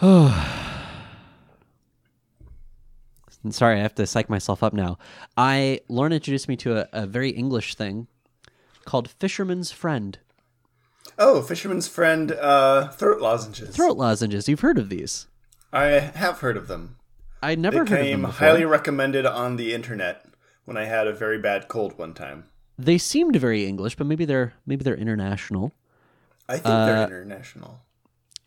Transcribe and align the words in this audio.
Sorry, 3.50 3.78
I 3.78 3.82
have 3.82 3.94
to 3.96 4.06
psych 4.06 4.28
myself 4.30 4.62
up 4.62 4.72
now. 4.72 4.98
I 5.36 5.80
Lauren 5.88 6.12
introduced 6.12 6.48
me 6.48 6.56
to 6.58 6.78
a, 6.78 6.88
a 6.92 7.06
very 7.06 7.30
English 7.30 7.74
thing 7.74 8.06
called 8.84 9.10
Fisherman's 9.10 9.72
Friend. 9.72 10.18
Oh, 11.18 11.42
Fisherman's 11.42 11.88
Friend 11.88 12.32
uh, 12.32 12.88
throat 12.88 13.20
lozenges. 13.20 13.74
Throat 13.74 13.96
lozenges. 13.96 14.48
You've 14.48 14.60
heard 14.60 14.78
of 14.78 14.88
these? 14.88 15.26
I 15.72 15.84
have 15.86 16.38
heard 16.40 16.56
of 16.56 16.68
them. 16.68 16.96
I 17.42 17.54
never 17.54 17.84
They 17.84 17.90
heard 17.90 18.00
of 18.00 18.06
came 18.06 18.24
highly 18.24 18.64
recommended 18.64 19.26
on 19.26 19.56
the 19.56 19.74
internet 19.74 20.26
when 20.64 20.76
I 20.76 20.84
had 20.84 21.06
a 21.06 21.12
very 21.12 21.38
bad 21.38 21.68
cold 21.68 21.98
one 21.98 22.14
time. 22.14 22.44
They 22.78 22.98
seemed 22.98 23.34
very 23.36 23.64
English, 23.66 23.96
but 23.96 24.06
maybe 24.06 24.24
they're 24.24 24.54
maybe 24.66 24.84
they're 24.84 24.94
international. 24.96 25.72
I 26.48 26.54
think 26.54 26.66
Uh, 26.66 26.86
they're 26.86 27.22
international. 27.22 27.80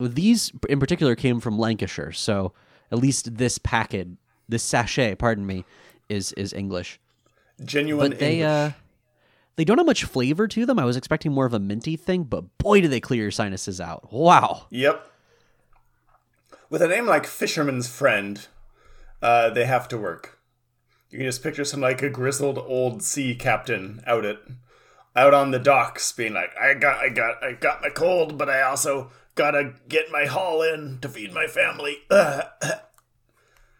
These 0.08 0.52
in 0.70 0.80
particular 0.80 1.16
came 1.16 1.40
from 1.40 1.58
Lancashire, 1.60 2.12
so 2.12 2.54
at 2.92 2.98
least 2.98 3.38
this 3.38 3.58
packet, 3.58 4.08
this 4.50 4.64
sachet, 4.64 5.16
pardon 5.16 5.46
me, 5.46 5.66
is 6.10 6.34
is 6.34 6.54
English. 6.54 7.00
Genuine 7.64 8.12
But 8.12 8.20
they 8.20 8.40
English. 8.42 8.48
uh 8.48 8.72
they 9.58 9.66
don't 9.66 9.78
have 9.78 9.86
much 9.86 10.06
flavor 10.06 10.48
to 10.48 10.66
them. 10.66 10.80
I 10.80 10.86
was 10.86 10.98
expecting 10.98 11.32
more 11.34 11.46
of 11.46 11.54
a 11.54 11.60
minty 11.60 11.96
thing, 11.96 12.24
but 12.24 12.58
boy 12.58 12.82
do 12.82 12.88
they 12.88 13.00
clear 13.00 13.24
your 13.24 13.32
sinuses 13.32 13.80
out. 13.82 14.12
Wow. 14.12 14.66
Yep. 14.72 15.06
With 16.70 16.82
a 16.82 16.88
name 16.88 17.06
like 17.06 17.28
Fisherman's 17.28 17.88
Friend, 17.88 18.48
uh, 19.22 19.50
they 19.50 19.66
have 19.66 19.88
to 19.90 19.98
work. 19.98 20.40
You 21.10 21.18
can 21.18 21.28
just 21.28 21.44
picture 21.44 21.66
some 21.66 21.82
like 21.82 22.02
a 22.02 22.10
grizzled 22.10 22.58
old 22.58 23.04
sea 23.04 23.36
captain 23.36 24.02
out 24.08 24.26
at 24.26 24.38
out 25.16 25.34
on 25.34 25.52
the 25.52 25.60
docks 25.60 26.14
being 26.14 26.34
like, 26.34 26.56
I 26.58 26.74
got 26.74 27.00
I 27.00 27.10
got 27.10 27.44
I 27.44 27.52
got 27.52 27.82
my 27.82 27.90
cold, 27.90 28.38
but 28.38 28.50
I 28.50 28.62
also 28.62 29.12
gotta 29.36 29.74
get 29.88 30.12
my 30.12 30.26
haul 30.26 30.62
in 30.62 31.00
to 31.02 31.10
feed 31.10 31.34
my 31.34 31.48
family. 31.48 31.98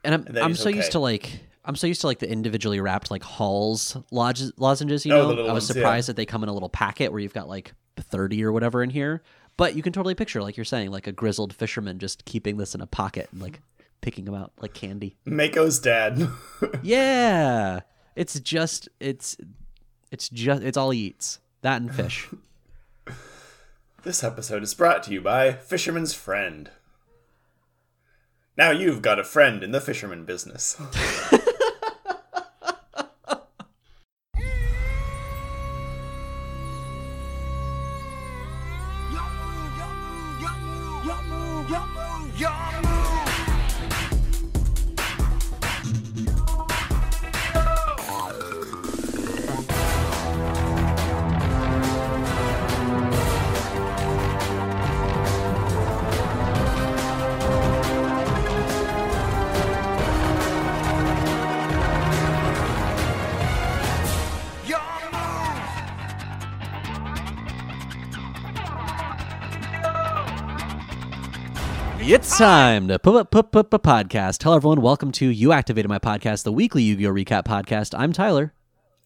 And 0.04 0.16
I'm 0.16 0.24
then 0.24 0.44
I'm 0.44 0.56
so 0.56 0.70
used 0.70 0.94
to 0.94 1.00
like 1.00 1.42
I'm 1.64 1.76
so 1.76 1.86
used 1.86 2.02
to 2.02 2.08
like 2.08 2.18
the 2.20 2.28
individually 2.30 2.80
wrapped 2.80 3.12
like 3.12 3.22
Halls 3.24 3.96
lodge, 4.10 4.42
lozenges, 4.58 5.06
you 5.06 5.14
Oh, 5.14 5.32
know. 5.32 5.42
I 5.46 5.54
was 5.54 5.66
ones, 5.66 5.70
yeah. 5.70 5.74
surprised 5.76 6.10
that 6.10 6.16
they 6.16 6.26
come 6.26 6.42
in 6.42 6.50
a 6.50 6.54
little 6.54 6.70
packet 6.70 7.12
where 7.12 7.20
you've 7.22 7.36
got 7.36 7.48
like 7.48 7.74
30 7.98 8.44
or 8.44 8.52
whatever 8.52 8.82
in 8.82 8.90
here. 8.90 9.22
But 9.58 9.76
you 9.76 9.84
can 9.84 9.94
totally 9.94 10.16
picture 10.16 10.42
like 10.42 10.58
you're 10.58 10.64
saying 10.66 10.90
like 10.90 11.06
a 11.06 11.12
grizzled 11.12 11.54
fisherman 11.54 12.00
just 12.00 12.26
keeping 12.26 12.58
this 12.58 12.74
in 12.74 12.82
a 12.82 12.88
pocket 12.88 13.30
and 13.32 13.40
like 13.42 13.62
picking 14.02 14.26
them 14.26 14.34
out 14.34 14.54
like 14.60 14.74
candy. 14.74 15.18
Mako's 15.26 15.78
dad. 15.80 16.28
Yeah. 16.82 17.82
It's 18.16 18.40
just 18.40 18.90
it's 19.00 19.38
it's 20.12 20.30
just 20.30 20.64
it's 20.64 20.78
all 20.78 20.90
he 20.90 21.00
eats. 21.02 21.40
That 21.62 21.80
and 21.80 21.94
fish. 21.94 22.28
this 24.04 24.24
episode 24.24 24.64
is 24.64 24.74
brought 24.74 25.04
to 25.04 25.12
you 25.12 25.22
by 25.22 25.52
Fisherman's 25.54 26.14
Friend. 26.14 26.72
Now 28.58 28.72
you've 28.72 29.02
got 29.02 29.20
a 29.20 29.24
friend 29.24 29.64
in 29.64 29.72
the 29.72 29.82
fisherman 29.82 30.26
business. 30.26 30.76
time 72.42 72.88
to 72.88 72.98
put 72.98 73.30
put 73.30 73.52
put 73.52 73.70
put 73.70 73.84
podcast. 73.84 74.42
Hello 74.42 74.56
everyone, 74.56 74.82
welcome 74.82 75.12
to 75.12 75.28
You 75.28 75.52
Activated 75.52 75.88
My 75.88 76.00
Podcast, 76.00 76.42
the 76.42 76.52
weekly 76.52 76.82
Yu-Gi-Oh 76.82 77.14
recap 77.14 77.44
podcast. 77.44 77.94
I'm 77.96 78.12
Tyler. 78.12 78.52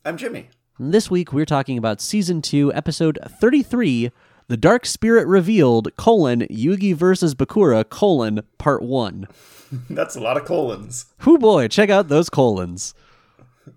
I'm 0.05 0.15
Jimmy. 0.15 0.47
And 0.79 0.93
this 0.93 1.11
week 1.11 1.33
we're 1.33 1.43
talking 1.43 1.77
about 1.77 1.99
season 1.99 2.41
2, 2.41 2.73
episode 2.73 3.19
33, 3.27 4.09
The 4.47 4.55
Dark 4.55 4.85
Spirit 4.85 5.27
Revealed, 5.27 5.93
colon, 5.97 6.47
Yugi 6.49 6.95
versus 6.95 7.35
Bakura, 7.35 7.83
colon, 7.89 8.39
part 8.57 8.81
1. 8.81 9.27
That's 9.89 10.15
a 10.15 10.21
lot 10.21 10.37
of 10.37 10.45
colons. 10.45 11.07
Whoo 11.25 11.37
boy, 11.37 11.67
check 11.67 11.89
out 11.89 12.07
those 12.07 12.29
colons. 12.29 12.93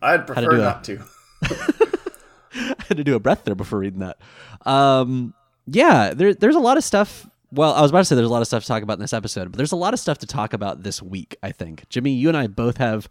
I'd 0.01 0.25
prefer 0.25 0.51
do 0.51 0.57
not 0.59 0.85
to. 0.85 1.03
I 1.43 2.75
had 2.87 2.97
to 2.97 3.03
do 3.03 3.17
a 3.17 3.19
breath 3.19 3.43
there 3.43 3.57
before 3.57 3.81
reading 3.81 3.99
that. 3.99 4.21
Um, 4.65 5.35
yeah, 5.67 6.15
there, 6.15 6.33
there's 6.33 6.55
a 6.55 6.61
lot 6.61 6.77
of 6.77 6.85
stuff. 6.85 7.27
Well, 7.51 7.73
I 7.73 7.81
was 7.81 7.91
about 7.91 8.01
to 8.01 8.05
say 8.05 8.15
there's 8.15 8.29
a 8.29 8.33
lot 8.33 8.43
of 8.43 8.47
stuff 8.47 8.63
to 8.65 8.69
talk 8.69 8.83
about 8.83 8.95
in 8.95 9.01
this 9.01 9.15
episode, 9.15 9.51
but 9.51 9.57
there's 9.57 9.73
a 9.73 9.77
lot 9.77 9.95
of 9.95 10.01
stuff 10.01 10.19
to 10.19 10.27
talk 10.27 10.53
about 10.53 10.83
this 10.83 11.03
week, 11.03 11.37
I 11.43 11.51
think. 11.51 11.89
Jimmy, 11.89 12.13
you 12.13 12.29
and 12.29 12.37
I 12.37 12.47
both 12.47 12.77
have 12.77 13.09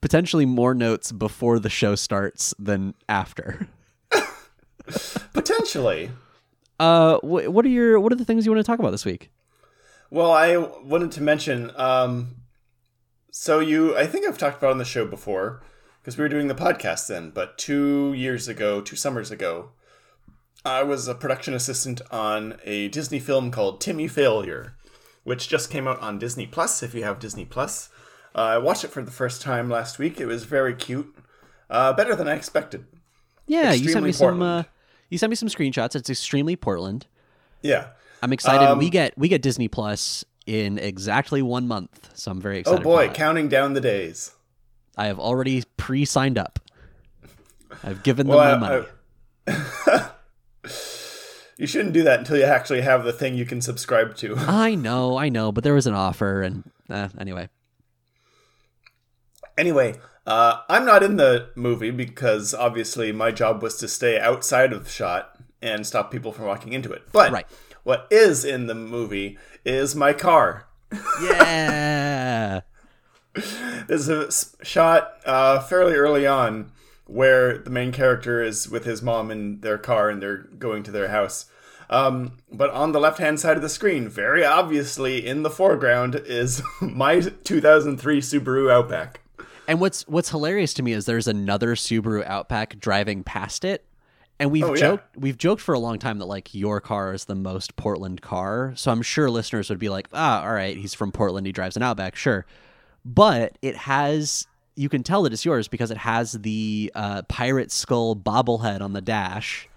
potentially 0.00 0.46
more 0.46 0.74
notes 0.74 1.12
before 1.12 1.58
the 1.58 1.68
show 1.68 1.94
starts 1.94 2.54
than 2.58 2.94
after. 3.08 3.68
Potentially. 5.34 6.10
Uh, 6.78 7.18
wh- 7.18 7.52
what 7.52 7.64
are 7.64 7.70
your 7.70 7.98
what 8.00 8.12
are 8.12 8.16
the 8.16 8.24
things 8.24 8.46
you 8.46 8.52
want 8.52 8.64
to 8.64 8.70
talk 8.70 8.78
about 8.78 8.90
this 8.90 9.04
week? 9.04 9.30
Well, 10.10 10.30
I 10.30 10.56
wanted 10.56 11.10
to 11.12 11.22
mention. 11.22 11.72
Um, 11.76 12.36
so 13.30 13.60
you, 13.60 13.96
I 13.96 14.06
think 14.06 14.26
I've 14.26 14.38
talked 14.38 14.58
about 14.58 14.70
on 14.70 14.78
the 14.78 14.84
show 14.84 15.04
before 15.04 15.62
because 16.00 16.16
we 16.16 16.22
were 16.22 16.28
doing 16.28 16.48
the 16.48 16.54
podcast 16.54 17.08
then. 17.08 17.30
But 17.30 17.58
two 17.58 18.14
years 18.14 18.48
ago, 18.48 18.80
two 18.80 18.96
summers 18.96 19.30
ago, 19.30 19.70
I 20.66 20.82
was 20.82 21.06
a 21.06 21.14
production 21.14 21.54
assistant 21.54 22.00
on 22.10 22.58
a 22.64 22.88
Disney 22.88 23.20
film 23.20 23.52
called 23.52 23.80
Timmy 23.80 24.08
Failure, 24.08 24.74
which 25.22 25.48
just 25.48 25.70
came 25.70 25.86
out 25.86 26.00
on 26.00 26.18
Disney 26.18 26.44
Plus. 26.46 26.82
If 26.82 26.92
you 26.92 27.04
have 27.04 27.20
Disney 27.20 27.44
Plus, 27.44 27.88
uh, 28.34 28.38
I 28.40 28.58
watched 28.58 28.82
it 28.82 28.88
for 28.88 29.00
the 29.02 29.12
first 29.12 29.40
time 29.40 29.70
last 29.70 30.00
week. 30.00 30.20
It 30.20 30.26
was 30.26 30.42
very 30.42 30.74
cute, 30.74 31.14
uh, 31.70 31.92
better 31.92 32.16
than 32.16 32.26
I 32.26 32.34
expected. 32.34 32.84
Yeah, 33.46 33.70
you 33.72 33.90
sent 33.90 34.06
Extremely 34.06 34.08
me 34.08 34.12
some. 34.12 34.42
Uh, 34.42 34.62
you 35.08 35.18
sent 35.18 35.30
me 35.30 35.36
some 35.36 35.48
screenshots. 35.48 35.94
It's 35.94 36.10
extremely 36.10 36.56
Portland. 36.56 37.06
Yeah. 37.62 37.88
I'm 38.22 38.32
excited. 38.32 38.66
Um, 38.66 38.78
we 38.78 38.90
get 38.90 39.16
we 39.16 39.28
get 39.28 39.42
Disney 39.42 39.68
Plus 39.68 40.24
in 40.46 40.78
exactly 40.78 41.42
one 41.42 41.68
month, 41.68 42.10
so 42.14 42.32
I'm 42.32 42.40
very 42.40 42.58
excited. 42.58 42.80
Oh 42.80 42.82
boy, 42.82 43.08
counting 43.10 43.48
down 43.48 43.74
the 43.74 43.80
days. 43.80 44.32
I 44.96 45.06
have 45.06 45.20
already 45.20 45.62
pre-signed 45.76 46.38
up. 46.38 46.58
I've 47.84 48.02
given 48.02 48.26
Well, 48.26 48.38
them 48.38 48.60
my 48.60 48.66
I- 49.46 49.56
money. 49.58 50.02
You 51.58 51.66
shouldn't 51.66 51.94
do 51.94 52.02
that 52.02 52.18
until 52.18 52.36
you 52.36 52.44
actually 52.44 52.82
have 52.82 53.04
the 53.04 53.12
thing 53.12 53.34
you 53.34 53.46
can 53.46 53.60
subscribe 53.62 54.14
to. 54.16 54.34
I 54.38 54.74
know, 54.74 55.16
I 55.16 55.28
know, 55.30 55.52
but 55.52 55.64
there 55.64 55.74
was 55.74 55.86
an 55.86 55.94
offer, 55.94 56.42
and 56.42 56.64
uh, 56.90 57.08
anyway, 57.18 57.48
Anyway, 59.58 59.94
uh, 60.26 60.60
I'm 60.68 60.84
not 60.84 61.02
in 61.02 61.16
the 61.16 61.48
movie 61.56 61.90
because 61.90 62.52
obviously 62.52 63.10
my 63.10 63.30
job 63.30 63.62
was 63.62 63.76
to 63.78 63.88
stay 63.88 64.20
outside 64.20 64.72
of 64.72 64.84
the 64.84 64.90
shot 64.90 65.38
and 65.62 65.86
stop 65.86 66.10
people 66.10 66.30
from 66.32 66.44
walking 66.44 66.74
into 66.74 66.92
it. 66.92 67.02
But 67.10 67.32
Right. 67.32 67.46
what 67.82 68.06
is 68.10 68.44
in 68.44 68.66
the 68.66 68.74
movie 68.74 69.38
is 69.64 69.94
my 69.96 70.12
car. 70.12 70.66
yeah, 71.22 72.60
There's 73.86 74.08
a 74.08 74.28
shot 74.62 75.12
uh, 75.24 75.60
fairly 75.60 75.94
early 75.94 76.26
on 76.26 76.70
where 77.06 77.56
the 77.58 77.70
main 77.70 77.92
character 77.92 78.42
is 78.42 78.68
with 78.68 78.84
his 78.84 79.02
mom 79.02 79.30
in 79.30 79.60
their 79.60 79.78
car 79.78 80.10
and 80.10 80.20
they're 80.22 80.36
going 80.58 80.82
to 80.84 80.90
their 80.90 81.08
house. 81.08 81.46
Um, 81.88 82.38
but 82.50 82.70
on 82.70 82.90
the 82.92 82.98
left 83.00 83.18
hand 83.18 83.38
side 83.38 83.56
of 83.56 83.62
the 83.62 83.68
screen, 83.68 84.08
very 84.08 84.44
obviously 84.44 85.24
in 85.24 85.42
the 85.44 85.50
foreground, 85.50 86.16
is 86.26 86.60
my 86.80 87.20
2003 87.20 88.20
Subaru 88.20 88.70
Outback. 88.72 89.20
and 89.68 89.80
what's 89.80 90.02
what's 90.08 90.30
hilarious 90.30 90.74
to 90.74 90.82
me 90.82 90.92
is 90.92 91.04
there's 91.06 91.28
another 91.28 91.76
Subaru 91.76 92.26
Outback 92.26 92.78
driving 92.80 93.22
past 93.22 93.64
it, 93.64 93.84
and 94.40 94.50
we've 94.50 94.64
Oh, 94.64 94.74
yeah. 94.74 94.80
joked 94.80 95.16
we've 95.16 95.38
joked 95.38 95.62
for 95.62 95.74
a 95.74 95.78
long 95.78 96.00
time 96.00 96.18
that 96.18 96.26
like 96.26 96.52
your 96.56 96.80
car 96.80 97.14
is 97.14 97.26
the 97.26 97.36
most 97.36 97.76
Portland 97.76 98.20
car. 98.20 98.72
So 98.74 98.90
I'm 98.90 99.02
sure 99.02 99.30
listeners 99.30 99.70
would 99.70 99.78
be 99.78 99.88
like, 99.88 100.08
ah, 100.12 100.42
all 100.42 100.52
right, 100.52 100.76
he's 100.76 100.92
from 100.94 101.12
Portland, 101.12 101.46
he 101.46 101.52
drives 101.52 101.76
an 101.76 101.84
Outback, 101.84 102.16
sure, 102.16 102.46
but 103.04 103.56
it 103.62 103.76
has. 103.76 104.48
You 104.76 104.88
can 104.88 105.02
tell 105.02 105.22
that 105.22 105.32
it's 105.32 105.44
yours 105.44 105.66
because 105.68 105.90
it 105.90 105.96
has 105.96 106.32
the 106.32 106.92
uh, 106.94 107.22
pirate 107.22 107.72
skull 107.72 108.14
bobblehead 108.14 108.80
on 108.80 108.92
the 108.92 109.00
dash. 109.00 109.68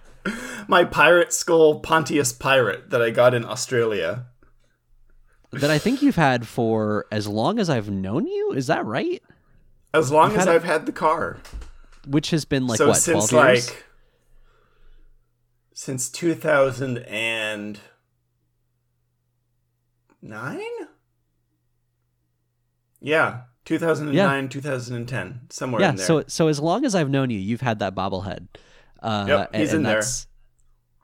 My 0.67 0.83
pirate 0.83 1.33
skull 1.33 1.79
Pontius 1.79 2.33
pirate 2.33 2.89
that 2.89 3.01
I 3.01 3.09
got 3.09 3.33
in 3.33 3.45
Australia. 3.45 4.25
that 5.51 5.71
I 5.71 5.79
think 5.79 6.01
you've 6.01 6.17
had 6.17 6.45
for 6.47 7.05
as 7.11 7.27
long 7.27 7.57
as 7.59 7.69
I've 7.69 7.89
known 7.89 8.27
you. 8.27 8.51
Is 8.51 8.67
that 8.67 8.85
right? 8.85 9.23
As 9.93 10.11
long 10.11 10.31
as 10.31 10.39
had 10.39 10.49
I've 10.49 10.65
had 10.65 10.85
the 10.85 10.91
car. 10.91 11.37
Which 12.07 12.29
has 12.31 12.45
been 12.45 12.67
like 12.67 12.77
so 12.77 12.89
what 12.89 12.97
since 12.97 13.31
like 13.31 13.85
since 15.73 16.09
2009 16.09 17.79
Yeah, 23.01 23.41
2009, 23.69 24.49
2010, 24.49 25.41
somewhere 25.49 25.81
Yeah, 25.81 25.89
in 25.91 25.95
there. 25.97 26.05
so 26.05 26.23
so 26.27 26.47
as 26.47 26.59
long 26.59 26.85
as 26.85 26.95
I've 26.95 27.09
known 27.09 27.29
you, 27.29 27.37
you've 27.39 27.61
had 27.61 27.79
that 27.79 27.93
bobblehead. 27.95 28.47
Uh, 29.01 29.25
Yep, 29.27 29.55
he's 29.55 29.69
and, 29.69 29.77
in 29.77 29.83
there. 29.83 29.95
that's 29.95 30.27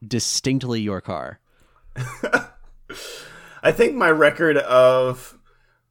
distinctly 0.05 0.81
your 0.81 0.99
car. 1.01 1.39
I 3.63 3.71
think 3.71 3.95
my 3.95 4.09
record 4.11 4.57
of 4.57 5.37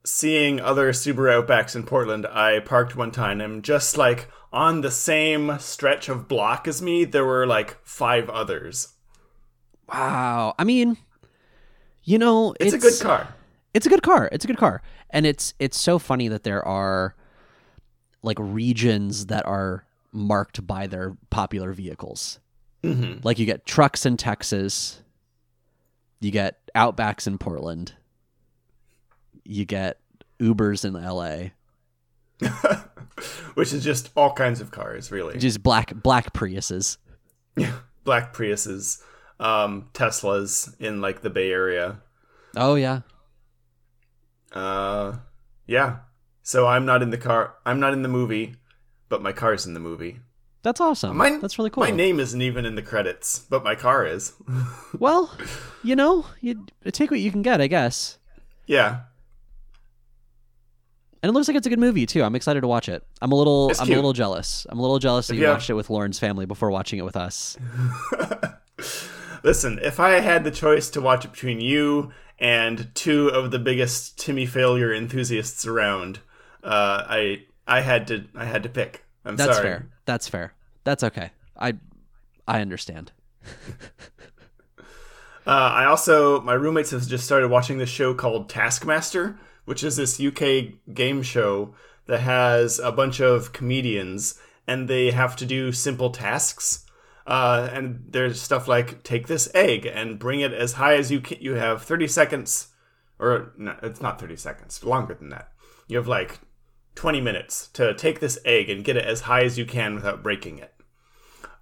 seeing 0.05 0.59
other 0.61 0.91
Subaru 0.91 1.43
Outbacks 1.45 1.75
in 1.75 1.83
Portland, 1.83 2.25
I 2.27 2.59
parked 2.59 2.95
one 2.95 3.11
time 3.11 3.41
and 3.41 3.63
just 3.63 3.97
like 3.97 4.29
on 4.53 4.81
the 4.81 4.91
same 4.91 5.57
stretch 5.59 6.07
of 6.09 6.27
block 6.27 6.67
as 6.67 6.81
me, 6.81 7.03
there 7.05 7.25
were 7.25 7.45
like 7.47 7.77
five 7.83 8.29
others. 8.29 8.89
Wow. 9.89 10.55
I 10.57 10.63
mean, 10.63 10.97
you 12.03 12.17
know, 12.17 12.53
It's, 12.59 12.73
a 12.73 12.77
good 12.77 12.99
car. 13.01 13.33
It's 13.73 13.85
a 13.85 13.89
good 13.89 14.03
car. 14.03 14.29
It's 14.31 14.45
a 14.45 14.47
good 14.47 14.57
car. 14.57 14.81
And 15.15 15.25
it's 15.25 15.53
it's 15.59 15.79
so 15.79 15.97
funny 15.97 16.27
that 16.27 16.43
there 16.43 16.61
are 16.67 17.15
like 18.21 18.37
regions 18.39 19.27
that 19.27 19.45
are 19.45 19.85
marked 20.11 20.67
by 20.67 20.87
their 20.87 21.15
popular 21.29 21.71
vehicles. 21.73 22.39
hmm 22.83 23.15
Like 23.23 23.39
you 23.39 23.45
get 23.45 23.65
trucks 23.65 24.05
in 24.05 24.17
Texas, 24.17 25.01
you 26.19 26.31
get 26.31 26.59
Outbacks 26.75 27.27
in 27.27 27.37
Portland, 27.37 27.93
you 29.45 29.63
get 29.65 29.99
Ubers 30.41 30.83
in 30.83 30.93
LA, 30.93 31.51
Which 33.53 33.71
is 33.71 33.83
just 33.83 34.09
all 34.17 34.33
kinds 34.33 34.59
of 34.59 34.71
cars, 34.71 35.11
really. 35.11 35.37
just 35.39 35.63
black 35.63 35.93
black 36.03 36.33
Priuses. 36.33 36.97
Yeah, 37.55 37.71
Black 38.03 38.33
Priuses, 38.33 39.01
um, 39.39 39.87
Teslas 39.93 40.75
in 40.81 40.99
like 40.99 41.21
the 41.21 41.29
Bay 41.29 41.49
Area. 41.51 42.01
Oh 42.57 42.75
yeah. 42.75 43.01
Uh, 44.55 45.17
yeah. 45.67 45.97
So 46.43 46.65
I'm 46.67 46.85
not 46.85 47.01
in 47.03 47.09
the 47.09 47.17
car. 47.17 47.55
I'm 47.65 47.79
not 47.79 47.93
in 47.93 48.01
the 48.01 48.07
movie, 48.09 48.55
but 49.09 49.21
my 49.21 49.31
car's 49.33 49.65
in 49.65 49.73
the 49.73 49.79
movie. 49.79 50.19
That's 50.63 50.81
awesome. 50.81 51.17
My- 51.17 51.37
That's 51.37 51.59
really 51.59 51.69
cool. 51.69 51.83
My 51.83 51.91
name 51.91 52.19
isn't 52.19 52.41
even 52.41 52.65
in 52.65 52.73
the 52.75 52.81
credits, 52.81 53.39
but 53.39 53.63
my 53.63 53.75
car 53.75 54.05
is. 54.05 54.33
Well, 54.97 55.29
you 55.83 55.95
know, 55.95 56.25
you 56.39 56.65
take 56.93 57.11
what 57.11 57.19
you 57.19 57.29
can 57.29 57.41
get, 57.41 57.59
I 57.59 57.67
guess. 57.67 58.17
yeah. 58.65 59.01
And 61.21 61.29
it 61.31 61.33
looks 61.33 61.47
like 61.47 61.57
it's 61.57 61.65
a 61.65 61.69
good 61.71 61.79
movie 61.79 62.05
too. 62.05 62.23
I'm 62.23 62.35
excited 62.35 62.61
to 62.61 62.67
watch 62.67 62.87
it. 62.87 63.03
I'm 63.21 63.31
a 63.31 63.35
little 63.35 63.71
It's 63.71 63.79
I'm 63.79 63.87
cute. 63.87 63.95
a 63.95 63.99
little 63.99 64.13
jealous. 64.13 64.65
I'm 64.69 64.77
a 64.77 64.81
little 64.81 64.99
jealous 64.99 65.25
that 65.27 65.35
you 65.35 65.47
watched 65.47 65.69
it 65.71 65.73
with 65.73 65.89
Lauren's 65.89 66.19
family 66.19 66.45
before 66.45 66.69
watching 66.71 66.99
it 66.99 67.01
with 67.03 67.17
us. 67.17 67.57
Listen, 69.43 69.79
if 69.81 69.99
I 69.99 70.19
had 70.21 70.43
the 70.43 70.51
choice 70.51 70.89
to 70.91 71.01
watch 71.01 71.25
it 71.25 71.31
between 71.31 71.59
you 71.61 72.11
and 72.39 72.93
two 72.95 73.29
of 73.29 73.51
the 73.51 73.59
biggest 73.59 74.19
Timmy 74.19 74.45
failure 74.45 74.93
enthusiasts 74.93 75.65
around, 75.65 76.19
uh, 76.63 77.03
I 77.07 77.45
I 77.67 77.81
had 77.81 78.07
to 78.07 78.25
I 78.35 78.45
had 78.45 78.63
to 78.63 78.69
pick. 78.69 79.05
I'm 79.23 79.37
sorry. 79.37 79.47
That's 79.47 79.57
sorry. 79.57 79.69
fair. 79.69 79.89
That's 80.05 80.27
fair. 80.27 80.53
That's 80.83 81.03
okay. 81.03 81.31
I 81.57 81.73
I 82.47 82.61
understand. 82.61 83.11
Uh, 85.47 85.51
I 85.51 85.85
also 85.85 86.41
my 86.41 86.53
roommates 86.53 86.91
have 86.91 87.07
just 87.07 87.25
started 87.25 87.49
watching 87.49 87.77
this 87.77 87.89
show 87.89 88.15
called 88.15 88.49
Taskmaster, 88.49 89.37
which 89.65 89.83
is 89.83 89.95
this 89.95 90.19
UK 90.19 90.73
game 90.93 91.21
show 91.21 91.75
that 92.07 92.21
has 92.21 92.79
a 92.79 92.91
bunch 92.91 93.19
of 93.19 93.53
comedians 93.53 94.39
and 94.67 94.87
they 94.87 95.11
have 95.11 95.35
to 95.35 95.45
do 95.45 95.71
simple 95.71 96.09
tasks. 96.09 96.84
Uh, 97.25 97.69
and 97.71 98.05
there's 98.09 98.39
stuff 98.39 98.67
like 98.67 99.01
take 99.03 99.27
this 99.27 99.49
egg 99.55 99.85
and 99.85 100.19
bring 100.19 100.41
it 100.41 100.53
as 100.53 100.73
high 100.73 100.95
as 100.95 101.11
you 101.11 101.21
can. 101.21 101.37
You 101.41 101.53
have 101.55 101.81
30 101.81 102.07
seconds, 102.07 102.67
or 103.19 103.53
no, 103.57 103.75
it's 103.81 104.01
not 104.01 104.19
30 104.19 104.35
seconds, 104.35 104.83
longer 104.83 105.15
than 105.15 105.29
that. 105.29 105.51
You 105.87 105.97
have 105.97 106.07
like 106.07 106.39
20 106.95 107.21
minutes 107.21 107.67
to 107.69 107.93
take 107.95 108.19
this 108.19 108.37
egg 108.45 108.69
and 108.69 108.83
get 108.83 108.97
it 108.97 109.05
as 109.05 109.21
high 109.21 109.43
as 109.43 109.57
you 109.57 109.65
can 109.65 109.95
without 109.95 110.23
breaking 110.23 110.59
it 110.59 110.73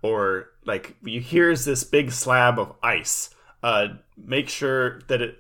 or 0.04 0.50
like 0.66 0.96
you 1.02 1.20
here's 1.20 1.66
this 1.66 1.84
big 1.84 2.12
slab 2.12 2.60
of 2.60 2.72
ice 2.84 3.32
uh 3.64 3.88
make 4.16 4.48
sure 4.48 5.00
that 5.08 5.24
it 5.24 5.38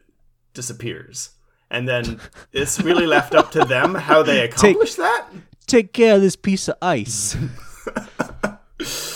disappears 0.55 1.31
and 1.69 1.87
then 1.87 2.19
it's 2.53 2.81
really 2.81 3.05
left 3.05 3.35
up 3.35 3.51
to 3.51 3.63
them 3.65 3.93
how 3.93 4.23
they 4.23 4.43
accomplish 4.43 4.95
that 4.95 5.27
Take 5.65 5.93
care 5.93 6.15
of 6.15 6.21
this 6.21 6.35
piece 6.35 6.67
of 6.67 6.75
ice. 6.81 7.37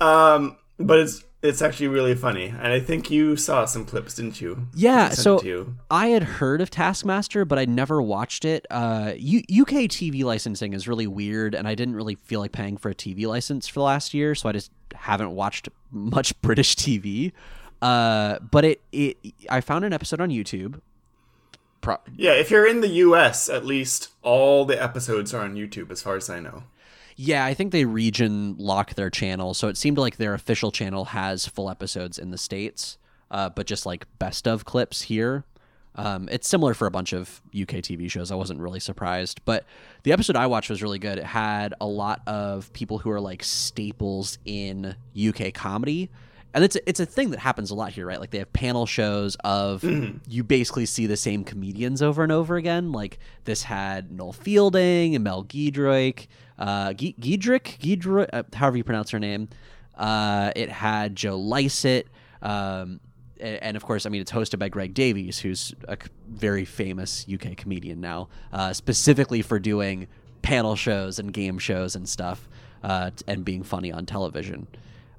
um 0.00 0.56
but 0.78 0.98
it's 0.98 1.24
it's 1.42 1.62
actually 1.62 1.88
really 1.88 2.14
funny 2.14 2.46
and 2.46 2.68
i 2.72 2.80
think 2.80 3.10
you 3.10 3.36
saw 3.36 3.64
some 3.64 3.84
clips 3.84 4.14
didn't 4.14 4.40
you 4.40 4.66
Yeah, 4.74 5.08
I 5.10 5.14
so 5.14 5.40
you. 5.42 5.76
I 5.90 6.08
had 6.08 6.22
heard 6.22 6.60
of 6.60 6.70
Taskmaster, 6.70 7.44
but 7.44 7.58
I 7.58 7.64
never 7.66 8.02
watched 8.02 8.44
it. 8.44 8.66
Uh, 8.70 9.12
U- 9.16 9.44
UK 9.62 9.86
TV 9.88 10.24
licensing 10.24 10.72
is 10.72 10.88
really 10.88 11.06
weird, 11.06 11.54
and 11.54 11.68
I 11.68 11.74
didn't 11.74 11.94
really 11.94 12.16
feel 12.16 12.40
like 12.40 12.52
paying 12.52 12.76
for 12.76 12.90
a 12.90 12.94
TV 12.94 13.26
license 13.26 13.68
for 13.68 13.74
the 13.80 13.84
last 13.84 14.12
year, 14.12 14.34
so 14.34 14.48
I 14.48 14.52
just 14.52 14.70
haven't 14.94 15.30
watched 15.30 15.68
much 15.90 16.38
British 16.42 16.74
TV. 16.74 17.32
Uh, 17.80 18.38
but 18.40 18.64
it, 18.64 18.80
it, 18.90 19.16
I 19.48 19.60
found 19.60 19.84
an 19.84 19.92
episode 19.92 20.20
on 20.20 20.30
YouTube. 20.30 20.80
Pro- 21.82 21.98
yeah 22.16 22.32
if 22.32 22.50
you're 22.50 22.66
in 22.66 22.80
the 22.80 22.88
us 22.88 23.48
at 23.48 23.64
least 23.64 24.08
all 24.22 24.64
the 24.64 24.82
episodes 24.82 25.32
are 25.32 25.42
on 25.44 25.54
youtube 25.54 25.88
as 25.92 26.02
far 26.02 26.16
as 26.16 26.28
i 26.28 26.40
know 26.40 26.64
Yeah, 27.16 27.46
I 27.46 27.54
think 27.54 27.72
they 27.72 27.86
region 27.86 28.56
lock 28.58 28.94
their 28.94 29.08
channel, 29.08 29.54
so 29.54 29.68
it 29.68 29.78
seemed 29.78 29.96
like 29.96 30.16
their 30.16 30.34
official 30.34 30.70
channel 30.70 31.06
has 31.06 31.46
full 31.46 31.70
episodes 31.70 32.18
in 32.18 32.30
the 32.30 32.36
states, 32.38 32.98
uh, 33.30 33.48
but 33.48 33.66
just 33.66 33.86
like 33.86 34.06
best 34.18 34.46
of 34.46 34.66
clips 34.66 35.02
here. 35.02 35.44
Um, 35.94 36.28
it's 36.30 36.46
similar 36.46 36.74
for 36.74 36.86
a 36.86 36.90
bunch 36.90 37.14
of 37.14 37.40
UK 37.58 37.76
TV 37.76 38.10
shows. 38.10 38.30
I 38.30 38.34
wasn't 38.34 38.60
really 38.60 38.80
surprised, 38.80 39.40
but 39.46 39.64
the 40.02 40.12
episode 40.12 40.36
I 40.36 40.46
watched 40.46 40.68
was 40.68 40.82
really 40.82 40.98
good. 40.98 41.16
It 41.16 41.24
had 41.24 41.72
a 41.80 41.86
lot 41.86 42.20
of 42.26 42.70
people 42.74 42.98
who 42.98 43.10
are 43.10 43.20
like 43.20 43.42
staples 43.42 44.36
in 44.44 44.94
UK 45.18 45.54
comedy. 45.54 46.10
And 46.56 46.64
it's 46.64 46.74
a, 46.74 46.88
it's 46.88 47.00
a 47.00 47.06
thing 47.06 47.30
that 47.32 47.38
happens 47.38 47.70
a 47.70 47.74
lot 47.74 47.92
here, 47.92 48.06
right? 48.06 48.18
Like 48.18 48.30
they 48.30 48.38
have 48.38 48.50
panel 48.52 48.86
shows 48.86 49.36
of 49.44 49.84
you 50.26 50.42
basically 50.42 50.86
see 50.86 51.06
the 51.06 51.16
same 51.16 51.44
comedians 51.44 52.00
over 52.00 52.22
and 52.22 52.32
over 52.32 52.56
again. 52.56 52.92
Like 52.92 53.18
this 53.44 53.62
had 53.64 54.10
Noel 54.10 54.32
Fielding 54.32 55.14
and 55.14 55.22
Mel 55.22 55.44
Giedroyc, 55.44 56.26
uh, 56.58 56.94
G- 56.94 57.14
Giedrick, 57.20 57.78
Giedroy, 57.78 58.26
uh, 58.32 58.42
however 58.54 58.78
you 58.78 58.84
pronounce 58.84 59.10
her 59.10 59.18
name. 59.18 59.50
Uh, 59.94 60.50
it 60.56 60.70
had 60.70 61.14
Joe 61.14 61.36
Lycett, 61.36 62.08
um, 62.40 63.00
a- 63.38 63.62
and 63.62 63.76
of 63.76 63.84
course, 63.84 64.06
I 64.06 64.08
mean, 64.08 64.22
it's 64.22 64.32
hosted 64.32 64.58
by 64.58 64.70
Greg 64.70 64.94
Davies, 64.94 65.38
who's 65.38 65.74
a 65.88 65.98
very 66.26 66.64
famous 66.64 67.26
UK 67.28 67.54
comedian 67.58 68.00
now, 68.00 68.28
uh, 68.52 68.72
specifically 68.72 69.42
for 69.42 69.58
doing 69.58 70.06
panel 70.40 70.74
shows 70.74 71.18
and 71.18 71.34
game 71.34 71.58
shows 71.58 71.94
and 71.96 72.08
stuff, 72.08 72.48
uh, 72.82 73.10
and 73.26 73.44
being 73.44 73.62
funny 73.62 73.92
on 73.92 74.06
television. 74.06 74.66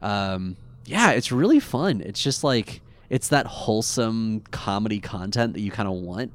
Um, 0.01 0.57
yeah, 0.87 1.11
it's 1.11 1.31
really 1.31 1.59
fun. 1.59 2.01
It's 2.01 2.23
just 2.23 2.43
like 2.43 2.81
it's 3.09 3.27
that 3.29 3.45
wholesome 3.45 4.41
comedy 4.51 4.99
content 4.99 5.53
that 5.53 5.59
you 5.59 5.69
kind 5.69 5.87
of 5.87 5.95
want 5.95 6.31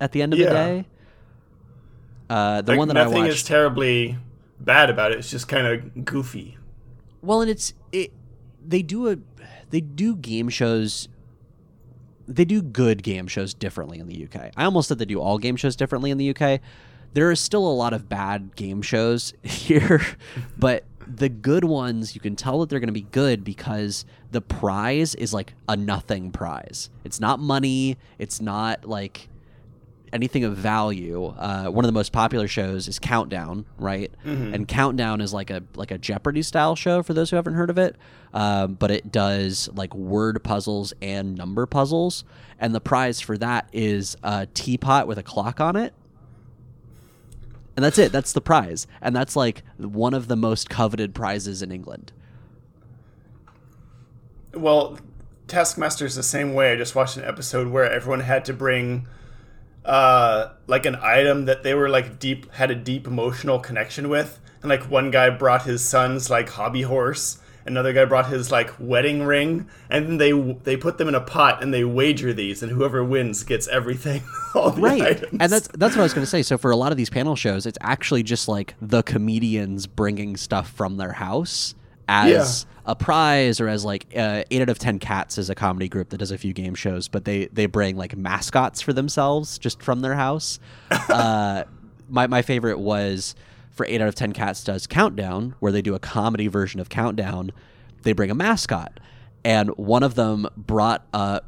at 0.00 0.12
the 0.12 0.22
end 0.22 0.32
of 0.32 0.38
the 0.38 0.46
day. 0.46 0.86
Uh, 2.28 2.62
the 2.62 2.72
like, 2.72 2.78
one 2.78 2.88
that 2.88 2.96
I 2.96 3.04
nothing 3.04 3.22
watched, 3.24 3.34
is 3.34 3.42
terribly 3.42 4.16
bad 4.60 4.88
about 4.88 5.10
it 5.10 5.18
it's 5.18 5.30
just 5.30 5.48
kind 5.48 5.66
of 5.66 6.04
goofy 6.04 6.56
Well, 7.22 7.40
and 7.40 7.50
it's 7.50 7.74
it. 7.92 8.12
They 8.66 8.82
do 8.82 9.08
a 9.08 9.16
they 9.70 9.80
do 9.80 10.16
game 10.16 10.48
shows. 10.48 11.08
They 12.28 12.44
do 12.44 12.62
good 12.62 13.02
game 13.02 13.26
shows 13.26 13.52
differently 13.52 13.98
in 13.98 14.06
the 14.06 14.24
UK. 14.24 14.52
I 14.56 14.64
almost 14.64 14.88
said 14.88 14.98
they 14.98 15.04
do 15.04 15.20
all 15.20 15.38
game 15.38 15.56
shows 15.56 15.74
differently 15.74 16.10
in 16.10 16.18
the 16.18 16.30
UK. 16.34 16.60
There 17.12 17.32
is 17.32 17.40
still 17.40 17.66
a 17.66 17.74
lot 17.74 17.92
of 17.92 18.08
bad 18.08 18.54
game 18.54 18.82
shows 18.82 19.34
here, 19.42 20.00
but 20.56 20.84
the 21.16 21.28
good 21.28 21.64
ones 21.64 22.14
you 22.14 22.20
can 22.20 22.36
tell 22.36 22.60
that 22.60 22.68
they're 22.68 22.80
going 22.80 22.88
to 22.88 22.92
be 22.92 23.02
good 23.02 23.44
because 23.44 24.04
the 24.30 24.40
prize 24.40 25.14
is 25.14 25.34
like 25.34 25.54
a 25.68 25.76
nothing 25.76 26.30
prize. 26.30 26.90
It's 27.04 27.20
not 27.20 27.40
money. 27.40 27.96
It's 28.18 28.40
not 28.40 28.84
like 28.84 29.28
anything 30.12 30.44
of 30.44 30.56
value. 30.56 31.26
Uh, 31.26 31.66
one 31.66 31.84
of 31.84 31.88
the 31.88 31.92
most 31.92 32.12
popular 32.12 32.48
shows 32.48 32.88
is 32.88 32.98
Countdown, 32.98 33.64
right? 33.78 34.10
And 34.54 34.66
Countdown 34.66 35.20
is 35.20 35.32
like 35.32 35.50
a 35.50 35.62
like 35.74 35.90
a 35.90 35.98
Jeopardy 35.98 36.42
style 36.42 36.76
show 36.76 37.02
for 37.02 37.14
those 37.14 37.30
who 37.30 37.36
haven't 37.36 37.54
heard 37.54 37.70
of 37.70 37.78
it. 37.78 37.96
Um, 38.32 38.74
but 38.74 38.90
it 38.90 39.10
does 39.10 39.68
like 39.74 39.94
word 39.94 40.42
puzzles 40.44 40.92
and 41.02 41.36
number 41.36 41.66
puzzles, 41.66 42.24
and 42.58 42.74
the 42.74 42.80
prize 42.80 43.20
for 43.20 43.36
that 43.38 43.68
is 43.72 44.16
a 44.22 44.46
teapot 44.46 45.06
with 45.06 45.18
a 45.18 45.22
clock 45.22 45.60
on 45.60 45.76
it. 45.76 45.94
And 47.80 47.84
that's 47.86 47.96
it. 47.96 48.12
That's 48.12 48.34
the 48.34 48.42
prize, 48.42 48.86
and 49.00 49.16
that's 49.16 49.34
like 49.34 49.62
one 49.78 50.12
of 50.12 50.28
the 50.28 50.36
most 50.36 50.68
coveted 50.68 51.14
prizes 51.14 51.62
in 51.62 51.72
England. 51.72 52.12
Well, 54.52 54.98
Taskmaster's 55.46 56.14
the 56.14 56.22
same 56.22 56.52
way. 56.52 56.74
I 56.74 56.76
just 56.76 56.94
watched 56.94 57.16
an 57.16 57.24
episode 57.24 57.68
where 57.68 57.90
everyone 57.90 58.20
had 58.20 58.44
to 58.44 58.52
bring 58.52 59.06
uh 59.86 60.50
like 60.66 60.84
an 60.84 60.96
item 60.96 61.46
that 61.46 61.62
they 61.62 61.72
were 61.72 61.88
like 61.88 62.18
deep 62.18 62.52
had 62.52 62.70
a 62.70 62.74
deep 62.74 63.06
emotional 63.06 63.58
connection 63.58 64.10
with. 64.10 64.40
And 64.60 64.68
like 64.68 64.82
one 64.90 65.10
guy 65.10 65.30
brought 65.30 65.62
his 65.62 65.82
son's 65.82 66.28
like 66.28 66.50
hobby 66.50 66.82
horse 66.82 67.38
another 67.70 67.92
guy 67.92 68.04
brought 68.04 68.28
his 68.28 68.50
like 68.52 68.72
wedding 68.78 69.22
ring, 69.22 69.68
and 69.88 70.06
then 70.06 70.16
they 70.18 70.32
they 70.32 70.76
put 70.76 70.98
them 70.98 71.08
in 71.08 71.14
a 71.14 71.20
pot 71.20 71.62
and 71.62 71.72
they 71.72 71.84
wager 71.84 72.32
these, 72.32 72.62
and 72.62 72.70
whoever 72.72 73.02
wins 73.04 73.42
gets 73.44 73.68
everything. 73.68 74.22
Right 74.52 75.00
items. 75.00 75.36
and 75.38 75.52
that's 75.52 75.68
that's 75.68 75.94
what 75.94 76.00
i 76.00 76.02
was 76.02 76.12
going 76.12 76.24
to 76.24 76.30
say 76.30 76.42
so 76.42 76.58
for 76.58 76.72
a 76.72 76.76
lot 76.76 76.90
of 76.90 76.98
these 76.98 77.08
panel 77.08 77.36
shows 77.36 77.66
it's 77.66 77.78
actually 77.80 78.24
just 78.24 78.48
like 78.48 78.74
the 78.82 79.04
comedians 79.04 79.86
bringing 79.86 80.36
stuff 80.36 80.68
from 80.72 80.96
their 80.96 81.12
house 81.12 81.76
as 82.08 82.66
a 82.84 82.96
prize 82.96 83.60
or 83.60 83.68
as 83.68 83.84
like 83.84 84.06
uh, 84.16 84.42
8 84.50 84.62
out 84.62 84.68
of 84.68 84.80
10 84.80 84.98
cats 84.98 85.38
is 85.38 85.50
a 85.50 85.54
comedy 85.54 85.88
group 85.88 86.08
that 86.08 86.18
does 86.18 86.32
a 86.32 86.38
few 86.38 86.52
game 86.52 86.74
shows 86.74 87.06
but 87.06 87.24
they 87.24 87.46
they 87.46 87.66
bring 87.66 87.96
like 87.96 88.16
mascots 88.16 88.80
for 88.80 88.92
themselves 88.92 89.56
just 89.56 89.80
from 89.84 90.00
their 90.00 90.14
house 90.16 90.58
uh, 90.90 91.62
my, 92.08 92.26
my 92.26 92.42
favorite 92.42 92.80
was 92.80 93.36
for 93.80 93.86
8 93.86 94.02
out 94.02 94.08
of 94.08 94.14
10 94.14 94.34
cats 94.34 94.62
does 94.62 94.86
countdown 94.86 95.54
where 95.58 95.72
they 95.72 95.80
do 95.80 95.94
a 95.94 95.98
comedy 95.98 96.48
version 96.48 96.80
of 96.80 96.90
countdown 96.90 97.50
they 98.02 98.12
bring 98.12 98.30
a 98.30 98.34
mascot. 98.34 99.00
And 99.42 99.70
one 99.70 100.02
of 100.02 100.16
them 100.16 100.46
brought 100.54 101.06
a 101.14 101.40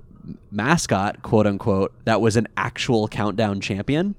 mascot 0.51 1.21
quote 1.21 1.47
unquote 1.47 1.93
that 2.07 2.23
was 2.23 2.37
an 2.37 2.49
actual 2.57 3.07
countdown 3.07 3.61
champion 3.61 4.15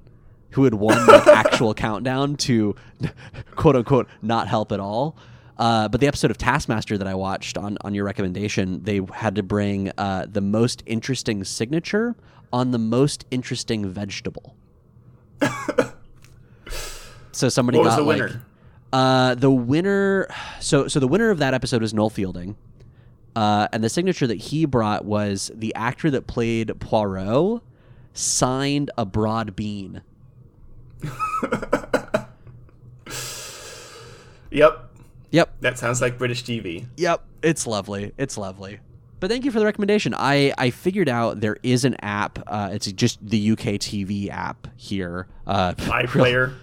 who 0.52 0.64
had 0.66 0.76
won 0.76 1.04
like 1.08 1.26
actual 1.28 1.74
countdown 1.74 2.36
to 2.36 2.76
quote 3.56 3.76
unquote 3.76 4.08
not 4.22 4.48
help 4.48 4.72
at 4.72 4.80
all. 4.80 5.18
Uh, 5.58 5.88
but 5.88 6.00
the 6.00 6.06
episode 6.08 6.30
of 6.30 6.38
taskmaster 6.38 7.00
that 7.00 7.08
i 7.08 7.16
watched 7.16 7.58
on, 7.58 7.80
on 7.82 7.96
your 7.96 8.06
recommendation 8.06 8.84
they 8.84 9.02
had 9.12 9.36
to 9.36 9.42
bring 9.42 9.92
uh, 9.98 10.28
the 10.30 10.42
most 10.42 10.84
interesting 10.86 11.44
signature 11.44 12.16
on 12.52 12.70
the 12.70 12.80
most 12.80 13.26
interesting 13.32 13.90
vegetable 13.90 14.56
so 17.34 17.50
somebody 17.50 17.78
What 17.78 17.86
got 17.86 17.96
the 17.98 18.04
like 18.04 18.18
winner? 18.22 18.46
uh, 18.94 19.36
the 19.36 19.52
winner 19.52 20.28
so 20.60 20.88
so 20.88 21.00
the 21.00 21.08
winner 21.08 21.30
of 21.30 21.40
that 21.40 21.54
episode 21.54 21.82
was 21.82 21.94
noel 21.94 22.10
fielding 22.10 22.56
uh, 23.36 23.68
and 23.74 23.84
the 23.84 23.90
signature 23.90 24.28
that 24.28 24.38
he 24.38 24.66
brought 24.66 25.06
was 25.06 25.52
the 25.56 25.74
actor 25.76 26.12
that 26.12 26.28
played 26.28 26.72
Poirot 26.80 27.62
signed 28.14 28.92
a 28.96 29.06
broad 29.08 29.56
bean. 29.56 30.02
Yep, 34.52 34.90
Yep, 35.32 35.50
that 35.62 35.80
sounds 35.80 36.00
like 36.00 36.20
British 36.20 36.44
TV. 36.44 36.86
yep, 36.96 37.24
it's 37.42 37.66
lovely. 37.66 38.12
It's 38.20 38.38
lovely. 38.38 38.80
But 39.20 39.32
thank 39.32 39.46
you 39.46 39.52
for 39.52 39.58
the 39.58 39.66
recommendation. 39.66 40.14
I, 40.16 40.54
I 40.60 40.70
figured 40.70 41.10
out 41.10 41.40
there 41.42 41.58
is 41.64 41.86
an 41.86 41.96
app. 42.04 42.38
Uh, 42.46 42.70
it's 42.72 42.92
just 42.92 43.18
the 43.28 43.52
UK 43.54 43.80
TV 43.82 44.30
app 44.30 44.68
here. 44.78 45.26
Uh, 45.48 45.74
iPlayer. 45.78 46.54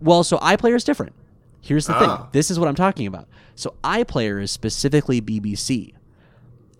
Well, 0.00 0.22
so 0.24 0.38
iPlayer 0.38 0.74
is 0.76 0.84
different. 0.84 1.12
Here's 1.60 1.86
the 1.86 1.94
thing. 1.94 2.08
Ah. 2.08 2.28
This 2.32 2.50
is 2.50 2.58
what 2.58 2.68
I'm 2.68 2.74
talking 2.74 3.06
about. 3.06 3.28
So 3.54 3.74
iPlayer 3.82 4.40
is 4.42 4.50
specifically 4.50 5.20
BBC. 5.20 5.94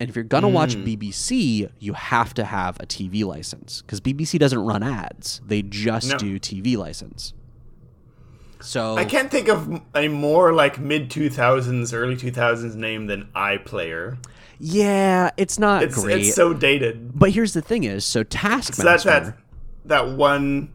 And 0.00 0.08
if 0.08 0.14
you're 0.14 0.25
going 0.25 0.42
to 0.44 0.48
watch 0.48 0.75
Hmm. 0.75 0.84
BBC, 0.84 1.68
you 1.80 1.92
have 1.94 2.32
to 2.34 2.44
have 2.44 2.78
a 2.78 2.87
TV 2.87 3.25
license 3.25 3.82
because 3.82 4.00
BBC 4.00 4.38
doesn't 4.38 4.60
run 4.60 4.84
ads. 4.84 5.40
They 5.44 5.62
just 5.62 6.12
No. 6.12 6.18
do 6.18 6.38
TV 6.38 6.76
license. 6.76 7.32
So 8.60 8.96
I 8.96 9.04
can't 9.04 9.30
think 9.30 9.48
of 9.48 9.80
a 9.94 10.08
more 10.08 10.52
like 10.52 10.78
mid 10.78 11.10
2000s, 11.10 11.92
early 11.92 12.16
2000s 12.16 12.75
name 12.76 13.06
than 13.06 13.28
iPlayer. 13.34 14.18
yeah, 14.58 15.30
it's 15.37 15.58
not 15.58 15.82
It's 15.84 15.94
great. 16.00 16.26
it's 16.26 16.34
so 16.34 16.52
dated. 16.54 17.16
but 17.18 17.30
here's 17.30 17.52
the 17.52 17.62
thing 17.62 17.84
is, 17.84 18.04
so 18.04 18.20
So 18.20 18.25
Taskmaster 18.25 18.84
that's 18.84 19.04
that 19.04 19.38
that 19.84 20.08
one 20.10 20.70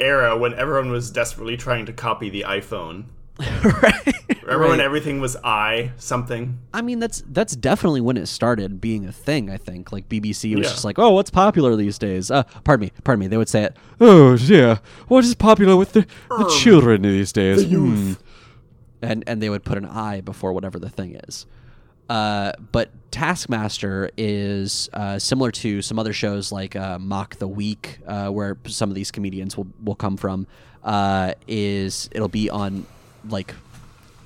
era 0.00 0.36
when 0.36 0.54
everyone 0.54 0.90
was 0.90 1.10
desperately 1.10 1.56
trying 1.56 1.86
to 1.86 1.92
copy 1.92 2.30
the 2.30 2.44
iPhone. 2.48 3.04
right? 3.64 4.14
Remember 4.42 4.68
when 4.68 4.80
everything 4.80 5.18
was 5.18 5.34
i 5.44 5.92
something? 5.96 6.58
I 6.74 6.82
mean, 6.82 6.98
that's 6.98 7.22
that's 7.28 7.56
definitely 7.56 8.02
when 8.02 8.18
it 8.18 8.26
started 8.26 8.80
being 8.80 9.06
a 9.06 9.12
thing. 9.12 9.48
I 9.48 9.56
think 9.56 9.92
like 9.92 10.08
BBC 10.10 10.56
was 10.56 10.66
Yeah. 10.66 10.72
just 10.72 10.84
like, 10.84 10.98
oh, 10.98 11.10
what's 11.12 11.30
popular 11.30 11.74
these 11.74 11.98
days? 11.98 12.30
Uh, 12.30 12.42
pardon 12.64 12.86
me, 12.86 12.92
pardon 13.02 13.20
me. 13.20 13.26
They 13.28 13.38
would 13.38 13.48
say 13.48 13.62
it. 13.64 13.76
Oh 13.98 14.34
yeah, 14.34 14.78
what 15.08 15.24
is 15.24 15.34
popular 15.34 15.76
with 15.76 15.92
the, 15.92 16.06
the 16.28 16.54
children 16.60 17.02
these 17.02 17.32
days? 17.32 17.66
The 17.66 17.74
Hmm." 17.76 18.12
And 19.00 19.24
and 19.26 19.42
they 19.42 19.48
would 19.48 19.64
put 19.64 19.78
an 19.78 19.86
I 19.86 20.20
before 20.20 20.52
whatever 20.52 20.78
the 20.78 20.90
thing 20.90 21.18
is. 21.26 21.46
Uh, 22.10 22.50
but 22.72 22.90
Taskmaster 23.12 24.10
is 24.16 24.90
uh, 24.92 25.16
similar 25.20 25.52
to 25.52 25.80
some 25.80 25.96
other 25.96 26.12
shows 26.12 26.50
like 26.50 26.74
uh, 26.74 26.98
Mock 26.98 27.36
the 27.36 27.46
Week, 27.46 28.00
uh, 28.04 28.30
where 28.30 28.58
some 28.66 28.88
of 28.88 28.96
these 28.96 29.12
comedians 29.12 29.56
will, 29.56 29.68
will 29.84 29.94
come 29.94 30.16
from. 30.16 30.48
Uh, 30.82 31.34
is 31.46 32.08
it'll 32.10 32.28
be 32.28 32.50
on 32.50 32.84
like 33.28 33.54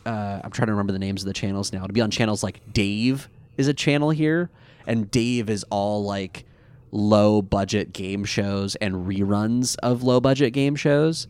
I'm 0.07 0.51
trying 0.51 0.67
to 0.67 0.73
remember 0.73 0.93
the 0.93 0.99
names 0.99 1.23
of 1.23 1.27
the 1.27 1.35
channels 1.35 1.73
now. 1.75 1.87
To 1.87 1.93
be 1.93 2.01
on 2.01 2.11
channels 2.11 2.43
like 2.43 2.73
Dave 2.73 3.29
is 3.59 3.69
a 3.69 3.75
channel 3.75 4.11
here, 4.11 4.49
and 4.87 5.11
Dave 5.11 5.51
is 5.51 5.65
all 5.69 6.05
like 6.05 6.47
low 6.91 7.43
budget 7.43 7.93
game 7.93 8.25
shows 8.25 8.77
and 8.77 9.07
reruns 9.07 9.77
of 9.83 10.03
low 10.03 10.21
budget 10.21 10.55
game 10.55 10.75
shows. 10.75 11.27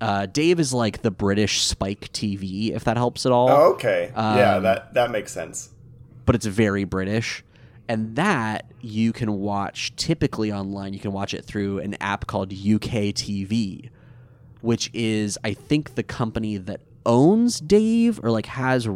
Uh, 0.00 0.26
Dave 0.26 0.60
is 0.60 0.72
like 0.72 1.02
the 1.02 1.10
British 1.10 1.62
Spike 1.62 2.12
TV, 2.12 2.70
if 2.72 2.84
that 2.84 2.96
helps 2.96 3.26
at 3.26 3.32
all 3.32 3.50
Oh, 3.50 3.72
okay. 3.74 4.10
yeah, 4.14 4.56
Um, 4.56 4.62
that 4.62 4.94
that 4.94 5.10
makes 5.10 5.32
sense. 5.32 5.70
but 6.24 6.34
it's 6.34 6.46
very 6.46 6.84
British. 6.84 7.42
And 7.88 8.16
that 8.16 8.70
you 8.82 9.12
can 9.12 9.32
watch 9.40 9.96
typically 9.96 10.52
online. 10.52 10.92
You 10.92 11.00
can 11.00 11.12
watch 11.12 11.32
it 11.32 11.44
through 11.44 11.78
an 11.78 11.96
app 12.02 12.26
called 12.26 12.52
UK 12.52 13.14
TV, 13.14 13.88
which 14.60 14.90
is, 14.92 15.38
I 15.42 15.54
think, 15.54 15.94
the 15.94 16.02
company 16.02 16.58
that 16.58 16.80
owns 17.06 17.58
Dave 17.60 18.22
or 18.22 18.30
like 18.30 18.44
has 18.46 18.86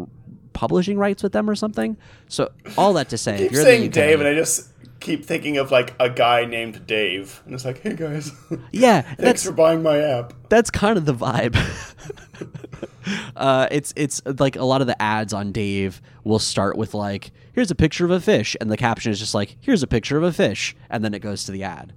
publishing 0.52 0.98
rights 0.98 1.22
with 1.22 1.32
them 1.32 1.48
or 1.48 1.54
something. 1.54 1.96
So, 2.28 2.52
all 2.76 2.92
that 2.92 3.08
to 3.08 3.16
say, 3.18 3.46
if 3.46 3.52
you're 3.52 3.62
saying 3.64 3.80
the 3.80 3.86
UK, 3.88 3.92
Dave, 3.94 4.20
and 4.20 4.28
I 4.28 4.34
just 4.34 4.68
keep 5.02 5.24
thinking 5.24 5.58
of 5.58 5.70
like 5.70 5.94
a 6.00 6.08
guy 6.08 6.44
named 6.46 6.86
Dave, 6.86 7.42
and 7.44 7.54
it's 7.54 7.64
like, 7.64 7.80
hey 7.82 7.94
guys, 7.94 8.32
yeah, 8.72 9.02
thanks 9.02 9.22
that's 9.22 9.44
for 9.44 9.52
buying 9.52 9.82
my 9.82 9.98
app. 9.98 10.32
that's 10.48 10.70
kind 10.70 10.96
of 10.96 11.04
the 11.04 11.14
vibe. 11.14 11.56
uh, 13.36 13.68
it's 13.70 13.92
it's 13.96 14.22
like 14.38 14.56
a 14.56 14.64
lot 14.64 14.80
of 14.80 14.86
the 14.86 15.00
ads 15.00 15.32
on 15.32 15.52
Dave 15.52 16.00
will 16.24 16.38
start 16.38 16.76
with 16.76 16.94
like, 16.94 17.30
"Here's 17.52 17.70
a 17.70 17.74
picture 17.74 18.04
of 18.04 18.10
a 18.10 18.20
fish," 18.20 18.56
and 18.60 18.70
the 18.70 18.76
caption 18.76 19.12
is 19.12 19.18
just 19.18 19.34
like, 19.34 19.56
"Here's 19.60 19.82
a 19.82 19.86
picture 19.86 20.16
of 20.16 20.22
a 20.22 20.32
fish," 20.32 20.74
and 20.90 21.04
then 21.04 21.14
it 21.14 21.18
goes 21.20 21.44
to 21.44 21.52
the 21.52 21.64
ad, 21.64 21.92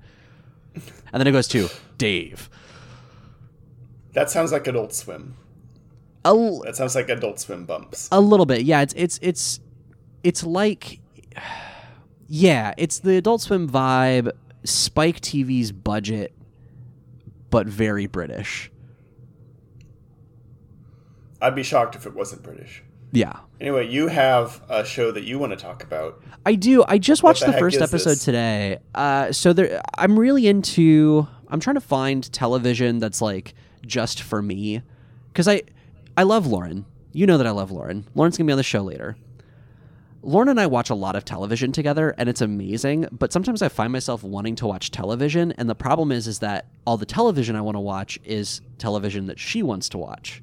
and 0.75 1.19
then 1.19 1.27
it 1.27 1.31
goes 1.31 1.47
to 1.49 1.69
Dave. 1.97 2.49
That 4.13 4.29
sounds 4.29 4.51
like 4.51 4.65
Adult 4.67 4.93
Swim. 4.93 5.35
A, 6.23 6.29
l- 6.29 6.61
That 6.61 6.75
sounds 6.75 6.95
like 6.95 7.09
Adult 7.09 7.39
Swim 7.39 7.65
bumps. 7.65 8.07
a 8.11 8.19
little 8.21 8.45
bit, 8.45 8.63
yeah. 8.63 8.81
It's 8.81 8.93
it's 8.97 9.19
it's 9.21 9.59
it's 10.23 10.43
like, 10.43 10.99
yeah, 12.27 12.73
it's 12.77 12.99
the 12.99 13.17
Adult 13.17 13.41
Swim 13.41 13.69
vibe, 13.69 14.31
Spike 14.63 15.21
TV's 15.21 15.71
budget, 15.71 16.33
but 17.49 17.67
very 17.67 18.07
British. 18.07 18.71
I'd 21.41 21.55
be 21.55 21.63
shocked 21.63 21.95
if 21.95 22.05
it 22.05 22.15
wasn't 22.15 22.43
British. 22.43 22.83
Yeah, 23.11 23.39
Anyway, 23.59 23.87
you 23.89 24.07
have 24.09 24.61
a 24.67 24.83
show 24.83 25.11
that 25.11 25.23
you 25.23 25.39
want 25.39 25.51
to 25.51 25.57
talk 25.57 25.83
about. 25.83 26.21
I 26.45 26.55
do. 26.55 26.83
I 26.87 26.97
just 26.97 27.23
watched 27.23 27.45
the 27.45 27.53
the, 27.53 27.57
first 27.57 27.79
episode 27.79 28.11
this? 28.11 28.25
today. 28.25 28.79
Uh, 28.93 29.31
so 29.31 29.53
there, 29.53 29.81
I'm 29.97 30.19
really 30.19 30.47
into. 30.47 31.25
I'm 31.47 31.59
trying 31.59 31.75
to 31.75 31.81
find 31.81 32.29
television 32.33 32.99
that's 32.99 33.21
like 33.21 33.53
just 33.85 34.21
for 34.21 34.41
me, 34.41 34.81
because 35.31 35.47
I, 35.47 35.61
I 36.17 36.23
love 36.23 36.47
Lauren. 36.47 36.85
You 37.13 37.25
know 37.25 37.37
that 37.37 37.47
I 37.47 37.51
love 37.51 37.71
Lauren. 37.71 38.05
Lauren's 38.13 38.37
gonna 38.37 38.47
be 38.47 38.51
on 38.51 38.57
the 38.57 38.63
show 38.63 38.81
later. 38.81 39.15
Lauren 40.25 40.49
and 40.49 40.59
I 40.59 40.65
watch 40.65 40.89
a 40.89 40.95
lot 40.95 41.15
of 41.15 41.23
television 41.23 41.71
together, 41.71 42.15
and 42.17 42.27
it's 42.27 42.41
amazing. 42.41 43.07
But 43.11 43.31
sometimes 43.31 43.61
I 43.61 43.69
find 43.69 43.93
myself 43.93 44.23
wanting 44.23 44.55
to 44.57 44.67
watch 44.67 44.89
television, 44.89 45.51
and 45.53 45.69
the 45.69 45.75
problem 45.75 46.11
is, 46.11 46.27
is 46.27 46.39
that 46.39 46.65
all 46.85 46.97
the 46.97 47.05
television 47.05 47.55
I 47.55 47.61
want 47.61 47.75
to 47.75 47.81
watch 47.81 48.19
is 48.23 48.61
television 48.79 49.27
that 49.27 49.39
she 49.39 49.61
wants 49.61 49.87
to 49.89 49.99
watch. 49.99 50.41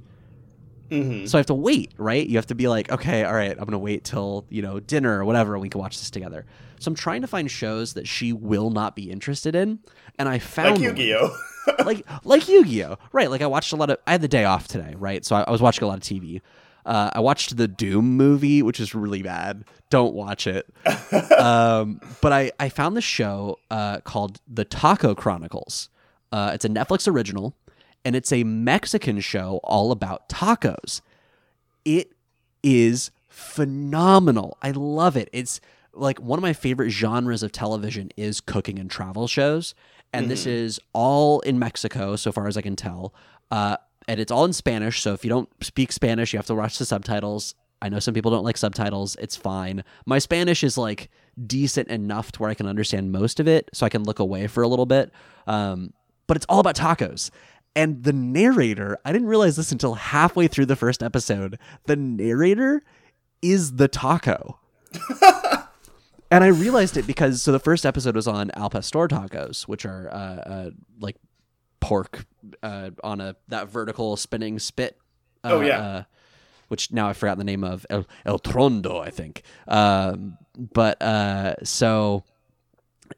Mm-hmm. 0.88 1.26
So 1.26 1.36
I 1.36 1.40
have 1.40 1.46
to 1.46 1.54
wait, 1.54 1.92
right? 1.96 2.24
You 2.24 2.36
have 2.36 2.46
to 2.46 2.54
be 2.54 2.68
like, 2.68 2.92
okay, 2.92 3.24
all 3.24 3.34
right, 3.34 3.50
I'm 3.50 3.64
gonna 3.64 3.78
wait 3.78 4.04
till 4.04 4.46
you 4.50 4.62
know 4.62 4.78
dinner 4.78 5.18
or 5.18 5.24
whatever, 5.24 5.54
and 5.54 5.62
we 5.62 5.68
can 5.68 5.80
watch 5.80 5.98
this 5.98 6.10
together. 6.10 6.44
So 6.78 6.90
I'm 6.90 6.94
trying 6.94 7.22
to 7.22 7.26
find 7.26 7.50
shows 7.50 7.94
that 7.94 8.06
she 8.06 8.32
will 8.32 8.70
not 8.70 8.94
be 8.94 9.10
interested 9.10 9.56
in, 9.56 9.80
and 10.18 10.28
I 10.28 10.38
found 10.38 10.78
Like. 10.78 10.98
Yu-Gi-Oh. 10.98 11.36
like 11.84 12.06
like 12.24 12.48
Yu-Gi-Oh, 12.48 12.98
right? 13.12 13.30
Like 13.30 13.40
I 13.40 13.46
watched 13.46 13.72
a 13.72 13.76
lot 13.76 13.90
of. 13.90 13.98
I 14.06 14.12
had 14.12 14.20
the 14.20 14.28
day 14.28 14.44
off 14.44 14.68
today, 14.68 14.94
right? 14.98 15.24
So 15.24 15.34
I, 15.34 15.42
I 15.42 15.50
was 15.50 15.62
watching 15.62 15.82
a 15.82 15.86
lot 15.86 15.96
of 15.96 16.04
TV. 16.04 16.40
Uh, 16.84 17.10
I 17.12 17.20
watched 17.20 17.56
the 17.56 17.68
Doom 17.68 18.16
movie, 18.16 18.62
which 18.62 18.80
is 18.80 18.94
really 18.94 19.22
bad. 19.22 19.64
Don't 19.90 20.14
watch 20.14 20.46
it. 20.46 20.66
um, 21.38 22.00
but 22.20 22.32
I 22.32 22.52
I 22.58 22.68
found 22.68 22.96
this 22.96 23.04
show 23.04 23.58
uh, 23.70 24.00
called 24.00 24.40
The 24.48 24.64
Taco 24.64 25.14
Chronicles. 25.14 25.88
Uh, 26.32 26.50
it's 26.54 26.64
a 26.64 26.68
Netflix 26.68 27.06
original, 27.06 27.54
and 28.04 28.16
it's 28.16 28.32
a 28.32 28.42
Mexican 28.44 29.20
show 29.20 29.60
all 29.62 29.92
about 29.92 30.28
tacos. 30.28 31.02
It 31.84 32.12
is 32.62 33.10
phenomenal. 33.28 34.56
I 34.62 34.70
love 34.72 35.16
it. 35.16 35.28
It's 35.32 35.60
like 35.94 36.20
one 36.20 36.38
of 36.38 36.42
my 36.42 36.52
favorite 36.52 36.90
genres 36.90 37.42
of 37.42 37.52
television 37.52 38.10
is 38.16 38.40
cooking 38.40 38.78
and 38.78 38.90
travel 38.90 39.26
shows, 39.28 39.74
and 40.12 40.30
this 40.30 40.46
is 40.46 40.80
all 40.92 41.40
in 41.40 41.58
Mexico, 41.58 42.16
so 42.16 42.32
far 42.32 42.46
as 42.46 42.56
I 42.56 42.62
can 42.62 42.76
tell. 42.76 43.14
Uh, 43.50 43.76
and 44.08 44.20
it's 44.20 44.32
all 44.32 44.44
in 44.44 44.52
Spanish. 44.52 45.00
So 45.02 45.12
if 45.12 45.24
you 45.24 45.30
don't 45.30 45.48
speak 45.62 45.92
Spanish, 45.92 46.32
you 46.32 46.38
have 46.38 46.46
to 46.46 46.54
watch 46.54 46.78
the 46.78 46.84
subtitles. 46.84 47.54
I 47.80 47.88
know 47.88 47.98
some 47.98 48.14
people 48.14 48.30
don't 48.30 48.44
like 48.44 48.56
subtitles. 48.56 49.16
It's 49.20 49.36
fine. 49.36 49.82
My 50.06 50.18
Spanish 50.18 50.62
is 50.62 50.78
like 50.78 51.10
decent 51.46 51.88
enough 51.88 52.30
to 52.32 52.42
where 52.42 52.50
I 52.50 52.54
can 52.54 52.66
understand 52.66 53.10
most 53.10 53.40
of 53.40 53.48
it, 53.48 53.70
so 53.72 53.84
I 53.84 53.88
can 53.88 54.04
look 54.04 54.18
away 54.18 54.46
for 54.46 54.62
a 54.62 54.68
little 54.68 54.86
bit. 54.86 55.12
Um, 55.46 55.92
but 56.26 56.36
it's 56.36 56.46
all 56.48 56.60
about 56.60 56.76
tacos. 56.76 57.30
And 57.74 58.04
the 58.04 58.12
narrator, 58.12 58.98
I 59.04 59.12
didn't 59.12 59.28
realize 59.28 59.56
this 59.56 59.72
until 59.72 59.94
halfway 59.94 60.46
through 60.46 60.66
the 60.66 60.76
first 60.76 61.02
episode. 61.02 61.58
The 61.86 61.96
narrator 61.96 62.82
is 63.40 63.76
the 63.76 63.88
taco. 63.88 64.60
and 66.30 66.44
I 66.44 66.48
realized 66.48 66.96
it 66.96 67.06
because 67.06 67.42
so 67.42 67.50
the 67.50 67.58
first 67.58 67.84
episode 67.84 68.14
was 68.14 68.28
on 68.28 68.50
al 68.52 68.70
pastor 68.70 69.08
tacos, 69.08 69.62
which 69.62 69.84
are 69.86 70.08
uh, 70.12 70.14
uh, 70.14 70.70
like 71.00 71.16
pork 71.82 72.24
uh, 72.62 72.90
on 73.04 73.20
a 73.20 73.36
that 73.48 73.68
vertical 73.68 74.16
spinning 74.16 74.58
spit. 74.58 74.96
Oh, 75.44 75.58
uh, 75.60 75.64
yeah. 75.64 75.78
uh, 75.80 76.02
which 76.68 76.90
now 76.92 77.08
I 77.08 77.12
forgot 77.12 77.36
the 77.36 77.44
name 77.44 77.64
of 77.64 77.84
El, 77.90 78.06
El 78.24 78.38
Trondo, 78.38 79.04
I 79.04 79.10
think. 79.10 79.42
Um, 79.68 80.38
but 80.56 81.02
uh, 81.02 81.56
so 81.64 82.24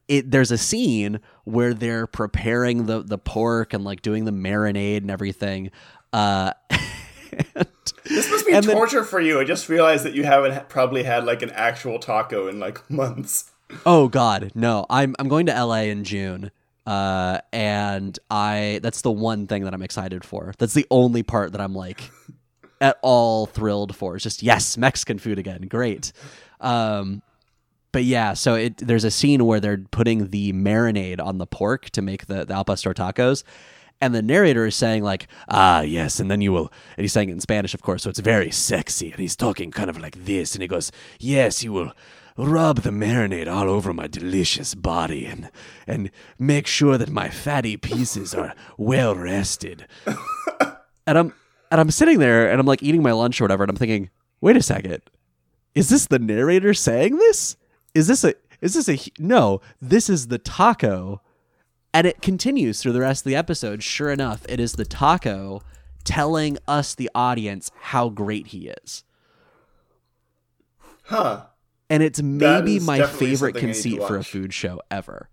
it 0.08 0.30
there's 0.30 0.50
a 0.50 0.58
scene 0.58 1.20
where 1.44 1.72
they're 1.74 2.06
preparing 2.08 2.86
the 2.86 3.02
the 3.02 3.18
pork 3.18 3.72
and 3.72 3.84
like 3.84 4.02
doing 4.02 4.24
the 4.24 4.32
marinade 4.32 4.98
and 4.98 5.10
everything. 5.10 5.70
Uh, 6.12 6.52
and- 6.70 6.80
This 8.04 8.30
must 8.30 8.46
be 8.46 8.52
And 8.52 8.64
then- 8.64 8.76
torture 8.76 9.02
for 9.02 9.18
you. 9.20 9.40
I 9.40 9.44
just 9.44 9.68
realized 9.68 10.04
that 10.04 10.12
you 10.14 10.24
haven't 10.24 10.68
probably 10.68 11.02
had 11.04 11.24
like 11.24 11.42
an 11.42 11.50
actual 11.50 11.98
taco 11.98 12.48
in 12.48 12.60
like 12.60 12.88
months. 12.90 13.50
Oh 13.86 14.08
God, 14.08 14.52
no! 14.54 14.84
I'm 14.90 15.14
I'm 15.18 15.28
going 15.28 15.46
to 15.46 15.64
LA 15.64 15.82
in 15.84 16.04
June, 16.04 16.50
uh, 16.86 17.38
and 17.52 18.18
I 18.30 18.80
that's 18.82 19.02
the 19.02 19.10
one 19.12 19.46
thing 19.46 19.64
that 19.64 19.74
I'm 19.74 19.82
excited 19.82 20.24
for. 20.24 20.52
That's 20.58 20.74
the 20.74 20.86
only 20.90 21.22
part 21.22 21.52
that 21.52 21.60
I'm 21.60 21.74
like 21.74 22.10
at 22.80 22.98
all 23.02 23.46
thrilled 23.46 23.96
for. 23.96 24.16
It's 24.16 24.22
just 24.22 24.42
yes, 24.42 24.76
Mexican 24.76 25.18
food 25.18 25.38
again, 25.38 25.62
great. 25.62 26.12
Um, 26.60 27.22
but 27.92 28.04
yeah, 28.04 28.34
so 28.34 28.54
it 28.54 28.76
there's 28.78 29.04
a 29.04 29.10
scene 29.10 29.44
where 29.46 29.60
they're 29.60 29.78
putting 29.78 30.28
the 30.30 30.52
marinade 30.52 31.20
on 31.20 31.38
the 31.38 31.46
pork 31.46 31.90
to 31.90 32.02
make 32.02 32.26
the 32.26 32.44
the 32.44 32.54
al 32.54 32.64
pastor 32.64 32.92
tacos. 32.92 33.44
And 34.00 34.14
the 34.14 34.22
narrator 34.22 34.66
is 34.66 34.74
saying 34.74 35.04
like, 35.04 35.28
ah, 35.48 35.80
yes, 35.80 36.18
and 36.20 36.30
then 36.30 36.40
you 36.40 36.52
will, 36.52 36.70
and 36.96 37.04
he's 37.04 37.12
saying 37.12 37.30
it 37.30 37.32
in 37.32 37.40
Spanish, 37.40 37.72
of 37.72 37.80
course, 37.80 38.02
so 38.02 38.10
it's 38.10 38.18
very 38.18 38.50
sexy, 38.50 39.12
and 39.12 39.20
he's 39.20 39.36
talking 39.36 39.70
kind 39.70 39.88
of 39.88 39.98
like 39.98 40.24
this, 40.24 40.54
and 40.54 40.60
he 40.60 40.68
goes, 40.68 40.90
yes, 41.20 41.62
you 41.62 41.72
will 41.72 41.92
rub 42.36 42.80
the 42.80 42.90
marinade 42.90 43.48
all 43.52 43.68
over 43.70 43.92
my 43.92 44.06
delicious 44.06 44.74
body, 44.74 45.26
and 45.26 45.50
and 45.86 46.10
make 46.38 46.66
sure 46.66 46.98
that 46.98 47.10
my 47.10 47.28
fatty 47.28 47.76
pieces 47.76 48.34
are 48.34 48.54
well 48.76 49.14
rested. 49.14 49.86
and 51.06 51.18
I'm 51.18 51.32
and 51.70 51.80
I'm 51.80 51.90
sitting 51.90 52.18
there, 52.18 52.50
and 52.50 52.60
I'm 52.60 52.66
like 52.66 52.82
eating 52.82 53.02
my 53.02 53.12
lunch 53.12 53.40
or 53.40 53.44
whatever, 53.44 53.64
and 53.64 53.70
I'm 53.70 53.76
thinking, 53.76 54.10
wait 54.40 54.56
a 54.56 54.62
second, 54.62 55.02
is 55.74 55.88
this 55.88 56.06
the 56.06 56.18
narrator 56.18 56.74
saying 56.74 57.16
this? 57.16 57.56
Is 57.94 58.06
this 58.06 58.24
a 58.24 58.34
is 58.60 58.74
this 58.74 58.88
a 58.88 58.98
no? 59.18 59.60
This 59.80 60.08
is 60.08 60.28
the 60.28 60.38
taco, 60.38 61.20
and 61.92 62.06
it 62.06 62.22
continues 62.22 62.80
through 62.80 62.92
the 62.92 63.00
rest 63.00 63.24
of 63.24 63.30
the 63.30 63.36
episode. 63.36 63.82
Sure 63.82 64.10
enough, 64.10 64.44
it 64.48 64.58
is 64.60 64.72
the 64.72 64.84
taco 64.84 65.62
telling 66.04 66.58
us 66.68 66.94
the 66.94 67.10
audience 67.14 67.70
how 67.80 68.08
great 68.10 68.48
he 68.48 68.68
is, 68.68 69.04
Huh. 71.04 71.46
And 71.90 72.02
it's 72.02 72.20
maybe 72.22 72.80
my 72.80 72.98
favorite 73.06 73.38
something 73.38 73.44
I 73.44 73.46
need 73.46 73.52
to 73.52 73.60
conceit 73.60 74.02
for 74.06 74.16
a 74.16 74.24
food 74.24 74.52
show 74.54 74.80
ever. 74.90 75.28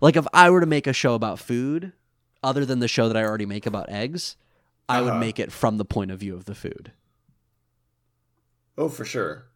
Like 0.00 0.16
if 0.16 0.26
I 0.34 0.50
were 0.50 0.60
to 0.60 0.66
make 0.66 0.86
a 0.86 0.92
show 0.92 1.14
about 1.14 1.38
food, 1.38 1.92
other 2.42 2.64
than 2.64 2.80
the 2.80 2.88
show 2.88 3.08
that 3.08 3.16
I 3.16 3.24
already 3.24 3.46
make 3.46 3.64
about 3.66 3.88
eggs, 3.88 4.36
I 4.88 5.00
would 5.00 5.10
Uh-huh. 5.12 5.18
make 5.20 5.38
it 5.38 5.50
from 5.52 5.78
the 5.78 5.84
point 5.84 6.10
of 6.10 6.18
view 6.20 6.34
of 6.34 6.44
the 6.44 6.54
food, 6.54 6.92
Oh, 8.76 8.88
for 8.88 9.04
sure. 9.04 9.46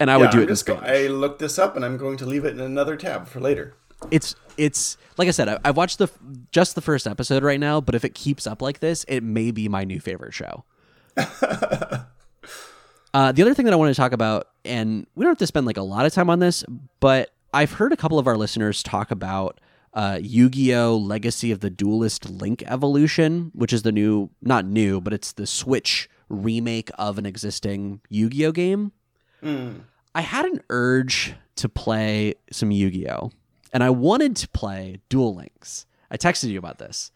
and 0.00 0.10
I 0.10 0.16
would 0.16 0.30
do 0.30 0.38
I'm 0.38 0.42
it 0.42 0.42
in 0.44 0.48
just 0.48 0.64
go- 0.66 0.76
I 0.76 1.08
looked 1.08 1.38
this 1.40 1.58
up 1.58 1.76
and 1.76 1.84
I'm 1.84 1.96
going 1.98 2.16
to 2.18 2.26
leave 2.26 2.44
it 2.44 2.52
in 2.54 2.60
another 2.60 2.96
tab 2.96 3.28
for 3.28 3.40
later. 3.40 3.74
it's 4.10 4.34
it's 4.56 4.96
like 5.18 5.28
I 5.28 5.32
said, 5.32 5.48
I, 5.48 5.58
I've 5.64 5.76
watched 5.76 5.98
the 5.98 6.08
just 6.50 6.74
the 6.74 6.80
first 6.80 7.06
episode 7.06 7.42
right 7.42 7.60
now, 7.60 7.80
but 7.80 7.94
if 7.94 8.04
it 8.04 8.14
keeps 8.14 8.46
up 8.46 8.62
like 8.62 8.78
this, 8.80 9.04
it 9.08 9.22
may 9.22 9.50
be 9.50 9.68
my 9.68 9.84
new 9.84 10.00
favorite 10.00 10.32
show. 10.34 10.64
uh, 13.14 13.32
the 13.32 13.40
other 13.42 13.54
thing 13.54 13.64
that 13.64 13.72
I 13.72 13.76
want 13.76 13.94
to 13.94 13.96
talk 13.98 14.12
about, 14.12 14.48
and 14.64 15.06
we 15.14 15.24
don't 15.24 15.30
have 15.30 15.38
to 15.38 15.46
spend 15.46 15.64
like 15.64 15.76
a 15.76 15.82
lot 15.82 16.04
of 16.04 16.12
time 16.12 16.28
on 16.28 16.40
this, 16.40 16.64
but 17.00 17.30
I've 17.54 17.72
heard 17.72 17.92
a 17.92 17.96
couple 17.96 18.18
of 18.18 18.26
our 18.26 18.36
listeners 18.36 18.82
talk 18.82 19.10
about 19.10 19.60
uh, 19.94 20.18
Yu-Gi-Oh! 20.20 20.96
Legacy 20.96 21.52
of 21.52 21.60
the 21.60 21.70
Duelist 21.70 22.28
Link 22.28 22.64
Evolution, 22.66 23.52
which 23.54 23.72
is 23.72 23.82
the 23.82 23.92
new, 23.92 24.30
not 24.42 24.64
new, 24.66 25.00
but 25.00 25.12
it's 25.12 25.32
the 25.32 25.46
Switch 25.46 26.10
remake 26.28 26.90
of 26.98 27.16
an 27.16 27.24
existing 27.26 28.00
Yu-Gi-Oh! 28.08 28.50
game. 28.52 28.92
I 30.14 30.20
had 30.22 30.44
an 30.46 30.62
urge 30.70 31.34
to 31.56 31.68
play 31.68 32.34
some 32.50 32.70
Yu-Gi-Oh, 32.72 33.30
and 33.72 33.84
I 33.84 33.90
wanted 33.90 34.34
to 34.36 34.48
play 34.48 35.00
Duel 35.08 35.34
Links. 35.34 35.86
I 36.10 36.16
texted 36.16 36.48
you 36.48 36.58
about 36.58 36.78
this. 36.78 37.12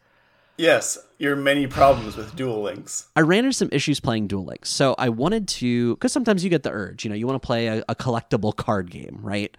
Yes, 0.59 0.97
your 1.17 1.37
many 1.37 1.67
problems 1.67 2.17
with 2.17 2.35
Duel 2.35 2.61
Links. 2.61 3.07
I 3.15 3.21
ran 3.21 3.45
into 3.45 3.53
some 3.53 3.69
issues 3.71 4.01
playing 4.01 4.27
Duel 4.27 4.43
Links, 4.43 4.69
so 4.69 4.93
I 4.97 5.07
wanted 5.07 5.47
to 5.47 5.95
because 5.95 6.11
sometimes 6.11 6.43
you 6.43 6.49
get 6.49 6.63
the 6.63 6.69
urge, 6.69 7.05
you 7.05 7.09
know, 7.09 7.15
you 7.15 7.25
want 7.25 7.41
to 7.41 7.45
play 7.45 7.67
a, 7.67 7.81
a 7.87 7.95
collectible 7.95 8.53
card 8.53 8.91
game, 8.91 9.19
right? 9.21 9.55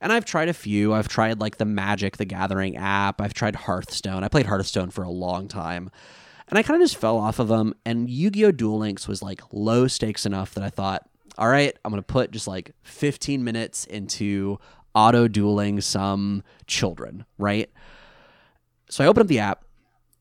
And 0.00 0.12
I've 0.12 0.24
tried 0.24 0.48
a 0.48 0.52
few. 0.52 0.92
I've 0.94 1.08
tried 1.08 1.40
like 1.40 1.56
the 1.56 1.64
Magic 1.64 2.18
the 2.18 2.24
Gathering 2.24 2.76
app. 2.76 3.20
I've 3.20 3.34
tried 3.34 3.56
Hearthstone. 3.56 4.22
I 4.22 4.28
played 4.28 4.46
Hearthstone 4.46 4.90
for 4.90 5.02
a 5.02 5.10
long 5.10 5.48
time. 5.48 5.90
And 6.48 6.56
I 6.56 6.62
kind 6.62 6.80
of 6.80 6.84
just 6.86 7.00
fell 7.00 7.18
off 7.18 7.40
of 7.40 7.48
them. 7.48 7.74
And 7.84 8.08
Yu 8.08 8.30
Gi 8.30 8.44
Oh! 8.44 8.52
Duel 8.52 8.78
Links 8.78 9.08
was 9.08 9.22
like 9.22 9.40
low 9.52 9.88
stakes 9.88 10.24
enough 10.24 10.54
that 10.54 10.62
I 10.62 10.70
thought, 10.70 11.08
all 11.36 11.48
right, 11.48 11.76
I'm 11.84 11.90
going 11.90 12.00
to 12.00 12.06
put 12.06 12.30
just 12.30 12.46
like 12.46 12.70
15 12.84 13.42
minutes 13.42 13.86
into 13.86 14.60
auto 14.94 15.26
dueling 15.26 15.80
some 15.80 16.44
children, 16.68 17.24
right? 17.38 17.68
So 18.88 19.02
I 19.02 19.08
open 19.08 19.22
up 19.22 19.26
the 19.26 19.40
app, 19.40 19.64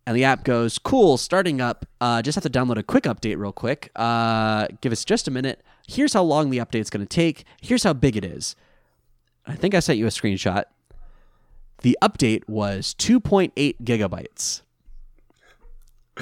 and 0.06 0.16
the 0.16 0.24
app 0.24 0.44
goes, 0.44 0.78
"Cool, 0.78 1.18
starting 1.18 1.62
up. 1.62 1.86
Uh, 2.02 2.22
just 2.22 2.36
have 2.36 2.44
to 2.44 2.50
download 2.50 2.78
a 2.78 2.84
quick 2.84 3.04
update 3.04 3.38
real 3.38 3.52
quick. 3.52 3.92
Uh, 3.96 4.68
give 4.82 4.92
us 4.92 5.06
just 5.06 5.28
a 5.28 5.32
minute. 5.32 5.62
Here's 5.88 6.14
how 6.14 6.24
long 6.24 6.50
the 6.50 6.60
update's 6.60 6.90
going 6.90 7.06
to 7.06 7.16
take. 7.16 7.46
Here's 7.62 7.84
how 7.84 7.94
big 7.94 8.16
it 8.16 8.24
is. 8.26 8.56
I 9.46 9.56
think 9.56 9.74
I 9.76 9.80
sent 9.80 10.00
you 10.00 10.06
a 10.06 10.10
screenshot. 10.10 10.64
The 11.82 11.98
update 12.02 12.48
was 12.48 12.96
2.8 12.98 13.52
gigabytes, 13.84 14.62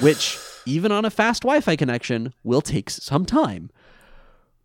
which 0.00 0.38
even 0.66 0.90
on 0.90 1.04
a 1.04 1.10
fast 1.10 1.42
Wi-Fi 1.42 1.76
connection 1.76 2.34
will 2.42 2.60
take 2.60 2.90
some 2.90 3.24
time. 3.24 3.70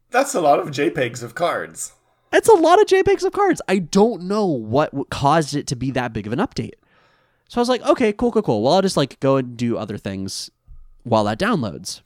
That's 0.09 0.33
a 0.33 0.41
lot 0.41 0.59
of 0.59 0.69
JPEGs 0.69 1.21
of 1.21 1.35
cards. 1.35 1.93
That's 2.31 2.49
a 2.49 2.53
lot 2.53 2.81
of 2.81 2.87
JPEGs 2.87 3.23
of 3.23 3.31
cards. 3.31 3.61
I 3.67 3.79
don't 3.79 4.23
know 4.23 4.45
what 4.45 4.91
caused 5.09 5.55
it 5.55 5.67
to 5.67 5.75
be 5.75 5.91
that 5.91 6.13
big 6.13 6.25
of 6.25 6.33
an 6.33 6.39
update. 6.39 6.73
So 7.47 7.59
I 7.59 7.61
was 7.61 7.69
like, 7.69 7.81
okay, 7.83 8.11
cool, 8.11 8.31
cool, 8.31 8.41
cool. 8.41 8.61
Well, 8.61 8.73
I'll 8.73 8.81
just 8.81 8.97
like 8.97 9.19
go 9.19 9.37
and 9.37 9.55
do 9.55 9.77
other 9.77 9.97
things 9.97 10.49
while 11.03 11.23
that 11.25 11.39
downloads. 11.39 12.01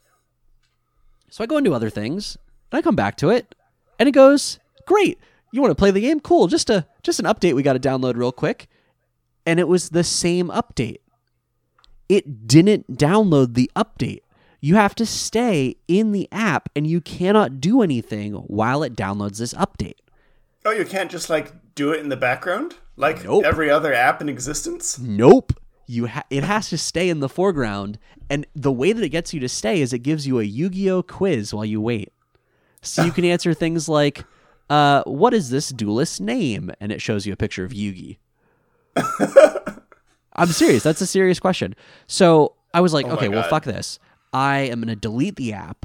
So 1.30 1.42
I 1.42 1.46
go 1.46 1.56
and 1.56 1.64
do 1.64 1.74
other 1.74 1.90
things, 1.90 2.36
and 2.70 2.78
I 2.78 2.82
come 2.82 2.94
back 2.94 3.16
to 3.18 3.30
it, 3.30 3.54
and 3.98 4.08
it 4.08 4.12
goes, 4.12 4.58
great. 4.86 5.18
You 5.50 5.60
want 5.60 5.70
to 5.70 5.76
play 5.76 5.90
the 5.90 6.00
game? 6.00 6.20
Cool. 6.20 6.46
Just 6.46 6.70
a 6.70 6.86
just 7.02 7.20
an 7.20 7.26
update 7.26 7.54
we 7.54 7.62
got 7.62 7.74
to 7.74 7.80
download 7.80 8.16
real 8.16 8.32
quick. 8.32 8.68
And 9.44 9.58
it 9.58 9.68
was 9.68 9.90
the 9.90 10.04
same 10.04 10.48
update. 10.48 10.98
It 12.08 12.46
didn't 12.46 12.96
download 12.96 13.54
the 13.54 13.70
update. 13.76 14.20
You 14.60 14.76
have 14.76 14.94
to 14.94 15.04
stay 15.04 15.76
in 15.88 16.12
the 16.12 16.28
app 16.30 16.68
and 16.76 16.86
you 16.86 17.00
cannot 17.00 17.60
do 17.60 17.82
anything 17.82 18.34
while 18.34 18.82
it 18.82 18.94
downloads 18.94 19.38
this 19.38 19.52
update. 19.54 19.96
Oh, 20.64 20.70
you 20.70 20.84
can't 20.84 21.10
just 21.10 21.28
like 21.30 21.52
do 21.74 21.92
it 21.92 22.00
in 22.00 22.08
the 22.08 22.16
background 22.16 22.74
like 22.96 23.24
Nope. 23.24 23.44
every 23.44 23.70
other 23.70 23.92
app 23.92 24.20
in 24.20 24.28
existence. 24.28 24.98
Nope. 24.98 25.52
You 25.86 26.06
ha- 26.06 26.22
it 26.30 26.44
has 26.44 26.68
to 26.70 26.78
stay 26.78 27.08
in 27.08 27.20
the 27.20 27.28
foreground, 27.28 27.98
and 28.30 28.46
the 28.54 28.70
way 28.72 28.92
that 28.92 29.02
it 29.02 29.08
gets 29.08 29.34
you 29.34 29.40
to 29.40 29.48
stay 29.48 29.80
is 29.80 29.92
it 29.92 29.98
gives 29.98 30.26
you 30.26 30.38
a 30.38 30.44
Yu-Gi-Oh 30.44 31.02
quiz 31.02 31.52
while 31.52 31.64
you 31.64 31.80
wait. 31.80 32.12
So 32.82 33.04
you 33.04 33.10
can 33.12 33.24
answer 33.34 33.52
things 33.52 33.88
like, 33.88 34.24
uh, 34.70 35.02
"What 35.04 35.34
is 35.34 35.50
this 35.50 35.70
duelist's 35.70 36.20
name?" 36.20 36.70
and 36.80 36.92
it 36.92 37.02
shows 37.02 37.26
you 37.26 37.32
a 37.32 37.36
picture 37.36 37.64
of 37.64 37.72
Yugi. 37.72 38.18
I'm 40.34 40.48
serious. 40.48 40.82
That's 40.82 41.00
a 41.00 41.06
serious 41.06 41.38
question. 41.40 41.74
So 42.06 42.54
I 42.72 42.80
was 42.80 42.92
like, 42.94 43.06
Oh 43.06 43.12
okay, 43.12 43.28
well, 43.28 43.42
fuck 43.42 43.64
this. 43.64 43.98
I 44.32 44.60
am 44.60 44.80
going 44.80 44.88
to 44.88 44.96
delete 44.96 45.36
the 45.36 45.52
app. 45.52 45.84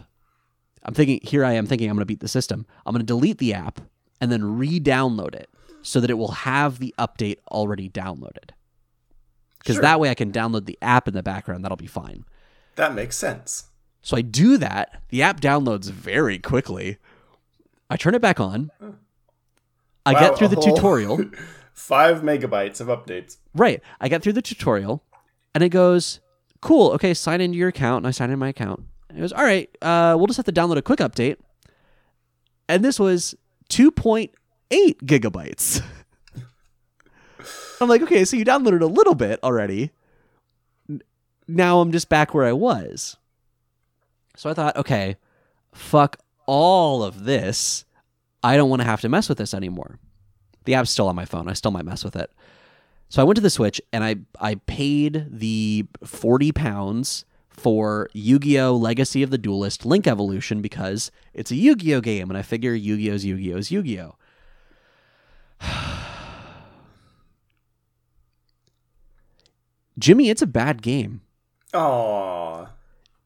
I'm 0.84 0.94
thinking, 0.94 1.20
here 1.22 1.44
I 1.44 1.54
am 1.54 1.66
thinking 1.66 1.90
I'm 1.90 1.96
going 1.98 2.02
to 2.04 2.06
beat 2.06 2.22
the 2.22 2.30
system. 2.30 2.66
I'm 2.86 2.94
going 2.94 3.02
to 3.02 3.06
delete 3.06 3.40
the 3.40 3.54
app 3.54 3.82
and 4.22 4.32
then 4.32 4.58
re 4.58 4.80
download 4.80 5.36
it 5.36 5.50
so 5.82 6.00
that 6.00 6.10
it 6.10 6.16
will 6.16 6.32
have 6.32 6.80
the 6.80 6.94
update 7.00 7.38
already 7.52 7.90
downloaded. 7.90 8.50
Because 9.60 9.76
Sure. 9.76 9.82
that 9.84 10.00
way 10.00 10.10
I 10.10 10.14
can 10.16 10.32
download 10.32 10.66
the 10.66 10.78
app 10.82 11.08
in 11.08 11.14
the 11.14 11.24
background. 11.24 11.64
That'll 11.64 11.78
be 11.78 11.88
fine. 11.88 12.26
That 12.76 12.94
makes 12.94 13.18
sense. 13.18 13.66
So 14.02 14.16
I 14.16 14.22
do 14.22 14.58
that. 14.58 15.02
The 15.10 15.22
app 15.22 15.42
downloads 15.42 15.90
very 15.90 16.40
quickly. 16.40 16.98
I 17.90 17.98
turn 17.98 18.16
it 18.16 18.22
back 18.22 18.40
on. 18.40 18.72
I 20.06 20.14
Wow, 20.14 20.20
get 20.20 20.38
through 20.38 20.48
the 20.50 20.56
tutorial. 20.62 21.20
Five 21.74 22.22
megabytes 22.22 22.80
of 22.82 22.88
updates. 22.88 23.38
Right. 23.54 23.82
I 24.00 24.08
get 24.10 24.24
through 24.24 24.34
the 24.34 24.42
tutorial 24.42 25.04
and 25.54 25.64
it 25.64 25.70
goes, 25.70 26.20
cool. 26.62 26.92
Okay, 26.92 27.14
sign 27.14 27.42
into 27.42 27.58
your 27.58 27.70
account. 27.70 27.98
And 27.98 28.08
I 28.08 28.12
sign 28.12 28.30
in 28.30 28.40
my 28.40 28.50
account. 28.50 28.84
It 29.10 29.20
goes, 29.20 29.34
all 29.34 29.44
right, 29.44 29.70
uh, 29.82 30.16
we'll 30.18 30.28
just 30.28 30.38
have 30.38 30.46
to 30.46 30.52
download 30.52 30.78
a 30.78 30.82
quick 30.82 31.00
update. 31.00 31.38
And 32.70 32.84
this 32.84 33.00
was 33.00 33.36
2.8 33.70 34.32
gigabytes. 34.72 35.82
I'm 37.80 37.90
like, 37.90 38.02
okay, 38.02 38.26
so 38.26 38.38
you 38.38 38.46
downloaded 38.46 38.82
a 38.82 38.88
little 38.88 39.16
bit 39.16 39.40
already. 39.44 39.92
Now 41.48 41.80
I'm 41.80 41.92
just 41.92 42.10
back 42.10 42.34
where 42.34 42.46
I 42.46 42.54
was. 42.54 43.18
So 44.36 44.50
I 44.50 44.54
thought, 44.54 44.76
okay, 44.78 45.18
fuck 45.74 46.18
all 46.46 47.04
of 47.04 47.26
this. 47.26 47.86
I 48.44 48.58
don't 48.58 48.70
want 48.70 48.82
to 48.82 48.88
have 48.88 49.02
to 49.02 49.10
mess 49.10 49.30
with 49.30 49.38
this 49.38 49.54
anymore. 49.54 50.00
The 50.66 50.74
app's 50.74 50.90
still 50.90 51.08
on 51.08 51.16
my 51.16 51.26
phone. 51.26 51.48
I 51.48 51.54
still 51.54 51.72
might 51.72 51.86
mess 51.86 52.04
with 52.04 52.16
it. 52.16 52.32
So 53.10 53.22
I 53.22 53.26
went 53.26 53.36
to 53.38 53.42
the 53.42 53.50
Switch 53.50 53.82
and 53.94 54.04
I 54.04 54.18
I 54.40 54.56
paid 54.56 55.28
the 55.30 55.86
40 56.04 56.52
pounds 56.52 57.26
for 57.58 58.10
Yu-Gi-Oh! 58.14 58.76
Legacy 58.76 59.24
of 59.24 59.30
the 59.32 59.38
Duelist 59.38 59.86
Link 59.86 60.08
Evolution 60.08 60.62
because 60.62 61.12
it's 61.34 61.52
a 61.52 61.56
Yu-Gi-Oh! 61.56 62.02
game 62.02 62.30
and 62.30 62.38
I 62.38 62.42
figure 62.42 62.74
Yu-Gi-Oh's 62.74 63.26
Yu-Gi-Oh's 63.26 63.72
Yu-Gi-Oh! 63.72 64.16
Jimmy, 70.00 70.30
it's 70.30 70.42
a 70.42 70.48
bad 70.48 70.82
game. 70.82 71.22
Aww. 71.74 72.70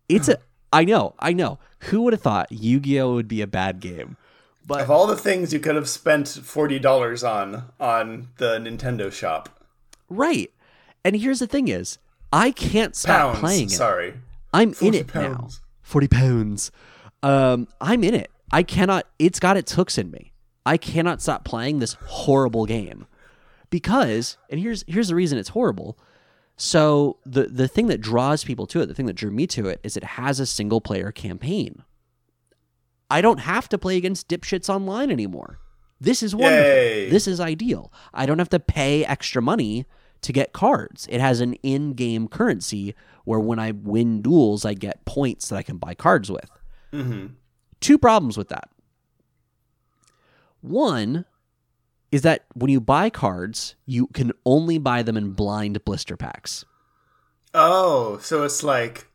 It's 0.09 0.27
a 0.29 0.37
I 0.73 0.85
know, 0.85 1.15
I 1.19 1.33
know. 1.33 1.59
Who 1.89 2.03
would 2.03 2.13
have 2.13 2.21
thought 2.21 2.51
Yu-Gi-Oh 2.51 3.13
would 3.13 3.27
be 3.27 3.41
a 3.41 3.47
bad 3.47 3.79
game? 3.81 4.15
But 4.65 4.81
Of 4.81 4.91
all 4.91 5.05
the 5.07 5.17
things 5.17 5.51
you 5.51 5.59
could 5.59 5.75
have 5.75 5.89
spent 5.89 6.27
forty 6.27 6.79
dollars 6.79 7.23
on 7.23 7.65
on 7.79 8.29
the 8.37 8.57
Nintendo 8.57 9.11
shop, 9.11 9.65
right. 10.09 10.51
And 11.03 11.15
here's 11.15 11.39
the 11.39 11.47
thing 11.47 11.67
is, 11.67 11.97
I 12.31 12.51
can't 12.51 12.95
stop 12.95 13.33
pounds. 13.33 13.39
playing 13.39 13.65
it. 13.65 13.71
Sorry, 13.71 14.13
I'm 14.53 14.69
in 14.69 14.75
40 14.75 14.97
it 14.97 15.15
now. 15.15 15.49
40 15.81 16.07
pounds. 16.07 16.71
Um, 17.23 17.67
I'm 17.79 18.03
in 18.03 18.13
it. 18.13 18.31
I 18.51 18.63
cannot, 18.63 19.07
it's 19.19 19.39
got 19.39 19.57
its 19.57 19.73
hooks 19.73 19.97
in 19.97 20.11
me. 20.11 20.33
I 20.65 20.77
cannot 20.77 21.21
stop 21.21 21.43
playing 21.43 21.79
this 21.79 21.93
horrible 22.05 22.65
game 22.65 23.07
because, 23.69 24.37
and 24.49 24.59
here's, 24.59 24.83
here's 24.87 25.07
the 25.07 25.15
reason 25.15 25.37
it's 25.37 25.49
horrible. 25.49 25.97
So 26.57 27.17
the, 27.25 27.45
the 27.45 27.67
thing 27.67 27.87
that 27.87 28.01
draws 28.01 28.43
people 28.43 28.67
to 28.67 28.81
it, 28.81 28.85
the 28.85 28.93
thing 28.93 29.07
that 29.07 29.15
drew 29.15 29.31
me 29.31 29.47
to 29.47 29.67
it 29.67 29.79
is 29.83 29.97
it 29.97 30.03
has 30.03 30.39
a 30.39 30.45
single 30.45 30.81
player 30.81 31.11
campaign. 31.11 31.83
I 33.09 33.21
don't 33.21 33.39
have 33.39 33.67
to 33.69 33.77
play 33.77 33.97
against 33.97 34.29
dipshits 34.29 34.69
online 34.69 35.11
anymore. 35.11 35.59
This 35.99 36.23
is 36.23 36.35
wonderful. 36.35 36.69
Yay. 36.69 37.09
This 37.09 37.27
is 37.27 37.39
ideal. 37.39 37.91
I 38.13 38.25
don't 38.25 38.39
have 38.39 38.49
to 38.49 38.59
pay 38.59 39.05
extra 39.05 39.41
money 39.41 39.85
to 40.21 40.31
get 40.33 40.53
cards. 40.53 41.07
It 41.09 41.19
has 41.21 41.39
an 41.41 41.53
in-game 41.63 42.27
currency 42.27 42.95
where 43.25 43.39
when 43.39 43.59
I 43.59 43.71
win 43.71 44.21
duels, 44.21 44.65
I 44.65 44.73
get 44.73 45.03
points 45.05 45.49
that 45.49 45.55
I 45.57 45.63
can 45.63 45.77
buy 45.77 45.93
cards 45.95 46.31
with. 46.31 46.49
hmm 46.91 47.27
Two 47.79 47.97
problems 47.97 48.37
with 48.37 48.49
that. 48.49 48.69
One 50.61 51.25
is 52.11 52.21
that 52.21 52.45
when 52.53 52.69
you 52.69 52.79
buy 52.79 53.09
cards, 53.09 53.75
you 53.85 54.07
can 54.07 54.31
only 54.45 54.77
buy 54.77 55.01
them 55.01 55.17
in 55.17 55.31
blind 55.31 55.83
blister 55.85 56.15
packs. 56.17 56.65
Oh, 57.53 58.19
so 58.21 58.43
it's 58.43 58.63
like 58.63 59.07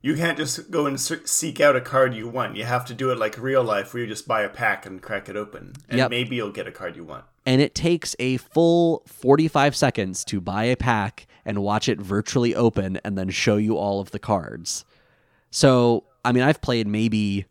you 0.00 0.16
can't 0.16 0.36
just 0.36 0.70
go 0.70 0.86
and 0.86 1.00
seek 1.00 1.60
out 1.60 1.76
a 1.76 1.80
card 1.80 2.14
you 2.14 2.26
want. 2.26 2.56
You 2.56 2.64
have 2.64 2.84
to 2.86 2.94
do 2.94 3.10
it 3.10 3.18
like 3.18 3.38
real 3.38 3.62
life, 3.62 3.94
where 3.94 4.02
you 4.02 4.08
just 4.08 4.26
buy 4.26 4.42
a 4.42 4.48
pack 4.48 4.84
and 4.84 5.00
crack 5.00 5.28
it 5.28 5.36
open, 5.36 5.74
and 5.88 5.98
Yep. 5.98 6.10
maybe 6.10 6.36
you'll 6.36 6.50
get 6.50 6.66
a 6.66 6.72
card 6.72 6.96
you 6.96 7.04
want. 7.04 7.24
And 7.44 7.60
it 7.60 7.74
takes 7.74 8.14
a 8.18 8.36
full 8.36 9.02
45 9.06 9.74
seconds 9.74 10.24
to 10.26 10.40
buy 10.40 10.64
a 10.64 10.76
pack 10.76 11.26
and 11.44 11.62
watch 11.62 11.88
it 11.88 12.00
virtually 12.00 12.54
open 12.54 13.00
and 13.04 13.18
then 13.18 13.30
show 13.30 13.56
you 13.56 13.76
all 13.76 14.00
of 14.00 14.12
the 14.12 14.18
cards. 14.18 14.84
So, 15.50 16.04
I 16.24 16.32
mean, 16.32 16.44
I've 16.44 16.60
played 16.60 16.86
maybe, 16.86 17.46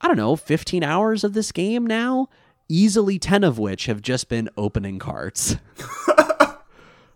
I 0.00 0.08
don't 0.08 0.16
know, 0.16 0.36
15 0.36 0.82
hours 0.82 1.22
of 1.24 1.32
this 1.32 1.52
game 1.52 1.86
now, 1.86 2.28
easily 2.68 3.18
10 3.18 3.44
of 3.44 3.58
which 3.58 3.86
have 3.86 4.02
just 4.02 4.28
been 4.28 4.48
opening 4.56 4.98
cards. 4.98 5.56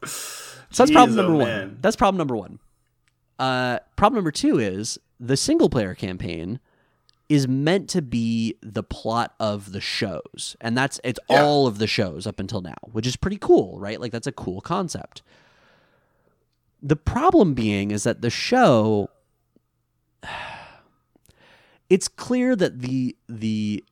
so 0.05 0.85
that's 0.85 0.91
problem 0.91 1.11
Jeez, 1.11 1.19
oh, 1.19 1.23
number 1.23 1.35
one. 1.35 1.47
man. 1.47 1.79
That's 1.81 1.97
problem 1.97 2.19
number 2.19 2.37
one. 2.37 2.61
Uh, 3.39 3.79
problem 3.97 4.19
number 4.19 4.31
two 4.31 4.59
is 4.59 4.99
the 5.19 5.37
single 5.37 5.69
player 5.69 5.95
campaign 5.95 6.61
is 7.31 7.47
meant 7.49 7.89
to 7.89 8.03
be 8.03 8.57
the 8.61 8.83
plot 8.83 9.35
of 9.41 9.73
the 9.73 9.81
shows 9.81 10.57
and 10.61 10.77
that's 10.77 11.01
it's 11.05 11.21
Yeah. 11.31 11.43
all 11.43 11.67
of 11.67 11.79
the 11.79 11.87
shows 11.87 12.27
up 12.27 12.39
until 12.41 12.61
now 12.61 12.75
which 12.93 13.07
is 13.07 13.17
pretty 13.17 13.39
cool 13.39 13.79
right 13.79 13.99
like 14.01 14.13
that's 14.13 14.27
a 14.27 14.33
cool 14.33 14.61
concept 14.61 15.23
the 16.83 16.97
problem 16.97 17.55
being 17.55 17.91
is 17.93 18.03
that 18.03 18.21
the 18.21 18.31
show 18.31 19.09
it's 21.89 22.09
clear 22.09 22.55
that 22.57 22.81
the 22.81 23.17
the 23.29 23.85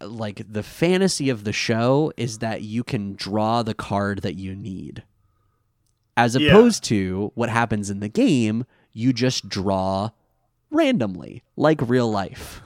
like 0.00 0.42
the 0.52 0.62
fantasy 0.62 1.30
of 1.30 1.44
the 1.44 1.52
show 1.52 2.12
is 2.16 2.38
that 2.38 2.62
you 2.62 2.84
can 2.84 3.14
draw 3.14 3.62
the 3.62 3.74
card 3.74 4.22
that 4.22 4.34
you 4.34 4.54
need 4.54 5.04
as 6.16 6.34
Yeah. 6.36 6.48
opposed 6.50 6.84
to 6.84 7.32
what 7.34 7.48
happens 7.48 7.88
in 7.88 8.00
the 8.00 8.08
game 8.08 8.64
you 8.92 9.12
just 9.12 9.48
draw 9.48 10.10
randomly 10.76 11.42
like 11.56 11.80
real 11.82 12.10
life 12.10 12.62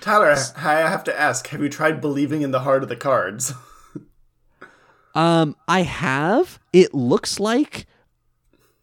Tyler, 0.00 0.34
I 0.56 0.76
have 0.88 1.04
to 1.04 1.20
ask: 1.20 1.48
Have 1.48 1.60
you 1.60 1.68
tried 1.68 2.00
believing 2.00 2.42
in 2.42 2.50
the 2.50 2.60
heart 2.60 2.82
of 2.82 2.88
the 2.88 2.96
cards? 2.96 3.52
Um, 5.14 5.56
I 5.66 5.82
have. 5.82 6.60
It 6.72 6.94
looks 6.94 7.40
like, 7.40 7.86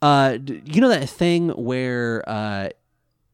uh, 0.02 0.38
you 0.46 0.82
know 0.82 0.90
that 0.90 1.08
thing 1.08 1.50
where 1.50 2.28
uh, 2.28 2.70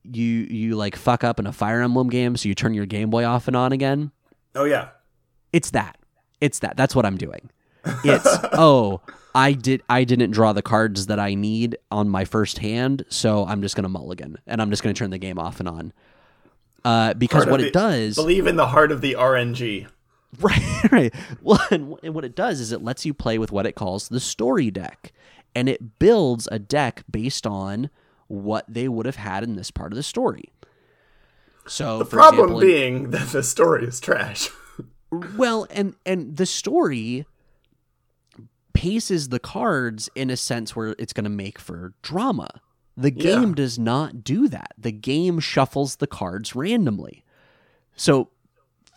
you 0.03 0.23
you 0.23 0.75
like 0.75 0.95
fuck 0.95 1.23
up 1.23 1.39
in 1.39 1.47
a 1.47 1.51
Fire 1.51 1.81
Emblem 1.81 2.09
game, 2.09 2.37
so 2.37 2.47
you 2.47 2.53
turn 2.53 2.75
your 2.75 2.85
Game 2.85 3.09
Boy 3.09 3.25
off 3.25 3.47
and 3.47 3.55
on 3.57 3.71
again. 3.71 4.11
oh 4.53 4.65
yeah, 4.65 4.89
It's 5.51 5.71
that. 5.71 5.97
It's 6.41 6.59
that. 6.59 6.77
That's 6.77 6.95
what 6.95 7.05
I'm 7.05 7.17
doing. 7.17 7.49
It's 8.03 8.27
oh, 8.53 9.01
I 9.33 9.53
did. 9.53 9.81
I 9.89 10.03
didn't 10.03 10.31
draw 10.31 10.53
the 10.53 10.61
cards 10.61 11.07
that 11.07 11.19
I 11.19 11.33
need 11.35 11.77
on 11.89 12.09
my 12.09 12.25
first 12.25 12.59
hand, 12.59 13.05
so 13.09 13.45
I'm 13.45 13.61
just 13.61 13.75
gonna 13.75 13.89
mulligan, 13.89 14.37
and 14.47 14.61
I'm 14.61 14.69
just 14.69 14.83
gonna 14.83 14.93
turn 14.93 15.09
the 15.09 15.17
game 15.17 15.39
off 15.39 15.59
and 15.59 15.69
on. 15.69 15.93
Uh, 16.83 17.13
because 17.13 17.45
what 17.45 17.59
the- 17.61 17.67
it 17.67 17.73
does, 17.73 18.15
believe 18.15 18.47
in 18.47 18.55
the 18.55 18.67
heart 18.67 18.91
of 18.91 19.01
the 19.01 19.13
RNG. 19.15 19.87
Right, 20.39 20.91
right. 20.93 21.13
Well, 21.41 21.59
and 21.71 21.95
and 22.03 22.13
what 22.15 22.23
it 22.23 22.35
does 22.35 22.61
is 22.61 22.71
it 22.71 22.81
lets 22.81 23.05
you 23.05 23.13
play 23.13 23.37
with 23.37 23.51
what 23.51 23.65
it 23.65 23.75
calls 23.75 24.07
the 24.07 24.21
story 24.21 24.71
deck, 24.71 25.11
and 25.53 25.67
it 25.67 25.99
builds 25.99 26.47
a 26.49 26.57
deck 26.57 27.03
based 27.11 27.45
on 27.45 27.89
what 28.27 28.63
they 28.65 28.87
would 28.87 29.05
have 29.05 29.17
had 29.17 29.43
in 29.43 29.57
this 29.57 29.71
part 29.71 29.91
of 29.91 29.97
the 29.97 30.03
story. 30.03 30.45
So, 31.67 31.99
The 31.99 32.05
problem 32.05 32.43
example, 32.51 32.61
in- 32.61 32.65
being 32.67 33.09
that 33.11 33.27
the 33.33 33.43
story 33.43 33.85
is 33.85 33.99
trash. 33.99 34.49
well, 35.37 35.67
and 35.69 35.95
and 36.05 36.37
the 36.37 36.45
story 36.45 37.25
paces 38.73 39.29
the 39.29 39.39
cards 39.39 40.09
in 40.15 40.29
a 40.29 40.37
sense 40.37 40.75
where 40.75 40.95
it's 40.99 41.13
going 41.13 41.23
to 41.25 41.29
make 41.29 41.59
for 41.59 41.93
drama. 42.01 42.49
The 42.97 43.11
Yeah. 43.11 43.23
game 43.23 43.53
does 43.55 43.79
not 43.79 44.23
do 44.23 44.47
that. 44.49 44.73
The 44.77 44.91
game 44.91 45.39
shuffles 45.39 45.97
the 45.97 46.07
cards 46.07 46.55
randomly. 46.55 47.23
So, 47.95 48.29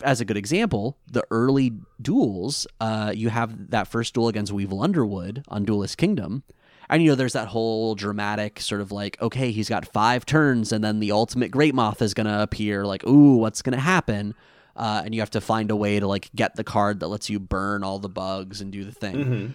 as 0.03 0.21
a 0.21 0.25
good 0.25 0.37
example, 0.37 0.99
the 1.11 1.25
early 1.31 1.73
duels, 2.03 2.67
uh, 2.81 3.13
you 3.15 3.29
have 3.29 3.71
that 3.71 3.87
first 3.89 4.13
duel 4.15 4.29
against 4.29 4.53
Weevil 4.53 4.83
Underwood 4.83 5.45
on 5.49 5.65
Duelist 5.65 5.97
Kingdom. 5.99 6.43
And 6.91 7.03
you 7.03 7.11
know, 7.11 7.15
there's 7.15 7.33
that 7.33 7.49
whole 7.49 7.95
dramatic 7.95 8.61
sort 8.61 8.81
of 8.81 8.93
like, 8.93 9.21
okay, 9.23 9.53
he's 9.53 9.69
got 9.69 9.87
five 9.87 10.27
turns, 10.27 10.71
and 10.73 10.85
then 10.85 11.01
the 11.01 11.13
ultimate 11.13 11.51
Great 11.51 11.75
Moth 11.75 12.03
is 12.03 12.13
gonna 12.13 12.41
appear. 12.43 12.85
Like, 12.85 13.07
ooh, 13.07 13.37
what's 13.37 13.63
gonna 13.63 13.79
happen? 13.81 14.35
Uh, 14.77 15.03
and 15.05 15.15
you 15.15 15.21
have 15.21 15.31
to 15.31 15.41
find 15.41 15.71
a 15.71 15.77
way 15.77 15.99
to 16.01 16.07
like 16.07 16.29
get 16.35 16.57
the 16.57 16.65
card 16.65 16.99
that 17.01 17.07
lets 17.09 17.31
you 17.31 17.39
burn 17.39 17.85
all 17.85 18.01
the 18.01 18.09
bugs 18.09 18.61
and 18.61 18.73
do 18.73 18.85
the 18.85 18.93
thing. 18.93 19.23
hmm 19.23 19.47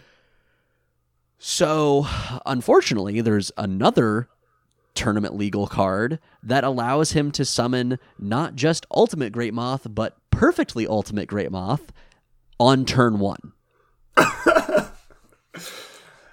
So, 1.40 2.06
unfortunately, 2.46 3.22
there's 3.22 3.52
another 3.58 4.28
tournament 4.94 5.36
legal 5.36 5.68
card 5.68 6.20
that 6.44 6.64
allows 6.66 7.14
him 7.14 7.32
to 7.32 7.46
summon 7.46 7.98
not 8.20 8.56
just 8.56 8.86
Ultimate 8.94 9.32
Great 9.32 9.54
Moth, 9.54 9.88
but 9.90 10.18
perfectly 10.32 10.86
Ultimate 10.86 11.28
Great 11.28 11.52
Moth 11.52 11.94
on 12.60 12.86
turn 12.86 13.20
one. 13.20 13.54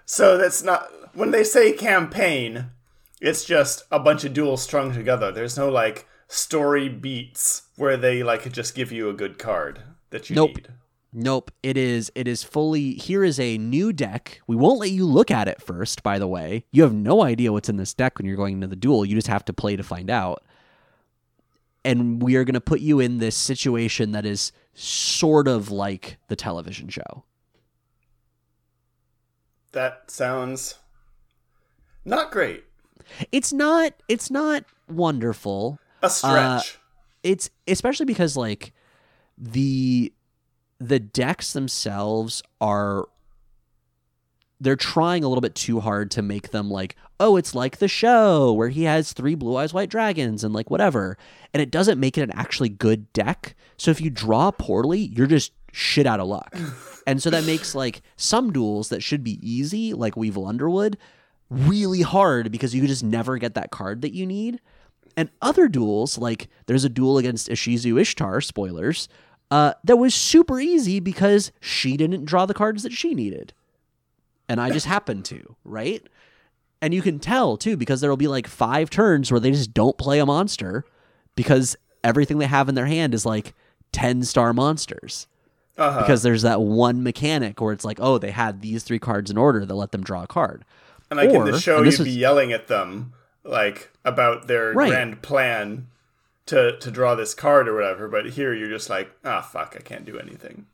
So 0.06 0.38
that's 0.38 0.62
not 0.62 0.88
when 1.14 1.32
they 1.32 1.42
say 1.42 1.72
campaign, 1.72 2.66
it's 3.20 3.44
just 3.44 3.82
a 3.90 3.98
bunch 3.98 4.24
of 4.24 4.32
duels 4.32 4.62
strung 4.62 4.94
together. 4.94 5.32
There's 5.32 5.58
no 5.58 5.68
like 5.68 6.06
story 6.28 6.88
beats 6.88 7.62
where 7.76 7.96
they 7.96 8.22
like 8.22 8.50
just 8.52 8.76
give 8.76 8.92
you 8.92 9.10
a 9.10 9.14
good 9.14 9.36
card 9.36 9.80
that 10.10 10.30
you 10.30 10.36
Nope. 10.36 10.56
need. 10.56 10.68
Nope, 11.18 11.50
it 11.62 11.78
is 11.78 12.12
it 12.14 12.28
is 12.28 12.42
fully 12.42 12.92
here 12.92 13.24
is 13.24 13.40
a 13.40 13.56
new 13.56 13.90
deck. 13.90 14.42
We 14.46 14.54
won't 14.54 14.80
let 14.80 14.90
you 14.90 15.06
look 15.06 15.30
at 15.30 15.48
it 15.48 15.62
first, 15.62 16.02
by 16.02 16.18
the 16.18 16.28
way. 16.28 16.66
You 16.72 16.82
have 16.82 16.92
no 16.92 17.22
idea 17.22 17.54
what's 17.54 17.70
in 17.70 17.78
this 17.78 17.94
deck 17.94 18.18
when 18.18 18.26
you're 18.26 18.36
going 18.36 18.52
into 18.52 18.66
the 18.66 18.76
duel. 18.76 19.06
You 19.06 19.14
just 19.14 19.26
have 19.28 19.42
to 19.46 19.54
play 19.54 19.76
to 19.76 19.82
find 19.82 20.10
out. 20.10 20.44
And 21.86 22.22
we 22.22 22.36
are 22.36 22.44
going 22.44 22.52
to 22.52 22.60
put 22.60 22.80
you 22.80 23.00
in 23.00 23.16
this 23.16 23.34
situation 23.34 24.12
that 24.12 24.26
is 24.26 24.52
sort 24.74 25.48
of 25.48 25.70
like 25.70 26.18
the 26.28 26.36
television 26.36 26.90
show. 26.90 27.24
That 29.72 30.10
sounds 30.10 30.74
not 32.04 32.30
great. 32.30 32.64
It's 33.32 33.54
not. 33.54 33.94
It's 34.06 34.30
not 34.30 34.64
wonderful. 34.86 35.78
A 36.02 36.10
stretch. 36.10 36.34
Uh, 36.76 36.80
it's 37.22 37.48
especially 37.66 38.04
because 38.04 38.36
like 38.36 38.74
the 39.38 40.12
the 40.78 40.98
decks 40.98 41.52
themselves 41.52 42.42
are 42.60 43.06
they're 44.60 44.76
trying 44.76 45.22
a 45.22 45.28
little 45.28 45.42
bit 45.42 45.54
too 45.54 45.80
hard 45.80 46.10
to 46.12 46.22
make 46.22 46.50
them 46.50 46.70
like, 46.70 46.96
oh, 47.20 47.36
it's 47.36 47.54
like 47.54 47.78
the 47.78 47.88
show 47.88 48.52
where 48.52 48.68
he 48.68 48.84
has 48.84 49.12
three 49.12 49.34
blue 49.34 49.56
eyes 49.56 49.74
white 49.74 49.90
dragons 49.90 50.42
and 50.42 50.54
like 50.54 50.70
whatever. 50.70 51.18
And 51.52 51.62
it 51.62 51.70
doesn't 51.70 52.00
make 52.00 52.16
it 52.16 52.22
an 52.22 52.32
actually 52.32 52.70
good 52.70 53.12
deck. 53.12 53.54
So 53.76 53.90
if 53.90 54.00
you 54.00 54.10
draw 54.10 54.50
poorly, 54.50 55.00
you're 55.00 55.26
just 55.26 55.52
shit 55.72 56.06
out 56.06 56.20
of 56.20 56.28
luck. 56.28 56.56
and 57.06 57.22
so 57.22 57.28
that 57.30 57.44
makes 57.44 57.74
like 57.74 58.02
some 58.16 58.52
duels 58.52 58.88
that 58.88 59.02
should 59.02 59.22
be 59.22 59.38
easy, 59.46 59.92
like 59.92 60.16
Weevil 60.16 60.46
Underwood, 60.46 60.96
really 61.50 62.02
hard 62.02 62.50
because 62.50 62.74
you 62.74 62.86
just 62.86 63.04
never 63.04 63.36
get 63.38 63.54
that 63.54 63.70
card 63.70 64.02
that 64.02 64.14
you 64.14 64.26
need. 64.26 64.60
And 65.18 65.30
other 65.40 65.68
duels, 65.68 66.18
like 66.18 66.48
there's 66.66 66.84
a 66.84 66.90
duel 66.90 67.18
against 67.18 67.48
Ishizu 67.48 68.00
Ishtar, 68.00 68.40
spoilers, 68.40 69.08
uh, 69.50 69.74
that 69.84 69.96
was 69.96 70.14
super 70.14 70.60
easy 70.60 71.00
because 71.00 71.52
she 71.60 71.96
didn't 71.96 72.24
draw 72.24 72.46
the 72.46 72.54
cards 72.54 72.82
that 72.82 72.92
she 72.92 73.14
needed 73.14 73.52
and 74.48 74.60
I 74.60 74.70
just 74.70 74.86
happened 74.86 75.24
to, 75.26 75.56
right? 75.64 76.02
And 76.80 76.94
you 76.94 77.02
can 77.02 77.18
tell 77.18 77.56
too 77.56 77.76
because 77.76 78.00
there 78.00 78.10
will 78.10 78.16
be 78.16 78.28
like 78.28 78.46
five 78.46 78.90
turns 78.90 79.30
where 79.30 79.40
they 79.40 79.50
just 79.50 79.74
don't 79.74 79.98
play 79.98 80.18
a 80.20 80.26
monster 80.26 80.84
because 81.34 81.76
everything 82.04 82.38
they 82.38 82.46
have 82.46 82.68
in 82.68 82.74
their 82.76 82.86
hand 82.86 83.12
is 83.14 83.26
like 83.26 83.54
10 83.92 84.22
star 84.22 84.52
monsters. 84.52 85.26
Uh-huh. 85.78 86.00
Because 86.00 86.22
there's 86.22 86.42
that 86.42 86.60
one 86.62 87.02
mechanic 87.02 87.60
where 87.60 87.72
it's 87.72 87.84
like, 87.84 87.98
oh, 88.00 88.18
they 88.18 88.30
had 88.30 88.62
these 88.62 88.82
three 88.84 88.98
cards 88.98 89.30
in 89.30 89.36
order 89.36 89.66
that 89.66 89.74
let 89.74 89.90
them 89.92 90.02
draw 90.04 90.22
a 90.22 90.26
card. 90.26 90.64
and 91.10 91.18
like 91.18 91.30
in 91.30 91.44
the 91.44 91.58
show, 91.60 91.78
you'd 91.78 91.86
this 91.92 92.00
be 92.00 92.10
yelling 92.10 92.52
at 92.52 92.68
them 92.68 93.12
like 93.44 93.90
about 94.04 94.46
their 94.46 94.72
Right. 94.72 94.88
grand 94.90 95.22
plan 95.22 95.88
to 96.46 96.78
to 96.78 96.90
draw 96.90 97.14
this 97.14 97.34
card 97.34 97.68
or 97.68 97.74
whatever. 97.74 98.08
But 98.08 98.30
here, 98.30 98.54
you're 98.54 98.68
just 98.68 98.88
like, 98.90 99.10
ah, 99.24 99.42
fuck, 99.42 99.76
I 99.78 99.82
can't 99.82 100.04
do 100.04 100.18
anything. 100.18 100.66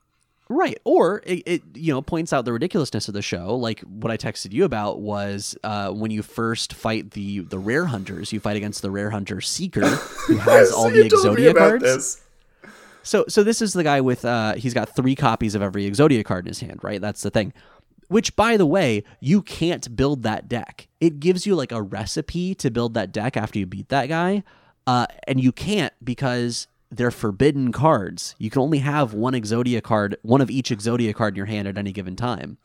Right. 0.48 0.78
Or 0.84 1.22
it, 1.24 1.42
it, 1.46 1.62
you 1.74 1.94
know, 1.94 2.02
points 2.02 2.30
out 2.32 2.44
the 2.44 2.52
ridiculousness 2.52 3.08
of 3.08 3.14
the 3.14 3.22
show. 3.22 3.54
Like 3.56 3.80
what 3.80 4.10
I 4.12 4.18
texted 4.18 4.52
you 4.52 4.64
about 4.64 5.00
was 5.00 5.56
uh, 5.64 5.90
when 5.92 6.10
you 6.10 6.22
first 6.22 6.74
fight 6.74 7.12
the 7.12 7.40
the 7.40 7.58
rare 7.58 7.86
hunters, 7.86 8.32
you 8.32 8.40
fight 8.40 8.56
against 8.56 8.82
the 8.82 8.90
rare 8.90 9.10
hunter 9.10 9.40
Seeker, 9.40 9.86
who 9.86 10.36
has 10.38 10.70
all 10.70 10.90
the 10.90 11.04
You 11.04 11.08
told 11.08 11.38
me 11.38 11.44
Exodia 11.44 11.56
cards. 11.56 11.82
this. 11.82 12.22
So 13.02 13.24
so 13.28 13.42
this 13.42 13.62
is 13.62 13.72
the 13.72 13.82
guy 13.82 14.00
with 14.02 14.24
uh 14.24 14.54
he's 14.54 14.74
got 14.74 14.94
three 14.94 15.14
copies 15.14 15.54
of 15.54 15.62
every 15.62 15.90
Exodia 15.90 16.24
card 16.24 16.44
in 16.44 16.48
his 16.50 16.60
hand, 16.60 16.80
right? 16.82 17.00
That's 17.00 17.22
the 17.22 17.30
thing. 17.30 17.54
Which 18.08 18.36
by 18.36 18.58
the 18.58 18.66
way, 18.66 19.04
you 19.20 19.40
can't 19.40 19.96
build 19.96 20.22
that 20.24 20.48
deck. 20.48 20.88
It 21.00 21.18
gives 21.18 21.46
you 21.46 21.54
like 21.54 21.72
a 21.72 21.80
recipe 21.80 22.54
to 22.56 22.70
build 22.70 22.92
that 22.92 23.10
deck 23.10 23.38
after 23.38 23.58
you 23.58 23.64
beat 23.64 23.88
that 23.88 24.10
guy. 24.10 24.44
Uh 24.86 25.06
and 25.26 25.40
you 25.40 25.52
can't 25.52 25.92
because 26.02 26.66
they're 26.90 27.10
forbidden 27.10 27.72
cards. 27.72 28.34
You 28.38 28.50
can 28.50 28.60
only 28.60 28.78
have 28.78 29.14
one 29.14 29.32
Exodia 29.32 29.82
card, 29.82 30.16
one 30.22 30.42
of 30.42 30.50
each 30.50 30.68
Exodia 30.70 31.14
card 31.14 31.34
in 31.34 31.36
your 31.36 31.46
hand 31.46 31.66
at 31.66 31.78
any 31.78 31.90
given 31.90 32.16
time. 32.16 32.58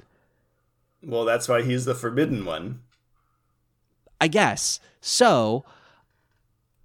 Well, 1.02 1.24
that's 1.24 1.48
why 1.48 1.62
he's 1.62 1.86
the 1.86 1.96
forbidden 1.96 2.44
one. 2.44 2.82
I 4.20 4.28
guess. 4.28 4.80
So 5.00 5.64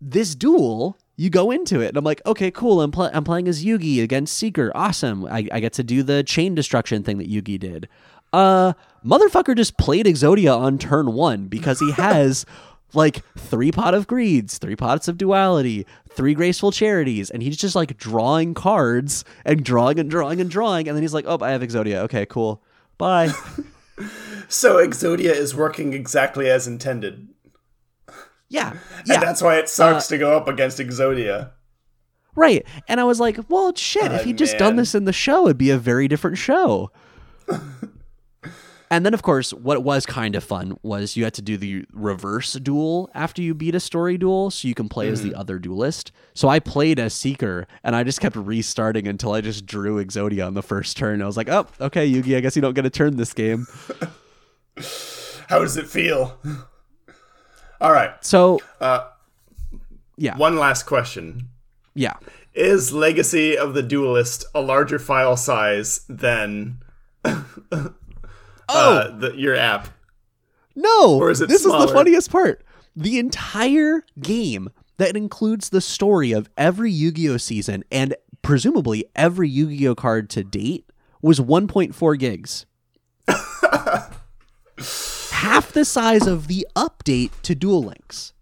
this 0.00 0.34
duel, 0.34 0.98
you 1.16 1.30
go 1.30 1.50
into 1.50 1.80
it, 1.80 1.88
and 1.88 1.96
I'm 1.96 2.04
like, 2.04 2.20
okay, 2.26 2.50
cool. 2.50 2.80
I'm 2.80 2.90
pl- 2.90 3.10
I'm 3.12 3.24
playing 3.24 3.48
as 3.48 3.64
Yugi 3.64 4.02
against 4.02 4.36
Seeker. 4.36 4.70
Awesome. 4.74 5.24
I, 5.24 5.48
I 5.50 5.60
get 5.60 5.72
to 5.74 5.82
do 5.82 6.02
the 6.02 6.22
chain 6.22 6.54
destruction 6.54 7.02
thing 7.02 7.18
that 7.18 7.30
Yugi 7.30 7.58
did. 7.58 7.88
Uh, 8.32 8.72
motherfucker 9.04 9.56
just 9.56 9.76
played 9.78 10.06
Exodia 10.06 10.56
on 10.56 10.78
turn 10.78 11.12
one 11.12 11.48
because 11.48 11.80
he 11.80 11.90
has 11.96 12.46
like 12.94 13.24
three 13.36 13.72
pot 13.72 13.94
of 13.94 14.06
greeds, 14.06 14.58
three 14.58 14.76
pots 14.76 15.08
of 15.08 15.18
duality, 15.18 15.86
three 16.10 16.34
graceful 16.34 16.72
charities, 16.72 17.30
and 17.30 17.42
he's 17.42 17.56
just 17.56 17.74
like 17.74 17.96
drawing 17.96 18.54
cards 18.54 19.24
and 19.44 19.64
drawing 19.64 19.98
and 19.98 20.10
drawing 20.10 20.40
and 20.40 20.50
drawing, 20.50 20.88
and 20.88 20.96
then 20.96 21.02
he's 21.02 21.14
like, 21.14 21.24
oh, 21.26 21.38
I 21.40 21.50
have 21.50 21.62
Exodia. 21.62 21.96
Okay, 22.04 22.26
cool. 22.26 22.62
Bye. 22.98 23.32
So 24.48 24.76
Exodia 24.86 25.32
is 25.32 25.54
working 25.54 25.92
exactly 25.94 26.50
as 26.50 26.66
intended. 26.66 27.28
yeah. 28.48 28.74
Yeah. 29.06 29.14
And 29.14 29.22
that's 29.22 29.40
why 29.40 29.56
it 29.56 29.68
sucks 29.68 30.06
uh, 30.10 30.14
to 30.14 30.18
go 30.18 30.36
up 30.36 30.46
against 30.46 30.78
Exodia. 30.78 31.52
Right. 32.34 32.66
And 32.88 33.00
I 33.00 33.04
was 33.04 33.18
like, 33.20 33.38
well, 33.48 33.74
shit, 33.74 34.04
if 34.04 34.12
uh, 34.12 34.14
Oh, 34.20 34.24
he'd 34.24 34.38
just 34.38 34.58
done 34.58 34.76
this 34.76 34.94
in 34.94 35.04
the 35.04 35.12
show, 35.12 35.44
it'd 35.46 35.58
be 35.58 35.70
a 35.70 35.78
very 35.78 36.08
different 36.08 36.36
show. 36.38 36.90
and 38.92 39.04
then, 39.06 39.14
of 39.14 39.22
course, 39.22 39.52
what 39.52 39.82
was 39.82 40.04
kind 40.06 40.36
of 40.36 40.44
fun 40.44 40.76
was 40.82 41.16
you 41.16 41.24
had 41.24 41.34
to 41.34 41.42
do 41.42 41.56
the 41.56 41.84
reverse 41.92 42.52
duel 42.52 43.10
after 43.14 43.40
you 43.42 43.54
beat 43.54 43.74
a 43.74 43.80
story 43.80 44.18
duel 44.18 44.50
so 44.50 44.68
you 44.68 44.74
can 44.74 44.88
play 44.88 45.08
as 45.08 45.20
Mm-hmm. 45.20 45.30
the 45.30 45.34
other 45.38 45.58
duelist. 45.58 46.12
So 46.34 46.48
I 46.48 46.60
played 46.60 46.98
as 47.00 47.14
Seeker 47.14 47.66
and 47.82 47.96
I 47.96 48.04
just 48.04 48.20
kept 48.20 48.36
restarting 48.36 49.08
until 49.08 49.32
I 49.32 49.40
just 49.40 49.64
drew 49.66 50.04
Exodia 50.04 50.46
on 50.46 50.54
the 50.54 50.62
first 50.62 50.96
turn. 50.96 51.22
I 51.22 51.26
was 51.26 51.36
like, 51.36 51.48
oh, 51.48 51.66
okay, 51.80 52.08
Yugi, 52.08 52.36
I 52.36 52.40
guess 52.40 52.54
you 52.54 52.62
don't 52.62 52.74
get 52.74 52.84
a 52.86 52.90
turn 52.90 53.16
this 53.16 53.32
game. 53.32 53.66
How 55.48 55.58
does 55.60 55.76
it 55.76 55.86
feel? 55.88 56.38
All 57.80 57.92
right. 57.92 58.12
So, 58.24 58.60
Uh, 58.80 59.08
yeah. 60.16 60.36
one 60.36 60.56
last 60.56 60.84
question. 60.84 61.48
Yeah. 61.94 62.14
Is 62.54 62.92
Legacy 62.92 63.56
of 63.56 63.74
the 63.74 63.82
Duelist 63.82 64.44
a 64.54 64.60
larger 64.60 64.98
file 64.98 65.36
size 65.36 66.04
than 66.08 66.78
uh, 68.72 69.18
the, 69.18 69.32
your 69.36 69.56
app? 69.56 69.88
No, 70.74 71.18
Or 71.18 71.30
is 71.30 71.40
it 71.40 71.48
this 71.48 71.64
is 71.64 71.72
the 71.72 71.88
funniest 71.88 72.30
part. 72.30 72.64
The 72.96 73.18
entire 73.18 74.04
game 74.20 74.70
that 74.98 75.16
includes 75.16 75.70
the 75.70 75.80
story 75.80 76.32
of 76.32 76.48
every 76.56 76.90
Yu-Gi-Oh 76.90 77.36
season 77.36 77.84
and 77.90 78.14
presumably 78.42 79.04
every 79.14 79.48
Yu-Gi-Oh 79.48 79.94
card 79.94 80.30
to 80.30 80.44
date 80.44 80.90
was 81.20 81.40
1.4 81.40 82.18
gigs. 82.18 82.66
Half 85.32 85.72
the 85.72 85.84
size 85.84 86.26
of 86.26 86.48
the 86.48 86.66
update 86.74 87.30
to 87.42 87.54
Duel 87.54 87.82
Links. 87.82 88.32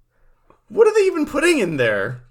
What 0.68 0.86
are 0.86 0.94
they 0.94 1.06
even 1.06 1.26
putting 1.26 1.58
in 1.58 1.76
there? 1.76 2.22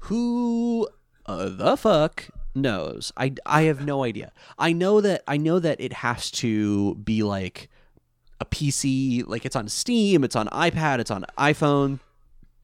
Who 0.00 0.88
uh, 1.26 1.48
the 1.48 1.76
fuck 1.76 2.28
knows? 2.54 3.12
I, 3.16 3.34
I 3.46 3.62
have 3.62 3.84
no 3.84 4.04
idea. 4.04 4.32
I 4.58 4.72
know 4.72 5.00
that 5.00 5.22
I 5.26 5.36
know 5.36 5.58
that 5.58 5.80
it 5.80 5.92
has 5.92 6.30
to 6.32 6.94
be 6.96 7.22
like 7.22 7.68
a 8.40 8.44
PC, 8.44 9.26
like 9.26 9.44
it's 9.44 9.56
on 9.56 9.68
Steam, 9.68 10.24
it's 10.24 10.36
on 10.36 10.48
iPad, 10.48 10.98
it's 10.98 11.10
on 11.10 11.24
iPhone. 11.38 12.00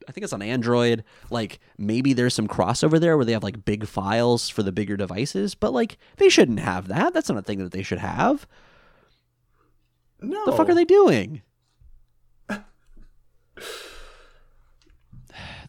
I 0.08 0.12
think 0.12 0.24
it's 0.24 0.32
on 0.32 0.42
Android. 0.42 1.04
Like 1.30 1.58
maybe 1.78 2.12
there's 2.12 2.34
some 2.34 2.48
crossover 2.48 3.00
there 3.00 3.16
where 3.16 3.24
they 3.24 3.32
have 3.32 3.42
like 3.42 3.64
big 3.64 3.86
files 3.86 4.48
for 4.48 4.62
the 4.62 4.72
bigger 4.72 4.96
devices, 4.96 5.54
but 5.54 5.72
like 5.72 5.98
they 6.16 6.28
shouldn't 6.28 6.60
have 6.60 6.88
that. 6.88 7.12
That's 7.12 7.28
not 7.28 7.38
a 7.38 7.42
thing 7.42 7.58
that 7.58 7.72
they 7.72 7.82
should 7.82 7.98
have. 7.98 8.46
No. 10.20 10.44
The 10.46 10.52
fuck 10.52 10.68
are 10.68 10.74
they 10.74 10.84
doing? 10.84 11.42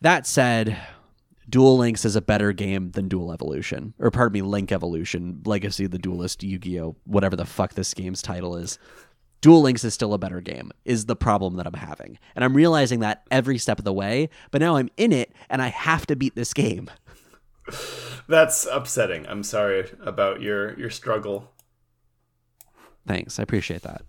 that 0.02 0.26
said, 0.26 0.78
Duel 1.50 1.78
Links 1.78 2.04
is 2.04 2.16
a 2.16 2.22
better 2.22 2.52
game 2.52 2.92
than 2.92 3.08
Duel 3.08 3.32
Evolution. 3.32 3.94
Or 4.00 4.12
pardon 4.12 4.34
me, 4.34 4.42
Link 4.42 4.72
Evolution, 4.72 5.42
Legacy 5.46 5.86
of 5.86 5.92
the 5.92 5.98
Duelist, 5.98 6.44
Yu-Gi-Oh, 6.44 6.96
whatever 7.06 7.36
the 7.36 7.46
fuck 7.46 7.74
this 7.74 7.94
game's 7.94 8.22
title 8.22 8.58
is. 8.58 8.78
Duel 9.40 9.62
Links 9.62 9.84
is 9.84 9.94
still 9.94 10.14
a 10.14 10.18
better 10.18 10.42
game, 10.42 10.72
is 10.84 11.06
the 11.06 11.16
problem 11.16 11.56
that 11.56 11.68
I'm 11.68 11.74
having. 11.74 12.18
And 12.36 12.44
I'm 12.44 12.56
realizing 12.56 13.00
that 13.00 13.24
every 13.32 13.58
step 13.58 13.80
of 13.80 13.86
the 13.86 13.94
way, 13.94 14.30
but 14.52 14.60
now 14.60 14.76
I'm 14.76 14.90
in 14.98 15.14
it 15.14 15.32
and 15.50 15.62
I 15.62 15.68
have 15.68 16.06
to 16.08 16.16
beat 16.16 16.36
this 16.36 16.54
game. 16.54 16.90
That's 18.28 18.66
upsetting. 18.66 19.26
I'm 19.28 19.44
sorry 19.44 19.90
about 20.02 20.42
your 20.42 20.78
your 20.78 20.90
struggle. 20.90 21.52
Thanks. 23.06 23.40
I 23.40 23.44
appreciate 23.44 23.84
that. 23.84 24.02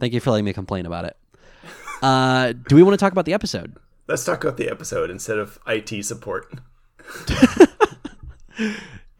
Thank 0.00 0.14
you 0.14 0.20
for 0.20 0.30
letting 0.30 0.46
me 0.46 0.54
complain 0.54 0.86
about 0.86 1.04
it. 1.04 1.16
Uh, 2.02 2.52
do 2.52 2.74
we 2.74 2.82
want 2.82 2.94
to 2.94 2.96
talk 2.96 3.12
about 3.12 3.26
the 3.26 3.34
episode? 3.34 3.76
Let's 4.08 4.24
talk 4.24 4.42
about 4.44 4.56
the 4.56 4.68
episode 4.68 5.10
instead 5.10 5.38
of 5.38 5.58
IT 5.66 6.04
support. 6.04 6.52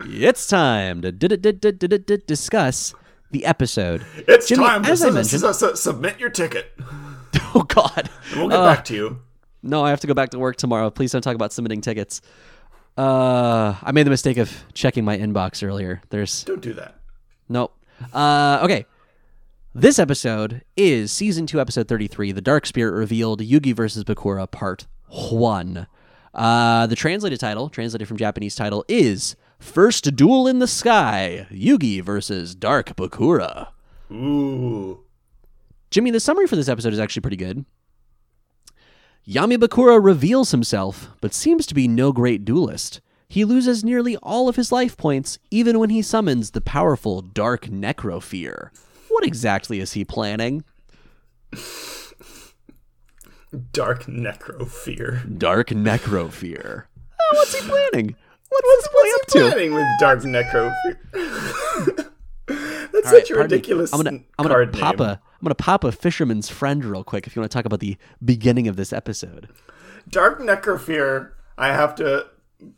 It's 0.04 0.46
time 0.48 1.00
to 1.02 1.12
di- 1.12 1.28
di- 1.28 1.36
di- 1.36 1.52
di- 1.52 1.72
di- 1.88 1.98
di- 1.98 2.16
discuss 2.26 2.92
the 3.30 3.44
episode. 3.46 4.04
It's 4.28 4.48
Jimmy, 4.48 4.64
time 4.64 4.82
to 4.82 4.90
as 4.90 5.00
I 5.02 5.08
su- 5.08 5.14
mentioned- 5.14 5.40
su- 5.42 5.52
su- 5.52 5.76
submit 5.76 6.18
your 6.20 6.30
ticket. 6.30 6.72
Oh 7.54 7.62
God! 7.64 8.08
We'll 8.34 8.48
get 8.48 8.58
Uh, 8.58 8.64
back 8.66 8.84
to 8.86 8.94
you. 8.94 9.20
No, 9.62 9.84
I 9.84 9.90
have 9.90 10.00
to 10.00 10.06
go 10.06 10.14
back 10.14 10.30
to 10.30 10.38
work 10.38 10.56
tomorrow. 10.56 10.88
Please 10.90 11.12
don't 11.12 11.20
talk 11.22 11.34
about 11.34 11.52
submitting 11.52 11.82
tickets. 11.82 12.22
Uh, 12.96 13.74
I 13.82 13.92
made 13.92 14.04
the 14.06 14.10
mistake 14.10 14.38
of 14.38 14.50
checking 14.72 15.04
my 15.04 15.16
inbox 15.18 15.62
earlier. 15.66 16.00
There's 16.08 16.44
Don't 16.44 16.62
do 16.62 16.72
that. 16.74 16.96
Nope. 17.50 17.76
Uh, 18.12 18.60
okay. 18.64 18.86
This 19.74 19.98
episode 19.98 20.64
is 20.76 21.10
season 21.10 21.46
two, 21.46 21.58
episode 21.58 21.88
33, 21.88 22.32
The 22.32 22.42
Dark 22.42 22.66
Spirit 22.66 22.92
Revealed 22.92 23.40
Yugi 23.40 23.74
versus 23.74 24.04
Bakura, 24.04 24.50
part 24.50 24.86
one. 25.08 25.86
Uh, 26.34 26.86
the 26.86 26.94
translated 26.94 27.40
title, 27.40 27.70
translated 27.70 28.06
from 28.06 28.18
Japanese 28.18 28.54
title, 28.54 28.84
is 28.86 29.34
First 29.58 30.14
Duel 30.14 30.46
in 30.46 30.58
the 30.58 30.66
Sky 30.66 31.46
Yugi 31.50 32.02
versus 32.02 32.54
Dark 32.54 32.94
Bakura. 32.96 33.68
Ooh. 34.10 35.04
Jimmy, 35.90 36.10
the 36.10 36.20
summary 36.20 36.46
for 36.46 36.56
this 36.56 36.68
episode 36.68 36.92
is 36.92 37.00
actually 37.00 37.22
pretty 37.22 37.38
good. 37.38 37.64
Yami 39.26 39.56
Bakura 39.56 40.04
reveals 40.04 40.50
himself, 40.50 41.08
but 41.22 41.32
seems 41.32 41.64
to 41.64 41.74
be 41.74 41.88
no 41.88 42.12
great 42.12 42.44
duelist. 42.44 43.00
He 43.26 43.46
loses 43.46 43.82
nearly 43.82 44.18
all 44.18 44.50
of 44.50 44.56
his 44.56 44.70
life 44.70 44.98
points, 44.98 45.38
even 45.50 45.78
when 45.78 45.88
he 45.88 46.02
summons 46.02 46.50
the 46.50 46.60
powerful 46.60 47.22
Dark 47.22 47.68
Necrofear. 47.68 48.68
What 49.12 49.24
exactly 49.26 49.78
is 49.80 49.92
he 49.92 50.04
planning? 50.04 50.64
Dark 53.72 54.04
Necrofear. 54.04 55.38
Dark 55.38 55.68
Necrofear. 55.68 56.84
Oh, 57.20 57.30
what's 57.34 57.54
he 57.54 57.68
planning? 57.68 58.16
What, 58.48 58.64
what's, 58.64 58.88
what's 58.92 59.08
he 59.08 59.12
up 59.14 59.26
to? 59.28 59.50
planning 59.54 59.74
with 59.74 59.86
Dark 60.00 60.20
Necrofear? 60.20 60.96
That's 62.46 63.06
All 63.06 63.12
right, 63.12 63.20
such 63.20 63.30
a 63.30 63.34
pardon 63.34 63.36
me. 63.36 63.42
ridiculous 63.42 63.92
I'm 63.92 64.02
gonna, 64.02 64.16
I'm 64.38 64.42
gonna 64.46 64.48
card 64.54 64.72
pop 64.72 64.98
name. 64.98 65.08
a, 65.08 65.12
I'm 65.12 65.42
gonna 65.44 65.54
pop 65.54 65.84
a 65.84 65.92
fisherman's 65.92 66.48
friend 66.48 66.84
real 66.84 67.04
quick. 67.04 67.26
If 67.26 67.34
you 67.36 67.40
want 67.40 67.50
to 67.50 67.56
talk 67.56 67.64
about 67.64 67.80
the 67.80 67.96
beginning 68.24 68.68
of 68.68 68.76
this 68.76 68.92
episode. 68.92 69.48
Dark 70.08 70.40
Necrofear, 70.40 71.32
I 71.56 71.68
have 71.68 71.94
to 71.96 72.26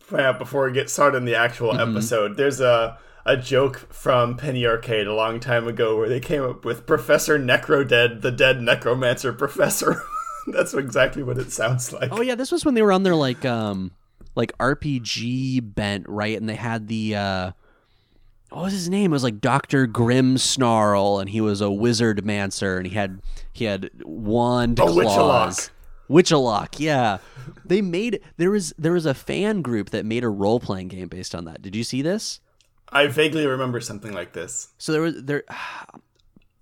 point 0.08 0.22
out 0.22 0.38
before 0.38 0.66
we 0.66 0.72
get 0.72 0.90
started 0.90 1.18
in 1.18 1.24
the 1.24 1.34
actual 1.36 1.72
Mm-hmm. 1.72 1.96
episode, 1.96 2.36
there's 2.36 2.60
a 2.60 2.98
a 3.26 3.36
joke 3.36 3.92
from 3.92 4.36
Penny 4.36 4.66
Arcade 4.66 5.06
a 5.06 5.14
long 5.14 5.40
time 5.40 5.66
ago 5.66 5.96
where 5.96 6.08
they 6.08 6.20
came 6.20 6.42
up 6.42 6.64
with 6.64 6.86
Professor 6.86 7.38
Necrodead, 7.38 8.20
the 8.22 8.30
dead 8.30 8.60
necromancer 8.60 9.32
professor. 9.32 10.02
That's 10.46 10.74
exactly 10.74 11.22
what 11.22 11.38
it 11.38 11.50
sounds 11.50 11.92
like. 11.92 12.10
Oh 12.12 12.20
yeah, 12.20 12.34
this 12.34 12.52
was 12.52 12.64
when 12.64 12.74
they 12.74 12.82
were 12.82 12.92
on 12.92 13.02
their 13.02 13.14
like 13.14 13.44
um 13.44 13.92
like 14.34 14.56
RPG 14.58 15.74
bent, 15.74 16.06
right? 16.08 16.36
And 16.36 16.48
they 16.48 16.56
had 16.56 16.88
the 16.88 17.16
uh 17.16 17.50
what 18.50 18.64
was 18.64 18.72
his 18.72 18.88
name? 18.88 19.10
It 19.10 19.14
was 19.14 19.24
like 19.24 19.40
Doctor 19.40 19.86
Grim 19.86 20.38
Snarl, 20.38 21.18
and 21.18 21.28
he 21.30 21.40
was 21.40 21.60
a 21.60 21.70
wizard 21.70 22.24
mancer, 22.24 22.76
and 22.76 22.86
he 22.86 22.94
had 22.94 23.20
he 23.52 23.64
had 23.64 23.90
wand 24.04 24.78
Oh, 24.80 24.92
claws. 24.92 25.70
Witchalock, 26.10 26.78
yeah. 26.78 27.18
They 27.64 27.80
made 27.80 28.20
there 28.36 28.50
was 28.50 28.74
there 28.78 28.92
was 28.92 29.06
a 29.06 29.14
fan 29.14 29.62
group 29.62 29.90
that 29.90 30.04
made 30.04 30.22
a 30.22 30.28
role 30.28 30.60
playing 30.60 30.88
game 30.88 31.08
based 31.08 31.34
on 31.34 31.46
that. 31.46 31.62
Did 31.62 31.74
you 31.74 31.82
see 31.82 32.02
this? 32.02 32.40
I 32.94 33.08
vaguely 33.08 33.46
remember 33.46 33.80
something 33.80 34.12
like 34.12 34.32
this. 34.32 34.68
So 34.78 34.92
there 34.92 35.02
was 35.02 35.22
there. 35.24 35.44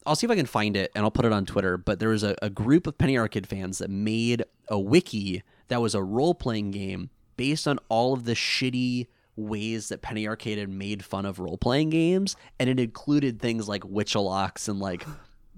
I'll 0.04 0.16
see 0.16 0.26
if 0.26 0.32
I 0.32 0.36
can 0.36 0.46
find 0.46 0.76
it 0.76 0.90
and 0.96 1.04
I'll 1.04 1.12
put 1.12 1.26
it 1.26 1.32
on 1.32 1.46
Twitter. 1.46 1.76
But 1.76 2.00
there 2.00 2.08
was 2.08 2.24
a, 2.24 2.34
a 2.42 2.50
group 2.50 2.88
of 2.88 2.98
Penny 2.98 3.16
Arcade 3.16 3.46
fans 3.46 3.78
that 3.78 3.88
made 3.88 4.42
a 4.66 4.76
wiki 4.76 5.44
that 5.68 5.80
was 5.80 5.94
a 5.94 6.02
role 6.02 6.34
playing 6.34 6.72
game 6.72 7.10
based 7.36 7.68
on 7.68 7.78
all 7.88 8.12
of 8.12 8.24
the 8.24 8.32
shitty 8.32 9.06
ways 9.36 9.88
that 9.88 10.02
Penny 10.02 10.26
Arcade 10.26 10.58
had 10.58 10.68
made 10.68 11.04
fun 11.04 11.24
of 11.24 11.38
role 11.38 11.56
playing 11.56 11.90
games, 11.90 12.36
and 12.58 12.68
it 12.68 12.80
included 12.80 13.40
things 13.40 13.68
like 13.68 13.82
witchalocks 13.82 14.68
and 14.68 14.80
like 14.80 15.06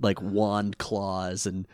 like 0.01 0.21
wand 0.21 0.79
claws 0.79 1.47
and. 1.47 1.67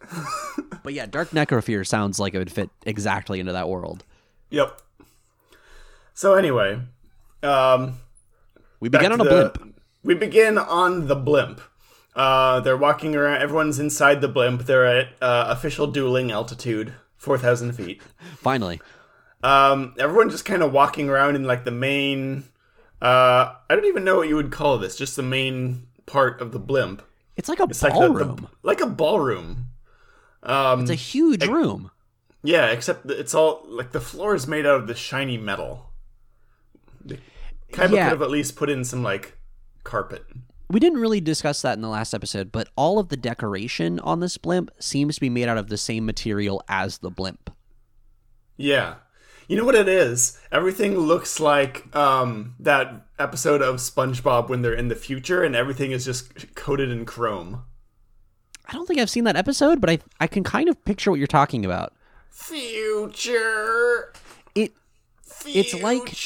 but 0.82 0.92
yeah, 0.92 1.06
Dark 1.06 1.30
Necrofear 1.30 1.86
sounds 1.86 2.20
like 2.20 2.34
it 2.34 2.38
would 2.38 2.52
fit 2.52 2.68
exactly 2.84 3.40
into 3.40 3.52
that 3.52 3.68
world. 3.68 4.04
Yep. 4.50 4.82
So 6.12 6.34
anyway, 6.34 6.78
um, 7.42 7.98
We 8.84 8.90
begin 8.90 9.12
on 9.12 9.20
a 9.20 9.24
the- 9.24 9.30
blimp. 9.30 9.80
We 10.02 10.14
begin 10.14 10.58
on 10.58 11.06
the 11.06 11.14
blimp. 11.16 11.62
Uh, 12.14 12.60
they're 12.60 12.76
walking 12.76 13.16
around. 13.16 13.40
Everyone's 13.40 13.78
inside 13.78 14.20
the 14.20 14.28
blimp. 14.28 14.66
They're 14.66 14.84
at 14.84 15.08
uh, 15.22 15.46
official 15.48 15.86
dueling 15.86 16.30
altitude, 16.30 16.92
four 17.16 17.38
thousand 17.38 17.72
feet. 17.72 18.02
Finally, 18.36 18.82
Um, 19.42 19.94
everyone 19.98 20.28
just 20.28 20.44
kind 20.44 20.62
of 20.62 20.70
walking 20.72 21.08
around 21.08 21.34
in 21.36 21.44
like 21.44 21.64
the 21.64 21.70
main. 21.70 22.44
Uh, 23.00 23.54
I 23.68 23.74
don't 23.74 23.86
even 23.86 24.04
know 24.04 24.16
what 24.16 24.28
you 24.28 24.36
would 24.36 24.52
call 24.52 24.76
this. 24.76 24.96
Just 24.96 25.16
the 25.16 25.22
main 25.22 25.86
part 26.04 26.40
of 26.42 26.52
the 26.52 26.58
blimp. 26.58 27.00
it's 27.36 27.48
like 27.48 27.60
a 27.60 27.64
It's 27.64 27.82
like 27.82 27.94
the- 27.94 28.00
ballroom. 28.00 28.36
the, 28.36 28.48
like 28.62 28.80
a 28.82 28.86
ballroom. 28.86 29.68
Um, 30.42 30.82
it's 30.82 30.90
a 30.90 30.94
huge 30.94 31.46
room. 31.46 31.90
yeah, 32.42 32.66
except 32.66 33.10
it's 33.10 33.34
all 33.34 33.64
like 33.66 33.92
the 33.92 34.00
floor 34.00 34.34
is 34.34 34.46
made 34.46 34.66
out 34.66 34.76
of 34.82 34.86
this 34.86 34.98
shiny 34.98 35.38
metal. 35.38 35.90
Of 37.72 37.78
Yeah. 37.92 38.04
could 38.04 38.10
have 38.10 38.22
at 38.22 38.30
least 38.30 38.56
put 38.56 38.70
in 38.70 38.84
some 38.84 39.02
like 39.02 39.36
carpet. 39.82 40.24
We 40.70 40.80
didn't 40.80 41.00
really 41.00 41.20
discuss 41.20 41.62
that 41.62 41.74
in 41.74 41.82
the 41.82 41.88
last 41.88 42.14
episode, 42.14 42.50
but 42.50 42.68
all 42.76 42.98
of 42.98 43.08
the 43.08 43.16
decoration 43.16 44.00
on 44.00 44.20
this 44.20 44.38
blimp 44.38 44.70
seems 44.78 45.16
to 45.16 45.20
be 45.20 45.28
made 45.30 45.46
out 45.48 45.58
of 45.58 45.68
the 45.68 45.76
same 45.76 46.06
material 46.06 46.62
as 46.68 46.98
the 46.98 47.10
blimp. 47.10 47.50
Yeah. 48.56 48.94
You 49.46 49.58
know 49.58 49.64
what 49.64 49.74
it 49.74 49.88
is? 49.88 50.40
Everything 50.50 50.96
looks 50.98 51.38
like 51.38 51.94
um, 51.94 52.54
that 52.58 53.06
episode 53.18 53.60
of 53.60 53.76
SpongeBob 53.76 54.48
when 54.48 54.62
they're 54.62 54.72
in 54.72 54.88
the 54.88 54.94
future 54.94 55.42
and 55.42 55.54
everything 55.54 55.92
is 55.92 56.06
just 56.06 56.54
coated 56.54 56.90
in 56.90 57.04
chrome. 57.04 57.62
I 58.66 58.72
don't 58.72 58.86
think 58.86 58.98
I've 58.98 59.10
seen 59.10 59.24
that 59.24 59.36
episode, 59.36 59.82
but 59.82 59.90
I 59.90 59.98
I 60.18 60.26
can 60.26 60.42
kind 60.44 60.70
of 60.70 60.82
picture 60.86 61.10
what 61.10 61.18
you're 61.18 61.26
talking 61.26 61.66
about. 61.66 61.92
Future. 62.30 64.12
It 64.54 64.72
It's 65.46 65.74
like- 65.82 66.16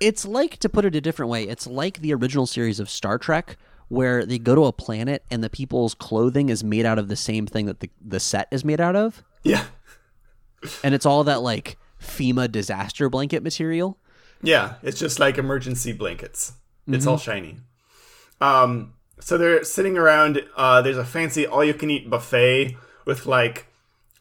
it's 0.00 0.24
like 0.24 0.56
to 0.58 0.68
put 0.68 0.84
it 0.84 0.94
a 0.94 1.00
different 1.00 1.30
way. 1.30 1.44
It's 1.44 1.66
like 1.66 2.00
the 2.00 2.14
original 2.14 2.46
series 2.46 2.80
of 2.80 2.88
Star 2.88 3.18
Trek 3.18 3.56
where 3.88 4.24
they 4.24 4.38
go 4.38 4.54
to 4.54 4.64
a 4.66 4.72
planet 4.72 5.24
and 5.30 5.42
the 5.42 5.50
people's 5.50 5.94
clothing 5.94 6.48
is 6.48 6.62
made 6.62 6.86
out 6.86 6.98
of 6.98 7.08
the 7.08 7.16
same 7.16 7.46
thing 7.46 7.66
that 7.66 7.80
the 7.80 7.90
the 8.00 8.20
set 8.20 8.46
is 8.50 8.64
made 8.64 8.80
out 8.80 8.94
of, 8.96 9.22
Yeah. 9.42 9.64
and 10.84 10.94
it's 10.94 11.04
all 11.04 11.24
that 11.24 11.42
like 11.42 11.76
FEMA 12.00 12.50
disaster 12.50 13.08
blanket 13.10 13.42
material. 13.42 13.98
Yeah, 14.42 14.74
it's 14.82 14.98
just 14.98 15.18
like 15.18 15.38
emergency 15.38 15.92
blankets. 15.92 16.52
It's 16.86 16.98
Mm-hmm. 17.04 17.08
all 17.08 17.18
shiny. 17.18 17.56
Um, 18.40 18.94
so 19.20 19.36
they're 19.36 19.64
sitting 19.64 19.98
around. 19.98 20.42
Uh, 20.56 20.80
there's 20.82 20.96
a 20.96 21.04
fancy 21.04 21.46
all-you-can-eat 21.46 22.08
buffet 22.08 22.76
with 23.04 23.26
like 23.26 23.66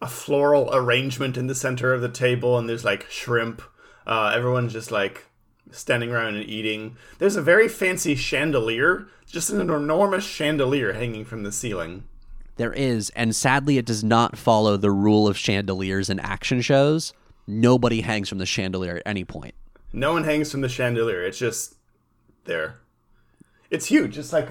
a 0.02 0.08
floral 0.08 0.70
arrangement 0.74 1.38
in 1.38 1.48
the 1.48 1.56
center 1.56 1.94
of 1.94 2.02
the 2.02 2.10
table, 2.10 2.58
and 2.58 2.68
there's 2.68 2.84
like 2.84 3.06
shrimp. 3.10 3.62
Uh, 4.10 4.34
everyone's 4.36 4.74
just 4.74 4.90
like 4.92 5.28
standing 5.70 6.12
around 6.12 6.36
and 6.36 6.50
eating. 6.50 6.98
There's 7.20 7.36
a 7.36 7.44
very 7.44 7.68
fancy 7.68 8.16
chandelier, 8.16 9.08
just 9.28 9.52
an 9.52 9.62
enormous 9.62 10.24
chandelier 10.24 10.94
hanging 10.94 11.26
from 11.26 11.44
the 11.44 11.52
ceiling. 11.52 12.06
There 12.56 12.74
is, 12.74 13.12
and 13.12 13.36
sadly, 13.36 13.78
it 13.78 13.86
does 13.86 14.04
not 14.04 14.36
follow 14.36 14.78
the 14.78 14.90
rule 14.92 15.28
of 15.28 15.38
chandeliers 15.38 16.10
in 16.10 16.20
action 16.20 16.62
shows. 16.62 17.14
Nobody 17.46 18.02
hangs 18.02 18.28
from 18.30 18.40
the 18.40 18.48
chandelier 18.48 18.98
at 18.98 19.04
any 19.06 19.24
point. 19.24 19.54
No 19.94 20.12
one 20.14 20.24
hangs 20.24 20.52
from 20.52 20.62
the 20.62 20.70
chandelier. 20.70 21.24
It's 21.24 21.38
just 21.38 21.76
there. 22.46 22.80
It's 23.70 23.86
huge. 23.86 24.18
It's 24.18 24.34
like 24.34 24.50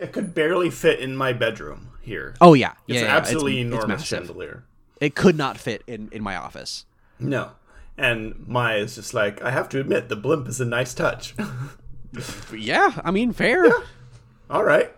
it 0.00 0.12
could 0.12 0.34
barely 0.34 0.68
fit 0.70 0.98
in 0.98 1.16
my 1.16 1.32
bedroom 1.32 1.90
here. 2.02 2.34
Oh 2.40 2.54
yeah, 2.54 2.72
It's 2.88 2.96
yeah, 2.96 3.00
an 3.02 3.06
yeah, 3.06 3.16
absolutely 3.16 3.60
it's, 3.60 3.66
it's 3.66 3.74
enormous 3.74 3.88
massive. 4.00 4.26
chandelier. 4.26 4.64
It 5.00 5.14
could 5.14 5.36
not 5.36 5.58
fit 5.58 5.82
in 5.86 6.08
in 6.10 6.22
my 6.24 6.34
office. 6.34 6.86
No. 7.20 7.52
And 8.00 8.48
Maya 8.48 8.78
is 8.78 8.94
just 8.94 9.12
like, 9.12 9.42
I 9.42 9.50
have 9.50 9.68
to 9.68 9.80
admit, 9.80 10.08
the 10.08 10.16
blimp 10.16 10.48
is 10.48 10.60
a 10.60 10.64
nice 10.64 10.94
touch. 10.94 11.34
Yeah, 12.52 13.00
I 13.04 13.12
mean, 13.12 13.32
fair. 13.32 13.64
all 14.50 14.64
right. 14.64 14.92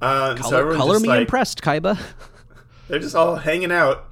Uh, 0.00 0.36
color 0.36 0.58
everyone's 0.58 0.78
color 0.78 0.94
just 0.94 1.02
me 1.02 1.08
like, 1.08 1.20
impressed, 1.22 1.60
Kaiba. 1.60 1.98
They're 2.88 3.00
just 3.00 3.16
all 3.16 3.34
hanging 3.34 3.72
out. 3.72 4.08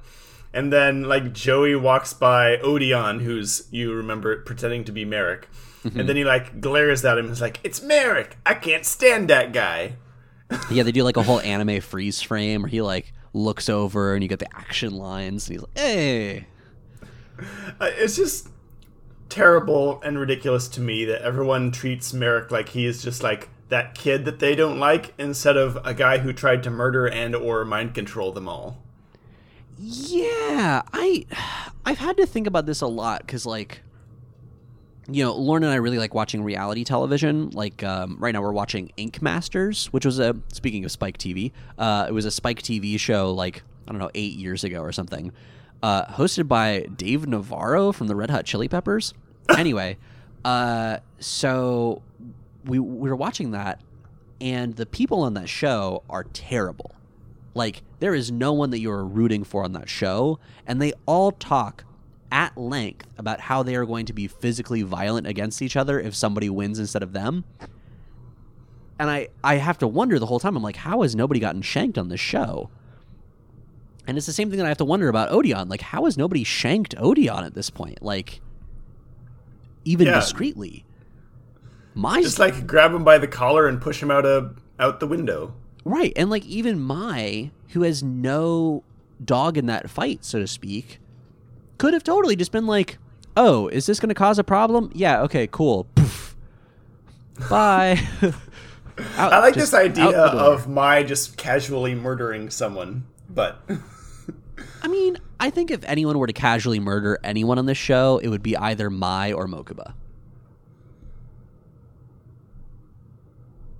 And 0.53 0.73
then, 0.73 1.03
like, 1.03 1.31
Joey 1.31 1.77
walks 1.77 2.11
by 2.11 2.57
Odion, 2.57 3.21
who's, 3.21 3.69
you 3.71 3.93
remember, 3.93 4.41
pretending 4.41 4.83
to 4.83 4.91
be 4.91 5.05
Marik. 5.05 5.47
Mm-hmm. 5.85 5.97
And 5.97 6.09
then 6.09 6.17
he, 6.17 6.25
like, 6.25 6.59
glares 6.59 7.05
at 7.05 7.17
him 7.17 7.23
and 7.27 7.31
is 7.31 7.39
like, 7.39 7.61
It's 7.63 7.81
Marik! 7.81 8.35
I 8.45 8.55
can't 8.55 8.85
stand 8.85 9.29
that 9.29 9.53
guy. 9.53 9.93
yeah, 10.69 10.83
they 10.83 10.91
do 10.91 11.03
like 11.03 11.15
a 11.15 11.23
whole 11.23 11.39
anime 11.39 11.79
freeze 11.79 12.21
frame 12.21 12.63
where 12.63 12.69
he 12.69 12.81
like 12.81 13.13
looks 13.33 13.69
over 13.69 14.13
and 14.13 14.23
you 14.23 14.27
get 14.27 14.39
the 14.39 14.57
action 14.57 14.93
lines 14.95 15.47
and 15.47 15.55
he's 15.55 15.61
like, 15.61 15.77
"Hey." 15.77 16.47
Uh, 17.79 17.89
it's 17.95 18.15
just 18.15 18.49
terrible 19.29 20.01
and 20.01 20.19
ridiculous 20.19 20.67
to 20.69 20.81
me 20.81 21.05
that 21.05 21.21
everyone 21.21 21.71
treats 21.71 22.13
Marik 22.13 22.51
like 22.51 22.69
he 22.69 22.85
is 22.85 23.03
just 23.03 23.23
like 23.23 23.49
that 23.69 23.95
kid 23.95 24.25
that 24.25 24.39
they 24.39 24.55
don't 24.55 24.79
like 24.79 25.13
instead 25.17 25.57
of 25.57 25.77
a 25.83 25.93
guy 25.93 26.19
who 26.19 26.31
tried 26.31 26.63
to 26.63 26.69
murder 26.69 27.07
and 27.07 27.35
or 27.35 27.65
mind 27.65 27.93
control 27.93 28.31
them 28.31 28.47
all. 28.47 28.77
Yeah, 29.77 30.83
I 30.93 31.25
I've 31.85 31.97
had 31.97 32.17
to 32.17 32.25
think 32.25 32.47
about 32.47 32.65
this 32.65 32.81
a 32.81 32.87
lot 32.87 33.27
cuz 33.27 33.45
like 33.45 33.81
you 35.07 35.23
know, 35.23 35.35
Lauren 35.35 35.63
and 35.63 35.71
I 35.71 35.75
really 35.75 35.99
like 35.99 36.13
watching 36.13 36.43
reality 36.43 36.83
television. 36.83 37.51
Like 37.51 37.83
um, 37.83 38.17
right 38.19 38.31
now, 38.31 38.41
we're 38.41 38.51
watching 38.51 38.91
Ink 38.97 39.21
Masters, 39.21 39.87
which 39.87 40.05
was 40.05 40.19
a 40.19 40.35
speaking 40.51 40.83
of 40.83 40.91
Spike 40.91 41.17
TV. 41.17 41.51
Uh, 41.77 42.05
it 42.09 42.11
was 42.11 42.25
a 42.25 42.31
Spike 42.31 42.61
TV 42.61 42.99
show 42.99 43.31
like 43.31 43.63
I 43.87 43.91
don't 43.91 43.99
know 43.99 44.09
eight 44.15 44.33
years 44.33 44.63
ago 44.63 44.81
or 44.81 44.91
something, 44.91 45.31
uh, 45.83 46.05
hosted 46.05 46.47
by 46.47 46.81
Dave 46.95 47.27
Navarro 47.27 47.91
from 47.91 48.07
the 48.07 48.15
Red 48.15 48.29
Hot 48.29 48.45
Chili 48.45 48.67
Peppers. 48.67 49.13
anyway, 49.57 49.97
uh, 50.43 50.97
so 51.19 52.01
we 52.65 52.79
we 52.79 53.09
were 53.09 53.15
watching 53.15 53.51
that, 53.51 53.81
and 54.41 54.75
the 54.75 54.85
people 54.85 55.21
on 55.21 55.33
that 55.35 55.49
show 55.49 56.03
are 56.09 56.23
terrible. 56.25 56.95
Like 57.53 57.83
there 57.99 58.13
is 58.15 58.31
no 58.31 58.51
one 58.53 58.69
that 58.71 58.79
you 58.79 58.91
are 58.91 59.05
rooting 59.05 59.43
for 59.43 59.63
on 59.63 59.73
that 59.73 59.89
show, 59.89 60.39
and 60.67 60.81
they 60.81 60.93
all 61.05 61.31
talk 61.31 61.83
at 62.31 62.57
length 62.57 63.07
about 63.17 63.39
how 63.39 63.63
they 63.63 63.75
are 63.75 63.85
going 63.85 64.05
to 64.07 64.13
be 64.13 64.27
physically 64.27 64.81
violent 64.81 65.25
against 65.27 65.61
each 65.61 65.75
other 65.77 65.99
if 65.99 66.13
somebody 66.15 66.49
wins 66.49 66.79
instead 66.79 67.03
of 67.03 67.13
them. 67.13 67.45
and 68.99 69.09
I 69.09 69.29
I 69.43 69.55
have 69.55 69.77
to 69.79 69.87
wonder 69.87 70.19
the 70.19 70.25
whole 70.25 70.39
time. 70.39 70.57
I'm 70.57 70.63
like, 70.63 70.77
how 70.77 71.01
has 71.03 71.15
nobody 71.15 71.39
gotten 71.39 71.61
shanked 71.61 71.97
on 71.97 72.09
this 72.09 72.19
show? 72.19 72.69
And 74.07 74.17
it's 74.17 74.27
the 74.27 74.33
same 74.33 74.49
thing 74.49 74.57
that 74.57 74.65
I 74.65 74.69
have 74.69 74.77
to 74.77 74.85
wonder 74.85 75.07
about 75.09 75.29
Odion. 75.31 75.69
Like, 75.69 75.81
how 75.81 76.05
has 76.05 76.17
nobody 76.17 76.43
shanked 76.43 76.95
Odion 76.97 77.43
at 77.45 77.55
this 77.55 77.69
point? 77.69 78.01
Like, 78.03 78.39
even 79.83 80.07
Yeah. 80.07 80.15
discreetly. 80.15 80.85
My 81.95 82.21
Just 82.21 82.39
like 82.39 82.67
grab 82.67 82.93
him 82.93 83.03
by 83.03 83.17
the 83.17 83.27
collar 83.27 83.67
and 83.67 83.81
push 83.81 84.01
him 84.03 84.11
out 84.11 84.25
a 84.25 84.51
out 84.79 84.99
the 84.99 85.07
window. 85.07 85.53
Right. 85.85 86.11
And 86.15 86.29
like 86.29 86.45
even 86.45 86.79
Mai, 86.79 87.51
who 87.69 87.83
has 87.83 88.03
no 88.03 88.83
dog 89.23 89.57
in 89.57 89.67
that 89.67 89.89
fight, 89.89 90.25
so 90.25 90.39
to 90.39 90.47
speak, 90.47 90.99
could 91.77 91.93
have 91.93 92.03
totally 92.03 92.35
just 92.35 92.51
been 92.51 92.65
like, 92.67 92.97
Oh, 93.37 93.67
is 93.69 93.85
this 93.85 93.99
gonna 93.99 94.13
cause 94.13 94.37
a 94.39 94.43
problem? 94.43 94.91
Yeah, 94.93 95.21
okay, 95.23 95.47
cool. 95.47 95.85
Poof. 95.95 96.35
Bye. 97.49 97.99
Out- 98.21 98.33
I 99.33 99.39
like 99.39 99.55
this 99.55 99.73
idea 99.73 100.05
out 100.05 100.31
the 100.33 100.39
door. 100.39 100.53
of 100.53 100.67
Mai 100.67 101.03
just 101.03 101.37
casually 101.37 101.95
murdering 101.95 102.49
someone, 102.49 103.05
but 103.29 103.61
I 104.81 104.87
mean, 104.87 105.17
I 105.39 105.49
think 105.49 105.71
if 105.71 105.83
anyone 105.85 106.17
were 106.17 106.27
to 106.27 106.33
casually 106.33 106.79
murder 106.79 107.19
anyone 107.23 107.57
on 107.57 107.65
this 107.65 107.77
show, 107.77 108.19
it 108.19 108.29
would 108.29 108.43
be 108.43 108.55
either 108.55 108.89
Mai 108.89 109.33
or 109.33 109.47
Mokuba. 109.47 109.93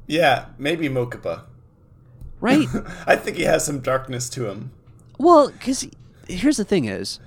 yeah, 0.07 0.45
maybe 0.57 0.89
Mokuba. 0.89 1.43
Right? 2.39 2.67
I 3.07 3.15
think 3.15 3.37
he 3.37 3.43
has 3.43 3.65
some 3.65 3.79
darkness 3.79 4.29
to 4.31 4.47
him. 4.49 4.71
well, 5.17 5.49
because 5.49 5.87
here's 6.27 6.57
the 6.57 6.65
thing 6.65 6.85
is, 6.85 7.19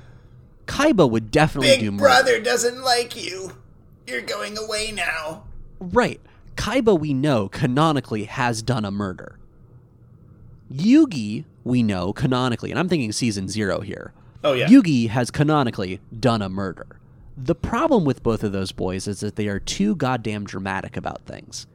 Kaiba 0.66 1.08
would 1.10 1.30
definitely 1.30 1.76
do 1.78 1.90
murder. 1.90 2.02
Your 2.02 2.08
brother 2.08 2.40
doesn't 2.40 2.82
like 2.82 3.16
you. 3.16 3.52
You're 4.06 4.22
going 4.22 4.56
away 4.58 4.92
now. 4.92 5.44
Right. 5.80 6.20
Kaiba, 6.56 6.98
we 6.98 7.14
know, 7.14 7.48
canonically 7.48 8.24
has 8.24 8.62
done 8.62 8.84
a 8.84 8.90
murder. 8.90 9.38
Yugi, 10.72 11.44
we 11.64 11.82
know, 11.82 12.12
canonically, 12.12 12.70
and 12.70 12.78
I'm 12.78 12.88
thinking 12.88 13.12
season 13.12 13.48
zero 13.48 13.80
here. 13.80 14.12
Oh 14.44 14.52
yeah. 14.52 14.68
Yugi 14.68 15.08
has 15.08 15.30
canonically 15.30 16.00
done 16.18 16.42
a 16.42 16.48
murder. 16.48 16.98
The 17.36 17.54
problem 17.54 18.04
with 18.04 18.22
both 18.22 18.42
of 18.42 18.52
those 18.52 18.72
boys 18.72 19.06
is 19.06 19.20
that 19.20 19.36
they 19.36 19.48
are 19.48 19.60
too 19.60 19.94
goddamn 19.94 20.44
dramatic 20.44 20.96
about 20.96 21.24
things. 21.24 21.66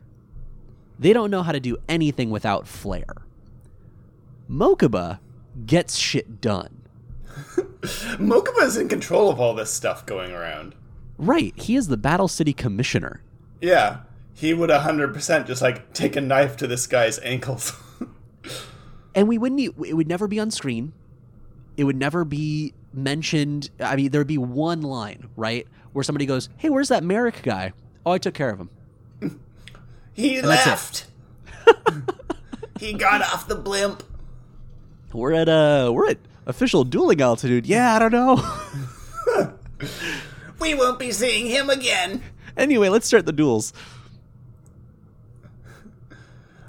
They 1.00 1.14
don't 1.14 1.32
know 1.32 1.44
how 1.44 1.52
to 1.52 1.60
do 1.60 1.78
anything 1.88 2.30
without 2.30 2.68
flair. 2.68 3.26
Mokuba 4.50 5.20
gets 5.66 5.98
shit 5.98 6.42
done. 6.42 6.82
Mokuba 8.20 8.64
is 8.64 8.78
in 8.78 8.90
control 8.90 9.30
of 9.30 9.40
all 9.40 9.54
this 9.54 9.72
stuff 9.72 10.06
going 10.06 10.32
around. 10.32 10.76
Right, 11.18 11.54
he 11.58 11.76
is 11.76 11.88
the 11.88 11.98
Battle 11.98 12.28
City 12.28 12.54
Commissioner. 12.54 13.22
Yeah. 13.62 14.00
He 14.34 14.54
would 14.54 14.70
100% 14.70 15.48
just 15.48 15.62
like 15.62 15.94
take 15.94 16.16
a 16.16 16.22
knife 16.22 16.58
to 16.58 16.68
this 16.68 16.88
guy's 16.88 17.20
ankles. 17.20 17.74
and 19.16 19.28
we 19.28 19.38
wouldn't 19.38 19.60
it 19.62 19.94
would 19.96 20.08
never 20.08 20.28
be 20.28 20.40
on 20.40 20.52
screen 20.52 20.94
it 21.78 21.84
would 21.84 21.96
never 21.98 22.24
be 22.24 22.74
mentioned 22.94 23.70
i 23.80 23.96
mean 23.96 24.10
there'd 24.12 24.28
be 24.28 24.38
one 24.38 24.82
line 24.82 25.28
right 25.36 25.68
where 25.94 26.04
somebody 26.04 26.26
goes 26.26 26.50
hey 26.58 26.70
where's 26.70 26.90
that 26.90 27.04
marik 27.04 27.42
guy 27.44 27.72
oh 28.06 28.12
i 28.12 28.18
took 28.18 28.34
care 28.34 28.50
of 28.50 28.60
him 28.60 28.70
he 30.14 30.38
it. 30.38 30.46
left. 30.46 31.06
he 32.80 32.94
got 32.94 33.22
off 33.22 33.48
the 33.48 33.56
blimp. 33.56 34.04
we're 35.14 35.34
at 35.34 35.50
uh 35.50 35.90
we're 35.94 36.10
at 36.10 36.18
official 36.46 36.84
dueling 36.84 37.22
altitude 37.22 37.66
yeah 37.66 37.96
i 37.96 38.00
don't 38.00 38.12
know 38.12 38.38
We 40.60 40.76
won't 40.76 40.98
be 40.98 41.12
seeing 41.12 41.48
him 41.48 41.70
again. 41.70 42.22
anyway 42.56 42.88
let's 42.88 43.06
start 43.08 43.26
the 43.26 43.34
duels 43.34 43.74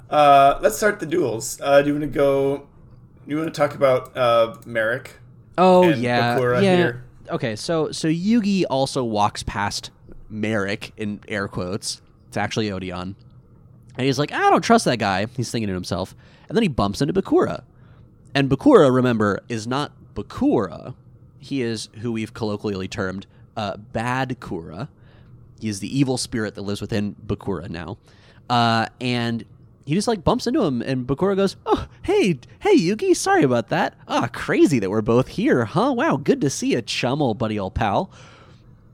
Uh, 0.09 0.59
let's 0.61 0.77
start 0.77 0.99
the 0.99 1.05
duels. 1.05 1.59
Uh, 1.61 1.81
do 1.81 1.87
you 1.87 1.93
want 1.93 2.03
to 2.03 2.07
go? 2.07 2.57
Do 2.57 2.65
you 3.27 3.37
want 3.37 3.53
to 3.53 3.59
talk 3.59 3.75
about 3.75 4.15
uh, 4.15 4.55
Marik? 4.65 5.19
oh 5.57 5.87
yeah 5.87 6.37
Bakura 6.37 6.61
yeah 6.61 6.75
here. 6.75 7.03
okay 7.31 7.55
so 7.55 7.89
so 7.89 8.09
yugi 8.09 8.65
also 8.69 9.05
walks 9.05 9.41
past 9.41 9.89
marik 10.27 10.91
in 10.97 11.21
air 11.29 11.47
quotes 11.47 12.01
it's 12.27 12.35
actually 12.35 12.67
Odion, 12.67 13.15
and 13.97 14.05
he's 14.05 14.19
like 14.19 14.33
i 14.33 14.49
don't 14.49 14.61
trust 14.63 14.83
that 14.83 14.97
guy 14.99 15.27
he's 15.37 15.49
thinking 15.49 15.69
to 15.69 15.73
himself 15.73 16.13
and 16.49 16.57
then 16.57 16.61
he 16.61 16.67
bumps 16.67 16.99
into 17.01 17.13
bakura 17.13 17.63
And 18.33 18.49
Bakura, 18.49 18.93
remember, 18.93 19.39
is 19.47 19.65
not 19.65 19.93
Bakura. 20.13 20.93
He 21.39 21.61
is 21.61 21.87
who 22.01 22.11
we've 22.11 22.33
colloquially 22.33 22.89
termed 22.89 23.25
uh, 23.55 23.77
Bad 23.77 24.41
Kura. 24.41 24.89
He 25.61 25.69
is 25.69 25.79
the 25.79 25.87
evil 25.97 26.17
spirit 26.17 26.55
that 26.55 26.63
lives 26.63 26.81
within 26.81 27.15
Bakura 27.25 27.69
now. 27.69 27.97
Uh, 28.49 28.87
and 28.99 29.45
he 29.85 29.93
just 29.95 30.07
like 30.07 30.23
bumps 30.23 30.47
into 30.47 30.63
him, 30.63 30.81
and 30.81 31.05
Bakura 31.07 31.35
goes, 31.35 31.55
"Oh, 31.65 31.87
hey, 32.03 32.39
hey, 32.59 32.75
Yugi, 32.77 33.15
sorry 33.15 33.43
about 33.43 33.69
that. 33.69 33.95
Ah, 34.07 34.27
crazy 34.33 34.79
that 34.79 34.89
we're 34.89 35.01
both 35.01 35.27
here, 35.29 35.65
huh? 35.65 35.93
Wow, 35.95 36.17
good 36.17 36.41
to 36.41 36.49
see 36.49 36.71
you, 36.73 36.81
chum, 36.81 37.21
old 37.21 37.37
buddy, 37.37 37.57
old 37.59 37.75
pal." 37.75 38.09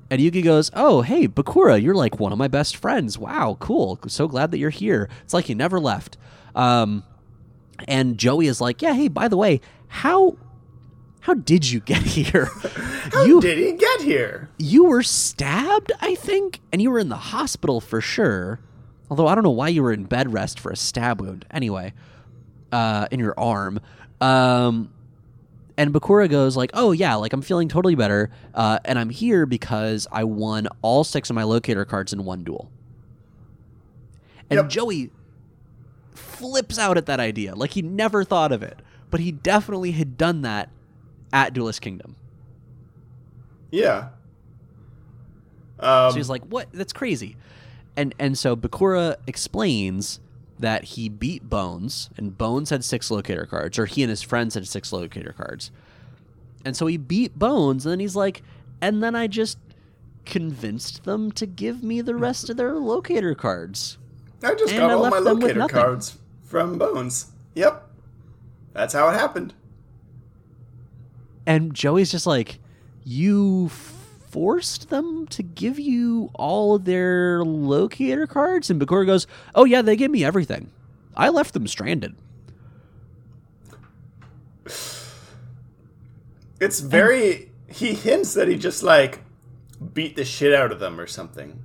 And 0.09 0.19
Yugi 0.21 0.43
goes, 0.43 0.69
"Oh, 0.73 1.01
hey, 1.01 1.27
Bakura, 1.27 1.81
you're 1.81 1.95
like 1.95 2.19
one 2.19 2.33
of 2.33 2.37
my 2.37 2.49
best 2.49 2.75
friends. 2.75 3.17
Wow, 3.17 3.55
cool. 3.59 3.97
So 4.07 4.27
glad 4.27 4.51
that 4.51 4.57
you're 4.57 4.69
here. 4.69 5.07
It's 5.23 5.33
like 5.33 5.47
you 5.47 5.55
never 5.55 5.79
left." 5.79 6.17
Um, 6.53 7.03
and 7.87 8.17
Joey 8.17 8.47
is 8.47 8.59
like, 8.59 8.81
"Yeah, 8.81 8.93
hey, 8.93 9.07
by 9.07 9.27
the 9.29 9.37
way, 9.37 9.61
how 9.87 10.35
how 11.21 11.35
did 11.35 11.69
you 11.69 11.79
get 11.79 12.01
here? 12.17 12.45
How 13.13 13.23
you 13.23 13.39
did 13.39 13.57
he 13.57 13.73
get 13.73 14.01
here? 14.01 14.49
you 14.57 14.83
were 14.85 15.03
stabbed, 15.03 15.91
I 16.01 16.15
think, 16.15 16.59
and 16.73 16.81
you 16.81 16.91
were 16.91 16.99
in 16.99 17.09
the 17.09 17.15
hospital 17.15 17.79
for 17.79 18.01
sure. 18.01 18.59
Although 19.11 19.27
I 19.27 19.35
don't 19.35 19.43
know 19.43 19.49
why 19.51 19.67
you 19.67 19.83
were 19.83 19.91
in 19.91 20.05
bed 20.05 20.31
rest 20.31 20.57
for 20.57 20.71
a 20.71 20.75
stab 20.77 21.19
wound. 21.19 21.45
Anyway, 21.51 21.93
uh, 22.71 23.07
in 23.11 23.19
your 23.19 23.37
arm. 23.37 23.81
Um, 24.21 24.89
and 25.77 25.93
Bakura 25.93 26.29
goes 26.29 26.55
like, 26.55 26.71
"Oh 26.73 26.93
yeah, 26.93 27.15
like 27.15 27.33
I'm 27.33 27.41
feeling 27.41 27.67
totally 27.67 27.95
better, 27.95 28.31
uh, 28.53 28.79
and 28.85 28.97
I'm 28.97 29.09
here 29.09 29.45
because 29.45 30.07
I 30.13 30.23
won 30.23 30.69
all 30.81 31.03
six 31.03 31.29
of 31.29 31.35
my 31.35 31.43
locator 31.43 31.83
cards 31.83 32.13
in 32.13 32.23
one 32.23 32.45
duel." 32.45 32.71
And 34.49 34.57
Yep. 34.59 34.69
Joey 34.69 35.11
flips 36.13 36.79
out 36.79 36.97
at 36.97 37.05
that 37.07 37.19
idea, 37.19 37.53
like 37.53 37.71
he 37.71 37.81
never 37.81 38.23
thought 38.23 38.53
of 38.53 38.63
it, 38.63 38.79
but 39.09 39.19
he 39.19 39.33
definitely 39.33 39.91
had 39.91 40.17
done 40.17 40.41
that 40.43 40.69
at 41.33 41.53
Duelist 41.53 41.81
Kingdom. 41.81 42.15
Yeah. 43.71 44.09
Um, 45.79 46.11
So 46.11 46.17
he's 46.17 46.29
like, 46.29 46.45
"What? 46.45 46.67
That's 46.71 46.93
crazy." 46.93 47.35
And 47.95 48.15
and 48.19 48.37
so 48.37 48.55
Bakura 48.55 49.17
explains 49.27 50.19
that 50.59 50.83
he 50.83 51.09
beat 51.09 51.49
Bones, 51.49 52.09
and 52.17 52.37
Bones 52.37 52.69
had 52.69 52.83
six 52.83 53.09
locator 53.09 53.45
cards, 53.45 53.79
or 53.79 53.85
he 53.85 54.03
and 54.03 54.09
his 54.09 54.21
friends 54.21 54.53
had 54.53 54.67
six 54.67 54.93
locator 54.93 55.33
cards. 55.33 55.71
And 56.63 56.77
so 56.77 56.85
he 56.85 56.97
beat 56.97 57.37
Bones, 57.37 57.85
and 57.85 57.91
then 57.91 57.99
he's 57.99 58.15
like, 58.15 58.43
and 58.81 59.01
then 59.01 59.15
I 59.15 59.27
just 59.27 59.57
convinced 60.25 61.03
them 61.03 61.31
to 61.31 61.45
give 61.47 61.83
me 61.83 62.01
the 62.01 62.15
rest 62.15 62.49
of 62.49 62.57
their 62.57 62.73
locator 62.73 63.33
cards. 63.33 63.97
I 64.43 64.53
just 64.55 64.73
and 64.73 64.79
got 64.79 64.91
I 64.91 64.93
all 64.93 65.09
my 65.09 65.19
locator 65.19 65.67
cards 65.67 66.17
from 66.43 66.77
Bones. 66.77 67.31
Yep. 67.55 67.87
That's 68.73 68.93
how 68.93 69.09
it 69.09 69.13
happened. 69.13 69.53
And 71.45 71.73
Joey's 71.73 72.11
just 72.11 72.27
like, 72.27 72.59
you 73.03 73.69
forced 74.31 74.89
them 74.89 75.27
to 75.27 75.43
give 75.43 75.77
you 75.77 76.31
all 76.33 76.75
of 76.75 76.85
their 76.85 77.43
locator 77.43 78.25
cards? 78.25 78.69
And 78.69 78.81
Bakura 78.81 79.05
goes, 79.05 79.27
oh 79.53 79.65
yeah, 79.65 79.81
they 79.81 79.95
gave 79.95 80.09
me 80.09 80.23
everything. 80.23 80.71
I 81.15 81.29
left 81.29 81.53
them 81.53 81.67
stranded. 81.67 82.15
It's 86.59 86.79
very. 86.79 87.51
He 87.67 87.93
hints 87.93 88.33
that 88.35 88.47
he 88.47 88.55
just 88.55 88.83
like 88.83 89.21
beat 89.93 90.15
the 90.15 90.25
shit 90.25 90.53
out 90.53 90.71
of 90.71 90.79
them 90.79 90.99
or 90.99 91.07
something. 91.07 91.63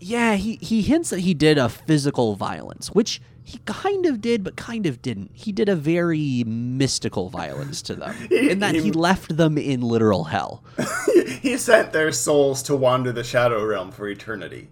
Yeah, 0.00 0.34
he, 0.34 0.56
he 0.56 0.82
hints 0.82 1.10
that 1.10 1.20
he 1.20 1.32
did 1.32 1.56
a 1.56 1.68
physical 1.68 2.34
violence, 2.34 2.88
which 2.88 3.22
he 3.46 3.58
kind 3.66 4.06
of 4.06 4.20
did, 4.22 4.42
but 4.42 4.56
kind 4.56 4.86
of 4.86 5.02
didn't. 5.02 5.30
He 5.34 5.52
did 5.52 5.68
a 5.68 5.76
very 5.76 6.44
mystical 6.46 7.28
violence 7.28 7.82
to 7.82 7.94
them, 7.94 8.16
in 8.30 8.60
that 8.60 8.74
he 8.74 8.90
left 8.90 9.36
them 9.36 9.58
in 9.58 9.82
literal 9.82 10.24
hell. 10.24 10.64
he 11.42 11.58
sent 11.58 11.92
their 11.92 12.10
souls 12.10 12.62
to 12.64 12.74
wander 12.74 13.12
the 13.12 13.22
shadow 13.22 13.62
realm 13.64 13.92
for 13.92 14.08
eternity. 14.08 14.68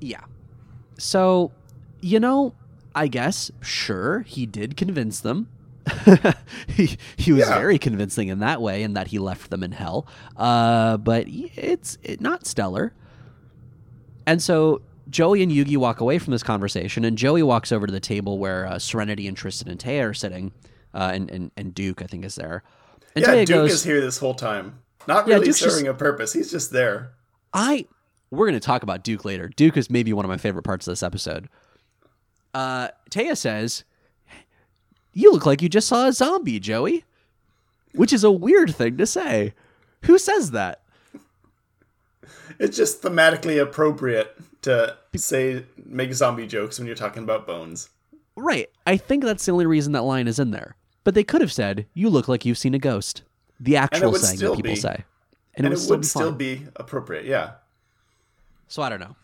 Yeah. 0.00 0.20
So, 0.98 1.50
you 2.02 2.20
know, 2.20 2.54
I 2.94 3.08
guess, 3.08 3.50
sure, 3.62 4.20
he 4.20 4.44
did 4.44 4.76
convince 4.76 5.20
them. 5.20 5.48
he, 6.68 6.96
he 7.16 7.32
was 7.32 7.48
Yeah. 7.48 7.58
very 7.58 7.78
convincing 7.78 8.28
in 8.28 8.40
that 8.40 8.60
way, 8.60 8.82
in 8.82 8.92
that 8.92 9.08
he 9.08 9.18
left 9.18 9.48
them 9.50 9.62
in 9.62 9.72
hell. 9.72 10.06
Uh, 10.36 10.98
but 10.98 11.24
it's 11.26 11.96
it, 12.02 12.20
not 12.20 12.46
stellar. 12.46 12.92
And 14.26 14.42
so 14.42 14.82
Joey 15.12 15.42
and 15.42 15.52
Yugi 15.52 15.76
walk 15.76 16.00
away 16.00 16.18
from 16.18 16.32
this 16.32 16.42
conversation, 16.42 17.04
and 17.04 17.16
Joey 17.16 17.42
walks 17.42 17.70
over 17.70 17.86
to 17.86 17.92
the 17.92 18.00
table 18.00 18.38
where 18.38 18.66
uh, 18.66 18.78
Serenity 18.78 19.28
and 19.28 19.36
Tristan 19.36 19.68
and 19.70 19.78
Téa 19.78 20.10
are 20.10 20.14
sitting, 20.14 20.52
uh, 20.94 21.10
and, 21.14 21.30
and 21.30 21.50
and 21.56 21.74
Duke 21.74 22.02
I 22.02 22.06
think 22.06 22.24
is 22.24 22.34
there. 22.34 22.64
And 23.14 23.24
yeah, 23.24 23.32
Téa 23.34 23.46
Duke 23.46 23.54
goes, 23.56 23.72
is 23.72 23.84
here 23.84 24.00
this 24.00 24.18
whole 24.18 24.34
time. 24.34 24.78
Not 25.06 25.28
Yeah, 25.28 25.34
really 25.34 25.46
just- 25.46 25.60
serving 25.60 25.86
a 25.86 25.94
purpose. 25.94 26.32
He's 26.32 26.50
just 26.50 26.72
there. 26.72 27.12
I 27.52 27.86
we're 28.30 28.46
going 28.46 28.58
to 28.58 28.66
talk 28.66 28.82
about 28.82 29.04
Duke 29.04 29.24
later. 29.26 29.48
Duke 29.48 29.76
is 29.76 29.90
maybe 29.90 30.12
one 30.14 30.24
of 30.24 30.28
my 30.30 30.38
favorite 30.38 30.62
parts 30.62 30.86
of 30.88 30.92
this 30.92 31.02
episode. 31.02 31.48
Uh, 32.54 32.88
Téa 33.10 33.36
says, 33.36 33.84
"You 35.12 35.32
look 35.32 35.44
like 35.44 35.60
you 35.60 35.68
just 35.68 35.88
saw 35.88 36.06
a 36.06 36.12
zombie, 36.12 36.58
Joey," 36.58 37.04
which 37.94 38.12
is 38.12 38.24
a 38.24 38.30
weird 38.30 38.74
thing 38.74 38.96
to 38.96 39.06
say. 39.06 39.52
Who 40.04 40.18
says 40.18 40.52
that? 40.52 40.80
It's 42.58 42.76
just 42.76 43.02
thematically 43.02 43.60
appropriate 43.60 44.36
to 44.62 44.96
say 45.20 45.64
make 45.84 46.12
zombie 46.14 46.46
jokes 46.46 46.78
when 46.78 46.86
you're 46.86 46.96
talking 46.96 47.22
about 47.22 47.46
bones. 47.46 47.90
Right. 48.36 48.70
I 48.86 48.96
think 48.96 49.24
that's 49.24 49.44
the 49.44 49.52
only 49.52 49.66
reason 49.66 49.92
that 49.92 50.02
line 50.02 50.26
is 50.26 50.38
in 50.38 50.50
there. 50.52 50.76
But 51.04 51.14
they 51.14 51.24
could 51.24 51.40
have 51.40 51.52
said, 51.52 51.86
"You 51.94 52.08
look 52.08 52.28
like 52.28 52.44
you've 52.46 52.58
seen 52.58 52.74
a 52.74 52.78
ghost." 52.78 53.22
The 53.60 53.76
actual 53.76 54.14
saying 54.14 54.38
that 54.38 54.56
people 54.56 54.72
be. 54.72 54.76
say, 54.76 55.04
And, 55.54 55.66
it 55.66 55.70
would 55.70 55.78
still 55.78 56.02
still, 56.02 56.32
be 56.32 56.56
fine. 56.56 56.64
be 56.64 56.70
appropriate, 56.76 57.24
yeah. 57.26 57.52
So 58.68 58.82
I 58.82 58.88
don't 58.88 59.00
know. 59.00 59.14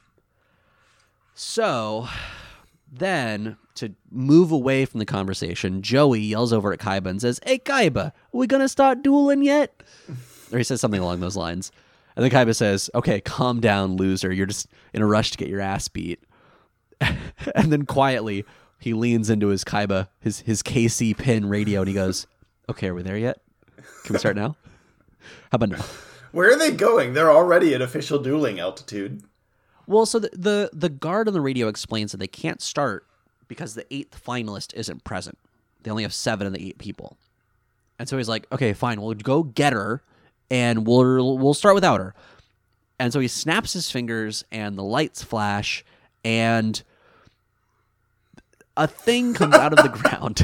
So 1.35 2.09
then, 2.93 3.57
to 3.77 3.95
move 4.11 4.53
away 4.53 4.85
from 4.85 4.99
the 4.99 5.05
conversation, 5.07 5.83
Joey 5.83 6.21
yells 6.21 6.53
over 6.53 6.73
at 6.73 6.79
Kaiba 6.81 7.07
and 7.07 7.21
says, 7.21 7.41
Hey, 7.45 7.59
Kaiba, 7.59 8.07
are 8.07 8.13
we 8.33 8.47
going 8.47 8.63
to 8.63 8.69
start 8.69 9.03
dueling 9.03 9.43
yet? 9.43 9.83
Or 10.53 10.59
he 10.59 10.65
says 10.65 10.81
something 10.81 11.01
along 11.01 11.21
those 11.21 11.37
lines. 11.37 11.71
And 12.19 12.25
then 12.25 12.33
Kaiba 12.33 12.55
says, 12.55 12.91
Okay, 12.97 13.21
calm 13.21 13.61
down, 13.61 13.95
loser. 13.95 14.33
You're 14.33 14.47
just 14.47 14.67
in 14.93 15.03
a 15.03 15.07
rush 15.07 15.31
to 15.31 15.39
get 15.39 15.49
your 15.49 15.61
ass 15.61 15.87
beat. 15.87 16.21
and 17.01 17.73
then 17.73 17.87
quietly, 17.87 18.45
he 18.81 18.93
leans 18.93 19.31
into 19.31 19.47
his 19.47 19.63
Kaiba, 19.63 20.09
his, 20.19 20.41
his 20.41 20.61
KC 20.65 21.17
pin 21.17 21.49
radio, 21.49 21.81
and 21.81 21.89
he 21.89 21.95
goes, 21.95 22.27
Okay, 22.69 22.89
are 22.89 22.95
we 22.95 23.03
there 23.03 23.17
yet? 23.17 23.41
Can 24.03 24.15
we 24.15 24.19
start 24.19 24.35
now? 24.35 24.57
How 25.21 25.57
about 25.57 25.69
now? 25.69 25.85
Where 26.33 26.51
are 26.53 26.59
they 26.59 26.73
going? 26.73 27.15
They're 27.15 27.31
already 27.31 27.73
at 27.73 27.81
official 27.81 28.19
dueling 28.19 28.59
altitude. 28.59 29.23
Well, 29.87 30.05
so 30.05 30.19
the, 30.19 30.31
the 30.33 30.71
the 30.73 30.89
guard 30.89 31.29
on 31.29 31.35
the 31.35 31.41
radio 31.41 31.69
explains 31.69 32.11
that 32.11 32.19
they 32.19 32.27
can't 32.27 32.61
start 32.61 33.07
because 33.47 33.75
the 33.75 33.87
eighth 33.95 34.21
finalist 34.23 34.75
isn't 34.75 35.05
present. 35.05 35.39
They 35.83 35.91
only 35.91 36.03
have 36.03 36.13
seven 36.13 36.49
of 36.49 36.53
the 36.53 36.69
eight 36.69 36.79
people, 36.79 37.17
and 37.99 38.09
so 38.09 38.19
he's 38.19 38.29
like, 38.29 38.47
"Okay, 38.53 38.75
fine, 38.75 39.01
we'll 39.01 39.15
go 39.15 39.45
get 39.45 39.73
her, 39.73 40.03
and 40.51 40.87
we'll 40.87 41.39
we'll 41.39 41.55
start 41.55 41.75
without 41.75 42.01
her." 42.01 42.15
And 43.01 43.13
so 43.13 43.21
he 43.21 43.29
snaps 43.29 43.73
his 43.73 43.91
fingers, 43.91 44.45
and 44.51 44.77
the 44.77 44.83
lights 44.83 45.23
flash, 45.23 45.85
and 46.25 46.83
a 48.77 48.87
thing 48.87 49.35
comes 49.35 49.55
out 49.55 49.73
of 49.73 49.83
the 49.83 49.89
ground. 49.99 50.43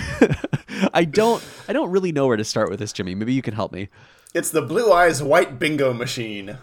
I 0.94 1.04
don't 1.04 1.42
I 1.68 1.72
don't 1.72 1.90
really 1.90 2.12
know 2.12 2.26
where 2.26 2.36
to 2.36 2.44
start 2.44 2.70
with 2.70 2.78
this, 2.80 2.92
Jimmy. 2.92 3.14
Maybe 3.14 3.32
you 3.32 3.42
can 3.42 3.54
help 3.54 3.72
me. 3.72 3.88
It's 4.34 4.50
the 4.50 4.62
Blue 4.62 4.92
Eyes 4.92 5.22
White 5.22 5.58
Bingo 5.58 5.92
Machine. 5.92 6.58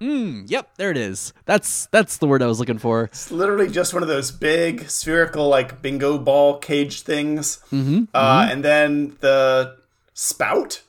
Mm, 0.00 0.48
Yep, 0.50 0.76
there 0.76 0.90
it 0.90 0.96
is. 0.96 1.32
That's 1.46 1.86
that's 1.86 2.18
the 2.18 2.26
word 2.26 2.42
I 2.42 2.46
was 2.46 2.60
looking 2.60 2.78
for. 2.78 3.04
It's 3.04 3.30
literally 3.30 3.68
just 3.68 3.94
one 3.94 4.02
of 4.02 4.08
those 4.08 4.30
big 4.30 4.88
spherical 4.90 5.48
like 5.48 5.80
bingo 5.82 6.18
ball 6.18 6.58
cage 6.58 7.00
things. 7.02 7.58
Mm-hmm, 7.72 8.04
uh, 8.14 8.48
And 8.50 8.62
then 8.64 9.16
the 9.20 9.76
spout, 10.12 10.82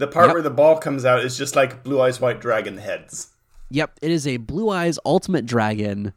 the 0.00 0.06
part 0.08 0.26
Yep. 0.26 0.34
where 0.34 0.42
the 0.42 0.50
ball 0.50 0.78
comes 0.78 1.04
out, 1.04 1.20
is 1.24 1.36
just 1.38 1.54
like 1.54 1.84
Blue 1.84 2.00
Eyes 2.00 2.20
White 2.20 2.40
Dragon 2.40 2.78
heads. 2.78 3.28
Yep, 3.70 3.98
it 4.02 4.10
is 4.10 4.26
a 4.26 4.38
Blue 4.38 4.68
Eyes 4.70 4.98
Ultimate 5.04 5.46
Dragon 5.46 6.12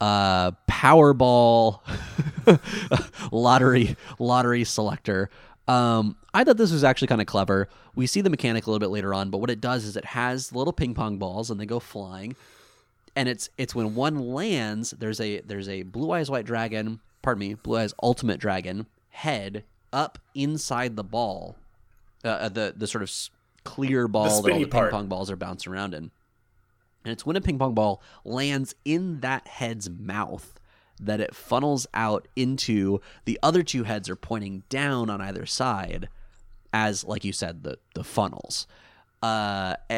uh 0.00 0.50
Powerball 0.68 1.80
lottery 3.32 3.96
lottery 4.18 4.64
selector. 4.64 5.30
Um 5.68 6.16
I 6.34 6.44
thought 6.44 6.56
this 6.58 6.72
was 6.72 6.84
actually 6.84 7.08
kind 7.08 7.20
of 7.20 7.26
clever. 7.26 7.68
We 7.94 8.06
see 8.06 8.20
the 8.20 8.28
mechanic 8.30 8.66
a 8.66 8.70
little 8.70 8.78
bit 8.80 8.90
later 8.90 9.14
on, 9.14 9.30
but 9.30 9.38
what 9.38 9.48
it 9.50 9.60
does 9.60 9.84
is 9.84 9.96
it 9.96 10.04
has 10.04 10.52
little 10.52 10.72
ping 10.72 10.92
pong 10.94 11.16
balls 11.18 11.50
and 11.50 11.58
they 11.58 11.64
go 11.66 11.80
flying. 11.80 12.36
And 13.14 13.28
it's 13.28 13.48
it's 13.56 13.74
when 13.74 13.94
one 13.94 14.18
lands, 14.18 14.90
there's 14.98 15.20
a 15.20 15.40
there's 15.40 15.68
a 15.68 15.82
Blue 15.82 16.10
Eyes 16.12 16.30
White 16.30 16.44
Dragon, 16.44 17.00
pardon 17.22 17.40
me, 17.40 17.54
Blue 17.54 17.78
Eyes 17.78 17.94
Ultimate 18.02 18.38
Dragon 18.38 18.86
head 19.10 19.64
up 19.92 20.18
inside 20.34 20.96
the 20.96 21.04
ball. 21.04 21.56
Uh, 22.26 22.30
uh, 22.30 22.48
the 22.48 22.74
the 22.76 22.86
sort 22.86 23.02
of 23.02 23.12
clear 23.64 24.08
ball 24.08 24.42
that 24.42 24.52
all 24.52 24.58
the 24.58 24.66
part. 24.66 24.90
ping 24.90 24.98
pong 24.98 25.06
balls 25.08 25.30
are 25.30 25.36
bouncing 25.36 25.72
around 25.72 25.94
in. 25.94 26.10
And 27.04 27.12
it's 27.12 27.24
when 27.24 27.36
a 27.36 27.40
ping 27.40 27.58
pong 27.58 27.74
ball 27.74 28.02
lands 28.24 28.74
in 28.84 29.20
that 29.20 29.46
head's 29.46 29.88
mouth 29.88 30.58
that 31.00 31.20
it 31.20 31.34
funnels 31.34 31.86
out 31.94 32.26
into 32.36 33.00
the 33.26 33.38
other 33.42 33.62
two 33.62 33.84
heads 33.84 34.08
are 34.08 34.16
pointing 34.16 34.62
down 34.68 35.10
on 35.10 35.20
either 35.20 35.46
side 35.46 36.08
as 36.72 37.04
like 37.04 37.24
you 37.24 37.32
said 37.32 37.62
the 37.62 37.78
the 37.94 38.04
funnels. 38.04 38.66
Uh 39.22 39.74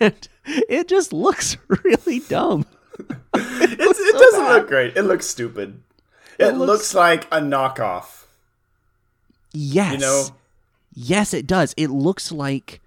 and 0.00 0.28
it 0.44 0.88
just 0.88 1.12
looks 1.12 1.56
really 1.68 2.20
dumb. 2.20 2.66
It 3.34 3.96
so 3.96 4.18
doesn't 4.18 4.40
bad. 4.40 4.52
look 4.52 4.68
great. 4.68 4.96
It 4.96 5.02
looks 5.02 5.26
stupid. 5.26 5.82
It, 6.38 6.54
looks- 6.54 6.58
looks... 6.58 6.94
like 6.94 7.24
a 7.26 7.40
knockoff. 7.40 8.24
Yes. 9.52 9.92
You 9.92 9.98
know, 9.98 10.26
Yes, 10.94 11.32
it 11.34 11.46
does. 11.46 11.74
It 11.76 11.90
looks 11.90 12.30
like 12.32 12.80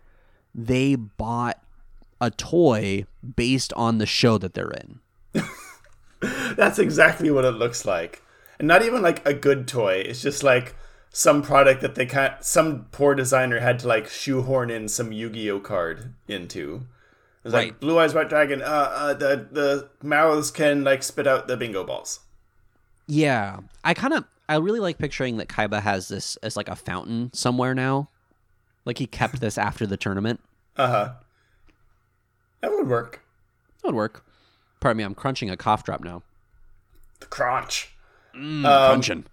they 0.53 0.95
bought 0.95 1.59
a 2.21 2.31
toy 2.31 3.05
based 3.35 3.73
on 3.73 3.97
the 3.97 4.05
show 4.05 4.37
that 4.37 4.53
they're 4.53 4.71
in. 4.71 4.99
that's 6.55 6.79
exactly 6.79 7.29
what 7.31 7.45
it 7.45 7.51
looks 7.51 7.85
like. 7.85 8.21
And 8.59 8.67
not 8.67 8.83
even 8.83 9.01
like 9.01 9.25
a 9.27 9.33
good 9.33 9.67
toy. 9.67 9.95
It's 9.95 10.21
just 10.21 10.43
like 10.43 10.75
some 11.09 11.41
product 11.41 11.81
that 11.81 11.95
they 11.95 12.05
can't. 12.05 12.43
Some 12.43 12.85
poor 12.91 13.15
designer 13.15 13.59
had 13.59 13.79
to 13.79 13.87
like 13.87 14.07
shoehorn 14.07 14.69
in 14.69 14.87
some 14.87 15.11
Yu-Gi-Oh 15.11 15.59
card 15.59 16.13
into. 16.27 16.85
It's 17.43 17.53
Right. 17.53 17.67
like 17.69 17.79
Blue 17.79 17.99
Eyes 17.99 18.13
White 18.13 18.29
Dragon. 18.29 18.61
Uh, 18.61 18.65
uh, 18.65 19.13
the 19.13 19.47
the 19.51 19.89
mouths 20.01 20.51
can 20.51 20.83
like 20.83 21.03
spit 21.03 21.27
out 21.27 21.47
the 21.47 21.57
bingo 21.57 21.83
balls. 21.83 22.21
Yeah, 23.07 23.59
I 23.83 23.93
kind 23.93 24.13
of 24.13 24.23
I 24.47 24.57
really 24.57 24.79
like 24.79 24.97
picturing 24.97 25.37
that 25.37 25.47
Kaiba 25.47 25.81
has 25.81 26.07
this 26.07 26.35
as 26.37 26.55
like 26.55 26.67
a 26.69 26.75
fountain 26.75 27.31
somewhere 27.33 27.73
now. 27.73 28.09
Like 28.85 28.99
he 28.99 29.07
kept 29.07 29.39
this 29.41 29.57
after 29.57 29.87
the 29.87 29.97
tournament. 29.97 30.39
Uh 30.77 30.87
huh. 30.87 31.09
That 32.61 32.71
would 32.71 32.87
work. 32.87 33.21
That 33.81 33.87
would 33.89 33.95
work. 33.95 34.23
Pardon 34.79 34.97
me, 34.97 35.03
I'm 35.03 35.15
crunching 35.15 35.49
a 35.49 35.57
cough 35.57 35.83
drop 35.83 36.03
now. 36.03 36.21
The 37.19 37.25
crunch. 37.27 37.93
Mm, 38.35 38.65
Um, 38.65 38.89
crunching. 38.91 39.25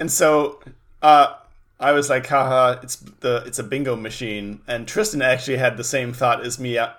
And 0.00 0.10
so 0.10 0.60
uh 1.02 1.34
I 1.78 1.92
was 1.92 2.08
like, 2.10 2.26
haha, 2.26 2.78
it's 2.82 2.96
the 2.96 3.42
it's 3.46 3.58
a 3.58 3.62
bingo 3.62 3.96
machine. 3.96 4.60
And 4.66 4.86
Tristan 4.88 5.22
actually 5.22 5.58
had 5.58 5.76
the 5.76 5.84
same 5.84 6.12
thought 6.12 6.44
as 6.44 6.58
me 6.58 6.78
uh, 6.78 6.90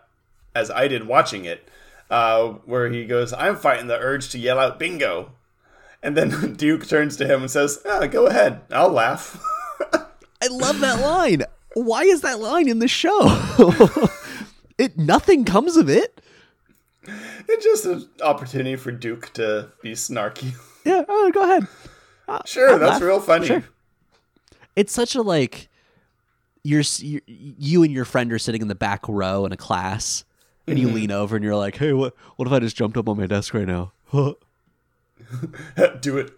as 0.55 0.69
I 0.71 0.87
did 0.87 1.07
watching 1.07 1.45
it, 1.45 1.67
uh, 2.11 2.49
where 2.65 2.87
he 2.89 3.05
goes, 3.05 3.33
I'm 3.33 3.55
fighting 3.55 3.87
the 3.87 3.97
urge 3.99 4.29
to 4.29 4.39
yell 4.39 4.59
out 4.59 4.77
bingo. 4.79 5.31
And 6.03 6.15
then 6.15 6.53
Duke 6.57 6.87
turns 6.87 7.17
to 7.17 7.25
him 7.25 7.41
and 7.41 7.51
says, 7.51 7.81
ah, 7.85 8.07
go 8.07 8.27
ahead, 8.27 8.61
I'll 8.71 8.89
laugh. 8.91 9.41
I 10.41 10.47
love 10.49 10.79
that 10.81 10.99
line. 11.01 11.43
Why 11.73 12.03
is 12.03 12.21
that 12.21 12.39
line 12.39 12.67
in 12.67 12.79
the 12.79 12.87
show? 12.87 13.19
it 14.77 14.97
nothing 14.97 15.45
comes 15.45 15.77
of 15.77 15.89
it. 15.89 16.21
it's 17.03 17.63
just 17.63 17.85
an 17.85 18.07
opportunity 18.23 18.75
for 18.75 18.91
Duke 18.91 19.31
to 19.33 19.71
be 19.81 19.93
snarky. 19.93 20.55
Yeah, 20.85 21.03
oh, 21.07 21.31
go 21.31 21.43
ahead. 21.43 21.67
Uh, 22.27 22.39
sure, 22.45 22.71
I'll 22.71 22.79
that's 22.79 22.93
laugh. 22.93 23.01
real 23.01 23.19
funny. 23.19 23.47
Sure. 23.47 23.63
It's 24.75 24.93
such 24.93 25.15
a 25.15 25.21
like 25.21 25.69
you're, 26.63 26.81
s- 26.81 27.01
you 27.01 27.21
you 27.27 27.83
and 27.83 27.91
your 27.91 28.05
friend 28.05 28.31
are 28.33 28.39
sitting 28.39 28.61
in 28.61 28.67
the 28.67 28.75
back 28.75 29.07
row 29.07 29.45
in 29.45 29.51
a 29.51 29.57
class 29.57 30.23
and 30.67 30.77
you 30.77 30.87
mm-hmm. 30.87 30.95
lean 30.95 31.11
over 31.11 31.35
and 31.35 31.45
you're 31.45 31.55
like, 31.55 31.77
"Hey, 31.77 31.93
what 31.93 32.13
what 32.35 32.47
if 32.47 32.53
I 32.53 32.59
just 32.59 32.75
jumped 32.75 32.97
up 32.97 33.07
on 33.07 33.17
my 33.17 33.27
desk 33.27 33.53
right 33.53 33.67
now?" 33.67 33.93
Do 36.01 36.17
it. 36.17 36.33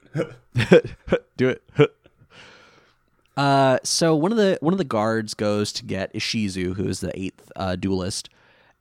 Do 1.37 1.49
it. 1.49 1.63
uh, 3.37 3.79
so 3.83 4.15
one 4.15 4.31
of 4.31 4.37
the 4.37 4.57
one 4.61 4.73
of 4.73 4.77
the 4.77 4.83
guards 4.83 5.33
goes 5.33 5.71
to 5.73 5.85
get 5.85 6.13
Ishizu, 6.13 6.75
who 6.75 6.87
is 6.87 6.99
the 6.99 7.17
eighth 7.19 7.51
uh, 7.55 7.75
duelist, 7.75 8.29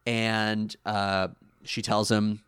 and 0.07 0.75
uh, 0.87 1.29
she 1.65 1.83
tells 1.83 2.11
him 2.11 2.41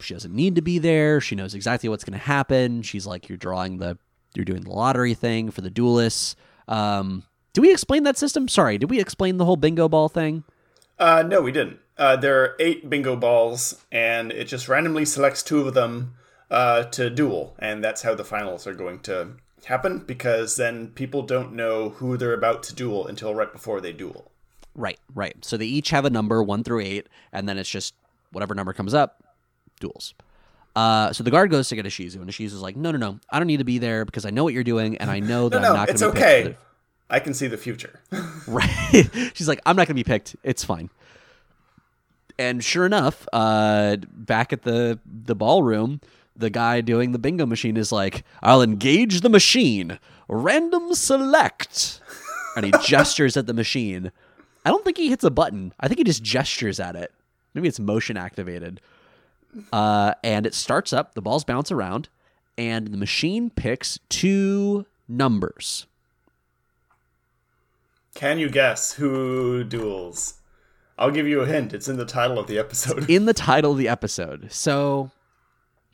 she 0.00 0.14
doesn't 0.14 0.34
need 0.34 0.56
to 0.56 0.62
be 0.62 0.78
there. 0.78 1.20
She 1.20 1.34
knows 1.34 1.54
exactly 1.54 1.88
what's 1.88 2.04
going 2.04 2.18
to 2.18 2.24
happen. 2.24 2.82
She's 2.82 3.06
like, 3.06 3.28
"You're 3.28 3.38
drawing 3.38 3.78
the, 3.78 3.98
you're 4.34 4.44
doing 4.44 4.62
the 4.62 4.70
lottery 4.70 5.14
thing 5.14 5.50
for 5.50 5.60
the 5.60 5.70
duelists." 5.70 6.36
Um, 6.66 7.24
do 7.52 7.62
we 7.62 7.70
explain 7.70 8.02
that 8.04 8.18
system? 8.18 8.48
Sorry, 8.48 8.78
did 8.78 8.90
we 8.90 9.00
explain 9.00 9.36
the 9.36 9.44
whole 9.44 9.56
bingo 9.56 9.88
ball 9.88 10.08
thing? 10.08 10.44
Uh, 10.98 11.22
no, 11.26 11.40
we 11.40 11.52
didn't. 11.52 11.78
Uh, 11.96 12.16
there 12.16 12.42
are 12.42 12.56
eight 12.58 12.90
bingo 12.90 13.14
balls, 13.14 13.84
and 13.92 14.32
it 14.32 14.46
just 14.46 14.68
randomly 14.68 15.04
selects 15.04 15.42
two 15.42 15.60
of 15.60 15.74
them 15.74 16.14
uh, 16.54 16.84
to 16.84 17.10
duel, 17.10 17.54
and 17.58 17.82
that's 17.82 18.02
how 18.02 18.14
the 18.14 18.24
finals 18.24 18.66
are 18.66 18.74
going 18.74 19.00
to 19.00 19.28
happen. 19.66 19.98
Because 19.98 20.56
then 20.56 20.88
people 20.88 21.22
don't 21.22 21.52
know 21.54 21.90
who 21.90 22.16
they're 22.16 22.34
about 22.34 22.62
to 22.64 22.74
duel 22.74 23.06
until 23.06 23.34
right 23.34 23.52
before 23.52 23.80
they 23.80 23.92
duel. 23.92 24.30
Right, 24.74 24.98
right. 25.14 25.36
So 25.44 25.56
they 25.56 25.66
each 25.66 25.90
have 25.90 26.04
a 26.04 26.10
number 26.10 26.42
one 26.42 26.64
through 26.64 26.80
eight, 26.80 27.08
and 27.32 27.48
then 27.48 27.58
it's 27.58 27.70
just 27.70 27.94
whatever 28.32 28.54
number 28.54 28.72
comes 28.72 28.94
up, 28.94 29.22
duels. 29.80 30.14
Uh, 30.74 31.12
so 31.12 31.22
the 31.22 31.30
guard 31.30 31.50
goes 31.50 31.68
to 31.68 31.76
get 31.76 31.84
Ishizu, 31.86 32.16
and 32.16 32.28
Ishizu's 32.28 32.60
like, 32.60 32.76
"No, 32.76 32.90
no, 32.90 32.98
no, 32.98 33.20
I 33.30 33.38
don't 33.38 33.46
need 33.46 33.58
to 33.58 33.64
be 33.64 33.78
there 33.78 34.04
because 34.04 34.24
I 34.26 34.30
know 34.30 34.42
what 34.42 34.52
you're 34.54 34.64
doing, 34.64 34.96
and 34.98 35.10
I 35.10 35.20
know 35.20 35.48
that 35.50 35.62
No, 35.62 35.68
I'm 35.68 35.74
not 35.74 35.86
going 35.86 35.94
it's 35.94 36.02
to 36.02 36.10
be 36.12 36.18
okay. 36.18 36.42
picked." 36.44 36.60
I 37.10 37.20
can 37.20 37.34
see 37.34 37.46
the 37.46 37.56
future. 37.58 38.00
Right? 38.48 39.08
She's 39.34 39.46
like, 39.48 39.60
"I'm 39.64 39.76
not 39.76 39.86
going 39.86 39.96
to 39.96 40.02
be 40.02 40.04
picked. 40.04 40.34
It's 40.42 40.64
fine." 40.64 40.90
And 42.38 42.64
sure 42.64 42.84
enough, 42.84 43.28
uh, 43.32 43.98
back 44.12 44.52
at 44.52 44.62
the 44.62 44.98
the 45.06 45.36
ballroom, 45.36 46.00
the 46.36 46.50
guy 46.50 46.80
doing 46.80 47.12
the 47.12 47.18
bingo 47.18 47.46
machine 47.46 47.76
is 47.76 47.92
like, 47.92 48.24
I'll 48.42 48.62
engage 48.62 49.20
the 49.20 49.28
machine, 49.28 49.98
random 50.28 50.94
select. 50.94 52.00
And 52.56 52.66
he 52.66 52.72
gestures 52.82 53.36
at 53.36 53.46
the 53.46 53.54
machine. 53.54 54.12
I 54.64 54.70
don't 54.70 54.84
think 54.84 54.96
he 54.96 55.08
hits 55.10 55.24
a 55.24 55.30
button. 55.30 55.72
I 55.78 55.88
think 55.88 55.98
he 55.98 56.04
just 56.04 56.22
gestures 56.22 56.80
at 56.80 56.96
it. 56.96 57.12
Maybe 57.52 57.68
it's 57.68 57.80
motion 57.80 58.16
activated. 58.16 58.80
Uh, 59.72 60.14
and 60.24 60.46
it 60.46 60.54
starts 60.54 60.92
up, 60.92 61.14
the 61.14 61.22
balls 61.22 61.44
bounce 61.44 61.70
around, 61.70 62.08
and 62.58 62.88
the 62.88 62.96
machine 62.96 63.50
picks 63.50 63.98
two 64.08 64.86
numbers. 65.08 65.86
Can 68.14 68.38
you 68.38 68.48
guess 68.48 68.92
who 68.94 69.64
duels? 69.64 70.34
I'll 70.98 71.10
give 71.10 71.26
you 71.26 71.40
a 71.40 71.46
hint. 71.46 71.72
It's 71.72 71.88
in 71.88 71.96
the 71.96 72.04
title 72.06 72.38
of 72.38 72.46
the 72.46 72.58
episode. 72.58 73.10
in 73.10 73.26
the 73.26 73.34
title 73.34 73.72
of 73.72 73.78
the 73.78 73.88
episode. 73.88 74.52
So, 74.52 75.10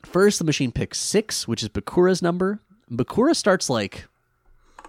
first, 0.04 0.38
the 0.38 0.44
machine 0.44 0.72
picks 0.72 0.98
six, 0.98 1.48
which 1.48 1.62
is 1.62 1.68
Bakura's 1.68 2.22
number. 2.22 2.60
Bakura 2.90 3.36
starts 3.36 3.70
like 3.70 4.08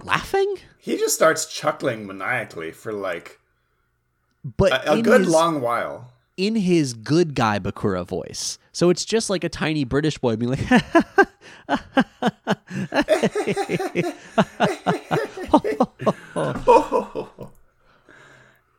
laughing, 0.04 0.58
he 0.82 0.98
just 0.98 1.14
starts 1.14 1.46
chuckling 1.46 2.08
maniacally 2.08 2.72
for 2.72 2.92
like 2.92 3.40
but 4.44 4.88
a, 4.88 4.94
a 4.94 5.02
good 5.02 5.22
his, 5.22 5.30
long 5.30 5.62
while. 5.62 6.12
in 6.38 6.56
his 6.56 6.96
good 6.96 7.36
guy 7.36 7.60
Bakura 7.60 8.08
voice. 8.08 8.58
So 8.72 8.90
it's 8.90 9.06
just 9.06 9.30
like 9.30 9.44
a 9.44 9.50
tiny 9.50 9.84
British 9.84 10.18
boy 10.18 10.38
being 10.38 10.50
like, 10.52 10.66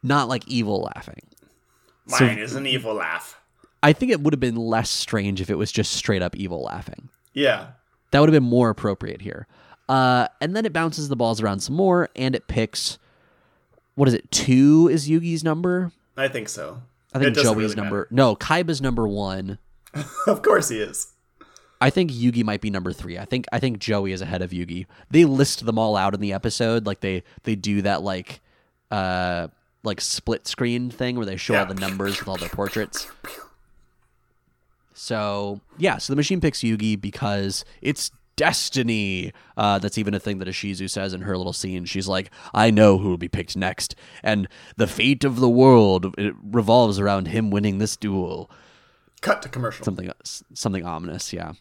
not 0.03 0.29
like 0.29 0.49
evil 0.49 0.91
laughing. 0.95 1.21
Mine 2.07 2.39
is 2.39 2.57
an 2.57 2.67
evil 2.67 2.95
laugh. 2.95 3.39
I 3.83 3.93
think 3.93 4.13
it 4.13 4.21
would 4.21 4.33
have 4.33 4.41
been 4.41 4.57
less 4.57 4.91
strange 4.91 5.41
if 5.41 5.51
it 5.51 5.57
was 5.57 5.73
just 5.73 5.93
straight 5.93 6.23
up 6.23 6.37
evil 6.37 6.63
laughing. 6.63 7.09
Yeah. 7.33 7.69
That 8.11 8.21
would 8.21 8.29
have 8.29 8.41
been 8.41 8.49
more 8.49 8.71
appropriate 8.71 9.23
here. 9.23 9.47
Uh, 9.89 10.29
and 10.41 10.55
then 10.55 10.65
it 10.65 10.73
bounces 10.73 11.09
the 11.09 11.17
balls 11.17 11.41
around 11.41 11.61
some 11.61 11.75
more, 11.75 12.09
and 12.15 12.35
it 12.35 12.47
picks. 12.47 12.99
What 13.95 14.09
is 14.09 14.15
it? 14.15 14.31
Two 14.31 14.89
is 14.91 15.09
Yugi's 15.09 15.43
number. 15.43 15.93
I 16.17 16.29
think 16.29 16.49
so. 16.49 16.83
I 17.13 17.19
think 17.19 17.37
Joey's 17.37 17.57
really 17.57 17.75
number. 17.75 18.09
No, 18.11 18.37
Kaiba's 18.37 18.81
number 18.81 19.07
one. 19.07 19.59
of 20.27 20.43
course 20.43 20.69
he 20.69 20.79
is. 20.79 21.09
I 21.81 21.91
think 21.91 22.13
Yugi 22.13 22.45
might 22.45 22.61
be 22.61 22.71
number 22.71 22.93
three. 22.93 23.19
I 23.19 23.25
think 23.25 23.47
I 23.53 23.59
think 23.59 23.81
Joey 23.81 24.13
is 24.13 24.23
ahead 24.23 24.41
of 24.41 24.51
Yugi. 24.51 24.87
They 25.11 25.25
list 25.25 25.67
them 25.67 25.79
all 25.79 25.97
out 25.97 26.15
in 26.15 26.21
the 26.21 26.33
episode, 26.33 26.87
like 26.87 27.01
they 27.01 27.25
they 27.43 27.57
do 27.57 27.83
that 27.83 28.03
like 28.03 28.41
uh 28.91 29.49
like 29.83 30.01
split 30.01 30.47
screen 30.47 30.91
thing 30.91 31.17
where 31.17 31.27
they 31.27 31.37
show 31.37 31.57
all 31.57 31.67
the 31.67 31.75
numbers 31.75 32.21
with 32.21 32.29
all 32.29 32.37
their 32.37 32.49
portraits. 32.49 33.09
So 34.95 35.61
yeah, 35.79 35.99
so 35.99 36.13
the 36.13 36.17
machine 36.17 36.41
picks 36.41 36.61
Yugi 36.61 37.01
because 37.01 37.65
it's 37.81 38.11
destiny. 38.37 39.33
Uh, 39.57 39.79
that's 39.79 39.99
even 39.99 40.15
a 40.15 40.21
thing 40.21 40.39
that 40.39 40.49
Ishizu 40.49 40.89
says 40.89 41.15
in 41.15 41.23
her 41.23 41.37
little 41.37 41.53
scene. 41.53 41.85
She's 41.85 42.09
like, 42.09 42.31
"I 42.55 42.71
know 42.71 42.99
who 42.99 43.11
will 43.11 43.19
be 43.19 43.29
picked 43.29 43.57
next, 43.57 43.95
and 44.23 44.49
the 44.77 44.87
fate 44.87 45.25
of 45.25 45.37
the 45.37 45.49
world 45.49 46.15
it 46.19 46.35
revolves 46.43 46.99
around 46.99 47.29
him 47.29 47.51
winning 47.51 47.79
this 47.79 47.97
duel." 47.97 48.51
Cut 49.21 49.41
to 49.43 49.49
commercial. 49.49 49.85
something 49.85 50.11
something 50.53 50.85
ominous 50.85 51.33
yeah 51.33 51.53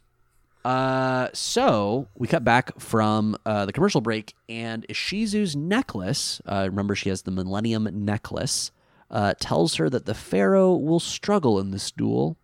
uh 0.66 1.28
so 1.32 2.08
we 2.18 2.28
cut 2.28 2.44
back 2.44 2.80
from 2.80 3.38
uh, 3.46 3.68
the 3.68 3.72
commercial 3.72 4.02
break 4.02 4.34
and 4.50 4.84
ishizu's 4.90 5.56
necklace 5.56 6.42
uh, 6.48 6.66
remember 6.68 6.96
she 6.96 7.10
has 7.10 7.22
the 7.22 7.30
millennium 7.32 7.88
necklace 7.94 8.72
uh, 9.12 9.36
tells 9.40 9.76
her 9.76 9.92
that 9.92 10.06
the 10.08 10.16
pharaoh 10.16 10.74
will 10.74 11.00
struggle 11.00 11.60
in 11.60 11.70
this 11.70 11.92
duel 11.92 12.36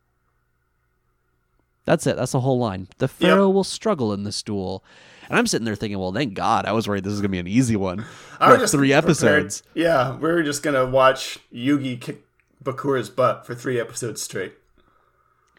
that's 1.87 2.05
it 2.05 2.15
that's 2.15 2.33
the 2.33 2.41
whole 2.41 2.59
line 2.59 2.87
the 2.99 3.07
pharaoh 3.07 3.49
will 3.49 3.63
struggle 3.63 4.13
in 4.13 4.23
this 4.23 4.43
duel 4.43 4.83
and 5.27 5.39
i'm 5.39 5.47
sitting 5.47 5.65
there 5.65 5.73
thinking 5.75 5.97
well 5.97 6.13
thank 6.13 6.35
god 6.35 6.65
i 6.67 6.71
was 6.71 6.87
worried 6.87 7.03
this 7.03 7.13
is 7.13 7.19
going 7.21 7.29
to 7.31 7.35
be 7.35 7.39
an 7.39 7.47
easy 7.47 7.75
one 7.75 8.05
I 8.39 8.51
was 8.51 8.59
just 8.59 8.73
three 8.73 8.89
prepared- 8.89 9.03
episodes 9.05 9.63
Yeah, 9.73 10.15
we 10.15 10.29
were 10.29 10.43
just 10.43 10.61
gonna 10.61 10.85
watch 10.85 11.39
Yugi 11.51 11.99
kick 11.99 12.23
Bakura's 12.63 13.09
butt 13.09 13.45
for 13.47 13.55
three 13.55 13.79
episodes 13.79 14.21
straight. 14.21 14.53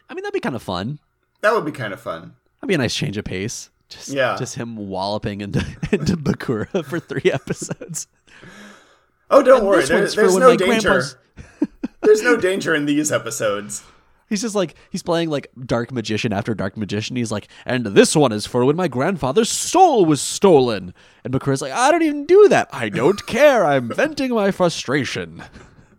i 0.09 0.13
mean 0.13 0.23
that'd 0.23 0.33
be 0.33 0.39
kind 0.39 0.55
of 0.55 0.63
fun 0.63 0.99
That 1.41 1.53
would 1.53 1.65
be 1.65 1.71
kind 1.73 1.93
of 1.93 1.99
fun. 1.99 2.35
That'd 2.61 2.67
be 2.69 2.75
a 2.75 2.77
nice 2.77 2.93
change 2.95 3.17
of 3.17 3.23
pace. 3.25 3.69
Just, 3.87 4.09
Yeah. 4.09 4.35
just 4.37 4.55
him 4.55 4.75
walloping 4.89 5.41
into 5.41 5.59
into 5.91 6.15
Bakura 6.17 6.83
for 6.89 6.99
three 6.99 7.31
episodes. 7.31 8.07
Oh, 9.31 9.41
don't 9.41 9.59
And 9.59 9.67
worry. 9.67 9.85
There, 9.85 10.07
there's 10.07 10.35
no 10.35 10.55
danger. 10.57 11.03
there's 12.01 12.21
no 12.21 12.35
danger 12.35 12.75
in 12.75 12.85
these 12.85 13.11
episodes. 13.11 13.83
He's 14.29 14.41
just 14.41 14.55
like 14.55 14.75
he's 14.89 15.03
playing 15.03 15.29
like 15.29 15.51
dark 15.65 15.91
magician 15.91 16.31
after 16.31 16.53
dark 16.53 16.77
magician. 16.77 17.15
He's 17.15 17.31
like, 17.31 17.47
and 17.65 17.85
this 17.85 18.15
one 18.15 18.31
is 18.31 18.45
for 18.45 18.63
when 18.63 18.75
my 18.75 18.87
grandfather's 18.87 19.49
soul 19.49 20.05
was 20.05 20.21
stolen. 20.21 20.93
And 21.23 21.33
Bakura's 21.33 21.61
like, 21.61 21.73
I 21.73 21.91
don't 21.91 22.03
even 22.03 22.25
do 22.25 22.47
that. 22.49 22.69
I 22.71 22.89
don't 22.89 23.25
care. 23.27 23.65
I'm 23.65 23.89
venting 23.89 24.31
my 24.33 24.51
frustration. 24.51 25.43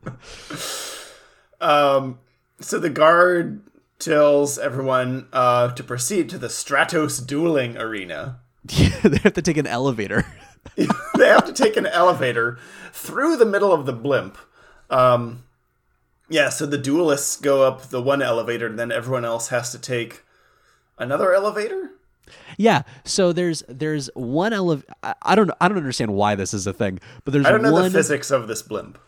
Um, 1.60 2.18
so 2.60 2.78
the 2.78 2.90
guard 2.90 3.60
tells 3.98 4.58
everyone 4.58 5.28
uh, 5.32 5.72
to 5.72 5.84
proceed 5.84 6.30
to 6.30 6.38
the 6.38 6.46
Stratos 6.48 7.24
dueling 7.24 7.76
arena. 7.76 8.40
they 8.64 9.18
have 9.18 9.34
to 9.34 9.42
take 9.42 9.58
an 9.58 9.66
elevator. 9.66 10.24
they 10.76 11.28
have 11.28 11.44
to 11.44 11.52
take 11.52 11.76
an 11.76 11.86
elevator 11.86 12.58
through 12.92 13.36
the 13.36 13.46
middle 13.46 13.72
of 13.72 13.86
the 13.86 13.92
blimp. 13.92 14.38
Um, 14.88 15.44
yeah, 16.30 16.48
so 16.48 16.64
the 16.64 16.78
duelists 16.78 17.36
go 17.36 17.64
up 17.64 17.82
the 17.90 18.00
one 18.00 18.22
elevator, 18.22 18.66
and 18.66 18.78
then 18.78 18.90
everyone 18.92 19.24
else 19.24 19.48
has 19.48 19.72
to 19.72 19.78
take 19.78 20.22
another 20.98 21.34
elevator. 21.34 21.90
yeah. 22.56 22.82
So 23.04 23.32
there's 23.32 23.62
there's 23.68 24.08
one 24.14 24.52
elevator. 24.52 24.92
I 25.02 25.34
don't 25.34 25.50
I 25.60 25.68
don't 25.68 25.76
understand 25.76 26.14
why 26.14 26.36
this 26.36 26.54
is 26.54 26.66
a 26.66 26.72
thing, 26.72 27.00
but 27.24 27.32
there's 27.32 27.46
I 27.46 27.50
don't 27.50 27.62
know 27.62 27.72
one 27.72 27.84
the 27.84 27.90
physics 27.90 28.30
of 28.30 28.46
this 28.48 28.62
blimp. 28.62 28.98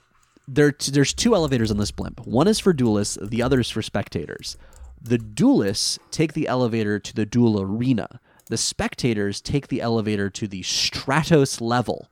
there 0.49 0.75
there's 0.91 1.15
two 1.15 1.35
elevators 1.35 1.71
on 1.71 1.79
this 1.79 1.93
blimp. 1.93 2.27
One 2.27 2.49
is 2.49 2.59
for 2.59 2.73
duelists, 2.73 3.17
the 3.23 3.43
other 3.43 3.61
is 3.61 3.71
for 3.71 3.83
spectators. 3.83 4.57
The 5.01 5.19
duelists 5.19 5.99
take 6.11 6.33
the 6.33 6.49
elevator 6.49 6.99
to 6.99 7.15
the 7.15 7.27
duel 7.27 7.61
arena. 7.61 8.21
The 8.47 8.57
spectators 8.57 9.41
take 9.41 9.69
the 9.69 9.81
elevator 9.81 10.29
to 10.31 10.49
the 10.49 10.63
Stratos 10.63 11.61
level, 11.61 12.09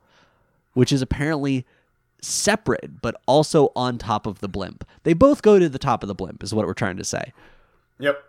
which 0.73 0.91
is 0.91 1.01
apparently 1.01 1.65
separate 2.21 3.01
but 3.01 3.19
also 3.25 3.71
on 3.75 3.97
top 3.97 4.27
of 4.27 4.39
the 4.39 4.47
blimp. 4.47 4.87
They 5.03 5.13
both 5.13 5.41
go 5.41 5.57
to 5.57 5.67
the 5.67 5.79
top 5.79 6.03
of 6.03 6.07
the 6.07 6.15
blimp 6.15 6.43
is 6.43 6.53
what 6.53 6.65
we're 6.65 6.73
trying 6.73 6.97
to 6.97 7.03
say. 7.03 7.33
Yep. 7.99 8.23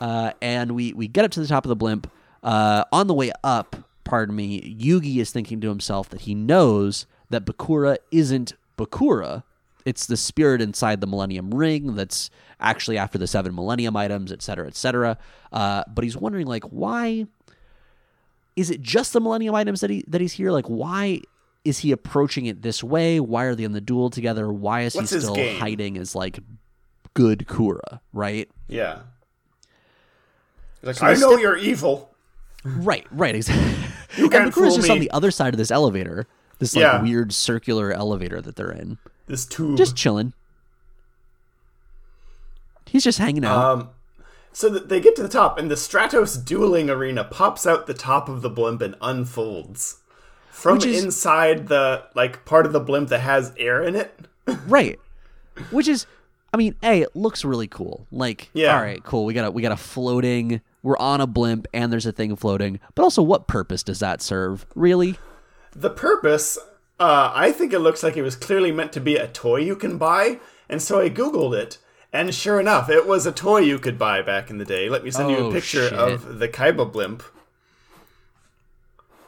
Uh, 0.00 0.32
and 0.42 0.72
we 0.72 0.92
we 0.92 1.06
get 1.06 1.24
up 1.24 1.30
to 1.32 1.40
the 1.40 1.46
top 1.46 1.64
of 1.64 1.68
the 1.68 1.76
blimp. 1.76 2.10
Uh, 2.42 2.84
on 2.92 3.06
the 3.06 3.14
way 3.14 3.30
up, 3.44 3.76
pardon 4.02 4.34
me, 4.34 4.76
Yugi 4.76 5.18
is 5.18 5.30
thinking 5.30 5.60
to 5.60 5.68
himself 5.68 6.08
that 6.08 6.22
he 6.22 6.34
knows 6.34 7.06
that 7.30 7.44
Bakura 7.44 7.98
isn't 8.10 8.54
Bakura. 8.76 9.44
It's 9.84 10.06
the 10.06 10.16
spirit 10.16 10.60
inside 10.60 11.00
the 11.00 11.06
Millennium 11.06 11.52
Ring 11.54 11.94
that's 11.94 12.30
actually 12.60 12.98
after 12.98 13.18
the 13.18 13.26
seven 13.26 13.54
Millennium 13.54 13.96
items, 13.96 14.30
et 14.32 14.42
cetera, 14.42 14.66
et 14.66 14.76
cetera. 14.76 15.18
Uh, 15.52 15.84
but 15.92 16.04
he's 16.04 16.16
wondering, 16.16 16.46
like, 16.46 16.64
why 16.64 17.26
is 18.54 18.70
it 18.70 18.80
just 18.82 19.12
the 19.12 19.20
Millennium 19.20 19.54
items 19.54 19.80
that 19.80 19.90
he 19.90 20.04
that 20.08 20.20
he's 20.20 20.32
here? 20.32 20.50
Like, 20.50 20.66
why 20.66 21.22
is 21.64 21.78
he 21.78 21.92
approaching 21.92 22.46
it 22.46 22.62
this 22.62 22.82
way? 22.82 23.20
Why 23.20 23.44
are 23.44 23.54
they 23.54 23.64
in 23.64 23.72
the 23.72 23.80
duel 23.80 24.10
together? 24.10 24.52
Why 24.52 24.82
is 24.82 24.94
What's 24.94 25.10
he 25.10 25.20
still 25.20 25.36
hiding 25.58 25.96
as 25.96 26.14
like 26.14 26.38
good 27.14 27.46
Kura? 27.46 28.00
Right? 28.12 28.50
Yeah. 28.68 29.00
Like, 30.82 30.96
So 30.96 31.06
I 31.06 31.14
know 31.14 31.30
step- 31.32 31.40
you're 31.40 31.56
evil. 31.56 32.10
Right, 32.64 33.06
right, 33.10 33.34
exactly. 33.34 33.74
You 34.18 34.24
and 34.24 34.32
can't 34.32 34.44
Bakura's 34.52 34.74
fool 34.74 34.76
just 34.76 34.90
on 34.90 34.98
the 34.98 35.10
other 35.12 35.30
side 35.30 35.54
of 35.54 35.58
this 35.58 35.70
elevator, 35.70 36.26
this 36.58 36.76
like 36.76 36.82
Yeah. 36.82 37.00
weird 37.00 37.32
circular 37.32 37.92
elevator 37.92 38.42
that 38.42 38.56
they're 38.56 38.70
in, 38.70 38.98
This 39.26 39.46
tube. 39.46 39.78
just 39.78 39.96
chilling. 39.96 40.34
He's 42.86 43.04
just 43.04 43.18
hanging 43.18 43.44
out. 43.44 43.56
Um, 43.64 43.88
so 44.52 44.68
they 44.68 45.00
get 45.00 45.16
to 45.16 45.22
the 45.22 45.30
top, 45.30 45.58
and 45.58 45.70
the 45.70 45.76
Stratos 45.76 46.44
dueling 46.44 46.90
arena 46.90 47.24
pops 47.24 47.66
out 47.66 47.86
the 47.86 47.94
top 47.94 48.28
of 48.28 48.42
the 48.42 48.50
blimp 48.50 48.82
and 48.82 48.96
unfolds 49.00 50.00
from 50.52 50.78
is- 50.78 51.02
inside 51.02 51.66
the 51.68 52.04
like 52.14 52.44
part 52.44 52.66
of 52.66 52.72
the 52.72 52.80
blimp 52.80 53.08
that 53.08 53.20
has 53.20 53.52
air 53.56 53.82
in 53.82 53.96
it. 53.96 54.14
right, 54.66 54.98
which 55.70 55.88
is, 55.88 56.06
I 56.52 56.56
mean, 56.56 56.74
a 56.82 57.02
it 57.02 57.16
looks 57.16 57.44
really 57.44 57.66
cool. 57.68 58.06
Like, 58.12 58.50
Yeah. 58.52 58.76
all 58.76 58.82
right, 58.82 59.02
cool. 59.02 59.24
We 59.24 59.34
got 59.34 59.46
a 59.46 59.50
we 59.50 59.62
got 59.62 59.72
a 59.72 59.76
floating. 59.76 60.60
We're 60.84 60.98
on 60.98 61.20
a 61.20 61.26
blimp, 61.28 61.66
and 61.72 61.92
there's 61.92 62.06
a 62.06 62.12
thing 62.12 62.34
floating. 62.36 62.80
But 62.96 63.02
also, 63.04 63.22
what 63.22 63.46
purpose 63.46 63.82
does 63.84 64.00
that 64.00 64.20
serve? 64.20 64.66
Really? 64.74 65.16
The 65.74 65.90
purpose, 65.90 66.58
uh, 66.98 67.30
I 67.34 67.52
think 67.52 67.72
it 67.72 67.78
looks 67.78 68.02
like 68.02 68.16
it 68.16 68.22
was 68.22 68.34
clearly 68.34 68.72
meant 68.72 68.92
to 68.94 69.00
be 69.00 69.14
a 69.16 69.28
toy 69.28 69.58
you 69.58 69.76
can 69.76 69.96
buy, 69.96 70.40
and 70.68 70.82
so 70.82 71.00
I 71.00 71.08
googled 71.08 71.54
it. 71.56 71.78
And 72.12 72.34
sure 72.34 72.58
enough, 72.60 72.90
it 72.90 73.06
was 73.06 73.24
a 73.26 73.32
toy 73.32 73.60
you 73.60 73.78
could 73.78 73.96
buy 73.98 74.20
back 74.22 74.50
in 74.50 74.58
the 74.58 74.64
day. 74.66 74.88
Let 74.90 75.02
me 75.04 75.10
send 75.10 75.30
you 75.30 75.36
Oh, 75.38 75.48
a 75.50 75.52
picture 75.52 75.88
shit. 75.88 75.92
of 75.98 76.40
the 76.40 76.48
Kaiba 76.48 76.92
blimp. 76.92 77.22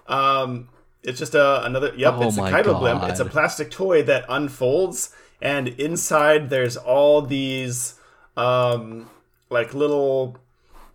Um, 0.07 0.69
it's 1.05 1.19
just 1.19 1.35
a 1.35 1.65
another. 1.65 1.93
Yep, 1.97 2.15
Oh 2.17 2.29
it's 2.29 2.37
a 2.37 2.41
Kaiba 2.41 2.79
blimp. 2.79 3.03
It's 3.05 3.21
a 3.21 3.25
plastic 3.25 3.71
toy 3.71 4.03
that 4.05 4.25
unfolds, 4.29 5.15
and 5.41 5.69
inside 5.69 6.51
there's 6.51 6.77
all 6.77 7.23
these, 7.23 7.95
um, 8.37 9.09
like 9.51 9.75
little 9.75 10.39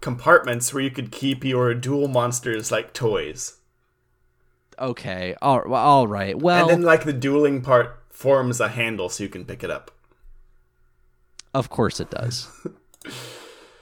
compartments 0.02 0.74
where 0.74 0.84
you 0.84 0.92
could 0.92 1.12
keep 1.12 1.44
your 1.44 1.74
duel 1.74 2.08
monsters 2.08 2.72
like 2.72 2.94
toys. 2.94 3.58
Okay. 4.78 5.36
All, 5.42 5.74
all 5.74 6.08
right. 6.08 6.38
Well, 6.38 6.70
And 6.70 6.70
then 6.70 6.82
like 6.84 7.04
the 7.04 7.14
dueling 7.14 7.62
part 7.62 8.00
forms 8.10 8.62
a 8.62 8.70
handle 8.70 9.10
so 9.10 9.24
you 9.24 9.30
can 9.30 9.46
pick 9.46 9.64
it 9.64 9.70
up. 9.70 9.92
of 11.54 11.70
course 11.70 12.00
it 12.00 12.10
does. 12.10 12.48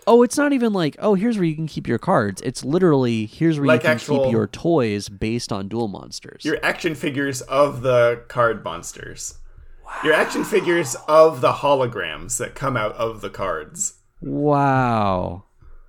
oh, 0.07 0.23
it's 0.23 0.37
not 0.37 0.53
even 0.53 0.73
like, 0.73 0.95
oh, 0.99 1.13
here's 1.13 1.37
where 1.37 1.45
you 1.45 1.55
can 1.55 1.67
keep 1.67 1.87
your 1.87 1.99
cards. 1.99 2.41
It's 2.41 2.63
literally 2.63 3.25
here's 3.25 3.59
where 3.59 3.67
Like 3.67 3.81
you 3.81 3.87
can 3.89 3.91
actual- 3.91 4.23
keep 4.23 4.31
your 4.31 4.47
toys 4.47 5.09
based 5.09 5.51
on 5.51 5.67
duel 5.67 5.87
monsters. 5.87 6.43
Your 6.45 6.57
action 6.63 6.95
figures 6.95 7.41
of 7.41 7.81
the 7.81 8.23
card 8.27 8.63
monsters. 8.63 9.37
Wow. 9.85 9.93
Your 10.03 10.13
action 10.13 10.43
figures 10.43 10.95
of 11.07 11.41
the 11.41 11.51
holograms 11.51 12.37
that 12.37 12.55
come 12.55 12.75
out 12.75 12.93
of 12.93 13.21
the 13.21 13.29
cards. 13.29 13.95
Wow. 14.21 15.43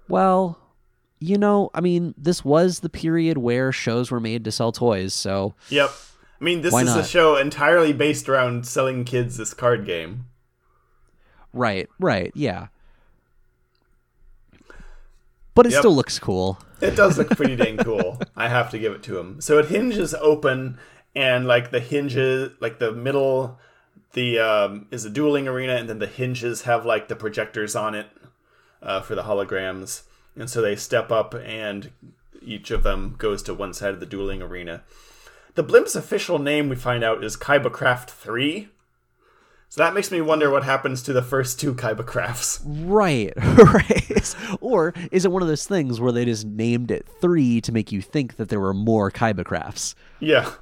Well, 0.09 0.59
you 1.21 1.37
know, 1.39 1.71
I 1.75 1.81
mean, 1.81 2.15
this 2.17 2.45
was 2.45 2.81
the 2.81 2.89
period 2.89 3.39
where 3.39 3.73
shows 3.73 4.11
were 4.11 4.21
made 4.21 4.45
to 4.45 4.53
sell 4.53 4.71
toys, 4.73 5.15
so 5.15 5.55
Yep. 5.71 5.91
I 6.41 6.45
mean, 6.45 6.61
this 6.63 6.73
is 6.73 6.95
a 6.95 7.03
show 7.05 7.37
entirely 7.37 7.93
based 7.93 8.29
around 8.29 8.67
selling 8.67 9.05
kids 9.05 9.37
this 9.37 9.53
card 9.55 9.85
game. 9.85 10.27
right, 11.53 11.89
right, 11.99 12.31
yeah. 12.35 12.69
But 15.59 15.67
it 15.67 15.73
Yep. 15.73 15.81
still 15.81 15.97
looks 15.97 16.21
cool. 16.21 16.61
It 16.81 16.95
does 16.95 17.19
look 17.19 17.31
pretty 17.31 17.57
dang 17.63 17.79
cool. 17.79 18.21
I 18.37 18.47
have 18.47 18.71
to 18.71 18.79
give 18.79 18.93
it 18.93 19.03
to 19.03 19.19
him. 19.19 19.41
So 19.41 19.59
it 19.59 19.65
hinges 19.67 20.15
open, 20.15 20.79
and 21.17 21.49
like 21.49 21.73
the 21.73 21.81
hinges, 21.81 22.53
like 22.61 22.79
the 22.79 22.93
middle, 22.93 23.59
the 24.13 24.39
um, 24.39 24.87
is 24.93 25.05
a 25.05 25.11
dueling 25.11 25.49
arena, 25.49 25.75
and 25.75 25.89
then 25.89 25.99
the 25.99 26.07
hinges 26.07 26.63
have 26.63 26.87
like 26.87 27.09
the 27.09 27.17
projectors 27.17 27.75
on 27.75 27.97
it 27.97 28.07
uh, 28.85 29.01
for 29.01 29.17
the 29.17 29.25
holograms, 29.25 30.03
and 30.37 30.49
so 30.49 30.63
they 30.63 30.77
step 30.77 31.11
up, 31.11 31.35
and 31.35 31.91
each 32.41 32.71
of 32.71 32.85
them 32.85 33.17
goes 33.19 33.43
to 33.43 33.53
one 33.53 33.75
side 33.75 33.93
of 33.95 33.99
the 33.99 34.07
dueling 34.07 34.41
arena. 34.41 34.85
The 35.57 35.65
blimp's 35.65 35.97
official 35.97 36.39
name 36.39 36.69
we 36.69 36.77
find 36.77 37.03
out 37.03 37.25
is 37.25 37.37
Kaiba 37.37 37.73
Craft 37.73 38.13
Three. 38.13 38.69
So 39.71 39.83
that 39.83 39.93
makes 39.93 40.11
me 40.11 40.21
wonder 40.23 40.51
what 40.51 40.65
happens 40.65 41.03
to 41.03 41.13
the 41.13 41.23
first 41.23 41.61
two 41.61 41.75
Kaiba 41.75 42.07
Crafts. 42.07 42.61
Right, 42.65 43.33
right. 43.37 44.35
or 44.61 44.95
is 45.13 45.27
it 45.27 45.31
one 45.31 45.43
of 45.43 45.49
those 45.49 45.67
things 45.67 46.01
where 46.01 46.11
they 46.11 46.25
just 46.25 46.47
named 46.47 46.91
it 46.91 47.07
three 47.21 47.61
to 47.61 47.73
make 47.73 47.93
you 47.93 48.01
think 48.01 48.37
that 48.37 48.49
there 48.49 48.61
were 48.61 48.73
more 48.73 49.11
Kaiba 49.11 49.45
crafts? 49.45 49.95
Yeah. 50.21 50.53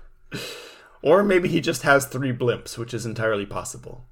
Or 1.03 1.23
maybe 1.23 1.49
he 1.49 1.61
just 1.61 1.83
has 1.83 2.07
three 2.07 2.33
blimps, 2.33 2.77
which 2.77 2.93
is 2.93 3.07
entirely 3.07 3.47
possible. 3.47 4.05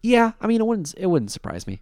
Yeah, 0.00 0.32
I 0.40 0.46
mean 0.46 0.60
it 0.60 0.66
wouldn't 0.66 0.94
it 0.96 1.06
wouldn't 1.06 1.32
surprise 1.32 1.66
me. 1.66 1.80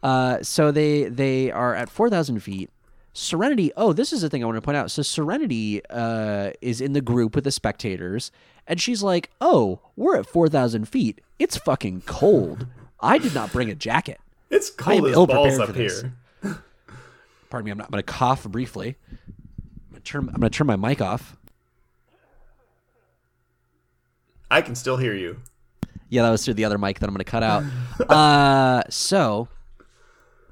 Uh, 0.00 0.42
so 0.42 0.70
they 0.70 1.04
they 1.04 1.50
are 1.50 1.74
at 1.74 1.90
four 1.90 2.08
thousand 2.08 2.38
feet. 2.40 2.70
Serenity. 3.12 3.72
Oh, 3.76 3.92
this 3.92 4.12
is 4.12 4.22
the 4.22 4.28
thing 4.28 4.42
I 4.42 4.46
want 4.46 4.56
to 4.56 4.62
point 4.62 4.76
out. 4.76 4.90
So 4.90 5.02
Serenity 5.02 5.82
uh, 5.90 6.52
is 6.60 6.80
in 6.80 6.92
the 6.92 7.00
group 7.00 7.34
with 7.34 7.44
the 7.44 7.50
spectators, 7.50 8.30
and 8.66 8.80
she's 8.80 9.02
like, 9.02 9.30
"Oh, 9.40 9.80
we're 9.96 10.16
at 10.16 10.26
four 10.26 10.48
thousand 10.48 10.88
feet. 10.88 11.20
It's 11.38 11.56
fucking 11.56 12.02
cold. 12.06 12.66
I 13.00 13.18
did 13.18 13.34
not 13.34 13.52
bring 13.52 13.70
a 13.70 13.74
jacket." 13.74 14.20
It's 14.50 14.70
cold 14.70 15.06
as 15.06 15.14
balls 15.14 15.58
up 15.58 15.74
here. 15.74 16.12
Pardon 17.50 17.64
me. 17.64 17.70
I'm 17.70 17.78
not. 17.78 17.86
I'm 17.86 17.90
going 17.90 18.02
to 18.02 18.12
cough 18.12 18.44
briefly. 18.44 18.96
I'm 19.10 19.90
going 19.90 20.02
to 20.02 20.10
turn. 20.10 20.30
I'm 20.32 20.40
to 20.40 20.50
turn 20.50 20.66
my 20.66 20.76
mic 20.76 21.00
off. 21.00 21.36
I 24.50 24.62
can 24.62 24.74
still 24.74 24.96
hear 24.96 25.14
you. 25.14 25.40
Yeah, 26.08 26.22
that 26.22 26.30
was 26.30 26.44
through 26.44 26.54
the 26.54 26.64
other 26.64 26.78
mic 26.78 27.00
that 27.00 27.06
I'm 27.06 27.14
going 27.14 27.24
to 27.24 27.30
cut 27.30 27.42
out. 27.42 27.64
uh, 28.10 28.82
so 28.88 29.48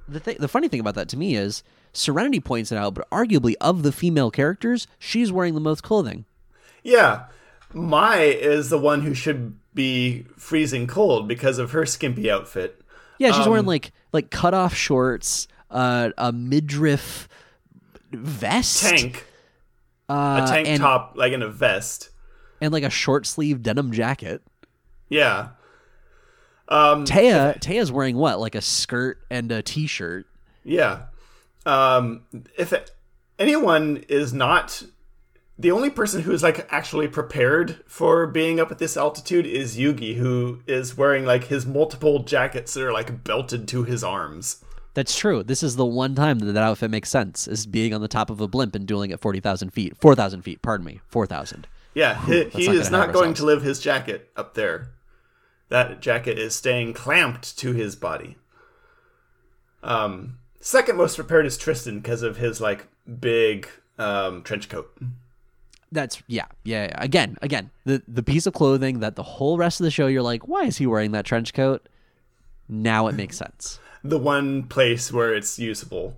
the 0.08 0.20
th- 0.20 0.38
the 0.38 0.48
funny 0.48 0.68
thing 0.68 0.80
about 0.80 0.94
that 0.96 1.08
to 1.10 1.16
me 1.16 1.36
is 1.36 1.62
Serenity 1.96 2.40
points 2.40 2.70
it 2.70 2.76
out, 2.78 2.94
but 2.94 3.08
arguably 3.10 3.54
of 3.60 3.82
the 3.82 3.92
female 3.92 4.30
characters, 4.30 4.86
she's 4.98 5.32
wearing 5.32 5.54
the 5.54 5.60
most 5.60 5.82
clothing. 5.82 6.24
Yeah. 6.82 7.24
Mai 7.72 8.18
is 8.20 8.70
the 8.70 8.78
one 8.78 9.02
who 9.02 9.14
should 9.14 9.56
be 9.74 10.24
freezing 10.36 10.86
cold 10.86 11.26
because 11.28 11.58
of 11.58 11.72
her 11.72 11.84
skimpy 11.86 12.30
outfit. 12.30 12.80
Yeah, 13.18 13.32
she's 13.32 13.44
Um, 13.46 13.50
wearing 13.52 13.66
like 13.66 13.92
like 14.12 14.30
cut 14.30 14.54
off 14.54 14.74
shorts, 14.74 15.48
uh, 15.70 16.10
a 16.16 16.32
midriff 16.32 17.28
vest, 18.12 18.82
Tank, 18.84 19.26
uh, 20.08 20.42
a 20.44 20.48
tank 20.48 20.68
and, 20.68 20.80
top, 20.80 21.14
like 21.16 21.32
in 21.32 21.42
a 21.42 21.48
vest. 21.48 22.10
and 22.60 22.72
like 22.72 22.84
a 22.84 22.90
short 22.90 23.26
sleeve 23.26 23.62
denim 23.62 23.90
jacket. 23.92 24.42
Yeah. 25.08 25.48
Um, 26.68 27.04
Téa 27.04 27.58
Téa's 27.60 27.90
wearing 27.92 28.16
what? 28.16 28.38
Like 28.40 28.54
a 28.54 28.60
skirt 28.60 29.18
and 29.30 29.50
a 29.52 29.62
t 29.62 29.86
shirt. 29.86 30.26
Yeah. 30.64 31.02
Um, 31.66 32.22
if 32.56 32.72
anyone 33.38 34.04
is 34.08 34.32
not 34.32 34.82
the 35.58 35.70
only 35.70 35.90
person 35.90 36.22
who 36.22 36.32
is 36.32 36.42
like 36.42 36.66
actually 36.70 37.08
prepared 37.08 37.82
for 37.86 38.26
being 38.26 38.60
up 38.60 38.70
at 38.70 38.78
this 38.78 38.96
altitude 38.96 39.46
is 39.46 39.76
Yugi, 39.76 40.16
who 40.16 40.60
is 40.66 40.96
wearing 40.96 41.24
like 41.24 41.44
his 41.44 41.66
multiple 41.66 42.20
jackets 42.20 42.74
that 42.74 42.84
are 42.84 42.92
like 42.92 43.24
belted 43.24 43.66
to 43.68 43.84
his 43.84 44.04
arms. 44.04 44.62
That's 44.94 45.16
true. 45.16 45.42
This 45.42 45.62
is 45.62 45.76
the 45.76 45.84
one 45.84 46.14
time 46.14 46.38
that 46.38 46.52
that 46.52 46.62
outfit 46.62 46.90
makes 46.90 47.10
sense, 47.10 47.46
is 47.46 47.66
being 47.66 47.92
on 47.92 48.00
the 48.00 48.08
top 48.08 48.30
of 48.30 48.40
a 48.40 48.48
blimp 48.48 48.74
and 48.74 48.86
dueling 48.86 49.12
at 49.12 49.20
40,000 49.20 49.70
feet. 49.70 49.94
4,000 49.98 50.42
feet, 50.42 50.62
pardon 50.62 50.86
me. 50.86 51.00
4,000. 51.08 51.66
Yeah, 51.94 52.24
he, 52.24 52.44
he 52.44 52.66
not 52.66 52.76
is 52.76 52.90
not 52.90 53.12
going 53.12 53.30
ourselves. 53.30 53.40
to 53.40 53.46
live 53.46 53.62
his 53.62 53.80
jacket 53.80 54.30
up 54.36 54.54
there. 54.54 54.92
That 55.68 56.00
jacket 56.00 56.38
is 56.38 56.54
staying 56.54 56.94
clamped 56.94 57.58
to 57.58 57.72
his 57.72 57.96
body. 57.96 58.36
Um, 59.82 60.38
second 60.66 60.96
most 60.96 61.14
prepared 61.16 61.46
is 61.46 61.56
Tristan 61.56 62.00
because 62.00 62.22
of 62.22 62.36
his 62.36 62.60
like 62.60 62.88
big 63.20 63.68
um, 63.98 64.42
trench 64.42 64.68
coat. 64.68 64.94
That's, 65.92 66.20
yeah, 66.26 66.46
yeah, 66.64 66.86
yeah. 66.86 67.02
Again, 67.02 67.38
again, 67.40 67.70
the, 67.84 68.02
the 68.08 68.22
piece 68.22 68.46
of 68.46 68.52
clothing 68.52 68.98
that 69.00 69.14
the 69.14 69.22
whole 69.22 69.56
rest 69.56 69.80
of 69.80 69.84
the 69.84 69.90
show 69.90 70.08
you're 70.08 70.22
like, 70.22 70.48
why 70.48 70.64
is 70.64 70.76
he 70.76 70.86
wearing 70.86 71.12
that 71.12 71.24
trench 71.24 71.54
coat? 71.54 71.88
Now 72.68 73.06
it 73.06 73.14
makes 73.14 73.36
sense. 73.38 73.78
The 74.04 74.18
one 74.18 74.62
place 74.64 75.12
where 75.12 75.34
it's 75.34 75.58
usable. 75.58 76.16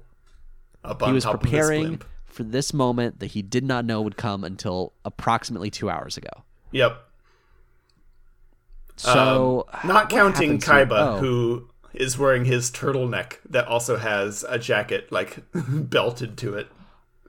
Up 0.84 1.01
He 1.01 1.11
was 1.11 1.24
top 1.24 1.36
of 1.36 1.40
preparing 1.40 2.03
for 2.26 2.42
this 2.42 2.74
moment 2.74 3.20
that 3.20 3.28
he 3.28 3.40
did 3.40 3.64
not 3.64 3.86
know 3.86 4.03
would 4.03 4.18
come 4.18 4.44
until 4.44 4.92
approximately 5.07 5.70
two 5.70 5.88
hours 5.88 6.18
ago. 6.18 6.28
Yep. 6.72 7.03
So, 8.96 9.66
Um, 9.72 9.88
not 9.88 10.11
counting? 10.11 10.59
Kaiba, 10.59 10.90
Oh. 10.90 11.18
who 11.18 11.70
is 11.95 12.18
wearing 12.18 12.45
his 12.45 12.70
turtleneck 12.70 13.39
that 13.49 13.66
also 13.66 13.97
has 13.97 14.45
a 14.49 14.59
jacket 14.59 15.11
like 15.11 15.39
belted 15.55 16.36
to 16.39 16.55
it. 16.55 16.68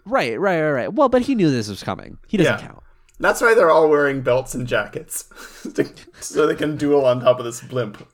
Right, 0.06 0.40
right, 0.40 0.62
right, 0.62 0.72
right. 0.72 0.94
Well, 0.94 1.10
but 1.10 1.24
he 1.24 1.36
knew 1.36 1.50
this 1.52 1.70
was 1.70 1.84
coming. 1.84 2.18
He 2.28 2.38
doesn't 2.38 2.60
Yeah. 2.60 2.68
count. 2.68 2.84
That's 3.20 3.42
why 3.42 3.54
they're 3.54 3.70
all 3.70 3.90
wearing 3.90 4.22
belts 4.22 4.56
and 4.56 4.66
jackets, 4.66 5.24
to- 5.76 5.92
so 6.22 6.48
they 6.48 6.56
can 6.56 6.78
duel 6.78 7.06
on 7.06 7.20
top 7.22 7.38
of 7.40 7.46
this 7.46 7.62
blimp. 7.62 8.08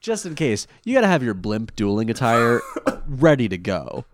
just 0.00 0.24
in 0.24 0.34
case 0.34 0.66
you 0.84 0.94
got 0.94 1.02
to 1.02 1.06
have 1.06 1.22
your 1.22 1.34
blimp 1.34 1.74
dueling 1.76 2.08
attire 2.10 2.60
ready 3.06 3.48
to 3.48 3.58
go 3.58 4.04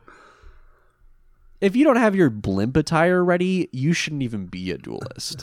if 1.61 1.77
you 1.77 1.85
don't 1.85 1.97
have 1.97 2.15
your 2.17 2.31
blimp 2.31 2.77
attire 2.77 3.23
ready 3.25 3.69
you 3.73 3.93
shouldn't 3.93 4.23
even 4.23 4.47
be 4.47 4.71
a 4.71 4.79
duelist 4.79 5.43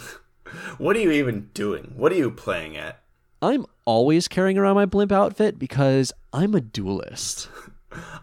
What 0.77 0.95
are 0.95 0.99
you 0.99 1.11
even 1.11 1.49
doing? 1.53 1.93
What 1.95 2.11
are 2.11 2.15
you 2.15 2.29
playing 2.31 2.75
at? 2.75 3.00
I'm 3.41 3.65
always 3.85 4.27
carrying 4.27 4.57
around 4.57 4.75
my 4.75 4.85
blimp 4.85 5.11
outfit 5.11 5.57
because 5.57 6.13
i'm 6.33 6.53
a 6.55 6.61
duelist 6.61 7.49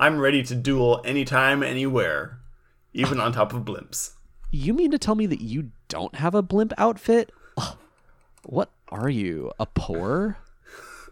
I'm 0.01 0.19
ready 0.19 0.43
to 0.45 0.55
duel 0.55 1.03
anytime, 1.05 1.63
anywhere, 1.63 2.39
even 2.95 3.21
on 3.21 3.33
top 3.33 3.53
of 3.53 3.65
blimps. 3.67 4.13
you 4.51 4.73
mean 4.73 4.91
to 4.93 4.99
tell 4.99 5.15
me 5.15 5.27
that 5.27 5.43
you 5.43 5.73
don't 5.89 6.15
have 6.15 6.35
a 6.35 6.41
blimp 6.43 6.73
outfit 6.79 7.31
what 8.45 8.71
are 8.89 9.11
you 9.11 9.53
a 9.61 9.67
poor 9.67 10.39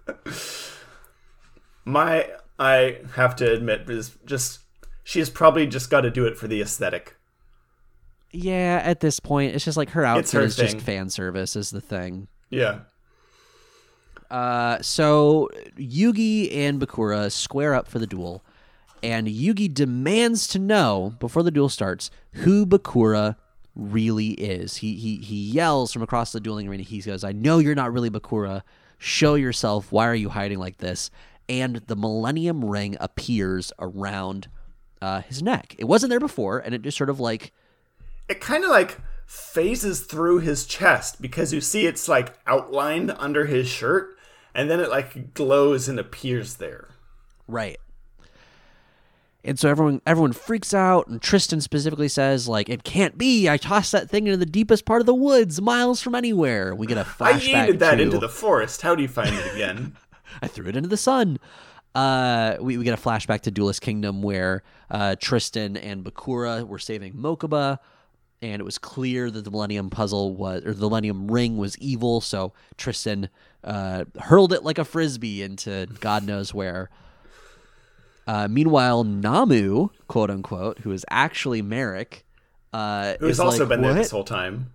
Mai, 1.84 2.28
I 2.58 2.98
have 3.14 3.36
to 3.36 3.52
admit, 3.52 3.88
is 3.90 4.16
just 4.24 4.60
she's 5.04 5.30
probably 5.30 5.66
just 5.66 5.90
got 5.90 6.00
to 6.02 6.10
do 6.10 6.24
it 6.26 6.36
for 6.36 6.48
the 6.48 6.60
aesthetic. 6.62 7.16
yeah 8.32 8.80
at 8.84 9.00
this 9.00 9.20
point 9.20 9.54
it's 9.54 9.64
just 9.64 9.76
like 9.76 9.90
her 9.90 10.02
It's 10.18 10.32
her 10.32 10.40
outfit 10.40 10.44
is 10.48 10.56
just 10.56 10.80
fan 10.80 11.10
service 11.10 11.56
is 11.56 11.70
the 11.70 11.80
thing 11.80 12.28
Yeah. 12.50 12.80
Uh, 14.30 14.80
so 14.82 15.48
Yugi 15.76 16.54
and 16.54 16.80
Bakura 16.80 17.30
square 17.30 17.74
up 17.74 17.88
for 17.88 17.98
the 17.98 18.06
duel, 18.06 18.44
and 19.02 19.26
Yugi 19.28 19.72
demands 19.72 20.46
to 20.48 20.58
know 20.58 21.14
before 21.20 21.42
the 21.42 21.50
duel 21.50 21.68
starts 21.68 22.10
who 22.32 22.66
Bakura 22.66 23.36
really 23.74 24.30
is. 24.30 24.76
He 24.76 24.96
he 24.96 25.16
he 25.16 25.36
yells 25.36 25.92
from 25.92 26.02
across 26.02 26.32
the 26.32 26.40
dueling 26.40 26.68
arena. 26.68 26.82
He 26.82 27.00
goes, 27.00 27.24
"I 27.24 27.32
know 27.32 27.58
you're 27.58 27.74
not 27.74 27.92
really 27.92 28.10
Bakura. 28.10 28.62
Show 28.98 29.34
yourself. 29.34 29.92
Why 29.92 30.06
are 30.06 30.14
you 30.14 30.30
hiding 30.30 30.58
like 30.58 30.78
this?" 30.78 31.10
And 31.48 31.76
the 31.86 31.94
Millennium 31.94 32.64
Ring 32.64 32.96
appears 32.98 33.72
around 33.78 34.48
uh, 35.00 35.20
his 35.20 35.42
neck. 35.42 35.76
It 35.78 35.84
wasn't 35.84 36.10
there 36.10 36.20
before, 36.20 36.58
and 36.58 36.74
it 36.74 36.82
just 36.82 36.98
sort 36.98 37.10
of 37.10 37.20
like 37.20 37.52
it 38.28 38.40
kind 38.40 38.64
of 38.64 38.70
like 38.70 38.98
phases 39.26 40.00
through 40.00 40.38
his 40.38 40.64
chest 40.64 41.20
because 41.20 41.52
you 41.52 41.60
see 41.60 41.86
it's 41.86 42.08
like 42.08 42.34
outlined 42.46 43.10
under 43.18 43.46
his 43.46 43.68
shirt 43.68 44.15
and 44.56 44.70
then 44.70 44.80
it 44.80 44.88
like 44.88 45.34
glows 45.34 45.86
and 45.86 46.00
appears 46.00 46.56
there. 46.56 46.88
Right. 47.46 47.78
And 49.44 49.56
so 49.56 49.68
everyone 49.68 50.02
everyone 50.04 50.32
freaks 50.32 50.74
out, 50.74 51.06
and 51.06 51.22
Tristan 51.22 51.60
specifically 51.60 52.08
says, 52.08 52.48
like, 52.48 52.68
it 52.68 52.82
can't 52.82 53.16
be. 53.16 53.48
I 53.48 53.58
tossed 53.58 53.92
that 53.92 54.10
thing 54.10 54.26
into 54.26 54.38
the 54.38 54.46
deepest 54.46 54.84
part 54.84 55.00
of 55.00 55.06
the 55.06 55.14
woods, 55.14 55.60
miles 55.60 56.02
from 56.02 56.16
anywhere. 56.16 56.74
We 56.74 56.88
get 56.88 56.98
a 56.98 57.04
flashback. 57.04 57.54
I 57.54 57.68
yeeted 57.68 57.78
that 57.78 57.96
to, 57.96 58.02
into 58.02 58.18
the 58.18 58.28
forest. 58.28 58.82
How 58.82 58.96
do 58.96 59.02
you 59.02 59.08
find 59.08 59.32
it 59.32 59.54
again? 59.54 59.96
I 60.42 60.48
threw 60.48 60.68
it 60.68 60.76
into 60.76 60.88
the 60.88 60.96
sun. 60.96 61.38
Uh, 61.94 62.56
we, 62.60 62.76
we 62.76 62.84
get 62.84 62.98
a 62.98 63.00
flashback 63.00 63.42
to 63.42 63.50
Duelist 63.50 63.82
Kingdom 63.82 64.20
where 64.20 64.64
uh, 64.90 65.14
Tristan 65.20 65.76
and 65.76 66.02
Bakura 66.02 66.66
were 66.66 66.80
saving 66.80 67.12
Mokuba, 67.12 67.78
and 68.52 68.60
it 68.60 68.64
was 68.64 68.78
clear 68.78 69.30
that 69.30 69.44
the 69.44 69.50
Millennium 69.50 69.90
Puzzle 69.90 70.34
was, 70.34 70.64
or 70.64 70.72
the 70.72 70.80
Millennium 70.80 71.30
Ring 71.30 71.56
was 71.56 71.76
evil. 71.78 72.20
So 72.20 72.52
Tristan 72.76 73.28
uh, 73.64 74.04
hurled 74.18 74.52
it 74.52 74.62
like 74.62 74.78
a 74.78 74.84
frisbee 74.84 75.42
into 75.42 75.86
God 76.00 76.24
knows 76.24 76.54
where. 76.54 76.90
Uh, 78.26 78.48
meanwhile, 78.48 79.04
Namu, 79.04 79.90
quote 80.08 80.30
unquote, 80.30 80.80
who 80.80 80.92
is 80.92 81.04
actually 81.10 81.62
Marik, 81.62 82.24
uh, 82.72 83.14
Who's 83.20 83.40
also 83.40 83.60
like, 83.60 83.68
been 83.68 83.82
there 83.82 83.94
this 83.94 84.10
whole 84.10 84.24
time. 84.24 84.72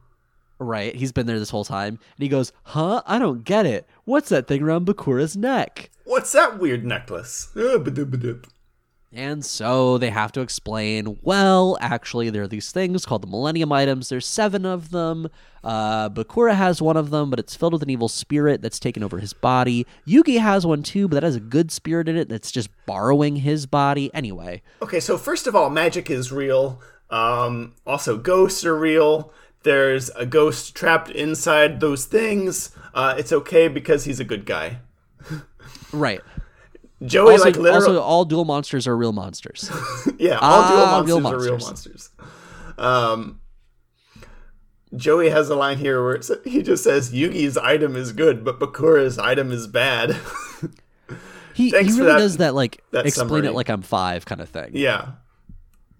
Right, 0.58 0.96
he's 0.96 1.12
been 1.12 1.26
there 1.26 1.40
this 1.40 1.50
whole 1.50 1.66
time, 1.66 2.00
and 2.16 2.24
he 2.24 2.28
goes, 2.28 2.54
"Huh? 2.64 3.02
I 3.08 3.20
don't 3.20 3.44
get 3.44 3.66
it. 3.66 3.88
What's 4.06 4.30
that 4.30 4.48
thing 4.48 4.62
around 4.62 4.86
Bakura's 4.86 5.36
neck?" 5.36 5.90
What's 6.06 6.32
that 6.34 6.60
weird 6.60 6.86
necklace? 6.86 7.50
And 9.14 9.44
so 9.44 9.98
they 9.98 10.10
have 10.10 10.32
to 10.34 10.42
explain, 10.42 11.18
well, 11.22 11.78
actually, 11.82 12.30
there 12.30 12.44
are 12.44 12.48
these 12.48 12.72
things 12.72 13.06
called 13.06 13.24
the 13.24 13.28
Millennium 13.28 13.72
Items. 13.72 14.08
There's 14.08 14.26
seven 14.26 14.66
of 14.66 14.92
them. 14.92 15.28
Uh, 15.64 16.10
Bakura 16.10 16.56
has 16.56 16.82
one 16.82 16.96
of 16.96 17.10
them, 17.10 17.30
but 17.30 17.38
it's 17.38 17.54
filled 17.54 17.74
with 17.74 17.84
an 17.84 17.90
evil 17.90 18.08
spirit 18.08 18.62
that's 18.62 18.80
taken 18.80 19.04
over 19.04 19.20
his 19.20 19.34
body. 19.34 19.86
Yugi 20.08 20.40
has 20.40 20.66
one 20.66 20.82
too, 20.82 21.10
but 21.10 21.16
that 21.16 21.24
has 21.24 21.36
a 21.36 21.42
good 21.42 21.72
spirit 21.72 22.08
in 22.08 22.16
it 22.16 22.30
that's 22.30 22.52
just 22.52 22.70
borrowing 22.86 23.38
his 23.38 23.66
body. 23.66 24.10
Anyway, 24.14 24.62
Okay, 24.82 25.02
so 25.02 25.18
first 25.18 25.46
of 25.46 25.56
all, 25.56 25.70
magic 25.70 26.10
is 26.10 26.32
real. 26.32 26.80
Um, 27.10 27.74
also, 27.86 28.18
ghosts 28.18 28.64
are 28.66 28.78
real. 28.78 29.34
There's 29.64 30.10
a 30.12 30.26
ghost 30.26 30.74
trapped 30.74 31.10
inside 31.12 31.82
those 31.82 32.06
things. 32.06 32.72
Uh, 32.94 33.16
it's 33.18 33.34
okay 33.34 33.68
because 33.68 34.06
he's 34.06 34.22
a 34.22 34.24
good 34.26 34.46
guy. 34.46 34.80
right. 35.92 36.22
Joey, 37.06 37.34
Also, 37.34 37.46
like 37.46 37.56
literally, 37.56 37.98
also, 37.98 38.02
all 38.02 38.26
duel 38.26 38.46
monsters 38.46 38.88
are 38.88 38.96
real 38.96 39.12
monsters. 39.14 39.70
yeah, 40.20 40.38
all 40.40 40.68
duel 40.70 40.82
Ah, 40.84 40.92
monsters 40.92 41.08
real 41.08 41.28
are 41.28 41.40
real 41.40 41.58
monsters. 41.58 42.10
monsters. 42.18 42.78
Um, 42.78 43.42
Joey 44.96 45.30
has 45.30 45.50
a 45.50 45.56
line 45.56 45.78
here 45.78 46.04
where 46.04 46.14
it's, 46.16 46.30
he 46.44 46.62
just 46.62 46.84
says 46.84 47.12
Yugi's 47.14 47.58
item 47.58 47.96
is 47.96 48.12
good, 48.12 48.44
but 48.44 48.60
Bakura's 48.60 49.18
item 49.18 49.52
is 49.52 49.68
bad. 49.68 50.16
He, 51.54 51.66
he 51.72 51.76
really 51.76 52.04
that- 52.06 52.18
does 52.18 52.38
that, 52.38 52.56
like, 52.56 52.82
that 52.92 53.06
explain 53.06 53.28
summary. 53.30 53.48
it 53.48 53.52
like 53.52 53.70
I'm 53.70 53.82
five 53.82 54.26
kind 54.26 54.40
of 54.40 54.48
thing. 54.48 54.70
yeah, 54.74 55.12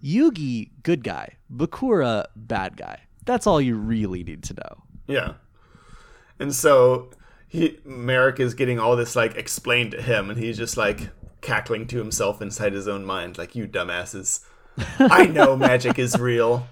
Yugi, 0.02 0.70
good 0.82 1.04
guy. 1.04 1.36
Bakura, 1.54 2.26
bad 2.38 2.78
guy. 2.78 3.02
That's 3.26 3.46
all 3.46 3.60
you 3.60 3.76
really 3.76 4.24
need 4.24 4.44
to 4.44 4.54
know. 4.54 4.84
yeah. 5.08 5.34
And 6.40 6.56
so 6.56 7.10
he 7.52 7.78
Marik 7.84 8.40
is 8.40 8.54
getting 8.54 8.80
all 8.80 8.96
this 8.96 9.14
like 9.14 9.36
explained 9.36 9.92
to 9.92 10.02
him, 10.02 10.30
and 10.30 10.40
he's 10.40 10.58
just 10.58 10.78
like 10.78 11.10
cackling 11.42 11.86
to 11.88 11.98
himself 11.98 12.42
inside 12.42 12.72
his 12.72 12.88
own 12.88 13.04
mind, 13.04 13.38
like 13.38 13.56
you 13.56 13.68
dumbasses. 13.68 14.40
I 15.00 15.26
know 15.26 15.58
magic 15.58 16.00
is 16.00 16.18
real 16.18 16.66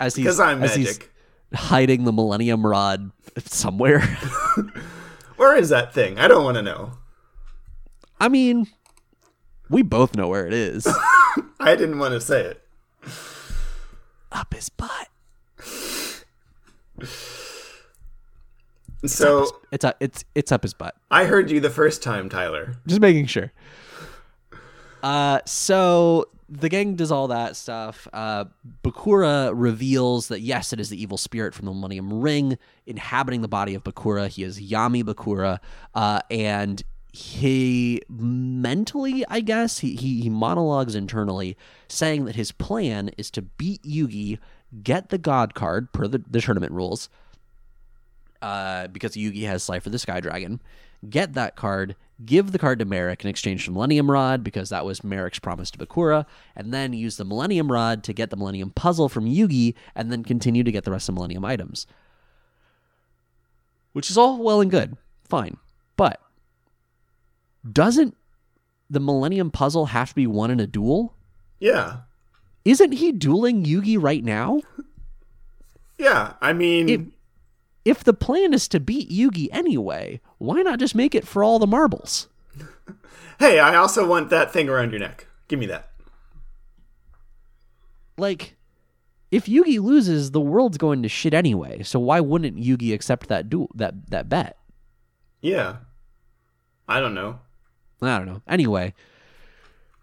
As 0.00 0.16
he's, 0.16 0.24
because 0.24 0.40
I'm 0.40 0.60
magic. 0.60 1.12
hiding 1.52 2.04
the 2.04 2.12
Millennium 2.14 2.64
Rod 2.66 3.10
somewhere. 3.38 4.00
Where 5.36 5.54
is 5.54 5.68
that 5.68 5.92
thing? 5.92 6.18
I 6.18 6.28
don't 6.28 6.44
want 6.44 6.56
to 6.56 6.62
know. 6.62 6.92
I 8.18 8.28
mean, 8.30 8.68
we 9.68 9.82
both 9.82 10.16
know 10.16 10.28
where 10.28 10.46
it 10.46 10.54
is. 10.54 10.86
I 11.60 11.76
didn't 11.76 11.98
want 11.98 12.14
to 12.14 12.22
say 12.22 12.40
it. 12.40 12.62
Up 14.32 14.54
his 14.54 14.70
butt. 14.70 15.08
So 19.06 19.46
It's 19.70 19.84
up, 19.84 19.96
it's 20.00 20.24
it's 20.34 20.52
up 20.52 20.62
his 20.62 20.74
butt. 20.74 20.94
I 21.10 21.24
heard 21.24 21.50
you 21.50 21.60
the 21.60 21.70
first 21.70 22.02
time, 22.02 22.28
Tyler. 22.28 22.76
Just 22.86 23.00
making 23.00 23.26
sure. 23.26 23.52
Uh, 25.02 25.40
so 25.44 26.28
the 26.48 26.68
gang 26.68 26.94
does 26.94 27.12
all 27.12 27.28
that 27.28 27.56
stuff. 27.56 28.08
Uh, 28.12 28.46
Bakura 28.82 29.52
reveals 29.54 30.28
that 30.28 30.40
yes, 30.40 30.72
it 30.72 30.80
is 30.80 30.88
the 30.88 31.00
evil 31.00 31.18
spirit 31.18 31.54
from 31.54 31.66
the 31.66 31.72
Millennium 31.72 32.20
Ring 32.20 32.58
inhabiting 32.86 33.42
the 33.42 33.48
body 33.48 33.74
of 33.74 33.84
Bakura. 33.84 34.28
He 34.28 34.42
is 34.42 34.60
Yami 34.60 35.02
Bakura, 35.02 35.58
uh, 35.94 36.20
and 36.30 36.82
he 37.12 38.02
mentally, 38.08 39.24
I 39.28 39.40
guess, 39.40 39.78
he, 39.78 39.94
he 39.94 40.22
he 40.22 40.30
monologues 40.30 40.94
internally, 40.94 41.56
saying 41.88 42.24
that 42.24 42.36
his 42.36 42.52
plan 42.52 43.10
is 43.16 43.30
to 43.32 43.42
beat 43.42 43.82
Yugi, 43.82 44.38
get 44.82 45.10
the 45.10 45.18
God 45.18 45.54
card 45.54 45.92
per 45.92 46.08
the, 46.08 46.22
the 46.28 46.40
tournament 46.40 46.72
rules, 46.72 47.08
uh, 48.44 48.86
because 48.88 49.14
Yugi 49.14 49.44
has 49.46 49.62
Slifer 49.62 49.90
the 49.90 49.98
Sky 49.98 50.20
Dragon. 50.20 50.60
Get 51.08 51.32
that 51.34 51.56
card, 51.56 51.96
give 52.24 52.52
the 52.52 52.58
card 52.58 52.78
to 52.78 52.84
Marik 52.84 53.24
in 53.24 53.30
exchange 53.30 53.64
for 53.64 53.70
Millennium 53.72 54.10
Rod, 54.10 54.42
because 54.44 54.68
that 54.70 54.84
was 54.86 55.00
Marik's 55.00 55.38
promise 55.38 55.70
to 55.72 55.78
Bakura, 55.78 56.24
and 56.56 56.72
then 56.72 56.92
use 56.92 57.16
the 57.16 57.24
Millennium 57.24 57.70
Rod 57.70 58.02
to 58.04 58.12
get 58.12 58.30
the 58.30 58.36
Millennium 58.36 58.70
Puzzle 58.70 59.08
from 59.08 59.26
Yugi, 59.26 59.74
and 59.94 60.10
then 60.12 60.22
continue 60.24 60.62
to 60.64 60.72
get 60.72 60.84
the 60.84 60.90
rest 60.90 61.08
of 61.08 61.14
Millennium 61.14 61.44
items. 61.44 61.86
Which 63.92 64.10
is 64.10 64.18
all 64.18 64.42
well 64.42 64.60
and 64.60 64.70
good. 64.70 64.96
Fine. 65.28 65.56
But 65.96 66.20
doesn't 67.70 68.16
the 68.90 69.00
Millennium 69.00 69.50
Puzzle 69.50 69.86
have 69.86 70.10
to 70.10 70.14
be 70.14 70.26
won 70.26 70.50
in 70.50 70.60
a 70.60 70.66
duel? 70.66 71.14
Yeah. 71.60 71.98
Isn't 72.64 72.92
he 72.92 73.12
dueling 73.12 73.64
Yugi 73.64 74.00
right 74.00 74.22
now? 74.24 74.60
Yeah. 75.96 76.32
I 76.40 76.52
mean, 76.54 76.88
It- 76.88 77.06
If 77.84 78.02
the 78.02 78.14
plan 78.14 78.54
is 78.54 78.66
to 78.68 78.80
beat 78.80 79.10
Yugi 79.10 79.48
anyway, 79.52 80.20
why 80.38 80.62
not 80.62 80.78
just 80.78 80.94
make 80.94 81.14
it 81.14 81.26
for 81.26 81.44
all 81.44 81.58
the 81.58 81.66
marbles? 81.66 82.28
hey, 83.38 83.58
I 83.58 83.76
also 83.76 84.06
want 84.06 84.30
that 84.30 84.52
thing 84.52 84.68
around 84.68 84.90
your 84.90 85.00
neck. 85.00 85.26
Give 85.48 85.58
me 85.58 85.66
that. 85.66 85.90
Like, 88.16 88.56
if 89.30 89.46
Yugi 89.46 89.80
loses, 89.80 90.30
the 90.30 90.40
world's 90.40 90.78
going 90.78 91.02
to 91.02 91.08
shit 91.08 91.34
anyway. 91.34 91.82
So 91.82 91.98
why 91.98 92.20
wouldn't 92.20 92.56
Yugi 92.56 92.94
accept 92.94 93.28
that 93.28 93.50
duel 93.50 93.70
that 93.74 94.10
that 94.10 94.28
bet? 94.28 94.56
Yeah. 95.40 95.76
I 96.88 97.00
don't 97.00 97.14
know. 97.14 97.40
I 98.00 98.18
don't 98.18 98.26
know. 98.26 98.42
Anyway, 98.46 98.94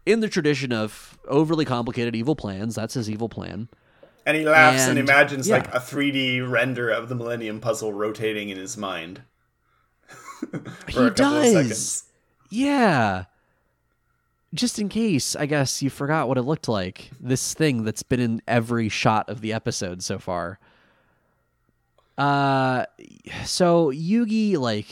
in 0.05 0.19
the 0.19 0.27
tradition 0.27 0.71
of 0.71 1.17
overly 1.27 1.65
complicated 1.65 2.15
evil 2.15 2.35
plans, 2.35 2.75
that's 2.75 2.95
his 2.95 3.09
evil 3.09 3.29
plan. 3.29 3.69
And 4.25 4.37
he 4.37 4.45
laughs 4.45 4.81
and, 4.83 4.97
And- 4.97 5.09
imagines 5.09 5.47
yeah. 5.47 5.57
like 5.57 5.67
a 5.73 5.79
3D 5.79 6.47
render 6.49 6.89
of 6.89 7.09
the 7.09 7.15
Millennium 7.15 7.59
Puzzle 7.59 7.91
rotating 7.93 8.49
in 8.49 8.57
his 8.57 8.77
mind. 8.77 9.23
For 10.51 10.57
he 10.87 10.97
a 10.99 11.09
couple 11.11 11.37
of 11.57 11.67
does. 11.67 12.03
Yeah. 12.49 13.25
Just 14.53 14.79
in 14.79 14.89
case, 14.89 15.35
I 15.35 15.45
guess 15.45 15.81
you 15.81 15.89
forgot 15.89 16.27
what 16.27 16.37
it 16.37 16.41
looked 16.41 16.67
like. 16.67 17.09
This 17.19 17.53
thing 17.53 17.83
that's 17.83 18.03
been 18.03 18.19
in 18.19 18.41
every 18.47 18.89
shot 18.89 19.29
of 19.29 19.41
the 19.41 19.53
episode 19.53 20.03
so 20.03 20.19
far. 20.19 20.59
Uh 22.17 22.85
so 23.45 23.91
Yugi 23.91 24.57
like 24.57 24.87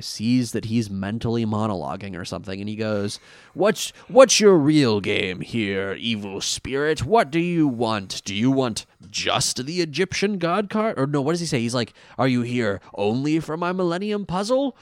sees 0.00 0.52
that 0.52 0.66
he's 0.66 0.88
mentally 0.90 1.44
monologuing 1.44 2.18
or 2.18 2.24
something 2.24 2.60
and 2.60 2.68
he 2.68 2.76
goes, 2.76 3.18
"What's 3.54 3.92
what's 4.08 4.40
your 4.40 4.56
real 4.56 5.00
game 5.00 5.40
here, 5.40 5.92
evil 5.94 6.40
spirit? 6.40 7.04
What 7.04 7.30
do 7.30 7.38
you 7.40 7.66
want? 7.68 8.22
Do 8.24 8.34
you 8.34 8.50
want 8.50 8.86
just 9.10 9.64
the 9.66 9.80
Egyptian 9.80 10.38
god 10.38 10.70
card 10.70 10.98
or 10.98 11.06
no, 11.06 11.20
what 11.22 11.32
does 11.32 11.40
he 11.40 11.46
say? 11.46 11.60
He's 11.60 11.74
like, 11.74 11.92
"Are 12.16 12.28
you 12.28 12.42
here 12.42 12.80
only 12.94 13.40
for 13.40 13.56
my 13.56 13.72
millennium 13.72 14.26
puzzle?" 14.26 14.76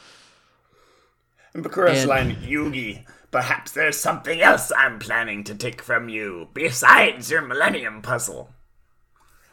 And 1.54 1.64
Bakura's 1.64 2.00
And- 2.00 2.08
line, 2.08 2.36
Yugi, 2.42 3.04
perhaps 3.30 3.72
there's 3.72 3.96
something 3.98 4.40
else 4.42 4.70
I'm 4.76 4.98
planning 4.98 5.42
to 5.44 5.54
take 5.54 5.80
from 5.80 6.08
you 6.10 6.48
besides 6.52 7.30
your 7.30 7.40
Millennium 7.42 8.02
Puzzle. 8.02 8.50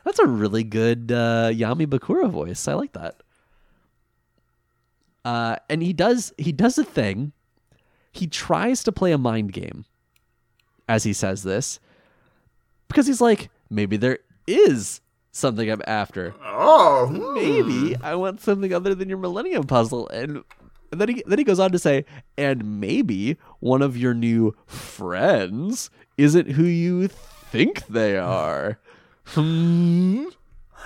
That's 0.04 0.20
a 0.20 0.28
really 0.28 0.66
good 0.66 1.14
uh, 1.14 1.50
Yami 1.52 1.88
Bakura 1.88 2.30
voice. 2.30 2.68
I 2.68 2.74
like 2.74 2.92
that. 2.92 3.23
Uh, 5.26 5.58
and 5.70 5.82
he 5.82 5.94
does 5.94 6.34
he 6.38 6.52
does 6.52 6.78
a 6.78 6.84
thing. 6.84 7.32
He 8.12 8.28
tries 8.28 8.84
to 8.84 8.92
play 8.92 9.12
a 9.12 9.18
mind 9.18 9.54
game 9.54 9.86
as 10.88 11.04
he 11.04 11.14
says 11.14 11.44
this 11.44 11.80
because 12.88 13.08
he's 13.08 13.22
like, 13.22 13.50
maybe 13.70 13.98
there 13.98 14.20
is 14.46 15.02
something 15.32 15.70
I'm 15.70 15.82
after. 15.88 16.34
Oh, 16.46 17.08
hmm. 17.08 17.34
Maybe 17.34 17.96
I 18.02 18.16
want 18.16 18.42
something 18.42 18.74
other 18.74 18.96
than 18.96 19.10
your 19.10 19.18
Millennium 19.18 19.64
Puzzle. 19.66 20.08
And, 20.10 20.44
and 20.92 21.02
then 21.02 21.10
he 21.10 21.24
then 21.26 21.40
he 21.40 21.44
goes 21.44 21.60
on 21.60 21.72
to 21.72 21.80
say, 21.80 22.06
and 22.38 22.80
maybe 22.80 23.38
one 23.60 23.82
of 23.82 23.98
your 23.98 24.14
new 24.14 24.56
friends 24.66 25.90
isn't 26.18 26.52
who 26.52 26.64
you 26.64 27.08
think 27.08 27.88
they 27.88 28.18
are. 28.18 28.80
Hmm. 29.26 30.26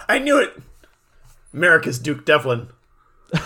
I 0.07 0.19
knew 0.19 0.39
it. 0.39 0.61
America's 1.53 1.99
Duke 1.99 2.25
Devlin. 2.25 2.69